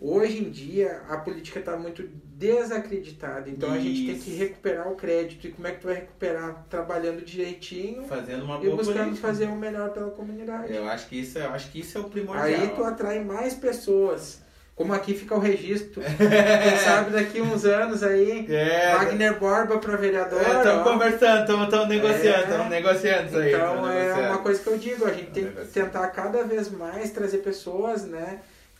Hoje 0.00 0.38
em 0.38 0.50
dia 0.50 1.02
a 1.08 1.16
política 1.16 1.58
está 1.58 1.76
muito 1.76 2.08
desacreditada, 2.38 3.50
então 3.50 3.72
a 3.72 3.78
gente 3.78 4.06
tem 4.06 4.14
Isso. 4.14 4.24
que 4.24 4.34
recuperar 4.36 4.88
o 4.88 4.94
crédito. 4.94 5.46
E 5.46 5.50
como 5.50 5.66
é 5.66 5.72
que 5.72 5.80
tu 5.80 5.86
vai 5.88 5.96
recuperar? 5.96 6.64
Trabalhando 6.70 7.24
direitinho 7.24 8.04
Fazendo 8.06 8.44
uma 8.44 8.56
e 8.58 8.64
boa 8.66 8.76
buscando 8.76 8.98
política. 9.04 9.26
fazer 9.26 9.46
o 9.46 9.56
melhor 9.56 9.90
pela 9.90 10.10
comunidade. 10.10 10.72
Eu 10.72 10.88
acho 10.88 11.08
que 11.08 11.20
isso, 11.20 11.38
eu 11.38 11.50
acho 11.50 11.70
que 11.70 11.80
isso 11.80 11.98
é 11.98 12.00
o 12.00 12.04
primordial. 12.04 12.44
Aí 12.46 12.68
tu 12.74 12.84
atrai 12.84 13.22
mais 13.24 13.54
pessoas. 13.54 14.40
Como 14.76 14.92
aqui 14.92 15.12
fica 15.12 15.34
o 15.34 15.40
registro. 15.40 16.00
Quem 16.16 16.78
sabe 16.84 17.10
daqui 17.10 17.40
uns 17.40 17.64
anos 17.64 18.04
aí, 18.04 18.46
É, 18.48 18.94
Wagner 18.94 19.36
Borba 19.40 19.78
para 19.78 19.96
vereador. 19.96 20.40
Estamos 20.40 20.86
ó. 20.86 20.92
conversando, 20.92 21.40
estamos 21.40 21.88
negociando, 21.88 22.38
É. 22.38 22.42
estamos 22.44 22.68
negociando 22.68 23.26
isso 23.26 23.36
aí. 23.38 23.52
Então 23.54 23.90
é 23.90 23.98
negociando. 24.04 24.28
uma 24.28 24.38
coisa 24.38 24.62
que 24.62 24.66
eu 24.68 24.78
digo, 24.78 25.04
a 25.04 25.10
gente 25.12 25.30
tem 25.32 25.44
que 25.46 25.50
Negociando. 25.50 25.90
tentar 25.90 26.06
cada 26.08 26.44
vez 26.44 26.70
mais 26.70 27.10
trazer 27.10 27.38
pessoas, 27.38 28.04
né, 28.04 28.38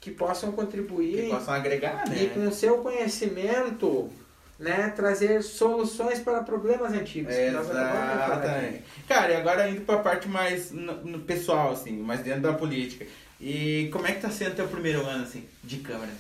que 0.09 0.15
possam 0.15 0.53
contribuir 0.53 1.25
Que 1.25 1.31
possam 1.31 1.55
agregar, 1.55 2.09
né? 2.09 2.25
e 2.25 2.29
com 2.31 2.47
o 2.47 2.53
seu 2.53 2.79
conhecimento, 2.79 4.11
né, 4.59 4.93
trazer 4.97 5.43
soluções 5.43 6.19
para 6.19 6.43
problemas 6.43 6.93
antigos. 6.93 7.35
Exatamente. 7.35 8.83
Cara, 9.07 9.33
e 9.33 9.37
agora 9.37 9.69
indo 9.69 9.83
pra 9.83 9.99
parte 9.99 10.29
mais 10.29 10.71
no, 10.73 11.05
no 11.05 11.19
pessoal, 11.21 11.73
assim, 11.73 11.93
mais 11.93 12.21
dentro 12.21 12.41
da 12.43 12.53
política. 12.53 13.07
E 13.41 13.89
como 13.93 14.07
é 14.07 14.13
que 14.13 14.21
tá 14.21 14.31
sendo 14.31 14.57
teu 14.57 14.67
primeiro 14.67 15.01
ano, 15.07 15.23
assim, 15.23 15.45
de 15.63 15.77
Câmara? 15.79 16.11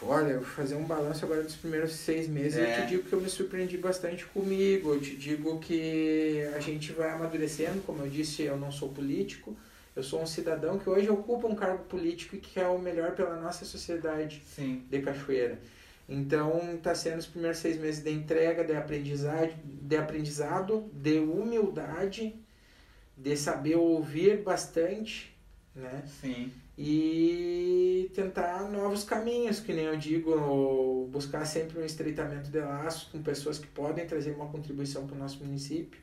Olha, 0.00 0.28
eu 0.28 0.40
vou 0.40 0.48
fazer 0.48 0.76
um 0.76 0.84
balanço 0.84 1.24
agora 1.24 1.42
dos 1.42 1.56
primeiros 1.56 1.90
seis 1.92 2.28
meses 2.28 2.56
e 2.56 2.60
É. 2.60 2.78
eu 2.78 2.82
te 2.82 2.88
digo 2.88 3.02
que 3.02 3.12
eu 3.12 3.20
me 3.20 3.28
surpreendi 3.28 3.76
bastante 3.78 4.24
comigo. 4.26 4.94
Eu 4.94 5.00
te 5.00 5.16
digo 5.16 5.58
que 5.58 6.40
a 6.54 6.60
gente 6.60 6.92
vai 6.92 7.10
amadurecendo, 7.10 7.80
como 7.84 8.04
eu 8.04 8.08
disse, 8.08 8.42
eu 8.42 8.56
não 8.56 8.70
sou 8.70 8.90
político, 8.90 9.56
eu 9.98 10.02
sou 10.04 10.22
um 10.22 10.26
cidadão 10.26 10.78
que 10.78 10.88
hoje 10.88 11.10
ocupa 11.10 11.48
um 11.48 11.56
cargo 11.56 11.82
político 11.84 12.36
e 12.36 12.38
que 12.38 12.52
quer 12.52 12.68
o 12.68 12.78
melhor 12.78 13.16
pela 13.16 13.34
nossa 13.34 13.64
sociedade 13.64 14.40
Sim. 14.46 14.84
de 14.88 15.02
Cachoeira. 15.02 15.58
Então, 16.08 16.76
está 16.76 16.94
sendo 16.94 17.18
os 17.18 17.26
primeiros 17.26 17.58
seis 17.58 17.76
meses 17.76 18.02
de 18.02 18.10
entrega, 18.10 18.62
de 18.62 18.74
aprendizado, 18.76 19.52
de 19.64 19.96
aprendizado, 19.96 20.88
de 20.92 21.18
humildade, 21.18 22.34
de 23.16 23.36
saber 23.36 23.74
ouvir 23.74 24.42
bastante, 24.42 25.36
né? 25.74 26.04
Sim. 26.20 26.52
e 26.78 28.08
tentar 28.14 28.70
novos 28.70 29.02
caminhos, 29.02 29.58
que 29.58 29.72
nem 29.72 29.86
eu 29.86 29.96
digo, 29.96 31.08
buscar 31.10 31.44
sempre 31.44 31.80
um 31.80 31.84
estreitamento 31.84 32.50
de 32.50 32.60
laços 32.60 33.02
com 33.10 33.20
pessoas 33.20 33.58
que 33.58 33.66
podem 33.66 34.06
trazer 34.06 34.30
uma 34.30 34.46
contribuição 34.46 35.06
para 35.08 35.16
o 35.16 35.18
nosso 35.18 35.44
município, 35.44 36.00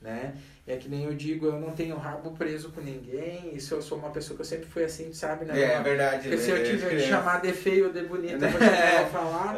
né? 0.00 0.34
É 0.66 0.76
que 0.76 0.88
nem 0.88 1.04
eu 1.04 1.14
digo, 1.14 1.46
eu 1.46 1.58
não 1.58 1.72
tenho 1.72 1.96
rabo 1.96 2.30
preso 2.32 2.70
com 2.70 2.80
ninguém, 2.80 3.54
isso 3.54 3.74
eu 3.74 3.82
sou 3.82 3.98
uma 3.98 4.10
pessoa 4.10 4.36
que 4.36 4.42
eu 4.42 4.46
sempre 4.46 4.66
fui 4.66 4.84
assim, 4.84 5.12
sabe, 5.12 5.44
né? 5.44 5.60
É, 5.60 5.74
é 5.74 5.82
verdade. 5.82 6.28
Porque 6.28 6.38
se 6.38 6.50
eu 6.50 6.56
né? 6.56 6.64
tiver 6.64 6.88
que 6.88 6.94
Criança. 6.96 7.08
chamar 7.08 7.40
de 7.40 7.52
feio 7.52 7.86
ou 7.86 7.92
de 7.92 8.02
bonito, 8.02 8.44
eu 8.44 8.50
vou 8.50 8.60
chamar 8.60 9.06
falar. 9.10 9.56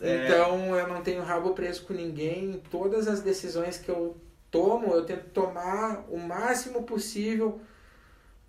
É. 0.00 0.26
Então 0.26 0.76
eu 0.76 0.86
não 0.88 1.02
tenho 1.02 1.22
rabo 1.22 1.54
preso 1.54 1.84
com 1.84 1.94
ninguém. 1.94 2.62
Todas 2.70 3.08
as 3.08 3.20
decisões 3.20 3.78
que 3.78 3.88
eu 3.88 4.16
tomo, 4.50 4.94
eu 4.94 5.04
tento 5.04 5.30
tomar 5.30 6.04
o 6.08 6.18
máximo 6.18 6.82
possível 6.82 7.60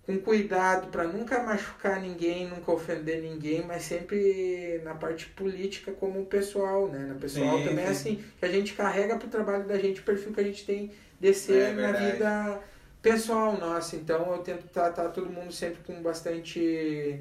com 0.04 0.18
cuidado 0.18 0.88
para 0.88 1.04
nunca 1.04 1.42
machucar 1.42 2.00
ninguém, 2.00 2.48
nunca 2.48 2.72
ofender 2.72 3.22
ninguém, 3.22 3.64
mas 3.64 3.84
sempre 3.84 4.80
na 4.82 4.94
parte 4.94 5.26
política 5.28 5.92
como 5.92 6.26
pessoal, 6.26 6.88
né? 6.88 7.06
Na 7.06 7.14
pessoal 7.14 7.58
Sim, 7.58 7.64
também 7.64 7.84
é 7.84 7.86
sim. 7.86 7.92
assim, 7.92 8.24
que 8.38 8.44
a 8.44 8.48
gente 8.48 8.74
carrega 8.74 9.16
pro 9.16 9.28
trabalho 9.28 9.64
da 9.64 9.78
gente 9.78 10.00
o 10.00 10.04
perfil 10.04 10.32
que 10.32 10.40
a 10.40 10.44
gente 10.44 10.66
tem 10.66 10.90
de 11.22 11.32
ser 11.32 11.70
É 11.70 11.72
na 11.72 11.92
vida 11.92 12.60
pessoal 13.00 13.56
nossa. 13.56 13.94
Então 13.94 14.32
eu 14.32 14.38
tento 14.38 14.66
tratar 14.68 15.10
todo 15.10 15.30
mundo 15.30 15.52
sempre 15.52 15.78
com 15.84 16.02
bastante 16.02 17.20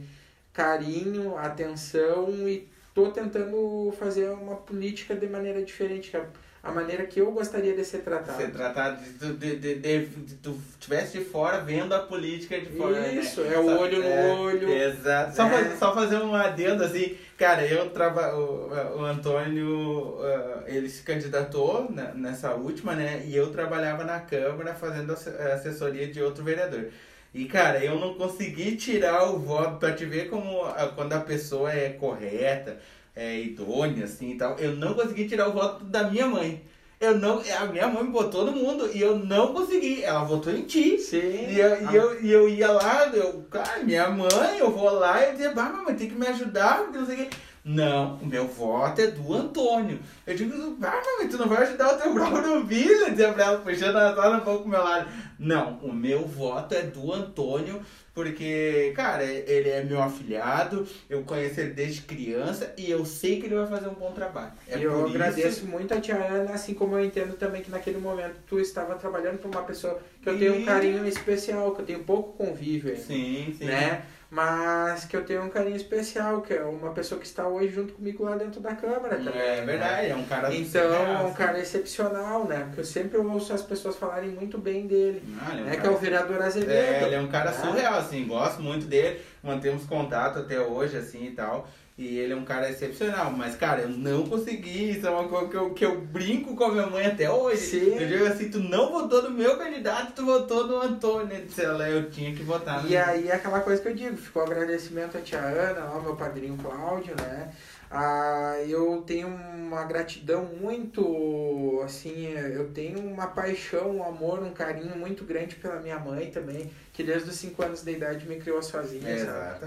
carinho, 0.51 1.37
atenção 1.37 2.49
e 2.49 2.67
tô 2.95 3.11
tentando 3.11 3.93
fazer 3.99 4.29
uma 4.31 4.55
política 4.55 5.15
de 5.15 5.27
maneira 5.27 5.63
diferente, 5.63 6.17
é 6.17 6.25
a 6.63 6.71
maneira 6.71 7.05
que 7.07 7.19
eu 7.19 7.31
gostaria 7.31 7.75
de 7.75 7.83
ser 7.83 7.99
tratado. 7.99 8.37
Ser 8.37 8.51
tratado 8.51 9.01
de, 9.33 9.55
de, 9.55 9.75
de, 9.75 10.07
tu 10.43 10.55
estivesse 10.71 11.17
de 11.17 11.25
fora 11.25 11.59
vendo 11.59 11.93
a 11.93 11.99
política 11.99 12.59
de 12.59 12.67
fora. 12.77 13.11
Isso, 13.11 13.41
né? 13.41 13.55
é 13.55 13.59
o 13.59 13.79
olho 13.79 13.99
no 13.99 14.05
é, 14.05 14.33
olho. 14.35 14.69
Exato. 14.69 15.35
Só, 15.35 15.49
fazer, 15.49 15.75
só 15.77 15.95
fazer 15.95 16.17
um 16.17 16.35
adendo 16.35 16.83
assim, 16.83 17.17
cara, 17.35 17.65
eu 17.65 17.89
traba, 17.89 18.35
o, 18.35 18.99
o 18.99 19.05
Antônio, 19.05 20.19
uh, 20.19 20.63
ele 20.67 20.87
se 20.87 21.01
candidatou 21.01 21.91
nessa 22.13 22.53
última, 22.53 22.93
né? 22.93 23.23
E 23.25 23.35
eu 23.35 23.51
trabalhava 23.51 24.03
na 24.03 24.19
Câmara 24.19 24.75
fazendo 24.75 25.13
asse- 25.13 25.29
assessoria 25.29 26.07
de 26.07 26.21
outro 26.21 26.43
vereador. 26.43 26.89
E, 27.33 27.45
cara, 27.45 27.83
eu 27.83 27.97
não 27.97 28.13
consegui 28.15 28.75
tirar 28.75 29.23
o 29.31 29.39
voto 29.39 29.77
pra 29.77 29.93
te 29.93 30.05
ver 30.05 30.29
como 30.29 30.63
ah, 30.63 30.91
quando 30.93 31.13
a 31.13 31.19
pessoa 31.21 31.71
é 31.71 31.89
correta, 31.89 32.77
é 33.15 33.39
idônea, 33.41 34.05
assim 34.05 34.31
e 34.31 34.35
tal. 34.37 34.57
Eu 34.57 34.75
não 34.75 34.93
consegui 34.93 35.27
tirar 35.27 35.49
o 35.49 35.53
voto 35.53 35.83
da 35.85 36.09
minha 36.09 36.27
mãe. 36.27 36.63
eu 36.99 37.17
não. 37.17 37.41
A 37.59 37.65
minha 37.65 37.87
mãe 37.87 38.03
me 38.03 38.11
botou 38.11 38.45
no 38.45 38.51
mundo 38.51 38.89
e 38.93 39.01
eu 39.01 39.17
não 39.17 39.53
consegui. 39.53 40.03
Ela 40.03 40.23
votou 40.23 40.53
em 40.53 40.63
ti. 40.63 40.97
Sim. 40.97 41.47
E 41.49 41.59
eu, 41.59 41.91
e 41.91 41.95
eu, 41.95 42.21
e 42.23 42.31
eu 42.31 42.49
ia 42.49 42.71
lá, 42.71 43.07
eu, 43.13 43.43
cara, 43.49 43.83
minha 43.83 44.09
mãe, 44.09 44.59
eu 44.59 44.71
vou 44.71 44.91
lá 44.91 45.27
e 45.27 45.31
dizia, 45.33 45.51
bah, 45.51 45.69
mamãe, 45.69 45.95
tem 45.95 46.09
que 46.09 46.15
me 46.15 46.27
ajudar, 46.27 46.83
porque 46.83 46.97
não 46.99 47.05
sei 47.05 47.15
o 47.15 47.17
quê. 47.19 47.29
Não, 47.63 48.15
o 48.15 48.25
meu 48.25 48.47
voto 48.47 49.01
é 49.01 49.07
do 49.07 49.33
Antônio. 49.35 49.99
Eu 50.25 50.35
digo, 50.35 50.77
ah, 50.81 51.01
mamãe, 51.05 51.27
tu 51.29 51.37
não 51.37 51.47
vai 51.47 51.61
ajudar 51.63 51.93
o 51.93 51.97
teu 52.01 52.09
próprio 52.13 52.65
filho? 52.65 53.11
Dizia 53.11 53.33
pra 53.33 53.43
ela, 53.45 53.57
puxando 53.59 53.95
a 53.97 54.15
sala 54.15 54.37
um 54.37 54.39
pouco 54.39 54.61
pro 54.61 54.71
meu 54.71 54.83
lado. 54.83 55.07
Não, 55.37 55.77
o 55.83 55.93
meu 55.93 56.25
voto 56.25 56.73
é 56.73 56.81
do 56.81 57.13
Antônio, 57.13 57.81
porque, 58.13 58.91
cara, 58.95 59.23
ele 59.23 59.69
é 59.69 59.83
meu 59.83 60.01
afilhado, 60.01 60.85
eu 61.09 61.23
conheço 61.23 61.61
ele 61.61 61.71
desde 61.71 62.01
criança 62.01 62.73
e 62.77 62.91
eu 62.91 63.05
sei 63.05 63.39
que 63.39 63.45
ele 63.45 63.55
vai 63.55 63.67
fazer 63.67 63.87
um 63.87 63.93
bom 63.93 64.11
trabalho. 64.11 64.51
É 64.67 64.77
eu 64.77 65.05
agradeço 65.05 65.59
isso... 65.59 65.65
muito 65.65 65.93
a 65.93 66.01
tia 66.01 66.15
Ana, 66.15 66.51
assim 66.51 66.73
como 66.73 66.97
eu 66.97 67.05
entendo 67.05 67.35
também 67.35 67.61
que 67.61 67.71
naquele 67.71 67.99
momento 67.99 68.35
tu 68.47 68.59
estava 68.59 68.95
trabalhando 68.95 69.39
com 69.39 69.47
uma 69.47 69.63
pessoa 69.63 70.01
que 70.21 70.29
eu 70.29 70.37
tenho 70.37 70.55
um 70.55 70.65
carinho 70.65 71.05
especial, 71.07 71.71
que 71.73 71.81
eu 71.81 71.85
tenho 71.85 72.03
pouco 72.03 72.37
convívio 72.43 72.91
ainda, 72.91 73.01
Sim, 73.03 73.55
sim. 73.57 73.65
né? 73.65 74.03
Mas 74.33 75.03
que 75.03 75.17
eu 75.17 75.25
tenho 75.25 75.43
um 75.43 75.49
carinho 75.49 75.75
especial, 75.75 76.41
que 76.41 76.53
é 76.53 76.63
uma 76.63 76.91
pessoa 76.93 77.19
que 77.19 77.27
está 77.27 77.45
hoje 77.45 77.67
junto 77.73 77.91
comigo 77.91 78.23
lá 78.23 78.37
dentro 78.37 78.61
da 78.61 78.73
Câmara 78.73 79.17
também. 79.17 79.33
É 79.41 79.61
verdade, 79.65 80.07
é 80.09 80.15
um 80.15 80.23
cara 80.23 80.55
Então, 80.55 80.93
é 80.93 81.19
um 81.23 81.33
cara 81.33 81.59
excepcional, 81.59 82.45
né? 82.45 82.63
Porque 82.67 82.79
eu 82.79 82.85
sempre 82.85 83.17
ouço 83.17 83.51
as 83.51 83.61
pessoas 83.61 83.97
falarem 83.97 84.29
muito 84.29 84.57
bem 84.57 84.87
dele. 84.87 85.21
Ah, 85.41 85.49
ele 85.51 85.59
é 85.59 85.63
um 85.63 85.65
Né? 85.65 85.71
Que 85.71 85.77
cara- 85.81 85.89
é 85.89 85.91
o 85.91 85.97
vereador 85.97 86.41
Azevedo. 86.41 86.71
É, 86.71 87.03
ele 87.07 87.15
é 87.15 87.19
um 87.19 87.27
cara 87.27 87.51
né? 87.51 87.57
surreal, 87.57 87.95
assim, 87.95 88.25
gosto 88.25 88.61
muito 88.61 88.85
dele, 88.85 89.19
mantemos 89.43 89.83
contato 89.83 90.39
até 90.39 90.61
hoje, 90.61 90.95
assim, 90.95 91.25
e 91.25 91.31
tal. 91.31 91.67
E 92.01 92.17
ele 92.17 92.33
é 92.33 92.35
um 92.35 92.43
cara 92.43 92.67
excepcional, 92.67 93.29
mas, 93.29 93.55
cara, 93.55 93.83
eu 93.83 93.89
não 93.89 94.25
consegui, 94.25 94.89
isso 94.89 95.05
é 95.05 95.09
uma 95.11 95.27
coisa 95.27 95.47
que 95.47 95.55
eu, 95.55 95.69
que 95.71 95.85
eu 95.85 96.01
brinco 96.01 96.55
com 96.55 96.63
a 96.63 96.71
minha 96.71 96.87
mãe 96.87 97.05
até 97.05 97.29
hoje. 97.29 97.61
Sim. 97.61 97.95
Eu 97.95 98.07
digo 98.07 98.25
assim, 98.25 98.49
tu 98.49 98.59
não 98.59 98.91
votou 98.91 99.21
no 99.21 99.29
meu 99.29 99.55
candidato, 99.55 100.13
tu 100.13 100.25
votou 100.25 100.65
no 100.65 100.81
Antônio. 100.81 101.37
Eu 101.37 101.45
disse, 101.45 101.61
ela, 101.61 101.87
eu 101.87 102.09
tinha 102.09 102.33
que 102.33 102.41
votar 102.41 102.81
no 102.81 102.89
E 102.89 102.97
aí 102.97 103.27
é 103.27 103.35
aquela 103.35 103.59
coisa 103.59 103.79
que 103.79 103.87
eu 103.87 103.93
digo, 103.93 104.17
ficou 104.17 104.41
agradecimento 104.41 105.15
à 105.15 105.21
tia 105.21 105.41
Ana, 105.41 105.81
ao 105.81 106.01
meu 106.01 106.15
padrinho 106.15 106.57
Cláudio, 106.57 107.13
né? 107.15 107.51
Ah, 107.91 108.55
eu 108.67 109.03
tenho 109.05 109.27
uma 109.27 109.83
gratidão 109.83 110.45
muito, 110.45 111.81
assim, 111.83 112.33
eu 112.33 112.69
tenho 112.69 112.99
uma 112.99 113.27
paixão, 113.27 113.97
um 113.97 114.03
amor, 114.03 114.41
um 114.41 114.53
carinho 114.53 114.95
muito 114.95 115.23
grande 115.23 115.55
pela 115.57 115.79
minha 115.81 115.99
mãe 115.99 116.31
também, 116.31 116.71
que 116.93 117.03
desde 117.03 117.29
os 117.29 117.35
5 117.35 117.61
anos 117.61 117.83
de 117.83 117.91
idade 117.91 118.27
me 118.27 118.37
criou 118.37 118.63
sozinha, 118.63 119.05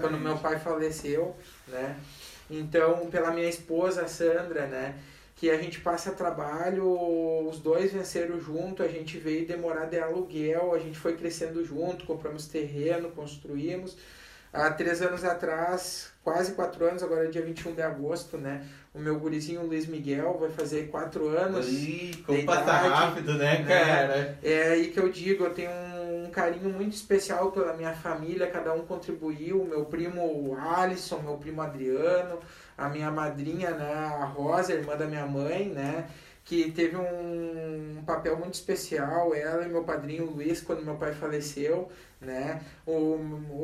quando 0.01 0.17
meu 0.17 0.37
pai 0.37 0.59
faleceu, 0.59 1.35
né? 1.67 1.95
Então, 2.49 3.07
pela 3.07 3.31
minha 3.31 3.49
esposa, 3.49 4.03
a 4.03 4.07
Sandra, 4.07 4.67
né? 4.67 4.95
Que 5.35 5.49
a 5.49 5.57
gente 5.57 5.81
passa 5.81 6.11
trabalho, 6.11 6.87
os 7.47 7.59
dois 7.59 7.91
venceram 7.91 8.39
junto, 8.39 8.81
a 8.81 8.87
gente 8.87 9.17
veio 9.17 9.45
demorar 9.45 9.85
de 9.85 9.99
aluguel, 9.99 10.73
a 10.73 10.79
gente 10.79 10.97
foi 10.97 11.15
crescendo 11.15 11.63
junto, 11.65 12.05
compramos 12.05 12.47
terreno, 12.47 13.09
construímos. 13.09 13.97
Há 14.53 14.71
três 14.71 15.01
anos 15.01 15.25
atrás, 15.25 16.13
quase 16.23 16.53
quatro 16.53 16.85
anos, 16.85 17.03
agora 17.03 17.25
é 17.25 17.27
dia 17.27 17.41
21 17.41 17.75
de 17.75 17.81
agosto, 17.81 18.37
né? 18.37 18.65
O 18.93 18.99
meu 18.99 19.19
gurizinho 19.19 19.65
Luiz 19.65 19.85
Miguel 19.85 20.37
vai 20.39 20.49
fazer 20.49 20.87
quatro 20.87 21.27
anos. 21.27 21.67
Ih, 21.67 22.23
como 22.25 22.45
passa 22.45 22.61
idade, 22.61 22.87
rápido, 22.87 23.33
né, 23.33 23.59
né? 23.59 23.65
cara? 23.65 24.39
É 24.41 24.69
aí 24.69 24.87
que 24.87 24.99
eu 24.99 25.09
digo, 25.09 25.43
eu 25.43 25.53
tenho 25.53 25.69
um 25.69 25.84
carinho 26.35 26.69
muito 26.69 26.93
especial 26.93 27.49
pela 27.53 27.73
minha 27.73 27.93
família, 27.93 28.51
cada 28.51 28.73
um 28.73 28.85
contribuiu, 28.85 29.63
meu 29.63 29.85
primo 29.85 30.53
Alisson, 30.59 31.19
meu 31.21 31.37
primo 31.37 31.61
Adriano, 31.61 32.39
a 32.77 32.89
minha 32.89 33.09
madrinha, 33.09 33.71
né, 33.71 33.93
a 33.93 34.25
Rosa, 34.25 34.73
irmã 34.73 34.97
da 34.97 35.05
minha 35.05 35.25
mãe, 35.25 35.69
né, 35.69 36.09
que 36.43 36.71
teve 36.71 36.97
um 36.97 38.03
papel 38.05 38.37
muito 38.37 38.55
especial, 38.55 39.33
ela 39.33 39.65
e 39.65 39.69
meu 39.69 39.85
padrinho 39.85 40.25
Luiz, 40.25 40.61
quando 40.61 40.83
meu 40.83 40.95
pai 40.95 41.13
faleceu, 41.13 41.87
né, 42.19 42.61
o, 42.85 43.17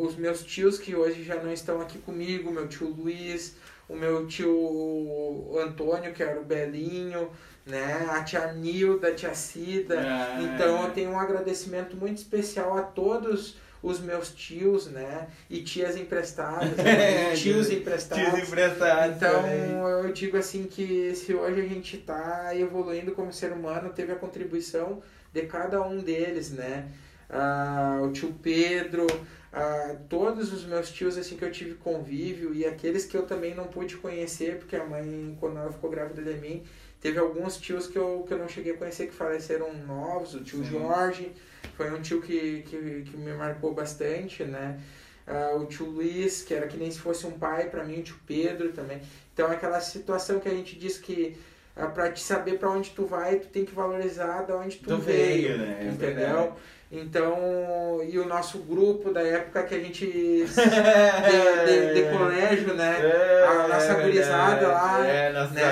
os 0.05 0.15
meus 0.15 0.41
tios 0.41 0.79
que 0.79 0.95
hoje 0.95 1.23
já 1.23 1.35
não 1.35 1.51
estão 1.51 1.81
aqui 1.81 1.97
comigo, 1.97 2.51
meu 2.51 2.69
tio 2.69 2.87
Luiz, 2.87 3.57
o 3.89 3.95
meu 3.97 4.25
tio 4.27 5.59
Antônio, 5.59 6.13
que 6.13 6.23
era 6.23 6.39
o 6.39 6.45
Belinho, 6.45 7.29
né, 7.65 8.07
a 8.09 8.23
tia 8.23 8.53
Nilda, 8.53 9.09
a 9.09 9.13
tia 9.13 9.33
Cida, 9.33 9.99
Ah, 9.99 10.41
então 10.41 10.83
eu 10.83 10.91
tenho 10.91 11.11
um 11.11 11.19
agradecimento 11.19 11.95
muito 11.95 12.17
especial 12.17 12.77
a 12.77 12.81
todos 12.81 13.55
os 13.83 13.99
meus 13.99 14.29
tios, 14.29 14.87
né? 14.87 15.27
E 15.49 15.61
tias 15.61 15.97
emprestadas, 15.97 16.77
né, 16.77 17.33
e 17.33 17.37
tios 17.37 17.69
emprestados. 17.71 18.23
Tios 18.23 18.47
emprestados. 18.47 19.15
Então 19.15 19.41
também. 19.41 19.71
eu 20.05 20.13
digo 20.13 20.37
assim 20.37 20.63
que 20.63 21.15
se 21.15 21.33
hoje 21.33 21.61
a 21.61 21.67
gente 21.67 21.97
está 21.97 22.55
evoluindo 22.55 23.11
como 23.13 23.33
ser 23.33 23.51
humano, 23.51 23.89
teve 23.89 24.11
a 24.11 24.15
contribuição 24.15 25.01
de 25.33 25.43
cada 25.43 25.81
um 25.81 25.97
deles, 25.99 26.51
né? 26.51 26.87
Ah, 27.29 27.99
o 28.03 28.11
tio 28.11 28.35
Pedro, 28.41 29.07
ah, 29.53 29.95
todos 30.09 30.53
os 30.53 30.65
meus 30.65 30.91
tios 30.91 31.17
assim 31.17 31.35
que 31.35 31.43
eu 31.43 31.51
tive 31.51 31.75
convívio 31.75 32.53
e 32.53 32.65
aqueles 32.65 33.05
que 33.05 33.17
eu 33.17 33.23
também 33.23 33.55
não 33.55 33.65
pude 33.65 33.97
conhecer, 33.97 34.57
porque 34.57 34.75
a 34.75 34.85
mãe, 34.85 35.35
quando 35.39 35.57
ela 35.57 35.71
ficou 35.71 35.89
grávida 35.89 36.21
de 36.21 36.39
mim, 36.39 36.63
teve 37.01 37.19
alguns 37.19 37.57
tios 37.57 37.87
que 37.87 37.97
eu, 37.97 38.23
que 38.27 38.33
eu 38.33 38.37
não 38.37 38.47
cheguei 38.47 38.73
a 38.73 38.77
conhecer 38.77 39.07
que 39.07 39.13
faleceram 39.13 39.73
novos, 39.73 40.35
o 40.35 40.41
tio 40.41 40.59
Sim. 40.59 40.71
Jorge, 40.71 41.31
foi 41.75 41.91
um 41.91 42.01
tio 42.01 42.21
que, 42.21 42.61
que, 42.61 43.03
que 43.03 43.17
me 43.17 43.33
marcou 43.33 43.73
bastante, 43.73 44.43
né? 44.43 44.79
Ah, 45.27 45.55
o 45.55 45.65
tio 45.65 45.85
Luiz, 45.85 46.43
que 46.43 46.53
era 46.53 46.67
que 46.67 46.77
nem 46.77 46.91
se 46.91 46.99
fosse 46.99 47.25
um 47.25 47.31
pai 47.31 47.69
para 47.69 47.83
mim, 47.83 47.99
o 47.99 48.03
tio 48.03 48.19
Pedro 48.25 48.71
também. 48.71 49.01
Então 49.33 49.51
é 49.51 49.55
aquela 49.55 49.79
situação 49.79 50.39
que 50.39 50.47
a 50.47 50.51
gente 50.51 50.77
diz 50.77 50.97
que 50.97 51.37
ah, 51.75 51.87
para 51.87 52.11
te 52.11 52.21
saber 52.21 52.59
para 52.59 52.69
onde 52.69 52.91
tu 52.91 53.05
vai, 53.05 53.37
tu 53.37 53.47
tem 53.47 53.65
que 53.65 53.73
valorizar 53.73 54.43
de 54.43 54.51
onde 54.51 54.77
tu, 54.77 54.89
Tu 54.89 54.97
veio, 54.97 55.47
veio, 55.47 55.57
né? 55.57 55.77
É 55.81 55.87
entendeu? 55.87 56.15
verdade. 56.15 56.51
Então, 56.91 58.01
e 58.09 58.19
o 58.19 58.25
nosso 58.27 58.57
grupo 58.59 59.13
da 59.13 59.21
época 59.21 59.63
que 59.63 59.73
a 59.75 59.79
gente 59.79 60.05
de, 60.45 61.65
de, 61.65 61.93
de 62.03 62.17
colégio, 62.17 62.73
né? 62.73 62.97
É, 63.01 63.45
a 63.47 63.67
nossa 63.67 63.93
é 63.93 64.01
gurizada 64.01 64.55
verdade. 64.59 64.65
lá, 64.73 65.07
É, 65.07 65.31
nossos 65.31 65.51
né? 65.53 65.63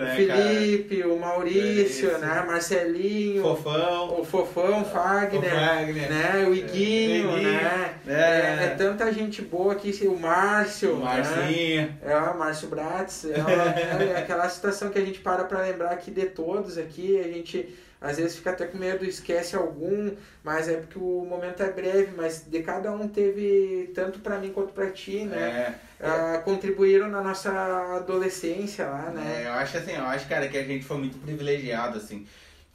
né, 0.00 0.14
Felipe, 0.16 1.02
o 1.04 1.16
Maurício, 1.18 2.08
Maurício. 2.10 2.18
né? 2.18 2.44
Marcelinho, 2.46 3.42
cara? 3.42 3.56
Fofão. 3.56 4.20
o 4.20 4.24
Fofão, 4.24 4.82
o 4.82 4.84
Fagner, 4.84 5.54
né? 6.10 6.44
O 6.48 6.52
Iguinho, 6.54 7.36
Iguinho, 7.36 7.42
né? 7.42 7.94
é. 8.08 8.12
É, 8.12 8.64
é 8.64 8.74
tanta 8.76 9.12
gente 9.12 9.42
boa 9.42 9.72
aqui, 9.72 9.92
o 10.08 10.18
Márcio, 10.18 10.94
O 10.94 10.98
né? 10.98 11.04
Marcinho. 11.04 11.94
É, 12.04 12.16
o 12.16 12.36
Márcio 12.38 12.68
Bratz, 12.68 13.24
é, 13.24 13.36
uma- 13.38 14.02
é 14.02 14.18
aquela 14.18 14.48
situação 14.48 14.90
que 14.90 14.98
a 14.98 15.04
gente 15.04 15.20
para 15.20 15.44
pra 15.44 15.60
lembrar 15.62 15.90
aqui 15.92 16.10
de 16.10 16.26
todos 16.26 16.76
aqui, 16.76 17.20
a 17.20 17.28
gente 17.28 17.68
às 18.00 18.16
vezes 18.18 18.36
fica 18.36 18.50
até 18.50 18.66
com 18.66 18.78
medo, 18.78 19.04
esquece 19.04 19.56
algum, 19.56 20.14
mas 20.44 20.68
é 20.68 20.76
porque 20.76 20.98
o 20.98 21.24
momento 21.24 21.62
é 21.62 21.70
breve, 21.70 22.12
mas 22.16 22.44
de 22.46 22.62
cada 22.62 22.92
um 22.92 23.08
teve, 23.08 23.90
tanto 23.94 24.20
pra 24.20 24.38
mim 24.38 24.52
quanto 24.52 24.72
pra 24.72 24.90
ti, 24.90 25.24
né? 25.24 25.78
É. 25.98 26.06
Ah, 26.06 26.42
contribuíram 26.44 27.08
na 27.08 27.22
nossa 27.22 27.50
adolescência 27.96 28.86
lá, 28.86 29.10
né? 29.10 29.44
É, 29.44 29.46
eu 29.46 29.52
acho 29.52 29.78
assim, 29.78 29.92
eu 29.92 30.04
acho, 30.04 30.28
cara, 30.28 30.46
que 30.48 30.58
a 30.58 30.64
gente 30.64 30.84
foi 30.84 30.98
muito 30.98 31.18
privilegiado, 31.18 31.96
assim. 31.96 32.26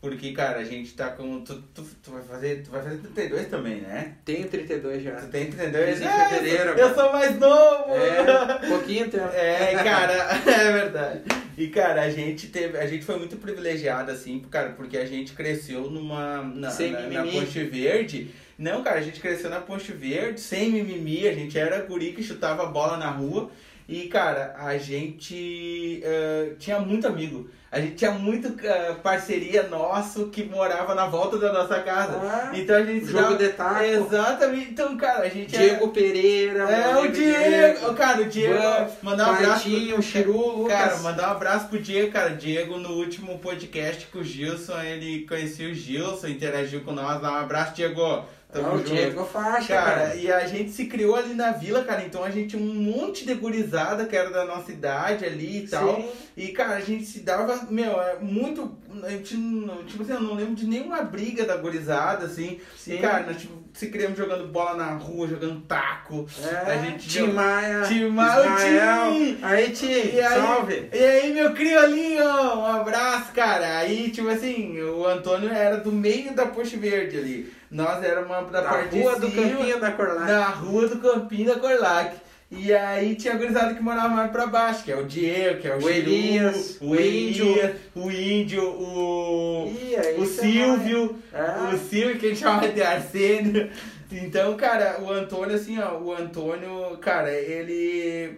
Porque, 0.01 0.31
cara, 0.31 0.57
a 0.57 0.63
gente 0.63 0.93
tá 0.95 1.11
com. 1.11 1.41
Tu, 1.41 1.61
tu, 1.75 1.83
tu 2.01 2.11
vai 2.11 2.23
fazer. 2.23 2.63
Tu 2.63 2.71
vai 2.71 2.81
fazer 2.81 2.97
32 2.97 3.47
também, 3.49 3.81
né? 3.81 4.15
Tenho 4.25 4.47
32 4.47 5.03
já. 5.03 5.11
Tu 5.11 5.27
tem 5.27 5.51
32? 5.51 5.89
Fiz 5.89 6.01
em 6.01 6.05
É, 6.05 6.29
fevereiro 6.29 6.69
eu, 6.71 6.77
sou, 6.77 6.87
eu 6.87 6.95
sou 6.95 7.13
mais 7.13 7.39
novo! 7.39 7.93
É, 7.93 8.67
pouquinho 8.67 9.09
tempo. 9.11 9.29
É, 9.31 9.75
cara, 9.83 10.13
é 10.51 10.71
verdade. 10.71 11.21
E, 11.55 11.67
cara, 11.67 12.01
a 12.01 12.09
gente 12.09 12.47
teve, 12.47 12.79
a 12.79 12.87
gente 12.87 13.05
foi 13.05 13.19
muito 13.19 13.37
privilegiado, 13.37 14.09
assim, 14.09 14.39
cara, 14.49 14.69
porque 14.69 14.97
a 14.97 15.05
gente 15.05 15.33
cresceu 15.33 15.91
numa, 15.91 16.41
na, 16.41 16.71
Sem 16.71 16.91
na, 16.91 17.01
na 17.01 17.07
mimimi. 17.23 17.39
Ponte 17.39 17.63
Verde. 17.63 18.31
Não, 18.57 18.81
cara, 18.83 18.97
a 18.97 19.03
gente 19.03 19.19
cresceu 19.19 19.51
na 19.51 19.59
Ponte 19.59 19.91
Verde, 19.91 20.41
sem 20.41 20.71
mimimi, 20.71 21.27
a 21.27 21.33
gente 21.33 21.59
era 21.59 21.79
guri 21.81 22.13
que 22.13 22.23
chutava 22.23 22.65
bola 22.65 22.97
na 22.97 23.11
rua. 23.11 23.51
E, 23.87 24.07
cara, 24.07 24.55
a 24.57 24.77
gente 24.77 26.01
eh, 26.03 26.53
tinha 26.57 26.79
muito 26.79 27.05
amigo. 27.05 27.49
A 27.71 27.79
gente 27.79 27.95
tinha 27.95 28.11
muito 28.11 28.53
eh, 28.67 28.95
parceria 29.01 29.63
nosso 29.63 30.27
que 30.27 30.43
morava 30.43 30.93
na 30.93 31.05
volta 31.05 31.37
da 31.37 31.53
nossa 31.53 31.79
casa. 31.79 32.19
Ah, 32.21 32.51
Então 32.53 32.75
a 32.75 32.83
gente 32.83 33.05
jogo 33.05 33.23
dava- 33.23 33.37
de 33.37 33.47
taco. 33.49 33.81
Exatamente. 33.81 34.71
Então, 34.71 34.97
cara, 34.97 35.21
a 35.23 35.29
gente 35.29 35.55
era- 35.55 35.65
Diego 35.65 35.87
Pereira. 35.87 36.63
é, 36.69 36.95
o 36.95 36.99
amigo 36.99 37.13
Diego, 37.13 37.93
cara, 37.93 38.21
o 38.21 38.25
Diego, 38.25 38.91
mandar 39.01 39.29
um 39.29 39.35
abraço 39.35 39.69
pro 39.69 40.01
Chiru. 40.01 40.65
Cara, 40.67 40.97
mandar 40.97 41.27
um 41.29 41.31
abraço 41.31 41.67
pro 41.69 41.79
Diego, 41.79 42.11
cara. 42.11 42.31
Diego, 42.31 42.77
no 42.77 42.89
último 42.89 43.39
podcast 43.39 44.05
com 44.07 44.19
o 44.19 44.23
Gilson, 44.23 44.77
ele 44.81 45.25
conhecia 45.25 45.69
o 45.69 45.73
Gilson, 45.73 46.27
interagiu 46.27 46.81
com 46.81 46.91
nós. 46.91 47.21
Dá 47.21 47.31
um 47.31 47.35
abraço, 47.37 47.73
Diego. 47.73 48.25
Tamo 48.51 48.67
Ah, 48.67 48.73
o 48.73 48.77
junto. 48.79 48.89
Diego 48.89 49.23
Faixa, 49.25 49.73
Cara, 49.73 49.91
cara. 50.07 50.15
e 50.15 50.31
a 50.31 50.45
gente 50.45 50.71
se 50.71 50.85
criou 50.85 51.15
ali 51.15 51.33
na 51.33 51.51
vila, 51.51 51.83
cara. 51.83 52.03
Então 52.03 52.23
a 52.23 52.29
gente 52.29 52.49
tinha 52.49 52.61
um 52.61 52.73
monte 52.73 53.25
de 53.25 53.33
gurizada 53.33 54.05
que 54.05 54.15
era 54.15 54.29
da 54.29 54.43
nossa 54.45 54.71
idade 54.71 55.23
ali 55.25 55.63
e 55.63 55.67
tal. 55.67 55.95
Sim. 55.95 56.09
E, 56.35 56.47
cara, 56.49 56.75
a 56.75 56.81
gente 56.81 57.05
se 57.05 57.19
dava, 57.21 57.67
meu, 57.69 57.99
é 58.01 58.17
muito. 58.19 58.77
A 59.03 59.09
gente, 59.09 59.37
não- 59.37 59.83
tipo 59.85 60.03
assim, 60.03 60.11
eu 60.13 60.21
não 60.21 60.33
lembro 60.35 60.55
de 60.55 60.65
nenhuma 60.67 61.01
briga 61.01 61.45
da 61.45 61.55
gurizada, 61.55 62.25
assim. 62.25 62.59
Sim. 62.77 62.95
E, 62.95 62.97
cara, 62.99 63.25
nós, 63.25 63.37
tipo, 63.41 63.60
se 63.73 63.87
criamos 63.87 64.17
jogando 64.17 64.47
bola 64.47 64.75
na 64.75 64.91
rua, 64.93 65.27
jogando 65.27 65.61
taco. 65.61 66.27
É, 66.43 66.71
a 66.71 66.77
gente 66.77 67.07
Tim 67.07 67.19
joga- 67.19 67.33
Maia. 67.33 67.81
Tim 67.87 68.09
Maia. 68.09 68.55
Tim! 68.57 69.37
Aí, 69.41 69.69
Tim, 69.71 69.85
E 69.87 70.21
aí, 70.21 70.39
salve. 70.41 70.89
e 70.93 70.97
aí, 71.03 71.33
meu 71.33 71.53
criolinho, 71.53 72.23
um 72.25 72.65
abraço, 72.65 73.31
cara. 73.33 73.77
Aí, 73.77 74.09
tipo 74.11 74.27
assim, 74.29 74.79
o 74.81 75.05
Antônio 75.05 75.49
era 75.51 75.77
do 75.77 75.91
meio 75.91 76.33
da 76.35 76.45
Poxa 76.45 76.77
Verde 76.77 77.17
ali. 77.17 77.53
Nós 77.69 78.03
éramos 78.03 78.51
da 78.51 78.61
Na 78.61 78.69
parte 78.69 78.99
rua 78.99 79.17
do 79.17 79.31
Campinho 79.31 79.79
da 79.79 79.91
Corlac. 79.91 80.25
Na 80.31 80.45
rua 80.49 80.87
do 80.87 80.97
Campinho 80.99 81.53
da 81.53 81.59
Corlac. 81.59 82.15
E 82.51 82.73
aí 82.73 83.15
tinha 83.15 83.35
gurizada 83.37 83.73
que 83.73 83.81
morava 83.81 84.09
mais 84.09 84.29
pra 84.29 84.45
baixo, 84.45 84.83
que 84.83 84.91
é 84.91 84.97
o 84.97 85.05
Diego, 85.05 85.61
que 85.61 85.67
é 85.69 85.73
o, 85.73 85.77
O 85.77 85.81
Chiru, 85.81 85.89
Elias, 85.89 86.77
o 86.81 86.89
o 86.89 87.01
Índio. 87.01 87.75
O 87.95 88.11
Índio, 88.11 88.63
o, 88.69 89.73
o 90.17 90.25
Silvio. 90.25 91.17
É. 91.33 91.73
o 91.73 91.77
Silvio 91.77 92.17
que 92.19 92.25
a 92.25 92.29
gente 92.29 92.39
chama 92.41 92.67
de 92.67 92.81
Arsênio. 92.81 93.69
Então, 94.11 94.57
cara, 94.57 94.97
o 95.01 95.09
Antônio, 95.09 95.55
assim, 95.55 95.79
ó, 95.79 95.97
o 95.97 96.11
Antônio, 96.13 96.97
cara, 96.99 97.31
ele, 97.31 98.37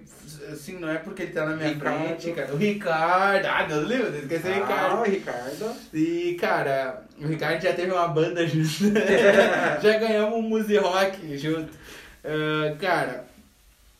assim, 0.51 0.73
não 0.77 0.87
é 0.87 0.99
porque 0.99 1.23
ele 1.23 1.31
tá 1.31 1.45
na 1.47 1.55
minha 1.55 1.69
Ricardo. 1.69 2.05
frente, 2.05 2.31
cara. 2.33 2.53
O 2.53 2.57
Ricardo, 2.57 3.45
ah, 3.47 3.63
Deus 3.63 3.87
livre, 3.87 4.19
esqueci 4.19 4.47
o 4.47 4.51
Ah, 4.51 4.53
Ricardo. 4.53 4.99
o 4.99 5.03
Ricardo. 5.03 5.75
E, 5.91 6.37
cara, 6.39 7.01
o 7.19 7.25
Ricardo 7.25 7.63
já 7.63 7.73
teve 7.73 7.91
uma 7.91 8.07
banda 8.07 8.45
junto. 8.45 8.93
já 9.81 9.97
ganhamos 9.97 10.37
um 10.37 10.41
Music 10.43 10.77
Rock 10.77 11.35
junto. 11.35 11.73
Ah, 12.23 12.75
cara, 12.79 13.25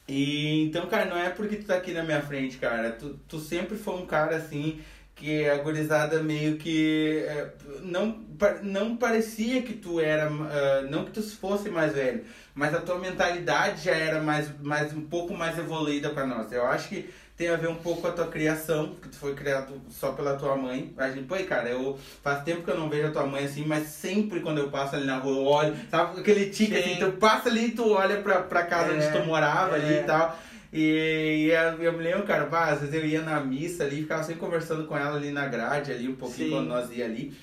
e 0.08 0.64
então, 0.64 0.88
cara, 0.88 1.06
não 1.06 1.18
é 1.18 1.30
porque 1.30 1.58
tu 1.58 1.66
tá 1.66 1.76
aqui 1.76 1.93
na 1.93 2.04
minha 2.04 2.22
frente, 2.22 2.58
cara. 2.58 2.91
Tu, 2.91 3.18
tu 3.28 3.39
sempre 3.39 3.78
foi 3.78 3.95
um 3.95 4.06
cara 4.06 4.36
assim 4.38 4.82
que 5.16 5.47
a 5.47 5.58
gurizada 5.58 6.22
meio 6.24 6.58
que 6.58 7.24
eh, 7.28 7.54
não, 7.84 8.26
não 8.64 8.97
parecia 8.97 9.62
que 9.62 9.74
tu 9.74 9.99
era, 9.99 10.28
ah, 10.28 10.82
não 10.89 11.06
que 11.06 11.12
tu 11.12 11.22
fosse 11.22 11.70
mais 11.70 11.93
velho, 11.93 12.26
mas 12.56 12.74
a 12.74 12.82
tua 12.82 12.97
mentalidade 12.99 13.86
já 13.86 13.95
era 13.95 14.20
mais, 14.22 14.49
mais 14.60 14.91
um 14.93 15.01
pouco 15.01 15.34
mais 15.34 15.58
evoluída 15.58 16.10
pra 16.10 16.26
nós. 16.26 16.51
Eu 16.51 16.66
acho 16.66 16.89
que 16.89 17.10
tem 17.36 17.49
a 17.49 17.55
ver 17.55 17.67
um 17.67 17.75
pouco 17.75 18.01
com 18.01 18.07
a 18.07 18.11
tua 18.11 18.27
criação, 18.27 18.95
que 19.01 19.09
tu 19.09 19.15
foi 19.17 19.34
criado 19.34 19.81
só 19.89 20.11
pela 20.11 20.36
tua 20.36 20.55
mãe. 20.55 20.93
A 20.97 21.09
gente, 21.09 21.25
pô, 21.25 21.36
cara, 21.45 21.69
eu 21.69 21.97
faz 22.21 22.43
tempo 22.43 22.61
que 22.61 22.69
eu 22.69 22.77
não 22.77 22.89
vejo 22.89 23.07
a 23.07 23.11
tua 23.11 23.25
mãe 23.25 23.45
assim, 23.45 23.65
mas 23.65 23.88
sempre 23.88 24.39
quando 24.39 24.59
eu 24.59 24.69
passo 24.69 24.95
ali 24.95 25.05
na 25.05 25.17
rua, 25.17 25.36
eu 25.38 25.43
olho, 25.45 25.75
sabe 25.89 26.19
aquele 26.19 26.47
tique 26.51 26.73
Sim. 26.75 26.79
assim, 26.79 26.95
tu 26.99 27.11
passa 27.13 27.49
ali 27.49 27.67
e 27.67 27.71
tu 27.71 27.89
olha 27.89 28.21
pra, 28.21 28.41
pra 28.41 28.63
casa 28.63 28.91
É, 28.91 28.95
onde 28.95 29.11
tu 29.11 29.25
morava 29.25 29.75
ali 29.75 29.95
é. 29.95 30.01
e 30.01 30.03
tal. 30.03 30.39
E, 30.71 31.45
e 31.47 31.51
eu, 31.51 31.84
eu 31.84 31.93
me 31.93 32.03
lembro, 32.03 32.23
cara, 32.23 32.45
pá, 32.45 32.65
às 32.71 32.81
vezes 32.81 32.93
eu 32.95 33.05
ia 33.05 33.21
na 33.21 33.39
missa 33.39 33.84
ali, 33.84 34.01
ficava 34.03 34.23
sempre 34.23 34.39
conversando 34.39 34.86
com 34.86 34.95
ela 34.97 35.15
ali 35.17 35.31
na 35.31 35.47
grade, 35.47 35.91
ali 35.91 36.07
um 36.07 36.15
pouquinho 36.15 36.49
Sim. 36.49 36.53
quando 36.55 36.67
nós 36.67 36.91
ia 36.91 37.05
ali. 37.05 37.36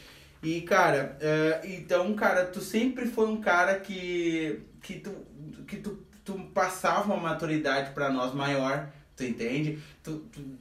E, 0.42 0.62
cara, 0.62 1.16
eh, 1.20 1.60
então, 1.64 2.12
cara, 2.14 2.44
tu 2.46 2.60
sempre 2.60 3.06
foi 3.06 3.26
um 3.26 3.40
cara 3.40 3.74
que, 3.78 4.60
que, 4.82 4.94
tu, 4.94 5.10
que 5.66 5.76
tu, 5.76 6.02
tu 6.24 6.32
passava 6.54 7.12
uma 7.12 7.16
maturidade 7.30 7.90
pra 7.92 8.10
nós 8.10 8.32
maior, 8.34 8.88
tu 9.20 9.24
entende? 9.30 9.78
Tu, 10.02 10.12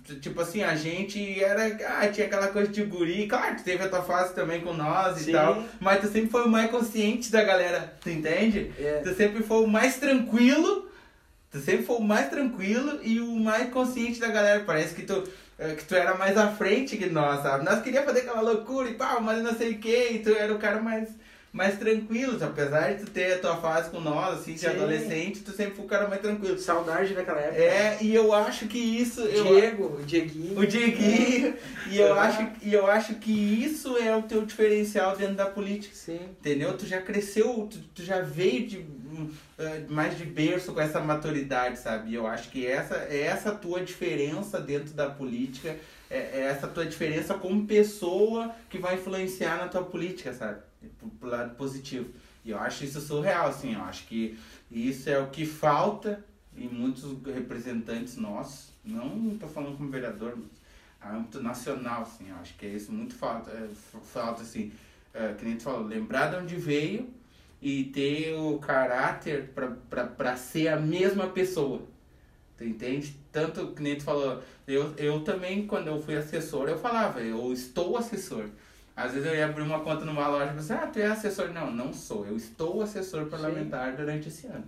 tu- 0.05 0.19
tipo 0.19 0.41
assim, 0.41 0.61
a 0.63 0.75
gente 0.75 1.41
era, 1.43 1.65
ah, 1.99 2.07
tinha 2.07 2.27
aquela 2.27 2.47
coisa 2.49 2.69
de 2.71 2.83
guri, 2.83 3.25
claro, 3.27 3.55
tu 3.55 3.63
teve 3.63 3.83
a 3.83 3.89
tua 3.89 4.01
fase 4.03 4.33
também 4.35 4.59
com 4.61 4.73
nós 4.73 5.17
Sim. 5.19 5.29
e 5.29 5.33
tal, 5.33 5.63
mas 5.79 6.01
tu 6.01 6.07
sempre 6.07 6.29
foi 6.29 6.43
o 6.45 6.49
mais 6.49 6.69
consciente 6.69 7.31
da 7.31 7.43
galera, 7.43 7.93
tu 8.01 8.09
entende? 8.09 8.71
É. 8.77 8.99
Tu 9.03 9.13
sempre 9.15 9.41
foi 9.43 9.63
o 9.63 9.67
mais 9.67 9.97
tranquilo, 9.97 10.89
tu 11.51 11.59
sempre 11.59 11.83
foi 11.85 11.95
o 11.97 12.01
mais 12.03 12.29
tranquilo 12.29 12.99
e 13.01 13.19
o 13.21 13.35
mais 13.37 13.69
consciente 13.71 14.19
da 14.19 14.27
galera. 14.27 14.59
Parece 14.65 14.93
que 14.93 15.03
tu, 15.03 15.23
eh, 15.57 15.73
que 15.75 15.85
tu 15.85 15.95
era 15.95 16.15
mais 16.15 16.37
à 16.37 16.49
frente 16.51 16.97
que 16.97 17.05
nós, 17.07 17.41
sabe? 17.41 17.63
Nós 17.65 17.81
queríamos 17.81 18.07
fazer 18.11 18.21
aquela 18.27 18.41
loucura 18.41 18.89
e 18.89 18.95
pau, 18.95 19.21
mas 19.21 19.41
não 19.41 19.55
sei 19.57 19.71
o 19.71 19.77
que, 19.79 20.09
e 20.11 20.19
tu 20.19 20.29
era 20.31 20.53
o 20.53 20.59
cara 20.59 20.81
mais, 20.81 21.09
mais 21.51 21.77
tranquilo. 21.79 22.37
Apesar 22.43 22.93
de 22.93 23.05
tu 23.05 23.11
ter 23.11 23.33
a 23.33 23.39
tua 23.39 23.57
fase 23.57 23.89
com 23.89 23.99
nós, 23.99 24.39
assim, 24.39 24.53
de 24.53 24.59
Sim. 24.59 24.67
adolescente, 24.67 25.41
tu 25.41 25.51
sempre 25.51 25.75
foi 25.75 25.85
o 25.85 25.87
cara 25.87 26.07
mais 26.07 26.21
tranquilo. 26.21 26.57
Saudade 26.57 27.13
daquela 27.13 27.39
época. 27.39 27.61
É, 27.61 27.97
e 28.01 28.13
eu 28.13 28.33
acho 28.33 28.67
que 28.67 28.77
isso. 28.77 29.21
eu- 29.21 29.43
Diego, 29.45 29.97
o 29.99 30.03
Dieguinho. 30.05 30.59
o 30.59 30.65
Dieguinho. 30.65 31.53
E 31.89 31.97
eu, 31.97 32.13
Ah. 32.13 32.21
acho, 32.23 32.47
e 32.61 32.73
eu 32.73 32.85
acho 32.87 33.15
que 33.15 33.31
isso 33.31 33.97
é 33.97 34.15
o 34.15 34.21
teu 34.23 34.45
diferencial 34.45 35.15
dentro 35.17 35.35
da 35.35 35.45
política. 35.47 35.95
Sim. 35.95 36.19
Entendeu? 36.39 36.77
Tu 36.77 36.85
já 36.85 37.01
cresceu, 37.01 37.67
tu, 37.71 37.79
tu 37.95 38.03
já 38.03 38.21
veio 38.21 38.67
de 38.67 38.77
hum, 38.77 39.29
eh, 39.57 39.81
mais 39.89 40.15
de 40.17 40.23
berço 40.23 40.71
com 40.71 40.79
essa 40.79 40.99
maturidade, 40.99 41.79
sabe? 41.79 42.11
E 42.11 42.15
eu 42.15 42.27
acho 42.27 42.49
que 42.49 42.65
essa 42.67 42.95
é 43.09 43.21
essa 43.23 43.51
tua 43.51 43.81
diferença 43.81 44.59
dentro 44.61 44.93
da 44.93 45.09
política, 45.09 45.75
é, 46.11 46.17
é 46.17 46.41
essa 46.51 46.67
tua 46.67 46.85
diferença 46.85 47.33
como 47.33 47.65
pessoa 47.65 48.53
que 48.69 48.77
vai 48.77 48.95
influenciar 48.95 49.57
na 49.57 49.67
tua 49.67 49.83
política, 49.83 50.31
sabe? 50.33 50.59
Pro, 50.97 51.09
pro 51.09 51.29
lado 51.29 51.55
positivo. 51.55 52.09
E 52.43 52.51
eu 52.51 52.59
acho 52.59 52.85
isso 52.85 53.01
surreal, 53.01 53.47
assim, 53.47 53.73
eu 53.73 53.81
acho 53.81 54.07
que 54.07 54.39
isso 54.71 55.09
é 55.09 55.19
o 55.19 55.29
que 55.29 55.45
falta 55.45 56.23
em 56.55 56.67
muitos 56.67 57.03
representantes 57.23 58.17
nossos, 58.17 58.71
não 58.83 59.37
tô 59.37 59.47
falando 59.47 59.77
como 59.77 59.89
vereador, 59.89 60.37
mas 60.37 60.59
a 61.01 61.15
âmbito 61.15 61.41
nacional, 61.41 62.01
assim, 62.01 62.29
eu 62.29 62.35
acho 62.37 62.55
que 62.55 62.65
é 62.65 62.69
isso 62.69 62.91
muito 62.91 63.15
falta, 63.15 63.51
é, 63.51 63.69
falta, 64.03 64.41
assim, 64.41 64.71
é, 65.13 65.33
que 65.33 65.45
nem 65.45 65.55
tu 65.55 65.63
falou, 65.63 65.85
lembrar 65.85 66.29
de 66.29 66.35
onde 66.37 66.55
veio 66.55 67.09
e 67.61 67.85
ter 67.85 68.33
o 68.35 68.57
caráter 68.59 69.53
pra 70.17 70.35
ser 70.35 70.69
a 70.69 70.79
mesma 70.79 71.27
pessoa. 71.27 71.81
Tu 72.57 72.65
entende? 72.65 73.15
Tanto 73.31 73.73
que 73.73 73.81
nem 73.81 73.97
tu 73.97 74.03
falou, 74.03 74.43
eu, 74.67 74.93
eu 74.97 75.21
também, 75.23 75.65
quando 75.65 75.87
eu 75.87 76.01
fui 76.01 76.15
assessor, 76.17 76.67
eu 76.67 76.77
falava, 76.77 77.21
eu 77.21 77.53
estou 77.53 77.97
assessor. 77.97 78.49
Às 78.99 79.13
vezes 79.13 79.27
eu 79.29 79.33
ia 79.33 79.45
abrir 79.45 79.61
uma 79.61 79.79
conta 79.79 80.03
numa 80.03 80.27
loja 80.27 80.51
e 80.51 80.55
pensei, 80.55 80.75
ah, 80.75 80.85
tu 80.87 80.99
é 80.99 81.05
assessor. 81.05 81.53
Não, 81.53 81.71
não 81.71 81.93
sou. 81.93 82.25
Eu 82.25 82.35
estou 82.35 82.81
assessor 82.81 83.27
parlamentar 83.27 83.95
durante 83.95 84.27
esse 84.27 84.45
ano. 84.45 84.65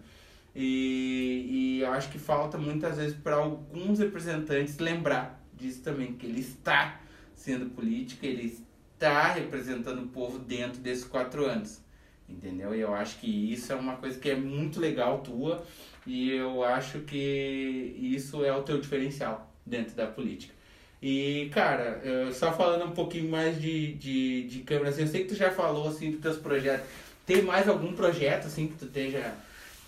E, 0.55 1.47
e 1.49 1.81
eu 1.81 1.91
acho 1.91 2.09
que 2.09 2.17
falta 2.17 2.57
muitas 2.57 2.95
vezes 2.95 3.13
para 3.13 3.35
alguns 3.35 3.99
representantes 3.99 4.77
lembrar 4.77 5.45
disso 5.53 5.81
também, 5.81 6.13
que 6.13 6.25
ele 6.25 6.39
está 6.39 7.01
sendo 7.35 7.71
político, 7.71 8.25
ele 8.25 8.57
está 8.93 9.33
representando 9.33 10.03
o 10.03 10.07
povo 10.07 10.39
dentro 10.39 10.79
desses 10.79 11.03
quatro 11.03 11.45
anos. 11.45 11.81
Entendeu? 12.29 12.73
E 12.73 12.79
eu 12.79 12.93
acho 12.93 13.19
que 13.19 13.51
isso 13.51 13.73
é 13.73 13.75
uma 13.75 13.97
coisa 13.97 14.17
que 14.17 14.29
é 14.29 14.35
muito 14.35 14.79
legal 14.79 15.19
tua 15.19 15.61
e 16.07 16.31
eu 16.31 16.63
acho 16.63 16.99
que 16.99 17.97
isso 17.99 18.45
é 18.45 18.55
o 18.55 18.63
teu 18.63 18.79
diferencial 18.79 19.53
dentro 19.65 19.93
da 19.93 20.07
política. 20.07 20.53
E, 21.01 21.49
cara, 21.51 21.99
só 22.33 22.53
falando 22.53 22.85
um 22.85 22.91
pouquinho 22.91 23.29
mais 23.29 23.59
de, 23.59 23.93
de, 23.93 24.43
de 24.47 24.59
câmera, 24.59 24.89
assim, 24.89 25.01
eu 25.01 25.07
sei 25.07 25.23
que 25.23 25.29
tu 25.29 25.35
já 25.35 25.49
falou, 25.49 25.87
assim, 25.87 26.11
dos 26.11 26.21
teus 26.21 26.37
projetos. 26.37 26.85
Tem 27.25 27.41
mais 27.41 27.67
algum 27.67 27.93
projeto, 27.93 28.47
assim, 28.47 28.67
que 28.67 28.75
tu 28.75 28.85
esteja... 28.85 29.33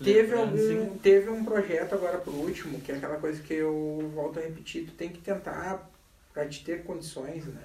Teve, 0.02 0.22
lembrando, 0.22 0.54
assim? 0.56 0.78
algum, 0.78 0.98
teve 0.98 1.30
um 1.30 1.44
projeto 1.44 1.94
agora 1.94 2.18
pro 2.18 2.32
último, 2.32 2.80
que 2.80 2.90
é 2.90 2.96
aquela 2.96 3.16
coisa 3.16 3.40
que 3.40 3.54
eu 3.54 4.10
volto 4.12 4.40
a 4.40 4.42
repetir, 4.42 4.86
tu 4.86 4.92
tem 4.92 5.08
que 5.08 5.20
tentar, 5.20 5.88
para 6.32 6.46
te 6.46 6.64
ter 6.64 6.82
condições, 6.82 7.44
né? 7.44 7.62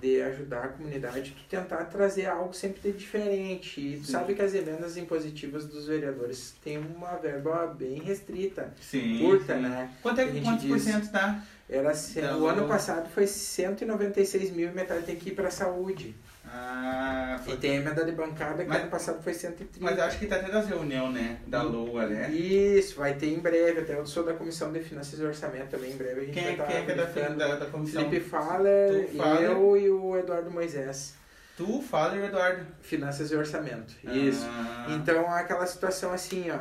De 0.00 0.22
ajudar 0.22 0.64
a 0.64 0.68
comunidade, 0.68 1.32
tu 1.36 1.42
tentar 1.48 1.84
trazer 1.86 2.26
algo 2.26 2.54
sempre 2.54 2.92
de 2.92 2.98
diferente. 2.98 3.80
E 3.80 3.96
tu 3.98 4.06
Sim. 4.06 4.12
sabe 4.12 4.34
que 4.34 4.42
as 4.42 4.54
emendas 4.54 4.96
impositivas 4.96 5.66
dos 5.66 5.88
vereadores 5.88 6.54
têm 6.62 6.78
uma 6.78 7.16
verba 7.16 7.66
bem 7.66 8.00
restrita, 8.00 8.72
Sim, 8.80 9.18
curta, 9.18 9.56
sim. 9.56 9.62
né? 9.62 9.90
Quanto 10.00 10.20
é 10.20 10.26
que 10.28 10.40
quantos 10.40 10.64
por 10.64 10.76
diz. 10.76 10.84
cento 10.84 11.10
tá? 11.10 11.44
Era, 11.72 11.94
ce- 11.94 12.20
Não. 12.20 12.42
o 12.42 12.46
ano 12.46 12.68
passado 12.68 13.08
foi 13.08 13.26
196 13.26 14.50
mil 14.50 14.68
e 14.68 14.72
metade 14.72 15.04
tem 15.06 15.16
que 15.16 15.30
ir 15.30 15.34
para 15.34 15.50
saúde. 15.50 16.14
Ah, 16.46 17.38
E 17.40 17.44
foi... 17.46 17.56
tem 17.56 17.70
a 17.70 17.74
emenda 17.80 18.04
de 18.04 18.12
bancada 18.12 18.62
que 18.62 18.68
Mas- 18.68 18.82
ano 18.82 18.90
passado 18.90 19.22
foi 19.22 19.32
130. 19.32 19.78
Mas 19.80 19.98
acho 19.98 20.18
que 20.18 20.26
tá 20.26 20.38
tendo 20.38 20.56
as 20.58 20.68
reunião, 20.68 21.10
né? 21.10 21.38
Da 21.46 21.62
LOA, 21.62 22.06
né? 22.06 22.30
Isso, 22.30 22.96
vai 22.96 23.14
ter 23.14 23.28
em 23.32 23.38
breve. 23.38 23.80
Até 23.80 23.94
eu 23.94 24.04
sou 24.06 24.22
da 24.22 24.34
Comissão 24.34 24.70
de 24.70 24.80
Finanças 24.80 25.18
e 25.18 25.24
Orçamento 25.24 25.70
também. 25.70 25.92
Em 25.92 25.96
breve 25.96 26.20
a 26.20 26.24
gente 26.24 26.34
Quem, 26.34 26.42
vai 26.42 26.50
é- 26.50 26.54
estar 26.54 26.66
quem 26.66 26.76
é 26.76 26.84
que 26.84 26.90
é 26.92 26.94
da, 26.94 27.28
da, 27.48 27.56
da 27.56 27.66
comissão? 27.66 28.02
Felipe 28.04 28.20
Faller, 28.28 29.08
Tu, 29.10 29.16
Faller. 29.16 29.50
eu 29.50 29.76
e 29.78 29.88
o 29.90 30.16
Eduardo 30.18 30.50
Moisés. 30.50 31.14
Tu, 31.56 31.80
fala, 31.82 32.16
Eduardo. 32.18 32.66
Finanças 32.82 33.30
e 33.30 33.34
Orçamento. 33.36 33.94
Isso. 34.04 34.44
Ah, 34.46 34.88
Então, 34.90 35.32
aquela 35.32 35.64
situação 35.66 36.12
assim, 36.12 36.50
ó. 36.50 36.58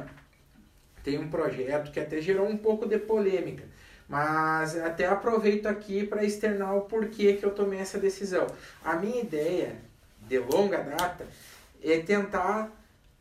Tem 1.04 1.18
um 1.18 1.30
projeto 1.30 1.92
que 1.92 2.00
até 2.00 2.22
gerou 2.22 2.48
um 2.48 2.56
pouco 2.56 2.88
de 2.88 2.98
polêmica. 2.98 3.64
Mas 4.12 4.78
até 4.78 5.08
aproveito 5.08 5.68
aqui 5.68 6.06
para 6.06 6.26
externar 6.26 6.76
o 6.76 6.82
porquê 6.82 7.38
que 7.38 7.46
eu 7.46 7.52
tomei 7.52 7.80
essa 7.80 7.98
decisão. 7.98 8.46
A 8.84 8.98
minha 8.98 9.22
ideia, 9.22 9.78
de 10.28 10.38
longa 10.38 10.80
data, 10.80 11.26
é 11.82 11.98
tentar 12.00 12.70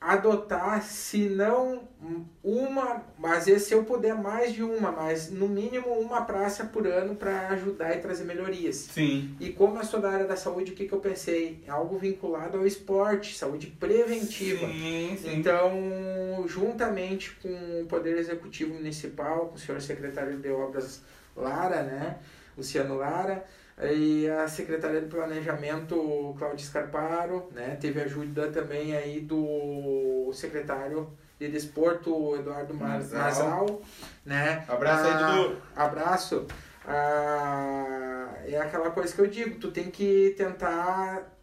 adotar, 0.00 0.82
se 0.82 1.28
não 1.28 1.86
uma, 2.42 3.04
às 3.22 3.44
vezes 3.44 3.64
se 3.64 3.74
eu 3.74 3.84
puder 3.84 4.14
mais 4.14 4.54
de 4.54 4.62
uma, 4.62 4.90
mas 4.90 5.30
no 5.30 5.46
mínimo 5.46 5.88
uma 5.88 6.22
praça 6.22 6.64
por 6.64 6.86
ano 6.86 7.14
para 7.14 7.48
ajudar 7.48 7.94
e 7.94 8.00
trazer 8.00 8.24
melhorias. 8.24 8.76
Sim. 8.76 9.36
E 9.38 9.50
como 9.50 9.78
eu 9.78 9.84
sou 9.84 10.00
da 10.00 10.10
área 10.10 10.26
da 10.26 10.36
saúde, 10.36 10.72
o 10.72 10.74
que, 10.74 10.88
que 10.88 10.94
eu 10.94 11.00
pensei? 11.00 11.62
Algo 11.68 11.98
vinculado 11.98 12.56
ao 12.56 12.66
esporte, 12.66 13.36
saúde 13.36 13.66
preventiva. 13.66 14.66
Sim, 14.66 15.18
sim. 15.20 15.34
Então, 15.34 16.44
juntamente 16.46 17.32
com 17.42 17.82
o 17.82 17.86
Poder 17.86 18.16
Executivo 18.16 18.72
Municipal, 18.72 19.48
com 19.48 19.56
o 19.56 19.58
senhor 19.58 19.82
secretário 19.82 20.38
de 20.38 20.48
Obras 20.50 21.02
Lara, 21.36 21.82
né? 21.82 22.16
Luciano 22.56 22.96
Lara, 22.96 23.44
E 23.82 24.28
a 24.28 24.46
Secretaria 24.46 25.00
de 25.00 25.06
Planejamento, 25.06 25.94
o 25.96 26.34
Claudio 26.38 26.64
Scarparo, 26.66 27.48
né? 27.52 27.78
Teve 27.80 28.00
ajuda 28.02 28.48
também 28.50 28.94
aí 28.94 29.20
do 29.20 30.30
secretário 30.34 31.10
de 31.38 31.48
Desporto, 31.48 32.36
Eduardo 32.36 32.74
Mazal, 32.74 33.22
Mazal 33.22 33.82
né? 34.26 34.64
Abraço 34.68 35.04
aí, 35.04 35.12
Ah, 35.12 35.32
Dudu. 35.32 35.56
Abraço. 35.74 36.46
Ah, 36.86 38.28
é 38.44 38.58
aquela 38.58 38.90
coisa 38.90 39.14
que 39.14 39.20
eu 39.20 39.26
digo, 39.26 39.58
tu 39.58 39.70
tem 39.70 39.90
que 39.90 40.34
tentar 40.36 41.34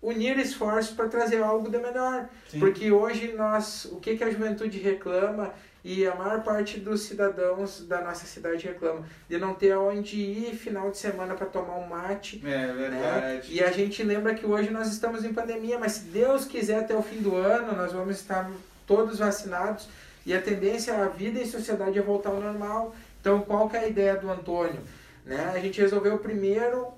unir 0.00 0.38
esforços 0.38 0.94
para 0.94 1.08
trazer 1.08 1.42
algo 1.42 1.70
de 1.70 1.78
melhor. 1.78 2.28
Sim. 2.48 2.60
Porque 2.60 2.90
hoje 2.90 3.32
nós, 3.34 3.86
o 3.86 3.96
que, 4.00 4.16
que 4.16 4.24
a 4.24 4.30
juventude 4.30 4.78
reclama 4.78 5.52
e 5.84 6.06
a 6.06 6.14
maior 6.14 6.42
parte 6.42 6.80
dos 6.80 7.02
cidadãos 7.02 7.84
da 7.86 8.00
nossa 8.00 8.24
cidade 8.24 8.66
reclama 8.66 9.06
de 9.28 9.36
não 9.36 9.52
ter 9.52 9.72
aonde 9.72 10.16
ir 10.16 10.56
final 10.56 10.90
de 10.90 10.96
semana 10.96 11.34
para 11.34 11.46
tomar 11.46 11.76
um 11.76 11.86
mate. 11.86 12.40
É 12.42 12.48
né? 12.48 12.72
verdade. 12.72 13.52
E 13.52 13.62
a 13.62 13.70
gente 13.70 14.02
lembra 14.02 14.34
que 14.34 14.46
hoje 14.46 14.70
nós 14.70 14.90
estamos 14.90 15.26
em 15.26 15.34
pandemia, 15.34 15.78
mas 15.78 15.92
se 15.92 16.04
Deus 16.04 16.46
quiser 16.46 16.78
até 16.78 16.96
o 16.96 17.02
fim 17.02 17.20
do 17.20 17.36
ano 17.36 17.76
nós 17.76 17.92
vamos 17.92 18.16
estar 18.16 18.50
todos 18.86 19.18
vacinados 19.18 19.86
e 20.24 20.32
a 20.32 20.40
tendência 20.40 20.96
a 20.96 21.06
vida 21.06 21.38
e 21.38 21.46
sociedade 21.46 21.98
é 21.98 22.02
voltar 22.02 22.30
ao 22.30 22.40
normal. 22.40 22.96
Então 23.20 23.42
qual 23.42 23.68
que 23.68 23.76
é 23.76 23.80
a 23.80 23.86
ideia 23.86 24.16
do 24.16 24.30
Antônio? 24.30 24.80
Né? 25.26 25.52
A 25.54 25.58
gente 25.58 25.82
resolveu 25.82 26.18
primeiro, 26.18 26.94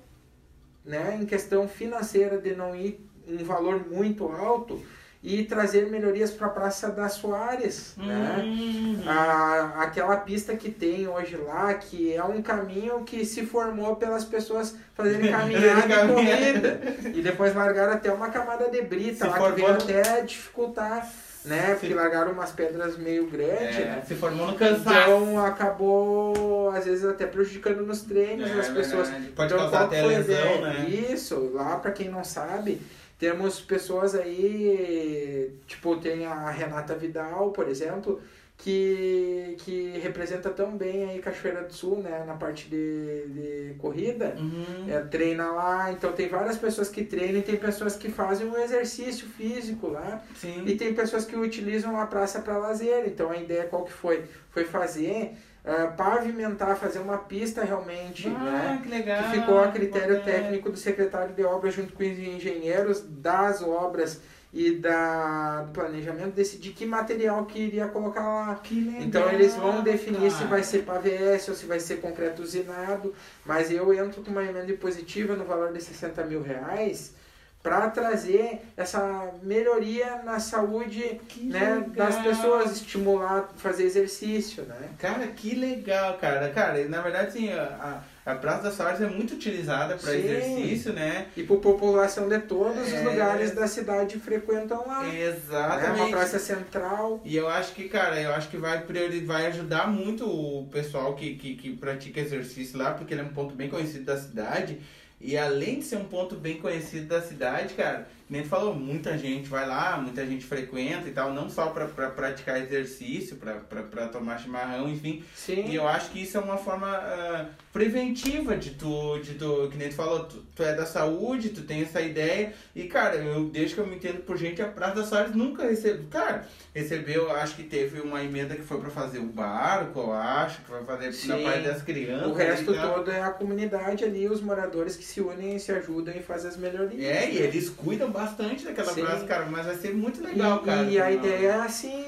né, 0.85 1.17
em 1.21 1.25
questão 1.25 1.67
financeira 1.67 2.37
de 2.37 2.55
não 2.55 2.73
ir 2.73 3.05
um 3.27 3.43
valor 3.43 3.85
muito 3.85 4.29
alto 4.29 4.81
e 5.29 5.43
trazer 5.43 5.89
melhorias 5.89 6.31
para 6.31 6.47
a 6.47 6.49
Praça 6.49 6.89
das 6.89 7.13
Soares, 7.15 7.93
né? 7.97 8.41
Hum. 8.45 9.01
A, 9.05 9.73
aquela 9.83 10.15
pista 10.15 10.55
que 10.55 10.71
tem 10.71 11.05
hoje 11.05 11.35
lá, 11.35 11.73
que 11.73 12.13
é 12.13 12.23
um 12.23 12.41
caminho 12.41 13.03
que 13.03 13.25
se 13.25 13.45
formou 13.45 13.97
pelas 13.97 14.23
pessoas 14.23 14.75
fazerem 14.95 15.27
caminhada 15.31 16.05
e 16.05 16.07
corrida. 16.13 16.79
E 17.13 17.21
depois 17.21 17.53
largaram 17.53 17.91
até 17.91 18.09
uma 18.09 18.29
camada 18.29 18.69
de 18.69 18.81
brita 18.81 19.25
Se 19.25 19.27
lá 19.27 19.33
que 19.33 19.39
formou 19.39 19.55
veio 19.57 19.67
no- 19.73 19.83
até 19.83 20.21
dificultar, 20.21 21.11
né? 21.43 21.75
Porque 21.77 21.93
largaram 21.93 22.31
umas 22.31 22.53
pedras 22.53 22.97
meio 22.97 23.27
grandes, 23.29 23.77
É, 23.79 23.85
né? 23.85 24.03
se 24.07 24.15
formou 24.15 24.47
no 24.47 24.55
cansaço. 24.55 24.89
Então 24.97 25.45
acabou, 25.45 26.69
às 26.71 26.85
vezes, 26.85 27.03
até 27.03 27.25
prejudicando 27.25 27.85
nos 27.85 28.01
treinos 28.01 28.49
É, 28.49 28.53
as 28.59 28.69
pessoas. 28.69 29.09
verdade. 29.09 29.31
Pode 29.33 29.53
Então, 29.53 29.63
causar 29.65 29.83
até 29.85 30.01
lesão, 30.05 30.61
né? 30.61 30.85
Isso, 30.87 31.51
lá 31.53 31.75
pra 31.77 31.91
quem 31.91 32.07
não 32.09 32.23
sabe, 32.23 32.81
temos 33.17 33.59
pessoas 33.59 34.13
aí, 34.13 35.51
tipo, 35.65 35.97
tem 35.97 36.25
a 36.25 36.49
Renata 36.51 36.95
Vidal, 36.95 37.51
por 37.51 37.67
exemplo, 37.67 38.21
que, 38.57 39.55
que 39.59 39.97
representa 39.99 40.49
tão 40.49 40.75
bem 40.75 41.09
aí 41.09 41.19
Cachoeira 41.19 41.63
do 41.63 41.73
Sul, 41.73 41.97
né, 41.97 42.23
na 42.25 42.33
parte 42.33 42.67
de, 42.67 43.27
de 43.27 43.75
corrida. 43.75 44.35
Uhum. 44.37 44.91
É, 44.91 44.99
treina 45.01 45.51
lá, 45.51 45.91
então 45.91 46.11
tem 46.13 46.27
várias 46.27 46.57
pessoas 46.57 46.89
que 46.89 47.03
treinam 47.03 47.39
e 47.39 47.43
tem 47.43 47.55
pessoas 47.55 47.95
que 47.95 48.09
fazem 48.09 48.47
um 48.47 48.57
exercício 48.57 49.27
físico 49.27 49.87
lá 49.87 50.23
Sim. 50.35 50.63
e 50.65 50.75
tem 50.75 50.93
pessoas 50.93 51.25
que 51.25 51.35
utilizam 51.35 51.99
a 51.99 52.05
praça 52.07 52.39
para 52.41 52.57
lazer. 52.57 53.03
Então 53.05 53.29
a 53.31 53.37
ideia 53.37 53.65
qual 53.65 53.83
que 53.83 53.93
foi? 53.93 54.25
Foi 54.49 54.65
fazer, 54.65 55.33
ah, 55.67 55.87
pavimentar, 55.97 56.77
fazer 56.77 56.99
uma 56.99 57.17
pista 57.17 57.63
realmente, 57.63 58.27
Ah, 58.27 58.39
né? 58.39 58.79
que 58.81 58.89
legal. 58.89 59.23
Que 59.23 59.39
ficou 59.39 59.59
a 59.59 59.67
critério 59.67 60.23
técnico 60.23 60.69
do 60.71 60.77
secretário 60.77 61.33
de 61.35 61.43
obras 61.43 61.73
junto 61.73 61.91
com 61.93 62.03
os 62.03 62.09
engenheiros 62.17 63.01
das 63.01 63.61
obras 63.61 64.21
e 64.53 64.71
da, 64.71 65.63
do 65.63 65.71
planejamento 65.73 66.33
decidir 66.33 66.71
que 66.71 66.85
material 66.85 67.45
que 67.45 67.59
iria 67.59 67.87
colocar 67.89 68.23
lá. 68.23 68.55
Que 68.63 68.79
legal. 68.79 69.01
Então 69.01 69.31
eles 69.31 69.55
vão 69.55 69.83
definir 69.83 70.31
se 70.31 70.45
vai 70.45 70.63
ser 70.63 70.83
PVS 70.85 71.49
ou 71.49 71.53
se 71.55 71.65
vai 71.65 71.81
ser 71.81 71.97
concreto 71.97 72.41
usinado, 72.41 73.13
mas 73.45 73.69
eu 73.69 73.93
entro 73.93 74.23
com 74.23 74.31
uma 74.31 74.43
emenda 74.43 74.71
positiva 74.73 75.35
no 75.35 75.43
valor 75.43 75.73
de 75.73 75.83
60 75.83 76.23
mil 76.23 76.41
reais 76.41 77.13
para 77.63 77.89
trazer 77.89 78.61
essa 78.77 79.29
melhoria 79.43 80.21
na 80.23 80.39
saúde 80.39 81.19
Que 81.27 81.45
né, 81.47 81.83
das 81.95 82.15
pessoas, 82.21 82.71
estimular 82.77 83.49
fazer 83.57 83.83
exercício, 83.83 84.63
né? 84.63 84.89
Cara, 84.97 85.27
que 85.27 85.53
legal, 85.55 86.17
cara. 86.17 86.49
Cara, 86.49 86.87
na 86.87 87.01
verdade, 87.01 87.27
assim, 87.27 87.51
a, 87.51 88.01
a 88.25 88.35
Praça 88.35 88.63
das 88.63 88.73
Soares 88.75 89.01
é 89.01 89.07
muito 89.07 89.33
utilizada 89.33 89.97
para 89.97 90.11
Sim. 90.13 90.17
exercício, 90.19 90.93
né? 90.93 91.27
E 91.35 91.43
por 91.43 91.59
população 91.59 92.29
de 92.29 92.39
todos 92.39 92.91
É. 92.93 92.99
os 92.99 93.03
lugares 93.03 93.51
da 93.51 93.67
cidade 93.67 94.17
frequentam 94.17 94.85
lá. 94.87 95.05
É 95.05 95.23
Exatamente. 95.27 95.99
uma 96.01 96.09
praça 96.09 96.39
central. 96.39 97.19
E 97.25 97.35
eu 97.35 97.49
acho 97.49 97.73
que, 97.73 97.89
cara, 97.89 98.21
eu 98.21 98.33
acho 98.33 98.47
que 98.49 98.57
vai, 98.57 98.79
priori- 98.81 99.25
vai 99.25 99.45
ajudar 99.47 99.87
muito 99.89 100.25
o 100.25 100.67
pessoal 100.71 101.15
que, 101.15 101.35
que, 101.35 101.55
que 101.55 101.75
pratica 101.75 102.21
exercício 102.21 102.77
lá, 102.77 102.93
porque 102.93 103.13
ele 103.13 103.21
é 103.21 103.25
um 103.25 103.33
ponto 103.33 103.53
bem 103.55 103.67
conhecido 103.69 104.05
da 104.05 104.15
cidade. 104.17 104.79
E 105.19 105.37
além 105.37 105.79
de 105.79 105.85
ser 105.85 105.97
um 105.97 106.05
ponto 106.05 106.35
bem 106.35 106.59
conhecido 106.59 107.07
da 107.07 107.21
cidade, 107.21 107.73
cara, 107.73 108.07
nem 108.29 108.43
falou, 108.43 108.75
muita 108.75 109.17
gente 109.17 109.47
vai 109.47 109.65
lá, 109.65 109.97
muita 109.97 110.25
gente 110.25 110.45
frequenta 110.45 111.07
e 111.07 111.11
tal, 111.11 111.33
não 111.33 111.49
só 111.49 111.67
pra, 111.67 111.85
pra 111.85 112.09
praticar 112.09 112.61
exercício, 112.61 113.37
pra 113.37 114.07
tomar 114.07 114.37
chimarrão, 114.37 114.89
enfim. 114.89 115.23
Sim. 115.33 115.65
E 115.69 115.75
eu 115.75 115.87
acho 115.87 116.11
que 116.11 116.23
isso 116.23 116.37
é 116.37 116.41
uma 116.41 116.57
forma 116.57 116.87
ah, 116.87 117.45
preventiva 117.71 118.57
de 118.57 118.71
tu, 118.71 119.19
de 119.19 119.35
tu, 119.35 119.69
que 119.71 119.77
nem 119.77 119.87
tu 119.89 119.95
falou, 119.95 120.25
tu, 120.25 120.43
tu 120.53 120.63
é 120.63 120.73
da 120.73 120.85
saúde, 120.85 121.49
tu 121.49 121.61
tem 121.61 121.83
essa 121.83 122.01
ideia. 122.01 122.53
E, 122.75 122.83
cara, 122.85 123.15
eu 123.15 123.45
desde 123.45 123.75
que 123.75 123.81
eu 123.81 123.87
me 123.87 123.95
entendo 123.95 124.21
por 124.23 124.37
gente, 124.37 124.61
a 124.61 124.67
Praça 124.67 124.95
das 124.95 125.07
Soares 125.07 125.33
nunca 125.33 125.63
recebeu. 125.63 126.05
Cara, 126.09 126.45
recebeu, 126.73 127.31
acho 127.31 127.55
que 127.55 127.63
teve 127.63 128.01
uma 128.01 128.21
emenda 128.23 128.55
que 128.55 128.63
foi 128.63 128.79
pra 128.79 128.89
fazer 128.89 129.19
o 129.19 129.25
barco, 129.25 129.99
eu 130.01 130.11
acho, 130.13 130.61
que 130.63 130.71
vai 130.71 130.83
fazer 130.83 131.07
na 131.27 131.37
Sim. 131.37 131.43
parte 131.43 131.63
das 131.63 131.81
crianças. 131.81 132.27
O 132.27 132.33
resto 132.33 132.73
todo 132.73 133.09
é 133.09 133.21
a 133.21 133.29
comunidade 133.29 134.03
ali, 134.03 134.27
os 134.27 134.41
moradores 134.41 134.97
que 134.97 135.03
se 135.03 135.21
unem 135.21 135.55
e 135.55 135.59
se 135.59 135.71
ajudam 135.71 136.13
e 136.13 136.21
fazem 136.21 136.49
as 136.49 136.57
melhorias. 136.57 137.03
É, 137.03 137.31
e 137.31 137.37
eles 137.37 137.69
cuidam 137.69 138.11
bastante 138.17 138.65
daquela 138.65 138.91
Sim. 138.91 139.05
cara, 139.27 139.45
mas 139.45 139.65
vai 139.65 139.75
ser 139.75 139.93
muito 139.93 140.23
legal, 140.23 140.61
e, 140.61 140.65
cara. 140.65 140.83
E 140.83 140.99
a 140.99 141.11
ideia 141.11 141.47
é 141.49 141.61
assim, 141.61 142.05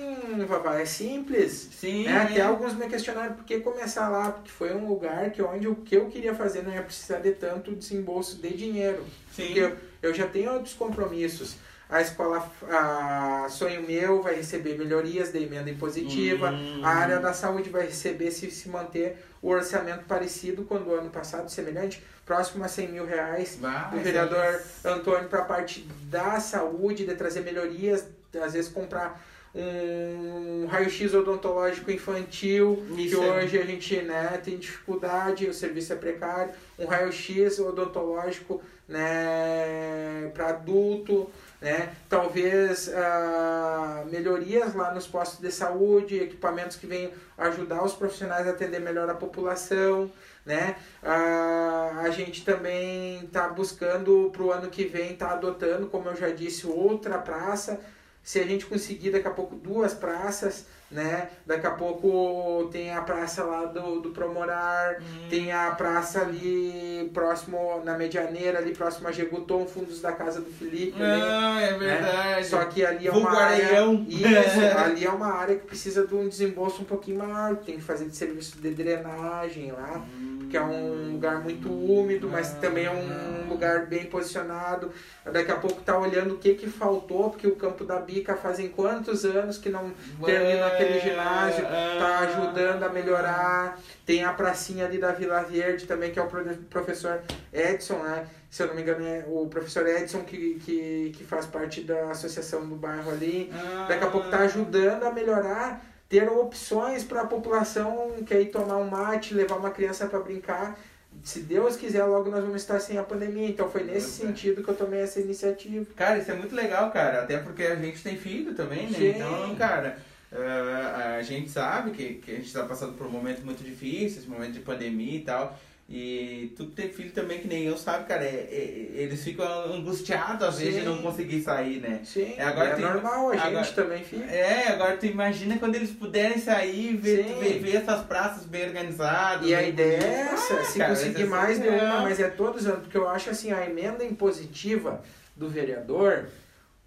Vavá, 0.47 0.79
é 0.79 0.85
simples. 0.85 1.69
Sim, 1.71 2.05
né? 2.05 2.17
Até 2.17 2.41
alguns 2.41 2.73
me 2.73 2.87
questionaram 2.87 3.35
por 3.35 3.45
que 3.45 3.59
começar 3.59 4.09
lá, 4.09 4.31
porque 4.31 4.49
foi 4.49 4.73
um 4.73 4.87
lugar 4.87 5.31
que 5.31 5.41
onde 5.41 5.67
o 5.67 5.75
que 5.75 5.95
eu 5.95 6.07
queria 6.07 6.33
fazer 6.33 6.63
não 6.63 6.73
ia 6.73 6.81
precisar 6.81 7.19
de 7.19 7.31
tanto 7.31 7.75
desembolso 7.75 8.37
de 8.37 8.49
dinheiro. 8.49 9.03
Sim. 9.31 9.45
Porque 9.45 9.59
eu, 9.59 9.77
eu 10.01 10.13
já 10.13 10.27
tenho 10.27 10.51
outros 10.51 10.73
compromissos. 10.73 11.55
A 11.89 12.01
escola 12.01 12.47
a 12.69 13.47
Sonho 13.49 13.81
Meu 13.81 14.21
vai 14.21 14.35
receber 14.35 14.77
melhorias 14.77 15.31
de 15.31 15.39
emenda 15.43 15.71
impositiva. 15.71 16.51
Hum. 16.51 16.81
A 16.83 16.89
área 16.89 17.19
da 17.19 17.33
saúde 17.33 17.71
vai 17.71 17.87
receber, 17.87 18.29
se 18.29 18.51
se 18.51 18.69
manter 18.69 19.17
o 19.41 19.49
orçamento 19.49 20.03
parecido 20.05 20.63
quando 20.65 20.87
o 20.89 20.93
ano 20.93 21.09
passado, 21.09 21.49
semelhante, 21.49 22.03
próximo 22.25 22.63
a 22.63 22.67
100 22.67 22.89
mil 22.89 23.05
reais. 23.07 23.57
Vai, 23.59 23.97
O 23.97 24.01
vereador 24.01 24.61
Antônio 24.85 25.27
para 25.29 25.39
a 25.39 25.45
parte 25.45 25.87
da 26.03 26.39
saúde, 26.39 27.05
de 27.07 27.15
trazer 27.15 27.41
melhorias, 27.41 28.05
às 28.39 28.53
vezes 28.53 28.69
comprar 28.71 29.19
um 29.55 30.67
raio-x 30.67 31.11
odontológico 31.15 31.89
infantil, 31.89 32.85
Isso 32.95 33.19
que 33.19 33.25
é- 33.25 33.31
hoje 33.33 33.57
a 33.59 33.65
gente 33.65 33.99
né, 34.03 34.39
tem 34.43 34.57
dificuldade, 34.57 35.47
o 35.47 35.53
serviço 35.55 35.91
é 35.91 35.95
precário, 35.95 36.53
um 36.77 36.85
raio-x 36.85 37.57
odontológico 37.57 38.61
né, 38.87 40.29
para 40.35 40.49
adulto, 40.49 41.29
né? 41.61 41.93
talvez 42.07 42.89
ah, 42.93 44.03
melhorias 44.09 44.73
lá 44.73 44.93
nos 44.93 45.07
postos 45.07 45.39
de 45.39 45.51
saúde, 45.51 46.17
equipamentos 46.17 46.77
que 46.77 46.87
venham 46.87 47.11
ajudar 47.37 47.83
os 47.83 47.93
profissionais 47.93 48.47
a 48.47 48.51
atender 48.51 48.79
melhor 48.79 49.09
a 49.09 49.15
população. 49.15 50.11
Né? 50.45 50.75
Ah, 51.03 52.01
a 52.03 52.09
gente 52.09 52.45
também 52.45 53.25
está 53.25 53.49
buscando 53.49 54.29
para 54.31 54.43
o 54.43 54.51
ano 54.51 54.69
que 54.69 54.85
vem, 54.85 55.13
está 55.13 55.31
adotando, 55.31 55.87
como 55.87 56.09
eu 56.09 56.15
já 56.15 56.29
disse, 56.29 56.65
outra 56.65 57.17
praça. 57.17 57.79
Se 58.23 58.39
a 58.39 58.45
gente 58.45 58.65
conseguir 58.65 59.11
daqui 59.11 59.27
a 59.27 59.31
pouco 59.31 59.55
duas 59.55 59.93
praças, 59.93 60.65
né? 60.91 61.29
Daqui 61.45 61.67
a 61.67 61.71
pouco 61.71 62.67
tem 62.71 62.91
a 62.93 63.01
praça 63.01 63.43
lá 63.43 63.65
do, 63.65 63.99
do 64.01 64.09
Promorar, 64.09 64.97
Hum. 64.99 65.27
tem 65.29 65.51
a 65.51 65.71
praça 65.71 66.21
ali 66.21 67.09
próximo, 67.13 67.81
na 67.83 67.97
Medianeira, 67.97 68.57
ali 68.59 68.73
próximo 68.73 69.07
a 69.07 69.11
Geguton, 69.11 69.65
fundos 69.67 70.01
da 70.01 70.11
casa 70.11 70.41
do 70.41 70.51
Felipe. 70.51 71.01
ali. 71.01 71.21
Ah, 71.21 71.61
é 71.61 71.73
verdade. 71.77 72.45
Só 72.47 72.63
que 72.65 72.83
ali 72.85 73.07
é 73.07 73.11
Vulgo 73.11 73.27
uma 73.27 73.39
área. 73.39 73.83
Isso, 74.07 74.59
ali 74.77 75.05
é 75.05 75.09
uma 75.09 75.31
área 75.33 75.55
que 75.55 75.65
precisa 75.65 76.07
de 76.07 76.15
um 76.15 76.27
desembolso 76.27 76.81
um 76.81 76.85
pouquinho 76.85 77.19
maior. 77.19 77.55
Tem 77.57 77.75
que 77.75 77.81
fazer 77.83 78.05
de 78.05 78.15
serviço 78.15 78.57
de 78.59 78.71
drenagem 78.71 79.71
lá, 79.71 80.03
que 80.49 80.57
é 80.57 80.61
um 80.61 81.13
lugar 81.13 81.39
muito 81.41 81.69
úmido, 81.71 82.27
mas 82.27 82.53
também 82.55 82.85
é 82.85 82.91
um 82.91 83.47
lugar 83.49 83.85
bem 83.85 84.05
posicionado. 84.05 84.91
Daqui 85.31 85.51
a 85.51 85.55
pouco 85.55 85.81
tá 85.81 85.97
olhando 85.97 86.33
o 86.35 86.37
que 86.37 86.55
que 86.55 86.67
faltou, 86.67 87.29
porque 87.29 87.47
o 87.47 87.55
campo 87.55 87.83
da 87.83 87.99
Bica 87.99 88.35
fazem 88.35 88.69
quantos 88.69 89.23
anos 89.25 89.57
que 89.57 89.69
não 89.69 89.91
termina 90.25 90.65
aquele 90.67 90.99
ginásio, 90.99 91.63
tá 91.99 92.19
ajudando 92.19 92.83
a 92.83 92.89
melhorar. 92.89 93.79
Tem 94.05 94.23
a 94.23 94.33
pracinha 94.33 94.85
ali 94.85 94.97
da 94.97 95.11
Vila 95.11 95.41
Verde 95.43 95.85
também, 95.85 96.11
que 96.11 96.19
é 96.19 96.21
o 96.23 96.27
pro- 96.27 96.43
professor 96.69 97.21
Edson, 97.53 97.97
né? 97.99 98.25
Se 98.49 98.63
eu 98.63 98.67
não 98.67 98.73
me 98.73 98.81
engano, 98.81 99.05
é 99.05 99.23
o 99.27 99.45
professor 99.45 99.85
Edson 99.87 100.21
que, 100.21 100.55
que, 100.65 101.11
que 101.15 101.23
faz 101.23 101.45
parte 101.45 101.81
da 101.81 102.09
associação 102.09 102.65
do 102.67 102.75
bairro 102.75 103.11
ali. 103.11 103.53
Daqui 103.87 104.03
a 104.03 104.07
pouco 104.07 104.27
tá 104.29 104.39
ajudando 104.39 105.03
a 105.03 105.11
melhorar, 105.11 105.85
ter 106.09 106.27
opções 106.29 107.03
para 107.03 107.21
a 107.21 107.27
população 107.27 108.15
que 108.25 108.33
aí 108.33 108.47
tomar 108.47 108.77
um 108.77 108.89
mate, 108.89 109.33
levar 109.35 109.57
uma 109.57 109.69
criança 109.71 110.07
para 110.07 110.19
brincar. 110.19 110.77
se 111.23 111.41
Deus 111.41 111.75
quiser, 111.75 112.03
logo 112.05 112.29
nós 112.29 112.41
vamos 112.43 112.61
estar 112.61 112.79
sem 112.79 112.97
a 112.97 113.03
pandemia. 113.03 113.47
Então 113.49 113.69
foi 113.69 113.83
nesse 113.83 114.19
Pois 114.19 114.23
é. 114.23 114.27
sentido 114.27 114.63
que 114.63 114.69
eu 114.69 114.75
tomei 114.75 115.01
essa 115.01 115.19
iniciativa. 115.19 115.85
Cara, 115.95 116.17
isso 116.17 116.31
é 116.31 116.35
muito 116.35 116.55
legal, 116.55 116.91
cara. 116.91 117.21
Até 117.23 117.37
porque 117.37 117.63
a 117.63 117.75
gente 117.75 118.01
tem 118.01 118.17
filho 118.17 118.53
também, 118.55 118.89
né? 118.89 118.97
Sim. 118.97 119.09
Então, 119.09 119.55
cara, 119.55 119.97
eh, 120.31 121.15
a 121.19 121.21
gente 121.21 121.49
sabe 121.49 121.91
que, 121.91 122.15
que 122.15 122.31
a 122.31 122.35
gente 122.35 122.51
tá 122.51 122.63
passando 122.63 122.93
por 122.97 123.05
um 123.07 123.09
momento 123.11 123.43
muito 123.43 123.63
difícil, 123.63 124.19
esse 124.19 124.27
momento 124.29 124.53
de 124.53 124.59
pandemia 124.61 125.17
e 125.17 125.21
tal. 125.23 125.57
E 125.91 126.53
tu 126.55 126.67
que 126.67 126.75
tem 126.75 126.89
filho 126.89 127.11
também, 127.11 127.39
que 127.39 127.47
nem 127.47 127.63
eu, 127.63 127.75
sabe, 127.75 128.05
cara, 128.05 128.23
é- 128.23 128.47
é- 128.51 128.89
eles 129.01 129.23
ficam 129.23 129.43
angustiados 129.73 130.47
às 130.47 130.59
vezes 130.59 130.81
de 130.81 130.85
não 130.85 131.01
conseguir 131.01 131.41
sair, 131.41 131.79
né? 131.81 132.01
Sim, 132.05 132.35
É, 132.37 132.43
agora 132.43 132.69
é 132.69 132.75
tem- 132.75 132.85
normal, 132.85 133.29
a 133.31 133.35
gente 133.35 133.47
agora- 133.47 133.71
também 133.71 134.03
fica. 134.03 134.23
É, 134.25 134.67
agora 134.67 134.97
tu 134.97 135.07
imagina 135.07 135.57
quando 135.57 135.73
eles 135.73 135.89
puderem 135.89 136.37
sair, 136.37 136.95
ver, 136.95 137.23
ver, 137.39 137.57
ver 137.59 137.75
essas 137.77 138.05
praças 138.05 138.45
bem 138.45 138.67
organizadas. 138.67 139.49
E 139.49 139.55
a 139.55 139.63
ideia 139.63 139.97
é 139.97 140.19
essa, 140.31 140.53
Ah, 140.59 140.63
se 140.63 140.77
cara, 140.77 140.91
conseguir 140.91 141.23
é 141.23 141.25
mais 141.25 141.59
de 141.59 141.67
uma, 141.67 142.01
mas 142.01 142.19
é 142.19 142.29
todos 142.29 142.61
os 142.61 142.67
anos, 142.67 142.81
porque 142.83 142.97
eu 142.97 143.09
acho 143.09 143.31
assim, 143.31 143.51
a 143.51 143.65
emenda 143.65 144.05
impositiva 144.05 145.01
do 145.35 145.49
vereador, 145.49 146.27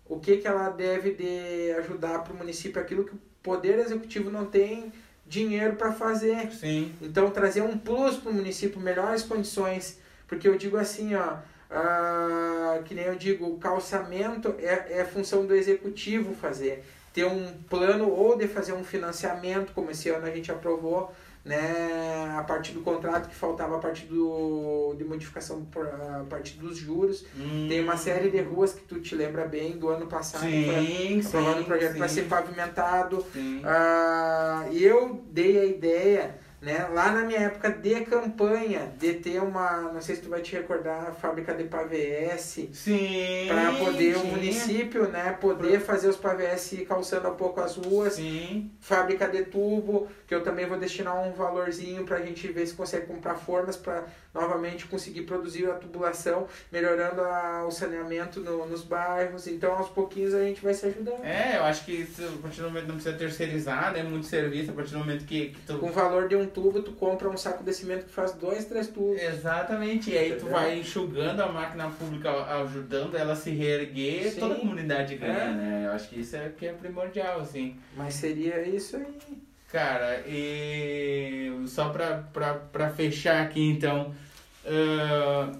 o 0.06 0.20
que, 0.20 0.36
que 0.36 0.46
ela 0.46 0.68
deve 0.68 1.10
de 1.14 1.72
ajudar 1.78 2.20
para 2.22 2.32
o 2.32 2.36
município, 2.36 2.80
aquilo 2.80 3.04
que 3.04 3.14
o 3.14 3.20
Poder 3.42 3.80
Executivo 3.80 4.30
não 4.30 4.44
tem 4.44 4.92
dinheiro 5.32 5.76
para 5.76 5.90
fazer. 5.92 6.52
Sim, 6.52 6.92
Então, 7.00 7.30
trazer 7.30 7.62
um 7.62 7.78
plus 7.78 8.16
para 8.16 8.30
o 8.30 8.34
município, 8.34 8.78
melhores 8.78 9.22
condições, 9.22 9.98
porque 10.28 10.46
eu 10.46 10.58
digo 10.58 10.76
assim, 10.76 11.14
ó, 11.14 11.38
ah, 11.70 12.80
que 12.84 12.94
nem 12.94 13.06
eu 13.06 13.16
digo, 13.16 13.46
o 13.46 13.56
calçamento 13.56 14.54
é, 14.58 15.00
é 15.00 15.04
função 15.04 15.46
do 15.46 15.54
executivo 15.54 16.34
fazer. 16.34 16.84
Ter 17.14 17.24
um 17.24 17.52
plano 17.68 18.10
ou 18.10 18.36
de 18.36 18.46
fazer 18.46 18.74
um 18.74 18.84
financiamento, 18.84 19.72
como 19.72 19.90
esse 19.90 20.10
ano 20.10 20.26
a 20.26 20.30
gente 20.30 20.52
aprovou, 20.52 21.10
né, 21.44 22.36
a 22.38 22.42
partir 22.42 22.72
do 22.72 22.82
contrato 22.82 23.28
que 23.28 23.34
faltava 23.34 23.76
a 23.76 23.78
partir 23.78 24.06
do, 24.06 24.94
de 24.96 25.04
modificação 25.04 25.64
por, 25.64 25.86
a 25.86 26.24
partir 26.28 26.58
dos 26.58 26.76
juros. 26.76 27.24
Hum. 27.36 27.66
Tem 27.68 27.80
uma 27.80 27.96
série 27.96 28.30
de 28.30 28.40
ruas 28.40 28.72
que 28.72 28.82
tu 28.82 29.00
te 29.00 29.14
lembra 29.14 29.44
bem 29.46 29.72
do 29.72 29.88
ano 29.88 30.06
passado, 30.06 30.44
Sim, 30.44 31.20
aprovado 31.20 31.56
sim, 31.56 31.62
um 31.62 31.64
projeto 31.64 31.96
para 31.96 32.08
ser 32.08 32.22
pavimentado. 32.22 33.26
Sim. 33.32 33.60
Ah, 33.64 34.66
e 34.70 34.84
eu 34.84 35.24
dei 35.30 35.58
a 35.58 35.64
ideia, 35.64 36.38
né, 36.62 36.88
lá 36.94 37.10
na 37.10 37.24
minha 37.24 37.40
época 37.40 37.70
de 37.70 38.02
campanha, 38.02 38.92
de 38.96 39.14
ter 39.14 39.42
uma, 39.42 39.90
não 39.92 40.00
sei 40.00 40.14
se 40.14 40.22
tu 40.22 40.28
vai 40.30 40.40
te 40.40 40.52
recordar, 40.54 41.08
a 41.08 41.12
fábrica 41.12 41.52
de 41.52 41.64
pavés, 41.64 42.56
Sim. 42.72 43.46
para 43.48 43.72
poder 43.72 44.16
o 44.16 44.20
tinha. 44.20 44.32
município, 44.32 45.08
né, 45.08 45.36
poder 45.40 45.80
fazer 45.80 46.08
os 46.08 46.16
pavés 46.16 46.72
calçando 46.88 47.28
um 47.28 47.34
pouco 47.34 47.60
as 47.60 47.76
ruas, 47.76 48.14
Sim. 48.14 48.70
fábrica 48.80 49.26
de 49.28 49.42
tubo, 49.44 50.06
que 50.26 50.34
eu 50.34 50.42
também 50.42 50.64
vou 50.66 50.78
destinar 50.78 51.20
um 51.26 51.32
valorzinho 51.32 52.04
para 52.04 52.18
a 52.18 52.22
gente 52.22 52.46
ver 52.52 52.64
se 52.66 52.74
consegue 52.74 53.06
comprar 53.06 53.34
formas 53.34 53.76
para 53.76 54.04
novamente 54.32 54.86
conseguir 54.86 55.22
produzir 55.22 55.68
a 55.68 55.74
tubulação, 55.74 56.46
melhorando 56.70 57.20
a- 57.22 57.66
o 57.66 57.70
saneamento 57.72 58.40
no- 58.40 58.64
nos 58.66 58.82
bairros. 58.82 59.46
Então, 59.46 59.74
aos 59.74 59.88
pouquinhos 59.90 60.32
a 60.32 60.42
gente 60.44 60.62
vai 60.62 60.72
se 60.72 60.86
ajudando. 60.86 61.22
É, 61.24 61.58
eu 61.58 61.64
acho 61.64 61.84
que 61.84 61.92
isso, 61.92 62.22
a 62.22 62.42
partir 62.42 62.60
do 62.62 62.68
momento 62.68 62.86
não 62.86 62.94
precisa 62.94 63.16
terceirizar, 63.16 63.92
né? 63.92 64.02
Muito 64.02 64.26
serviço, 64.26 64.70
a 64.70 64.74
partir 64.74 64.92
do 64.92 64.98
momento 65.00 65.24
que, 65.26 65.48
que 65.48 65.60
tu. 65.66 65.78
Com 65.78 65.88
o 65.88 65.92
valor 65.92 66.28
de 66.28 66.36
um 66.36 66.46
tubo, 66.52 66.82
tu 66.82 66.92
compra 66.92 67.28
um 67.28 67.36
saco 67.36 67.64
de 67.64 67.72
cimento 67.72 68.04
que 68.06 68.12
faz 68.12 68.32
dois, 68.32 68.64
três 68.66 68.86
tubos. 68.88 69.20
Exatamente, 69.20 70.10
e 70.10 70.16
aí 70.18 70.28
tu 70.30 70.34
Entendeu? 70.36 70.52
vai 70.52 70.78
enxugando 70.78 71.40
a 71.42 71.48
máquina 71.50 71.90
pública, 71.90 72.30
ajudando 72.62 73.16
ela 73.16 73.32
a 73.32 73.36
se 73.36 73.50
reerguer, 73.50 74.30
Sim. 74.32 74.40
toda 74.40 74.54
a 74.54 74.58
comunidade 74.58 75.16
ganha, 75.16 75.32
É. 75.32 75.52
né? 75.52 75.82
Eu 75.86 75.92
acho 75.92 76.08
que 76.08 76.20
isso 76.20 76.36
é 76.36 76.48
que 76.50 76.66
é 76.66 76.72
primordial, 76.72 77.40
assim. 77.40 77.76
Mas 77.96 78.14
seria 78.14 78.60
isso 78.66 78.96
aí. 78.96 79.06
Cara, 79.70 80.22
e 80.28 81.50
só 81.66 81.88
pra, 81.88 82.18
pra, 82.32 82.54
pra 82.54 82.90
fechar 82.90 83.42
aqui 83.42 83.62
então. 83.70 84.14
ah, 84.66 85.50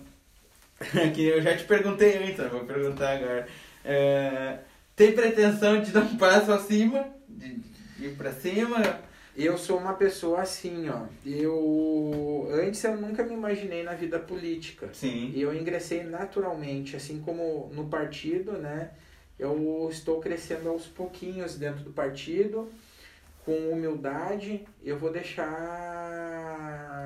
que 1.14 1.22
eu 1.28 1.40
já 1.40 1.56
te 1.56 1.64
perguntei 1.64 2.16
antes, 2.18 2.38
eu 2.38 2.50
vou 2.50 2.64
perguntar 2.64 3.16
agora. 3.16 3.46
Ah, 3.84 4.58
tem 4.94 5.12
pretensão 5.12 5.80
de 5.80 5.90
dar 5.92 6.00
um 6.00 6.16
passo 6.16 6.52
acima? 6.52 7.06
De, 7.28 7.54
de 7.96 8.04
ir 8.06 8.16
pra 8.16 8.32
cima? 8.32 9.00
Eu 9.36 9.56
sou 9.56 9.78
uma 9.78 9.94
pessoa 9.94 10.42
assim, 10.42 10.88
ó. 10.90 11.04
Eu 11.24 12.48
antes 12.52 12.82
eu 12.84 12.96
nunca 12.96 13.22
me 13.22 13.32
imaginei 13.32 13.82
na 13.82 13.94
vida 13.94 14.18
política. 14.18 14.90
Sim. 14.92 15.32
E 15.34 15.40
eu 15.40 15.54
ingressei 15.54 16.02
naturalmente, 16.04 16.96
assim 16.96 17.20
como 17.20 17.70
no 17.72 17.86
partido, 17.86 18.52
né? 18.52 18.90
Eu 19.38 19.88
estou 19.90 20.20
crescendo 20.20 20.68
aos 20.68 20.86
pouquinhos 20.86 21.56
dentro 21.56 21.82
do 21.82 21.90
partido, 21.90 22.70
com 23.44 23.70
humildade. 23.70 24.66
Eu 24.84 24.98
vou 24.98 25.10
deixar 25.10 25.50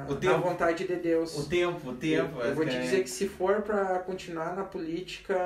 O 0.08 0.16
tempo. 0.16 0.38
vontade 0.40 0.84
de 0.86 0.96
Deus. 0.96 1.36
O 1.38 1.48
tempo, 1.48 1.90
o 1.90 1.94
tempo. 1.94 2.40
Eu, 2.40 2.46
eu 2.48 2.54
vou 2.54 2.66
te 2.66 2.78
dizer 2.80 3.02
que 3.04 3.10
se 3.10 3.28
for 3.28 3.62
para 3.62 4.00
continuar 4.00 4.56
na 4.56 4.64
política, 4.64 5.36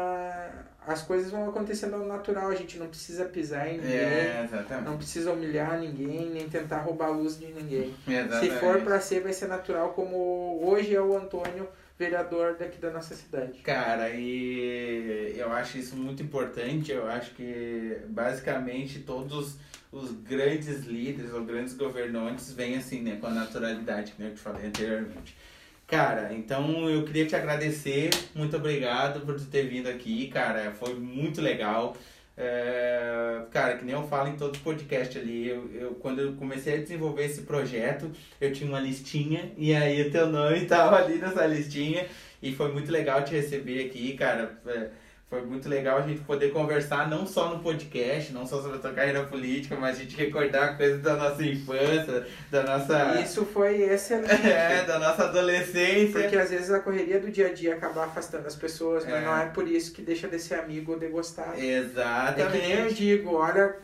as 0.87 1.03
coisas 1.03 1.31
vão 1.31 1.49
acontecendo 1.49 1.95
ao 1.95 2.07
natural. 2.07 2.49
A 2.49 2.55
gente 2.55 2.79
não 2.79 2.89
precisa 2.89 3.25
pisar 3.25 3.69
em 3.69 3.79
ninguém, 3.79 3.97
É, 3.97 4.49
não 4.85 4.97
precisa 4.97 5.33
humilhar 5.33 5.79
ninguém, 5.79 6.31
nem 6.31 6.49
tentar 6.49 6.79
roubar 6.79 7.07
a 7.07 7.11
luz 7.11 7.39
de 7.39 7.47
ninguém. 7.47 7.95
Exatamente. 8.09 8.53
Se 8.55 8.61
for 8.61 8.81
para 8.81 9.01
ser, 9.01 9.21
vai 9.21 9.33
ser 9.33 9.49
natural, 9.49 9.93
como 9.93 10.61
hoje 10.63 10.95
é 10.95 11.01
o 11.01 11.17
Antônio, 11.17 11.69
vereador 11.99 12.57
daqui 12.59 12.79
da 12.79 12.91
nossa 12.91 13.15
cidade. 13.15 13.61
Cara, 13.61 14.09
e 14.11 15.35
eu 15.37 15.53
acho 15.53 15.77
isso 15.77 15.95
muito 15.97 16.23
importante. 16.23 16.91
Eu 16.91 17.07
acho 17.07 17.35
que 17.35 17.99
basicamente 18.09 19.01
todos 19.01 19.59
os 19.93 20.13
grandes 20.13 20.85
líderes 20.85 21.33
ou 21.33 21.45
grandes 21.45 21.75
governantes 21.75 22.53
vêm 22.53 22.77
assim, 22.77 23.03
né, 23.03 23.19
com 23.21 23.27
a 23.27 23.31
naturalidade 23.31 24.13
que 24.13 24.23
eu 24.23 24.33
te 24.33 24.41
falei 24.41 24.67
anteriormente. 24.67 25.37
Cara, 25.91 26.33
então 26.33 26.89
eu 26.89 27.05
queria 27.05 27.27
te 27.27 27.35
agradecer, 27.35 28.11
muito 28.33 28.57
obrigado 28.57 29.27
por 29.27 29.41
ter 29.41 29.67
vindo 29.67 29.89
aqui, 29.89 30.29
cara, 30.29 30.71
foi 30.73 30.95
muito 30.95 31.41
legal. 31.41 31.97
É, 32.37 33.43
cara, 33.51 33.77
que 33.77 33.85
nem 33.85 33.95
eu 33.95 34.07
falo 34.07 34.29
em 34.29 34.37
todos 34.37 34.57
os 34.59 34.63
podcasts 34.63 35.21
ali, 35.21 35.49
eu, 35.49 35.69
eu, 35.75 35.95
quando 35.97 36.21
eu 36.21 36.35
comecei 36.35 36.75
a 36.75 36.77
desenvolver 36.77 37.25
esse 37.25 37.43
projeto, 37.43 38.09
eu 38.41 38.53
tinha 38.53 38.71
uma 38.71 38.79
listinha 38.79 39.53
e 39.59 39.75
aí 39.75 40.01
o 40.07 40.13
teu 40.13 40.29
nome 40.29 40.65
tava 40.65 40.97
ali 40.97 41.17
nessa 41.19 41.45
listinha 41.45 42.07
e 42.41 42.55
foi 42.55 42.73
muito 42.73 42.91
legal 42.93 43.25
te 43.25 43.33
receber 43.35 43.87
aqui, 43.87 44.15
cara. 44.17 44.61
É, 44.69 44.91
Foi 45.31 45.43
muito 45.43 45.69
legal 45.69 45.99
a 45.99 46.03
gente 46.03 46.23
poder 46.23 46.51
conversar 46.53 47.09
não 47.09 47.25
só 47.25 47.51
no 47.51 47.61
podcast, 47.61 48.33
não 48.33 48.45
só 48.45 48.61
sobre 48.61 48.79
a 48.79 48.81
tua 48.81 48.93
carreira 48.93 49.23
política, 49.23 49.77
mas 49.77 49.97
a 49.97 50.01
gente 50.01 50.17
recordar 50.17 50.77
coisas 50.77 51.01
da 51.03 51.15
nossa 51.15 51.41
infância, 51.45 52.27
da 52.51 52.65
nossa. 52.65 53.21
Isso 53.21 53.45
foi 53.47 53.81
excelente. 53.83 54.29
É, 54.45 54.83
da 54.83 54.99
nossa 54.99 55.25
adolescência. 55.27 56.21
Porque 56.23 56.37
às 56.37 56.51
vezes 56.51 56.69
a 56.73 56.81
correria 56.81 57.21
do 57.21 57.31
dia 57.31 57.47
a 57.47 57.53
dia 57.53 57.75
acaba 57.75 58.05
afastando 58.07 58.49
as 58.49 58.57
pessoas, 58.57 59.05
mas 59.05 59.15
É. 59.15 59.21
não 59.25 59.37
é 59.39 59.47
por 59.47 59.69
isso 59.69 59.93
que 59.93 60.03
deixa 60.03 60.27
de 60.27 60.37
ser 60.41 60.55
amigo 60.57 60.93
ou 60.95 60.99
de 60.99 61.07
gostar. 61.07 61.55
É 61.57 61.65
Exatamente. 61.79 62.51
que 62.51 62.59
nem 62.67 62.73
eu 62.81 62.93
digo, 62.93 63.35
olha, 63.37 63.77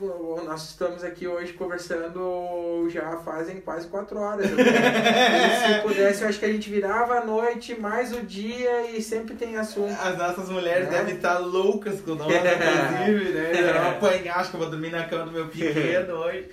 nós 0.45 0.65
estamos 0.71 1.05
aqui 1.05 1.29
hoje 1.29 1.53
conversando 1.53 2.89
já 2.91 3.19
fazem 3.19 3.61
quase 3.61 3.87
quatro 3.87 4.19
horas. 4.19 4.47
se 4.51 5.81
pudesse, 5.83 6.23
eu 6.23 6.29
acho 6.29 6.41
que 6.41 6.45
a 6.45 6.53
gente 6.53 6.69
virava 6.69 7.19
a 7.21 7.25
noite, 7.25 7.79
mais 7.81 8.13
o 8.13 8.21
dia 8.23 8.91
e 8.91 9.01
sempre 9.01 9.37
tem 9.37 9.57
assunto. 9.57 9.93
As 10.03 10.19
nossas 10.19 10.49
mulheres 10.49 10.89
É. 10.89 10.91
devem 10.91 11.15
estar 11.15 11.36
loucas 11.39 12.01
com 12.01 12.15
nós, 12.15 12.33
inclusive, 12.33 13.33
né? 13.33 13.53
Vou 13.73 13.91
apanhar, 13.91 14.37
acho 14.39 14.51
que 14.51 14.57
eu 14.57 14.61
vou 14.61 14.71
dormir 14.71 14.91
na 14.91 15.05
cama 15.05 15.25
do 15.27 15.33
meu 15.33 15.49
pequeno 15.49 16.15
hoje. 16.15 16.49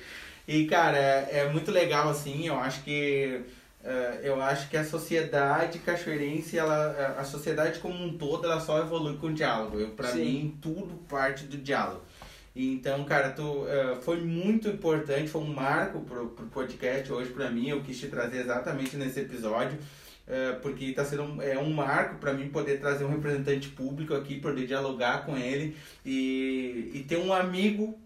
E, 0.47 0.65
cara, 0.65 0.97
é, 0.97 1.30
é 1.31 1.49
muito 1.49 1.72
legal, 1.72 2.10
assim, 2.10 2.47
eu 2.47 2.57
acho 2.60 2.84
que. 2.84 3.41
eh, 3.84 4.19
eu 4.23 4.41
acho 4.41 4.69
que 4.69 4.77
a 4.77 4.84
sociedade 4.84 5.80
cachoeirense, 5.80 6.57
ela, 6.57 7.15
a 7.18 7.23
sociedade 7.23 7.80
como 7.80 8.01
um 8.03 8.18
todo, 8.18 8.45
ela 8.45 8.60
só 8.60 8.80
evolui 8.80 9.18
com 9.18 9.27
o 9.27 9.34
diálogo. 9.34 9.80
Eu, 9.80 9.89
pra 9.89 10.10
Sim. 10.10 10.19
mim, 10.26 10.57
tudo 10.61 10.95
parte 11.10 11.45
do 11.45 11.57
diálogo. 11.57 12.01
Então, 12.55 13.03
cara, 13.05 13.30
tu, 13.31 13.65
eh, 13.68 13.95
foi 14.01 14.22
muito 14.22 14.68
importante, 14.68 15.27
foi 15.30 15.41
um 15.41 15.53
marco 15.53 16.01
pro, 16.01 16.27
pro 16.27 16.45
podcast 16.47 17.11
hoje 17.11 17.31
pra 17.31 17.49
mim. 17.49 17.69
Eu 17.69 17.81
quis 17.81 17.99
te 17.99 18.07
trazer 18.07 18.41
exatamente 18.41 18.95
nesse 18.95 19.22
episódio. 19.22 19.77
É, 20.26 20.54
porque 20.54 20.86
está 20.86 21.04
sendo 21.04 21.24
um, 21.24 21.41
é 21.41 21.60
um 21.60 21.74
marco 21.74 22.16
para 22.16 22.34
mim 22.34 22.48
poder 22.48 22.80
trazer 22.80 23.04
um 23.04 23.10
representante 23.10 23.68
público 23.68 24.14
aqui, 24.14 24.40
poder 24.40 24.66
dialogar 24.66 25.26
com 25.26 25.38
ele 25.38 25.76
e, 26.06 26.91
e 26.94 27.06
ter 27.06 27.18
um 27.18 27.34
amigo 27.34 28.00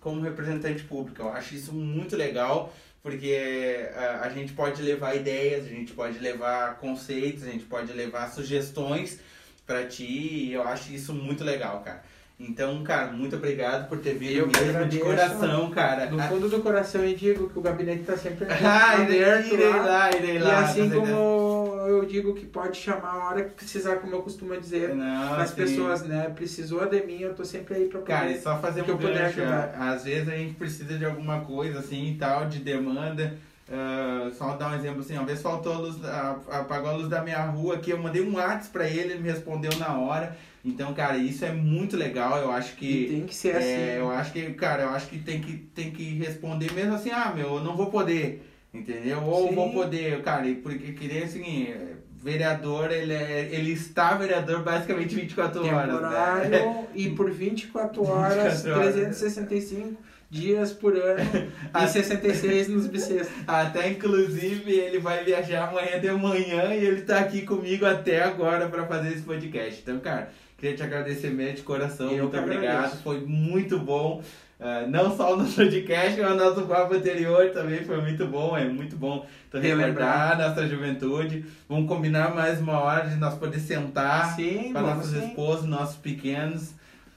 como 0.00 0.22
representante 0.22 0.82
público. 0.84 1.22
Eu 1.22 1.28
acho 1.28 1.54
isso 1.54 1.72
muito 1.74 2.16
legal, 2.16 2.74
porque 3.02 3.90
a, 3.94 4.22
a 4.22 4.28
gente 4.30 4.52
pode 4.54 4.80
levar 4.80 5.14
ideias, 5.14 5.66
a 5.66 5.68
gente 5.68 5.92
pode 5.92 6.18
levar 6.18 6.78
conceitos, 6.78 7.44
a 7.44 7.50
gente 7.50 7.64
pode 7.64 7.92
levar 7.92 8.30
sugestões 8.30 9.20
para 9.66 9.86
ti 9.86 10.04
e 10.04 10.52
eu 10.52 10.62
acho 10.62 10.92
isso 10.92 11.12
muito 11.12 11.44
legal, 11.44 11.80
cara. 11.82 12.02
Então, 12.48 12.82
cara, 12.82 13.12
muito 13.12 13.36
obrigado 13.36 13.88
por 13.88 13.98
ter 13.98 14.14
vindo 14.14 14.32
Eu 14.32 14.46
mesmo 14.48 14.84
de 14.86 14.98
coração, 14.98 15.70
cara. 15.70 16.06
No 16.10 16.20
fundo 16.24 16.48
do 16.48 16.60
coração 16.60 17.02
eu 17.04 17.14
digo 17.16 17.48
que 17.48 17.58
o 17.58 17.62
gabinete 17.62 18.00
está 18.00 18.16
sempre 18.16 18.46
Ah, 18.50 18.98
irei, 19.00 19.24
aberto 19.24 19.52
irei 19.54 19.68
lá. 19.68 19.76
lá, 19.76 20.10
irei 20.16 20.36
E 20.36 20.38
lá. 20.40 20.60
assim 20.60 20.82
com 20.88 20.90
certeza. 20.96 21.12
como 21.12 21.72
eu 21.88 22.04
digo 22.04 22.34
que 22.34 22.44
pode 22.46 22.76
chamar 22.78 23.10
a 23.10 23.28
hora 23.28 23.44
que 23.44 23.50
precisar, 23.54 23.96
como 23.96 24.14
eu 24.14 24.22
costumo 24.22 24.56
dizer, 24.60 24.94
Não, 24.94 25.34
as 25.34 25.50
sim. 25.50 25.56
pessoas, 25.56 26.02
né? 26.02 26.30
Precisou 26.34 26.86
de 26.88 27.00
mim, 27.06 27.20
eu 27.20 27.34
tô 27.34 27.44
sempre 27.44 27.74
aí 27.74 27.84
pra 27.88 28.00
poder. 28.00 28.12
Cara, 28.12 28.30
e 28.30 28.40
só 28.40 28.58
fazer 28.58 28.82
que 28.84 28.90
um 28.90 28.94
eu 28.94 28.98
puder 28.98 29.24
ajudar. 29.26 29.74
Às 29.78 30.04
vezes 30.04 30.28
a 30.28 30.36
gente 30.36 30.54
precisa 30.54 30.98
de 30.98 31.04
alguma 31.04 31.40
coisa 31.40 31.78
assim 31.80 32.10
e 32.12 32.14
tal, 32.16 32.46
de 32.48 32.58
demanda. 32.58 33.34
Uh, 33.68 34.30
só 34.34 34.54
dar 34.56 34.72
um 34.72 34.74
exemplo 34.76 35.00
assim, 35.00 35.16
uma 35.16 35.24
vez 35.24 35.40
faltou 35.40 35.72
a 35.72 35.78
luz, 35.78 35.96
apagou 36.50 36.90
a 36.90 36.92
luz 36.94 37.08
da 37.08 37.22
minha 37.22 37.40
rua 37.46 37.76
aqui, 37.76 37.90
eu 37.90 37.98
mandei 37.98 38.20
um 38.20 38.34
WhatsApp 38.34 38.68
pra 38.70 38.86
ele, 38.86 39.12
ele 39.12 39.22
me 39.22 39.30
respondeu 39.30 39.70
na 39.78 39.96
hora. 39.96 40.36
Então, 40.64 40.94
cara, 40.94 41.16
isso 41.16 41.44
é 41.44 41.52
muito 41.52 41.96
legal, 41.96 42.38
eu 42.38 42.50
acho 42.50 42.74
E 42.74 42.76
que. 42.76 43.06
tem 43.08 43.26
que 43.26 43.34
ser 43.34 43.54
é, 43.54 43.58
assim. 43.58 43.98
eu 43.98 44.10
acho 44.10 44.32
que, 44.32 44.52
cara, 44.54 44.84
eu 44.84 44.90
acho 44.90 45.08
que 45.08 45.18
tem 45.18 45.40
que, 45.40 45.54
tem 45.54 45.90
que 45.90 46.14
responder 46.18 46.72
mesmo 46.72 46.94
assim, 46.94 47.10
ah, 47.10 47.32
meu, 47.34 47.56
eu 47.56 47.64
não 47.64 47.76
vou 47.76 47.86
poder, 47.86 48.48
entendeu? 48.72 49.22
Ou 49.24 49.48
Sim. 49.48 49.54
vou 49.56 49.72
poder, 49.72 50.22
cara, 50.22 50.46
e 50.46 50.54
porque 50.54 50.92
queria 50.92 51.24
assim, 51.24 51.66
vereador, 52.22 52.92
ele, 52.92 53.12
é, 53.12 53.48
ele 53.50 53.72
está 53.72 54.14
vereador 54.14 54.62
basicamente 54.62 55.14
24 55.16 55.66
horas. 55.66 55.90
temporário 55.90 56.50
Né? 56.50 56.86
e 56.94 57.10
por 57.10 57.30
24 57.30 58.06
horas, 58.06 58.62
24 58.62 58.72
horas. 58.72 58.94
365 58.94 59.98
dias 60.30 60.72
por 60.72 60.96
ano 60.96 61.20
e 61.84 61.86
66 61.88 62.68
nos 62.68 62.86
bissextos. 62.86 63.36
Até 63.46 63.90
inclusive 63.90 64.70
ele 64.70 64.98
vai 64.98 65.24
viajar 65.24 65.68
amanhã 65.68 66.00
de 66.00 66.10
manhã 66.12 66.74
e 66.74 66.84
ele 66.86 67.02
tá 67.02 67.18
aqui 67.18 67.42
comigo 67.42 67.84
até 67.84 68.22
agora 68.22 68.68
para 68.68 68.86
fazer 68.86 69.12
esse 69.12 69.22
podcast. 69.22 69.80
Então, 69.82 69.98
cara, 69.98 70.30
queria 70.62 70.76
te 70.76 70.82
agradecer 70.84 71.30
mesmo 71.30 71.56
de 71.56 71.62
coração, 71.62 72.08
Eu 72.12 72.28
muito 72.28 72.38
obrigado. 72.38 73.02
Foi 73.02 73.20
muito 73.20 73.80
bom. 73.80 74.22
Ah, 74.60 74.86
não 74.86 75.14
só 75.16 75.36
no 75.36 75.44
podcast, 75.50 76.20
mas 76.20 76.30
o 76.30 76.36
nosso 76.36 76.62
papo 76.62 76.94
anterior 76.94 77.50
também 77.50 77.82
foi 77.84 78.00
muito 78.00 78.24
bom. 78.28 78.56
É 78.56 78.64
muito 78.64 78.96
bom 78.96 79.26
então, 79.48 79.60
relembrar 79.60 80.38
nossa 80.38 80.64
juventude. 80.68 81.44
Vamos 81.68 81.88
combinar 81.88 82.32
mais 82.32 82.60
uma 82.60 82.78
hora 82.78 83.08
de 83.08 83.16
nós 83.16 83.34
poder 83.34 83.58
sentar 83.58 84.36
Sim, 84.36 84.72
com 84.72 85.02
sim. 85.02 85.26
esposos, 85.26 85.66
nossos 85.66 85.96
pequenos, 85.96 86.72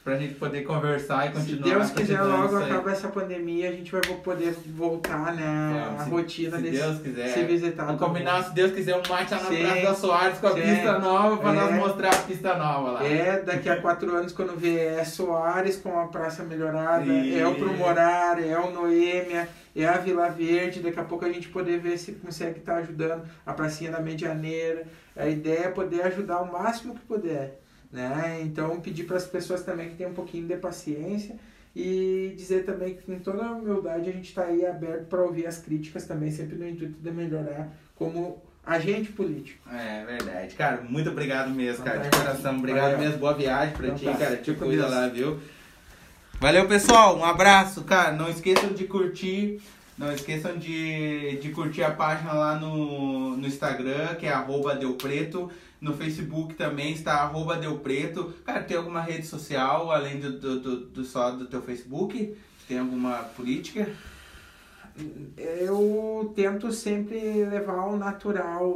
pra 0.06 0.18
gente 0.20 0.36
poder 0.36 0.62
conversar 0.62 1.26
e 1.26 1.30
Se 1.30 1.34
continuar. 1.56 1.78
Deus 1.80 1.90
quiser 1.90 2.22
logo 2.22 2.58
acabar 2.58 2.92
essa 2.92 3.08
pandemia, 3.08 3.70
a 3.70 3.72
gente 3.72 3.92
vai 3.92 4.02
poder 4.02 4.56
voltar, 4.68 5.34
né, 5.34 5.84
Vamos, 5.88 6.02
a 6.02 6.04
se- 6.04 6.10
rotina 6.12 6.58
se 6.58 6.62
desse 6.64 6.78
Deus 6.78 7.00
quiser. 7.02 7.28
se 7.30 7.44
visitar. 7.44 7.86
Vamos 7.86 8.02
combinar, 8.02 8.44
se 8.44 8.54
Deus 8.54 8.72
quiser, 8.72 8.96
um 8.96 9.02
mate 9.10 9.34
lá 9.34 9.42
na 9.42 9.50
Sim. 9.50 9.64
Praça 9.64 9.82
da 9.82 9.94
Soares 9.96 10.38
com 10.38 10.46
a 10.48 10.54
Sim. 10.54 10.62
pista 10.62 11.00
nova 11.00 11.38
pra 11.38 11.50
É. 11.50 11.54
nós 11.56 11.74
mostrar 11.74 12.10
a 12.14 12.18
pista 12.20 12.56
nova 12.56 12.92
lá. 12.92 13.04
É, 13.04 13.42
daqui 13.42 13.68
a 13.68 13.82
quatro 13.82 14.16
anos, 14.16 14.32
quando 14.32 14.56
vier 14.56 15.04
Soares 15.08 15.76
com 15.78 16.00
a 16.00 16.06
praça 16.06 16.44
melhorada, 16.44 17.04
E- 17.12 17.40
é 17.40 17.48
o 17.48 17.56
Promorar, 17.56 18.40
é 18.40 18.60
o 18.60 18.70
Noêmia, 18.70 19.50
é 19.76 19.88
a 19.88 19.94
Vila 19.98 20.30
Verde, 20.30 20.82
daqui 20.82 21.00
a 21.00 21.04
pouco 21.04 21.26
a 21.26 21.32
gente 21.32 21.48
poder 21.48 21.80
ver 21.80 21.98
se 21.98 22.12
consegue 22.12 22.60
estar 22.60 22.76
ajudando 22.76 23.24
a 23.44 23.54
pracinha 23.54 23.90
da 23.92 24.00
Medianeira. 24.00 24.84
A 25.18 25.26
ideia 25.28 25.62
é 25.66 25.70
poder 25.70 26.04
ajudar 26.04 26.42
o 26.44 26.52
máximo 26.54 26.94
que 26.94 27.02
puder, 27.08 27.60
né? 27.96 28.40
Então 28.44 28.80
pedir 28.82 29.06
para 29.06 29.18
as 29.18 29.26
pessoas 29.26 29.64
também 29.64 29.90
que 29.90 29.96
tenham 29.96 30.12
um 30.12 30.16
pouquinho 30.16 30.48
de 30.48 30.56
paciência 30.58 31.36
e 31.76 32.34
dizer 32.38 32.64
também 32.66 32.94
que 32.96 33.04
com 33.04 33.18
toda 33.20 33.46
a 33.46 33.52
humildade 33.54 34.10
a 34.10 34.14
gente 34.14 34.30
está 34.30 34.44
aí 34.44 34.66
aberto 34.66 35.06
para 35.08 35.22
ouvir 35.24 35.48
as 35.48 35.58
críticas 35.58 36.06
também, 36.06 36.32
sempre 36.32 36.56
no 36.58 36.68
intuito 36.68 37.00
de 37.02 37.12
melhorar 37.12 37.70
como 37.96 38.42
agente 38.66 39.12
político. 39.12 39.68
É 39.72 40.04
verdade. 40.06 40.56
Cara, 40.56 40.82
muito 40.88 41.10
obrigado 41.10 41.50
mesmo, 41.52 41.84
cara, 41.84 42.00
de 42.00 42.10
coração. 42.10 42.58
Obrigado 42.58 42.92
Valeu. 42.92 43.00
mesmo. 43.00 43.18
Boa 43.18 43.34
viagem 43.34 43.76
pra 43.76 43.88
Então 43.88 43.98
ti, 43.98 44.06
tá. 44.06 44.14
cara. 44.14 44.38
Te 44.38 44.54
cuida 44.54 44.82
Deus. 44.84 44.92
lá, 44.92 45.08
viu? 45.08 45.40
Valeu, 46.40 46.68
pessoal. 46.68 47.18
Um 47.18 47.24
abraço, 47.26 47.84
cara. 47.84 48.12
Não 48.12 48.30
esqueçam 48.30 48.74
de 48.74 48.86
curtir. 48.86 49.62
Não 49.98 50.12
esqueçam 50.12 50.58
de, 50.58 51.38
de 51.38 51.50
curtir 51.52 51.84
a 51.84 51.92
página 51.92 52.34
lá 52.34 52.60
no, 52.60 53.38
no 53.38 53.48
Instagram, 53.48 54.16
que 54.16 54.26
é 54.26 54.34
arroba 54.34 54.76
Deu 54.76 54.94
Preto. 54.96 55.50
No 55.80 55.94
Facebook 55.94 56.56
também 56.56 56.94
está 56.94 57.16
arroba 57.16 57.58
Deu 57.58 57.80
Preto. 57.80 58.34
Cara, 58.46 58.64
tem 58.64 58.78
alguma 58.78 59.02
rede 59.02 59.26
social 59.28 59.92
além 59.92 60.20
do, 60.20 60.40
do, 60.40 60.60
do, 60.60 60.78
do 60.88 61.04
só 61.04 61.32
do 61.32 61.46
teu 61.46 61.62
Facebook? 61.62 62.36
Tem 62.68 62.80
alguma 62.80 63.18
política? 63.36 63.88
Eu 65.38 66.32
tento 66.36 66.72
sempre 66.72 67.44
levar 67.46 67.80
ao 67.80 67.98
natural, 67.98 68.72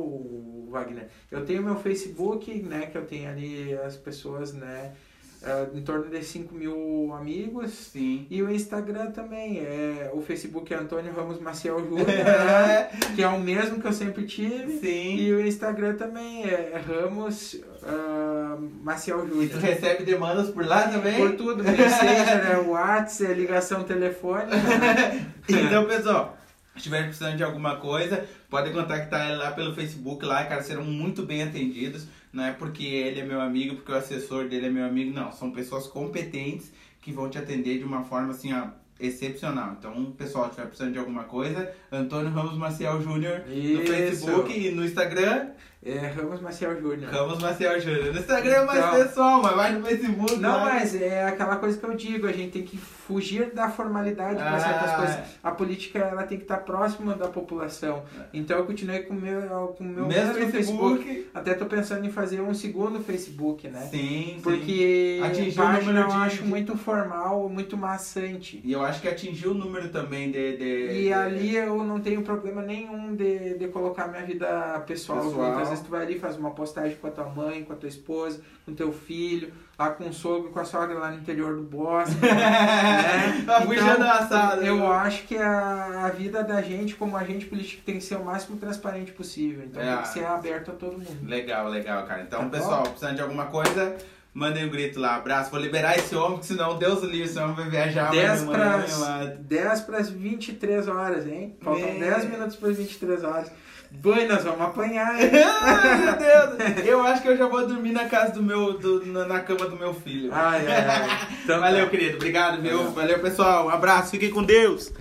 Wagner. 0.70 1.10
Eu 1.32 1.46
tenho 1.46 1.64
meu 1.64 1.78
Facebook, 1.78 2.62
né, 2.62 2.88
que 2.88 2.98
eu 2.98 3.06
tenho 3.06 3.30
ali 3.30 3.74
as 3.74 3.96
pessoas, 3.96 4.54
né, 4.54 4.94
eh, 5.42 5.68
em 5.74 5.82
torno 5.82 6.10
de 6.10 6.22
5 6.22 6.54
mil 6.54 7.14
amigos. 7.14 7.72
Sim. 7.72 8.28
E 8.30 8.44
o 8.44 8.52
Instagram 8.52 9.12
também, 9.12 9.60
é, 9.60 10.12
o 10.14 10.22
Facebook 10.22 10.74
é 10.74 10.78
Antônio 10.78 11.14
Ramos 11.14 11.40
Maciel 11.40 11.80
Júnior, 11.80 12.08
né, 12.08 12.90
que 13.16 13.24
é 13.24 13.28
o 13.28 13.40
mesmo 13.40 13.80
que 13.80 13.88
eu 13.88 13.94
sempre 13.94 14.26
tive. 14.26 14.80
Sim. 14.80 15.16
E 15.16 15.34
o 15.34 15.46
Instagram 15.46 15.96
também 15.96 16.44
é 16.44 16.82
Ramos 16.86 17.62
ah, 17.84 18.58
Maciel 18.84 19.26
E 19.26 19.30
tu 19.30 19.36
Júnior. 19.36 19.60
recebe 19.60 20.04
demandas 20.04 20.50
por 20.50 20.66
lá 20.66 20.90
também? 20.90 21.16
Por 21.16 21.38
tudo, 21.38 21.64
Messenger, 21.64 22.44
né, 22.44 22.58
WhatsApp, 22.68 23.34
ligação 23.34 23.84
telefônica. 23.84 24.50
Então, 25.50 25.86
pessoal, 25.86 26.38
se 26.74 26.78
estiver 26.78 27.06
precisando 27.06 27.38
de 27.38 27.44
alguma 27.44 27.78
coisa, 27.78 28.24
pode 28.50 28.72
contactar 28.72 29.36
lá 29.36 29.52
pelo 29.52 29.74
Facebook, 29.74 30.24
lá, 30.24 30.46
cara, 30.46 30.62
serão 30.62 30.84
muito 30.84 31.24
bem 31.24 31.42
atendidos. 31.42 32.06
Não 32.32 32.44
é 32.44 32.52
porque 32.52 32.86
ele 32.86 33.22
é 33.22 33.26
meu 33.26 33.42
amigo, 33.42 33.76
porque 33.76 33.92
o 33.92 33.96
assessor 33.96 34.48
dele 34.48 34.68
é 34.68 34.70
meu 34.70 34.86
amigo, 34.86 35.14
não. 35.14 35.32
São 35.32 35.52
pessoas 35.52 35.88
competentes 35.88 36.72
que 37.02 37.12
vão 37.12 37.30
te 37.30 37.38
atender 37.38 37.80
de 37.80 37.84
uma 37.84 38.04
forma 38.04 38.32
assim, 38.32 38.54
ó, 38.54 38.68
excepcional. 39.00 39.76
Então, 39.80 40.12
pessoal, 40.12 40.46
se 40.46 40.50
estiver 40.52 40.68
precisando 40.68 40.94
de 40.94 41.00
alguma 41.00 41.24
coisa, 41.24 41.72
Antônio 41.92 42.32
Ramos 42.32 42.58
Maciel 42.58 43.02
Júnior 43.02 43.44
no. 43.48 43.86
Facebook 43.86 44.52
e 44.52 44.72
no 44.72 44.86
Instagram, 44.86 45.52
É 45.82 46.08
Ramos 46.08 46.42
Maciel 46.42 46.78
Júnior. 46.82 47.10
Ramos 47.10 47.40
Maciel 47.42 47.80
Júnior. 47.80 48.14
No 48.14 48.20
Instagram 48.20 48.52
é 48.54 48.66
mais 48.66 48.80
Então- 48.80 48.96
pessoal, 48.96 49.42
mas 49.42 49.56
vai 49.56 49.72
no 49.72 49.86
Facebook. 49.86 50.36
Não, 50.36 50.60
mas 50.60 50.94
é 50.94 51.24
aquela 51.26 51.56
coisa 51.56 51.78
que 51.78 51.86
eu 51.86 51.96
digo, 51.96 52.28
a 52.28 52.34
gente 52.34 52.52
tem 52.52 52.64
que 52.64 52.76
fugir 52.76 53.52
da 53.54 53.70
formalidade 53.70 54.36
para 54.36 54.56
Ah. 54.56 54.60
certas 54.60 54.96
coisas. 54.98 55.18
A 55.42 55.52
política 55.52 56.00
ela 56.00 56.24
tem 56.24 56.38
que 56.38 56.44
estar 56.44 56.58
próxima 56.58 57.16
da 57.16 57.30
população. 57.30 58.04
Então 58.34 58.58
eu 58.58 58.66
continuei 58.66 59.00
com 59.04 59.14
o 59.14 59.18
meu, 59.22 59.42
com 59.78 59.84
meu 59.86 60.06
Mesmo 60.06 60.34
mesmo 60.34 60.52
Facebook. 60.52 61.04
Facebook. 61.06 61.30
Até 61.34 61.54
tô 61.54 61.66
pensando 61.66 62.06
em 62.06 62.12
fazer 62.12 62.42
um 62.42 62.54
segundo 62.54 63.00
Facebook, 63.00 63.70
né? 63.70 63.88
Sim, 63.90 64.34
sim. 64.36 64.40
Porque 64.44 65.22
o 65.22 65.56
página 65.56 65.80
número 65.80 66.00
eu 66.00 66.08
de- 66.08 66.14
acho 66.26 66.44
muito 66.46 66.76
formal, 66.78 67.48
muito 67.48 67.78
maçante. 67.78 68.60
E 68.66 68.72
eu 68.74 68.84
acho 68.84 69.02
que 69.02 69.08
atingiu 69.08 69.52
o 69.52 69.54
número 69.54 69.88
também 69.88 70.30
de. 70.30 70.58
de- 70.58 70.90
E 70.92 71.04
de- 71.04 71.14
ali 71.14 71.56
eu 71.56 71.82
não 71.86 72.02
tenho 72.02 72.22
problema 72.22 72.62
nenhum 72.62 73.16
de, 73.16 73.58
de 73.58 73.68
colocar 73.70 74.10
minha 74.10 74.24
vida 74.24 74.84
pessoal. 74.86 75.24
Pessoal. 75.24 75.69
Muitas 75.70 75.80
vezes 75.80 75.86
tu 75.86 75.92
vai 75.92 76.02
ali 76.04 76.20
faz 76.20 76.38
uma 76.38 76.52
postagem 76.52 76.98
com 76.98 77.08
a 77.08 77.12
tua 77.12 77.26
mãe, 77.26 77.64
com 77.64 77.74
a 77.74 77.76
tua 77.76 77.90
esposa, 77.90 78.42
com 78.66 78.72
o 78.72 78.76
teu 78.76 78.92
filho, 78.92 79.54
lá 79.78 79.90
com 79.92 80.10
o 80.10 80.14
sogro, 80.14 80.50
com 80.52 80.60
a 80.60 80.66
sogra 80.66 80.98
lá 80.98 81.12
no 81.12 81.18
interior 81.18 81.56
do 81.56 81.64
bosque. 81.64 82.16
né? 82.22 83.44
Tá 83.46 84.18
assada. 84.20 84.62
Eu 84.66 84.92
acho 84.92 85.24
que 85.24 85.38
a, 85.38 86.06
a 86.06 86.10
vida 86.10 86.44
da 86.44 86.62
gente, 86.62 86.96
como 86.96 87.16
agente 87.18 87.46
político, 87.46 87.84
tem 87.86 87.96
que 87.96 88.04
ser 88.04 88.16
o 88.16 88.26
máximo 88.26 88.58
transparente 88.58 89.12
possível. 89.12 89.64
Então 89.66 89.82
É. 89.82 89.94
tem 89.94 90.02
que 90.04 90.08
ser 90.10 90.26
aberto 90.26 90.72
a 90.72 90.74
todo 90.74 90.94
mundo. 90.94 91.18
Legal, 91.28 91.68
legal, 91.68 92.06
cara. 92.06 92.22
Então, 92.22 92.40
Tá 92.40 92.46
bom? 92.46 92.52
pessoal, 92.52 92.84
precisando 92.84 93.16
de 93.16 93.22
alguma 93.22 93.46
coisa, 93.46 93.98
mandem 94.34 94.66
um 94.66 94.70
grito 94.70 95.00
lá. 95.00 95.16
Abraço. 95.16 95.52
Vou 95.52 95.60
liberar 95.60 95.98
esse 95.98 96.16
homem, 96.16 96.32
porque 96.38 96.48
senão 96.48 96.78
Deus 96.78 97.02
livre, 97.04 97.24
esse 97.24 97.40
homem 97.40 97.56
vai 97.56 97.70
viajar 97.70 98.12
10 98.12 98.44
amanhã, 98.44 98.60
para 98.60 98.88
meu 98.88 99.00
lado. 99.00 99.38
10 99.44 99.82
para 99.82 99.98
as 99.98 100.10
23 100.10 100.88
horas, 100.88 101.28
hein? 101.28 101.58
Faltam 101.62 101.92
Meu. 101.94 102.00
10 102.00 102.30
minutos 102.30 102.56
para 102.56 102.70
as 102.70 102.78
23 102.78 103.24
horas. 103.24 103.52
Boi, 103.92 104.28
nós 104.28 104.44
vamos 104.44 104.62
apanhar, 104.62 105.14
meu 105.18 105.28
Deus. 105.28 106.86
Eu 106.86 107.02
acho 107.02 107.22
que 107.24 107.28
eu 107.28 107.36
já 107.36 107.48
vou 107.48 107.66
dormir 107.68 107.92
na 107.92 108.06
casa 108.06 108.34
do 108.34 108.42
meu, 108.44 108.78
do- 108.78 109.04
na, 109.08 109.26
na 109.26 109.40
cama 109.40 109.66
do 109.66 109.76
meu 109.76 109.94
filho. 109.94 110.30
Ai, 110.32 110.66
ai, 110.68 110.86
ai. 110.86 111.28
Então, 111.44 111.60
Valeu, 111.60 111.90
querido. 111.90 112.18
Obrigado, 112.18 112.62
viu? 112.62 112.92
Valeu, 112.92 113.20
pessoal. 113.20 113.66
Um 113.66 113.70
abraço. 113.70 114.12
Fiquem 114.12 114.30
com 114.30 114.44
Deus. 114.44 114.94